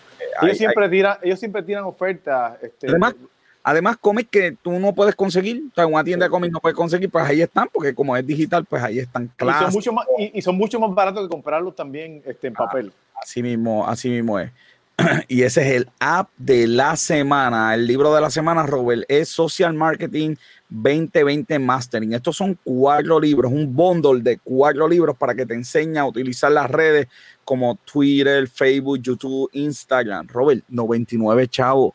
ellos, 0.42 0.58
siempre, 0.58 0.88
tiran, 0.90 1.16
ellos 1.22 1.38
siempre 1.38 1.62
tiran 1.62 1.84
ofertas. 1.84 2.62
Este, 2.62 2.88
además, 2.88 3.14
además, 3.62 3.96
cómics 3.98 4.28
que 4.30 4.56
tú 4.60 4.72
no 4.72 4.94
puedes 4.94 5.14
conseguir, 5.14 5.62
o 5.70 5.74
sea, 5.74 5.86
una 5.86 6.04
tienda 6.04 6.26
de 6.26 6.30
cómics 6.30 6.52
no 6.52 6.60
puedes 6.60 6.76
conseguir, 6.76 7.08
pues 7.08 7.24
ahí 7.24 7.40
están, 7.40 7.68
porque 7.72 7.94
como 7.94 8.14
es 8.18 8.26
digital, 8.26 8.66
pues 8.66 8.82
ahí 8.82 8.98
están 8.98 9.30
claros. 9.34 9.62
Y 9.62 9.64
son 9.64 9.72
mucho 9.72 9.92
más, 9.94 10.06
y, 10.18 10.42
son 10.42 10.56
mucho 10.56 10.78
más 10.78 10.94
baratos 10.94 11.22
que 11.22 11.28
comprarlos 11.30 11.74
también 11.74 12.22
este, 12.26 12.48
en 12.48 12.54
ah, 12.58 12.66
papel. 12.66 12.92
así 13.22 13.42
mismo, 13.42 13.86
así 13.88 14.10
mismo 14.10 14.38
es. 14.38 14.50
y 15.28 15.42
ese 15.42 15.62
es 15.62 15.76
el 15.76 15.88
app 15.98 16.30
de 16.36 16.66
la 16.66 16.96
semana. 16.96 17.74
El 17.74 17.86
libro 17.86 18.14
de 18.14 18.20
la 18.20 18.30
semana, 18.30 18.64
Robert, 18.64 19.04
es 19.08 19.28
Social 19.28 19.74
Marketing 19.74 20.36
2020 20.68 21.58
Mastering. 21.58 22.12
Estos 22.12 22.36
son 22.36 22.58
cuatro 22.62 23.20
libros, 23.20 23.52
un 23.52 23.74
bundle 23.74 24.22
de 24.22 24.38
cuatro 24.38 24.88
libros 24.88 25.16
para 25.16 25.34
que 25.34 25.46
te 25.46 25.54
enseñe 25.54 25.98
a 25.98 26.06
utilizar 26.06 26.52
las 26.52 26.70
redes 26.70 27.08
como 27.44 27.78
Twitter, 27.84 28.48
Facebook, 28.48 29.00
YouTube, 29.00 29.48
Instagram. 29.52 30.28
Robert, 30.28 30.64
99 30.68 31.48
chavos. 31.48 31.94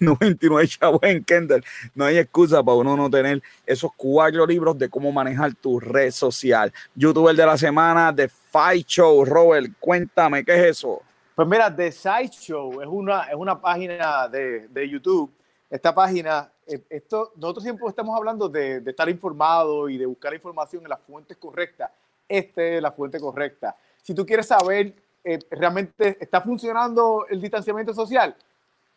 99 0.00 0.68
chavos 0.68 1.00
en 1.02 1.24
Kendall. 1.24 1.64
No 1.94 2.04
hay 2.04 2.18
excusa 2.18 2.62
para 2.62 2.76
uno 2.76 2.96
no 2.96 3.10
tener 3.10 3.42
esos 3.66 3.90
cuatro 3.96 4.46
libros 4.46 4.78
de 4.78 4.88
cómo 4.88 5.10
manejar 5.10 5.54
tu 5.54 5.80
red 5.80 6.12
social. 6.12 6.72
YouTuber 6.94 7.34
de 7.34 7.46
la 7.46 7.58
semana, 7.58 8.14
The 8.14 8.28
Fight 8.28 8.86
Show. 8.86 9.24
Robert, 9.24 9.72
cuéntame, 9.80 10.44
¿qué 10.44 10.54
es 10.54 10.78
eso? 10.78 11.02
Pues 11.38 11.46
mira, 11.46 11.72
The 11.72 11.92
Sideshow 11.92 12.82
es 12.82 12.88
una, 12.88 13.22
es 13.30 13.36
una 13.36 13.60
página 13.60 14.26
de, 14.26 14.66
de 14.66 14.88
YouTube. 14.88 15.32
Esta 15.70 15.94
página, 15.94 16.50
eh, 16.66 16.82
esto, 16.90 17.30
nosotros 17.36 17.62
siempre 17.62 17.86
estamos 17.86 18.16
hablando 18.16 18.48
de, 18.48 18.80
de, 18.80 18.90
estar 18.90 19.08
informado 19.08 19.88
y 19.88 19.98
de 19.98 20.06
buscar 20.06 20.34
información 20.34 20.82
en 20.82 20.88
las 20.88 20.98
fuentes 20.98 21.36
correctas. 21.36 21.92
Esta 22.28 22.60
es 22.60 22.82
la 22.82 22.90
fuente 22.90 23.20
correcta. 23.20 23.72
Si 24.02 24.14
tú 24.14 24.26
quieres 24.26 24.48
saber 24.48 24.92
eh, 25.22 25.38
realmente 25.52 26.18
está 26.20 26.40
funcionando 26.40 27.24
el 27.30 27.40
distanciamiento 27.40 27.94
social, 27.94 28.34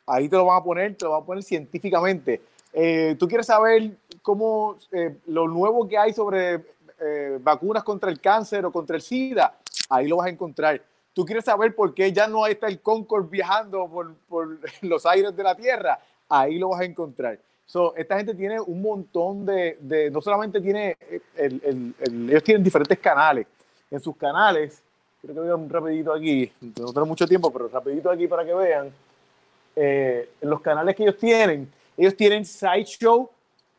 ahí 0.07 0.27
te 0.27 0.35
lo 0.35 0.45
van 0.45 0.61
a 0.61 0.63
poner, 0.63 0.97
te 0.97 1.05
lo 1.05 1.11
van 1.11 1.21
a 1.21 1.25
poner 1.27 1.43
científicamente. 1.43 2.41
Eh, 2.73 3.15
tú 3.19 3.27
quieres 3.27 3.45
saber 3.45 3.91
cómo 4.23 4.77
lo 5.27 5.47
nuevo 5.47 5.87
que 5.87 5.95
hay 5.95 6.11
sobre 6.11 6.65
vacunas 7.41 7.83
contra 7.83 8.09
el 8.09 8.19
cáncer 8.19 8.65
o 8.65 8.71
contra 8.71 8.95
el 8.95 9.03
SIDA, 9.03 9.59
ahí 9.89 10.07
lo 10.07 10.17
vas 10.17 10.25
a 10.25 10.31
encontrar 10.31 10.81
tú 11.13 11.25
quieres 11.25 11.45
saber 11.45 11.75
por 11.75 11.93
qué 11.93 12.11
ya 12.11 12.27
no 12.27 12.45
está 12.47 12.67
el 12.67 12.79
Concorde 12.81 13.29
viajando 13.29 13.87
por, 13.87 14.13
por 14.29 14.59
los 14.81 15.05
aires 15.05 15.35
de 15.35 15.43
la 15.43 15.55
Tierra, 15.55 15.99
ahí 16.29 16.57
lo 16.57 16.69
vas 16.69 16.81
a 16.81 16.85
encontrar. 16.85 17.39
So, 17.65 17.95
esta 17.95 18.17
gente 18.17 18.33
tiene 18.35 18.59
un 18.59 18.81
montón 18.81 19.45
de, 19.45 19.77
de 19.79 20.11
no 20.11 20.21
solamente 20.21 20.59
tiene, 20.59 20.97
el, 21.37 21.93
el, 22.03 22.29
ellos 22.29 22.43
tienen 22.43 22.63
diferentes 22.63 22.99
canales. 22.99 23.47
En 23.89 23.99
sus 23.99 24.15
canales, 24.17 24.81
creo 25.21 25.35
que 25.35 25.41
voy 25.41 25.49
a 25.49 25.55
un 25.55 25.69
rapidito 25.69 26.13
aquí, 26.13 26.51
no 26.61 26.91
tengo 26.91 27.05
mucho 27.05 27.27
tiempo, 27.27 27.51
pero 27.51 27.67
rapidito 27.67 28.09
aquí 28.09 28.27
para 28.27 28.45
que 28.45 28.53
vean, 28.53 28.91
eh, 29.75 30.29
los 30.41 30.61
canales 30.61 30.95
que 30.95 31.03
ellos 31.03 31.17
tienen, 31.17 31.71
ellos 31.95 32.15
tienen 32.15 32.45
Sideshow 32.45 33.29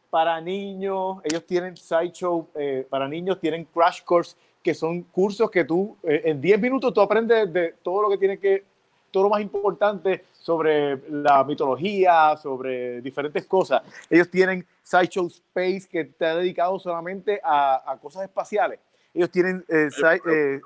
para 0.08 0.40
niños, 0.40 1.18
ellos 1.24 1.44
tienen 1.46 1.76
Sideshow 1.76 2.48
eh, 2.54 2.86
para 2.88 3.08
niños, 3.08 3.40
tienen 3.40 3.64
Crash 3.64 4.02
Course, 4.04 4.36
que 4.62 4.74
son 4.74 5.02
cursos 5.02 5.50
que 5.50 5.64
tú, 5.64 5.96
eh, 6.02 6.22
en 6.26 6.40
10 6.40 6.60
minutos 6.60 6.92
tú 6.94 7.00
aprendes 7.00 7.52
de 7.52 7.74
todo 7.82 8.02
lo 8.02 8.10
que 8.10 8.18
tiene 8.18 8.38
que, 8.38 8.64
todo 9.10 9.24
lo 9.24 9.30
más 9.30 9.40
importante 9.42 10.24
sobre 10.32 11.00
la 11.10 11.44
mitología, 11.44 12.36
sobre 12.36 13.00
diferentes 13.00 13.46
cosas. 13.46 13.82
Ellos 14.08 14.30
tienen 14.30 14.64
Sideshow 14.82 15.26
Space, 15.26 15.86
que 15.90 16.00
está 16.00 16.36
dedicado 16.36 16.78
solamente 16.78 17.40
a, 17.42 17.92
a 17.92 17.98
cosas 17.98 18.24
espaciales. 18.24 18.78
Ellos 19.14 19.30
tienen 19.30 19.64
eh, 19.68 19.88
eh, 20.26 20.60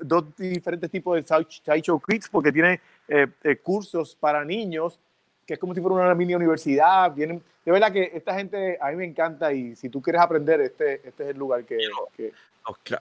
dos 0.00 0.24
diferentes 0.36 0.90
tipos 0.90 1.16
de 1.16 1.22
Sideshow 1.22 2.00
Kids, 2.00 2.28
porque 2.30 2.50
tienen 2.50 2.80
eh, 3.08 3.26
cursos 3.62 4.16
para 4.18 4.44
niños, 4.44 4.98
que 5.46 5.54
es 5.54 5.60
como 5.60 5.74
si 5.74 5.80
fuera 5.80 5.96
una 5.96 6.14
mini 6.14 6.34
universidad. 6.34 7.12
Vienen, 7.12 7.42
de 7.64 7.72
verdad 7.72 7.92
que 7.92 8.10
esta 8.14 8.34
gente 8.34 8.78
a 8.80 8.90
mí 8.90 8.96
me 8.96 9.04
encanta 9.04 9.52
y 9.52 9.76
si 9.76 9.90
tú 9.90 10.00
quieres 10.00 10.22
aprender, 10.22 10.60
este, 10.60 11.06
este 11.06 11.24
es 11.24 11.30
el 11.30 11.36
lugar 11.36 11.64
que... 11.64 11.78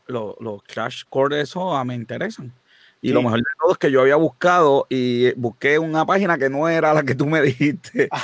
Los, 0.07 0.35
los, 0.39 0.63
Crash 0.63 1.03
Course, 1.09 1.41
eso 1.41 1.83
me 1.85 1.95
interesan. 1.95 2.53
Y 3.01 3.13
lo 3.13 3.21
mejor 3.21 3.39
de 3.39 3.45
todo 3.61 3.71
es 3.71 3.77
que 3.77 3.91
yo 3.91 4.01
había 4.01 4.17
buscado 4.17 4.85
y 4.89 5.31
busqué 5.35 5.79
una 5.79 6.05
página 6.05 6.37
que 6.37 6.49
no 6.49 6.67
era 6.67 6.93
la 6.93 7.03
que 7.03 7.15
tú 7.15 7.25
me 7.27 7.41
dijiste. 7.41 8.09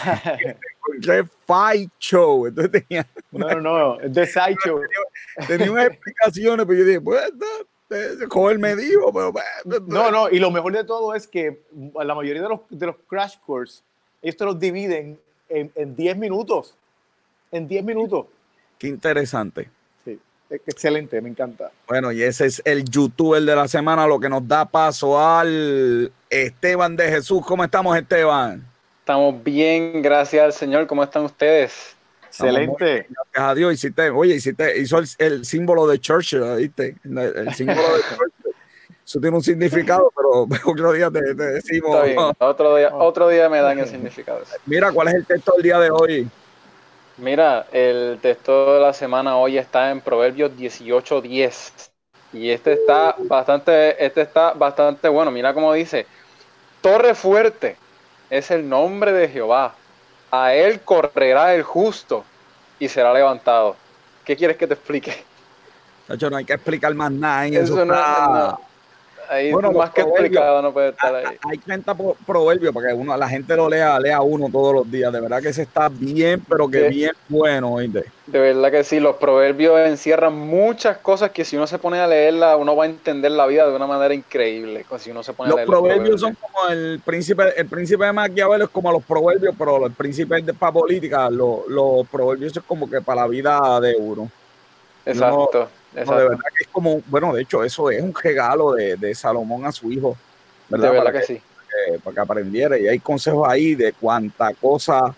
encontré 0.85 1.23
Fight 1.45 1.91
Show. 1.99 2.47
Entonces 2.47 2.83
tenía. 2.83 3.07
No, 3.31 3.49
no, 3.49 3.61
no, 3.61 3.99
es 4.01 4.13
de 4.13 4.25
Sideshow. 4.25 4.81
Tenía, 4.81 5.47
tenía, 5.47 5.71
unas 5.71 5.87
explicaciones, 5.87 6.65
pero 6.65 6.79
yo 6.79 6.85
dije, 6.85 7.01
pues, 7.01 7.31
joven 8.29 8.59
me 8.59 8.75
dijo, 8.75 9.11
pero. 9.13 9.33
No, 9.65 9.81
pues". 9.85 10.11
no, 10.11 10.29
y 10.29 10.39
lo 10.39 10.51
mejor 10.51 10.73
de 10.73 10.83
todo 10.83 11.13
es 11.13 11.27
que 11.27 11.61
la 11.95 12.15
mayoría 12.15 12.41
de 12.41 12.49
los, 12.49 12.59
de 12.69 12.85
los 12.85 12.95
Crash 13.07 13.37
Course, 13.45 13.81
estos 14.21 14.45
los 14.45 14.59
dividen 14.59 15.19
en 15.49 15.95
10 15.95 16.17
minutos. 16.17 16.75
En 17.51 17.67
10 17.67 17.83
minutos. 17.83 18.25
Qué 18.77 18.87
interesante. 18.87 19.69
Excelente, 20.49 21.19
me 21.21 21.29
encanta. 21.29 21.71
Bueno, 21.87 22.11
y 22.11 22.21
ese 22.21 22.45
es 22.45 22.61
el 22.65 22.85
youtuber 22.85 23.41
de 23.41 23.55
la 23.55 23.67
semana, 23.67 24.05
lo 24.05 24.19
que 24.19 24.29
nos 24.29 24.47
da 24.47 24.65
paso 24.65 25.19
al 25.19 26.11
Esteban 26.29 26.95
de 26.95 27.09
Jesús. 27.09 27.43
¿Cómo 27.45 27.63
estamos, 27.63 27.97
Esteban? 27.97 28.65
Estamos 28.99 29.43
bien, 29.43 30.01
gracias 30.01 30.43
al 30.43 30.53
Señor. 30.53 30.87
¿Cómo 30.87 31.03
están 31.03 31.23
ustedes? 31.23 31.95
Excelente. 32.27 33.07
gracias 33.09 33.51
a 33.51 33.55
Dios. 33.55 33.73
Hiciste, 33.73 34.09
oye, 34.09 34.35
hiciste, 34.35 34.79
hizo 34.79 34.99
el, 35.17 35.45
símbolo 35.45 35.87
de 35.87 35.99
Churchill, 35.99 36.43
¿viste? 36.57 36.95
El, 37.03 37.53
símbolo 37.53 37.81
de 37.81 38.01
Churchill. 38.03 38.55
Eso 39.05 39.19
tiene 39.19 39.37
un 39.37 39.43
significado, 39.43 40.11
pero 40.15 40.47
otro 40.71 40.91
día 40.91 41.11
te, 41.11 41.33
decimos. 41.33 41.95
Otro, 42.39 42.75
día, 42.75 42.93
otro 42.95 43.29
día 43.29 43.47
me 43.49 43.61
dan 43.61 43.79
el 43.79 43.87
significado. 43.87 44.41
Mira, 44.65 44.91
¿cuál 44.91 45.09
es 45.09 45.13
el 45.15 45.25
texto 45.25 45.53
del 45.53 45.63
día 45.63 45.79
de 45.79 45.91
hoy? 45.91 46.27
Mira, 47.17 47.65
el 47.71 48.19
texto 48.21 48.73
de 48.73 48.81
la 48.81 48.91
semana 48.91 49.37
hoy 49.37 49.57
está 49.57 49.89
en 49.89 50.01
Proverbios 50.01 50.51
18:10 50.51 51.91
y 52.33 52.49
este 52.49 52.73
está 52.73 53.15
bastante, 53.19 54.03
este 54.03 54.21
está 54.21 54.53
bastante 54.53 55.07
bueno. 55.07 55.31
Mira 55.31 55.53
cómo 55.53 55.71
dice: 55.71 56.05
Torre 56.81 57.15
fuerte 57.15 57.77
es 58.29 58.51
el 58.51 58.67
nombre 58.67 59.13
de 59.13 59.29
Jehová. 59.29 59.75
A 60.31 60.53
él 60.53 60.81
correrá 60.81 61.55
el 61.55 61.63
justo 61.63 62.25
y 62.79 62.89
será 62.89 63.13
levantado. 63.13 63.77
¿Qué 64.25 64.35
quieres 64.35 64.57
que 64.57 64.67
te 64.67 64.73
explique? 64.73 65.23
Nacho, 66.09 66.29
no 66.29 66.35
hay 66.35 66.43
que 66.45 66.53
explicar 66.53 66.93
más 66.95 67.11
nada. 67.11 67.45
eso, 67.47 67.85
no, 67.85 68.59
Ahí 69.29 69.51
bueno, 69.51 69.71
más 69.71 69.89
que 69.91 70.01
explicado 70.01 70.61
no 70.61 70.73
puede 70.73 70.89
estar 70.89 71.13
ahí. 71.13 71.37
Hay 71.49 71.57
30 71.57 71.95
proverbios 72.25 72.73
para 72.73 72.87
que 72.87 72.93
uno, 72.93 73.15
la 73.15 73.27
gente 73.27 73.55
lo 73.55 73.69
lea, 73.69 73.99
lea 73.99 74.21
uno 74.21 74.49
todos 74.51 74.73
los 74.73 74.91
días. 74.91 75.11
De 75.11 75.21
verdad 75.21 75.41
que 75.41 75.53
se 75.53 75.63
está 75.63 75.89
bien, 75.89 76.43
pero 76.47 76.67
que 76.67 76.89
bien 76.89 77.11
bueno, 77.27 77.73
¿oíste? 77.73 78.05
De 78.27 78.39
verdad 78.39 78.71
que 78.71 78.83
sí, 78.83 78.99
los 78.99 79.15
proverbios 79.17 79.79
encierran 79.87 80.33
muchas 80.35 80.97
cosas 80.97 81.31
que 81.31 81.45
si 81.45 81.55
uno 81.55 81.67
se 81.67 81.77
pone 81.77 81.99
a 81.99 82.07
leerla, 82.07 82.57
uno 82.57 82.75
va 82.75 82.85
a 82.85 82.87
entender 82.87 83.31
la 83.31 83.45
vida 83.45 83.67
de 83.67 83.75
una 83.75 83.87
manera 83.87 84.13
increíble. 84.13 84.85
Si 84.97 85.11
uno 85.11 85.23
se 85.23 85.33
pone 85.33 85.49
los, 85.49 85.57
a 85.57 85.61
leer 85.61 85.67
proverbios 85.67 86.21
los 86.21 86.21
proverbios 86.21 86.21
son 86.21 86.35
como 86.35 86.69
el 86.69 87.01
príncipe, 87.05 87.43
el 87.57 87.67
príncipe 87.67 88.05
de 88.05 88.13
Maquiavelo 88.13 88.65
es 88.65 88.69
como 88.69 88.91
los 88.91 89.03
proverbios, 89.03 89.55
pero 89.57 89.85
el 89.85 89.91
príncipe 89.91 90.41
de 90.41 90.53
para 90.53 90.71
política, 90.71 91.29
los, 91.29 91.67
los 91.67 92.07
proverbios 92.07 92.53
son 92.53 92.63
como 92.67 92.89
que 92.89 93.01
para 93.01 93.21
la 93.21 93.27
vida 93.27 93.79
de 93.79 93.95
uno. 93.95 94.29
Exacto 95.05 95.69
de 95.95 96.29
verdad 96.29 96.39
que 96.57 96.63
es 96.63 96.69
como, 96.71 97.01
bueno, 97.07 97.33
de 97.33 97.43
hecho, 97.43 97.63
eso 97.63 97.89
es 97.89 98.01
un 98.01 98.13
regalo 98.13 98.73
de, 98.73 99.15
Salomón 99.15 99.65
a 99.65 99.71
su 99.71 99.91
hijo. 99.91 100.17
¿verdad? 100.69 100.87
De 100.87 100.91
verdad 100.91 101.05
para 101.05 101.19
que, 101.19 101.25
sí. 101.25 101.41
Para 102.03 102.13
que, 102.13 102.19
aprendiera. 102.21 102.77
Y 102.77 102.87
hay 102.87 102.99
consejos 102.99 103.47
ahí 103.47 103.75
de 103.75 103.93
cuánta 103.93 104.53
cosa 104.53 105.15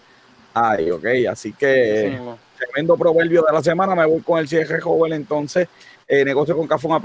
hay, 0.53 0.91
¿ok? 0.91 1.05
Así 1.29 1.53
que, 1.53 2.19
tremendo 2.57 2.95
proverbio 2.95 3.43
de 3.47 3.53
la 3.53 3.63
semana. 3.63 3.95
Me 3.95 4.05
voy 4.05 4.21
con 4.21 4.39
el 4.39 4.47
cierre 4.47 4.79
joven 4.79 5.13
entonces. 5.13 5.67
Eh, 6.09 6.23
negocio 6.23 6.55
con 6.55 6.67
Café, 6.67 6.87
una, 6.87 7.01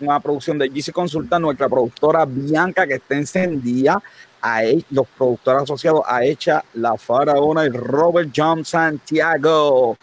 una 0.00 0.20
producción 0.20 0.58
de 0.58 0.70
GC 0.70 0.90
Consulta, 0.90 1.38
nuestra 1.38 1.68
productora 1.68 2.24
Bianca, 2.24 2.86
que 2.86 2.94
está 2.94 3.14
encendida. 3.14 4.02
A 4.40 4.62
los 4.90 5.08
productores 5.08 5.64
asociados 5.64 6.02
a 6.06 6.24
Echa, 6.24 6.62
La 6.74 6.96
Faraona 6.96 7.64
y 7.64 7.70
Robert 7.70 8.30
John 8.34 8.64
Santiago 8.64 9.96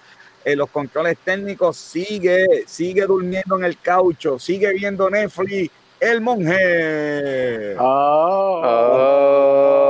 en 0.46 0.58
los 0.58 0.70
controles 0.70 1.18
técnicos, 1.24 1.78
sigue, 1.78 2.66
sigue 2.68 3.06
durmiendo 3.06 3.58
en 3.58 3.66
el 3.66 3.80
caucho, 3.80 4.38
sigue 4.40 4.74
viendo 4.74 5.10
Netflix, 5.10 5.72
el 6.00 6.22
monje. 6.22 7.76
Oh. 7.80 8.62
oh. 8.66 9.84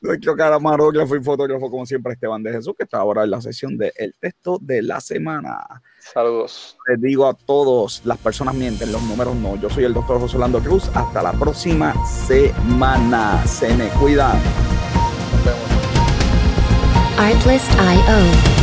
Nuestro 0.00 0.36
camarógrafo 0.36 1.16
y 1.16 1.22
fotógrafo, 1.22 1.70
como 1.70 1.86
siempre, 1.86 2.12
Esteban 2.12 2.42
de 2.42 2.52
Jesús, 2.52 2.74
que 2.76 2.84
está 2.84 2.98
ahora 2.98 3.24
en 3.24 3.30
la 3.30 3.40
sesión 3.40 3.76
del 3.76 3.92
el 3.96 4.14
texto 4.14 4.58
de 4.60 4.82
la 4.82 5.00
semana. 5.00 5.82
Saludos. 5.98 6.76
Les 6.86 7.00
digo 7.00 7.26
a 7.26 7.34
todos, 7.34 8.02
las 8.04 8.18
personas 8.18 8.54
mienten, 8.54 8.92
los 8.92 9.02
números 9.02 9.34
no. 9.34 9.56
Yo 9.56 9.68
soy 9.68 9.84
el 9.84 9.94
doctor 9.94 10.20
José 10.20 10.36
Orlando 10.36 10.60
Cruz. 10.60 10.90
Hasta 10.94 11.22
la 11.22 11.32
próxima 11.32 11.94
semana. 12.06 13.44
Se 13.46 13.74
me 13.74 13.88
cuidan. 13.88 14.38
Artlist.io 17.18 18.55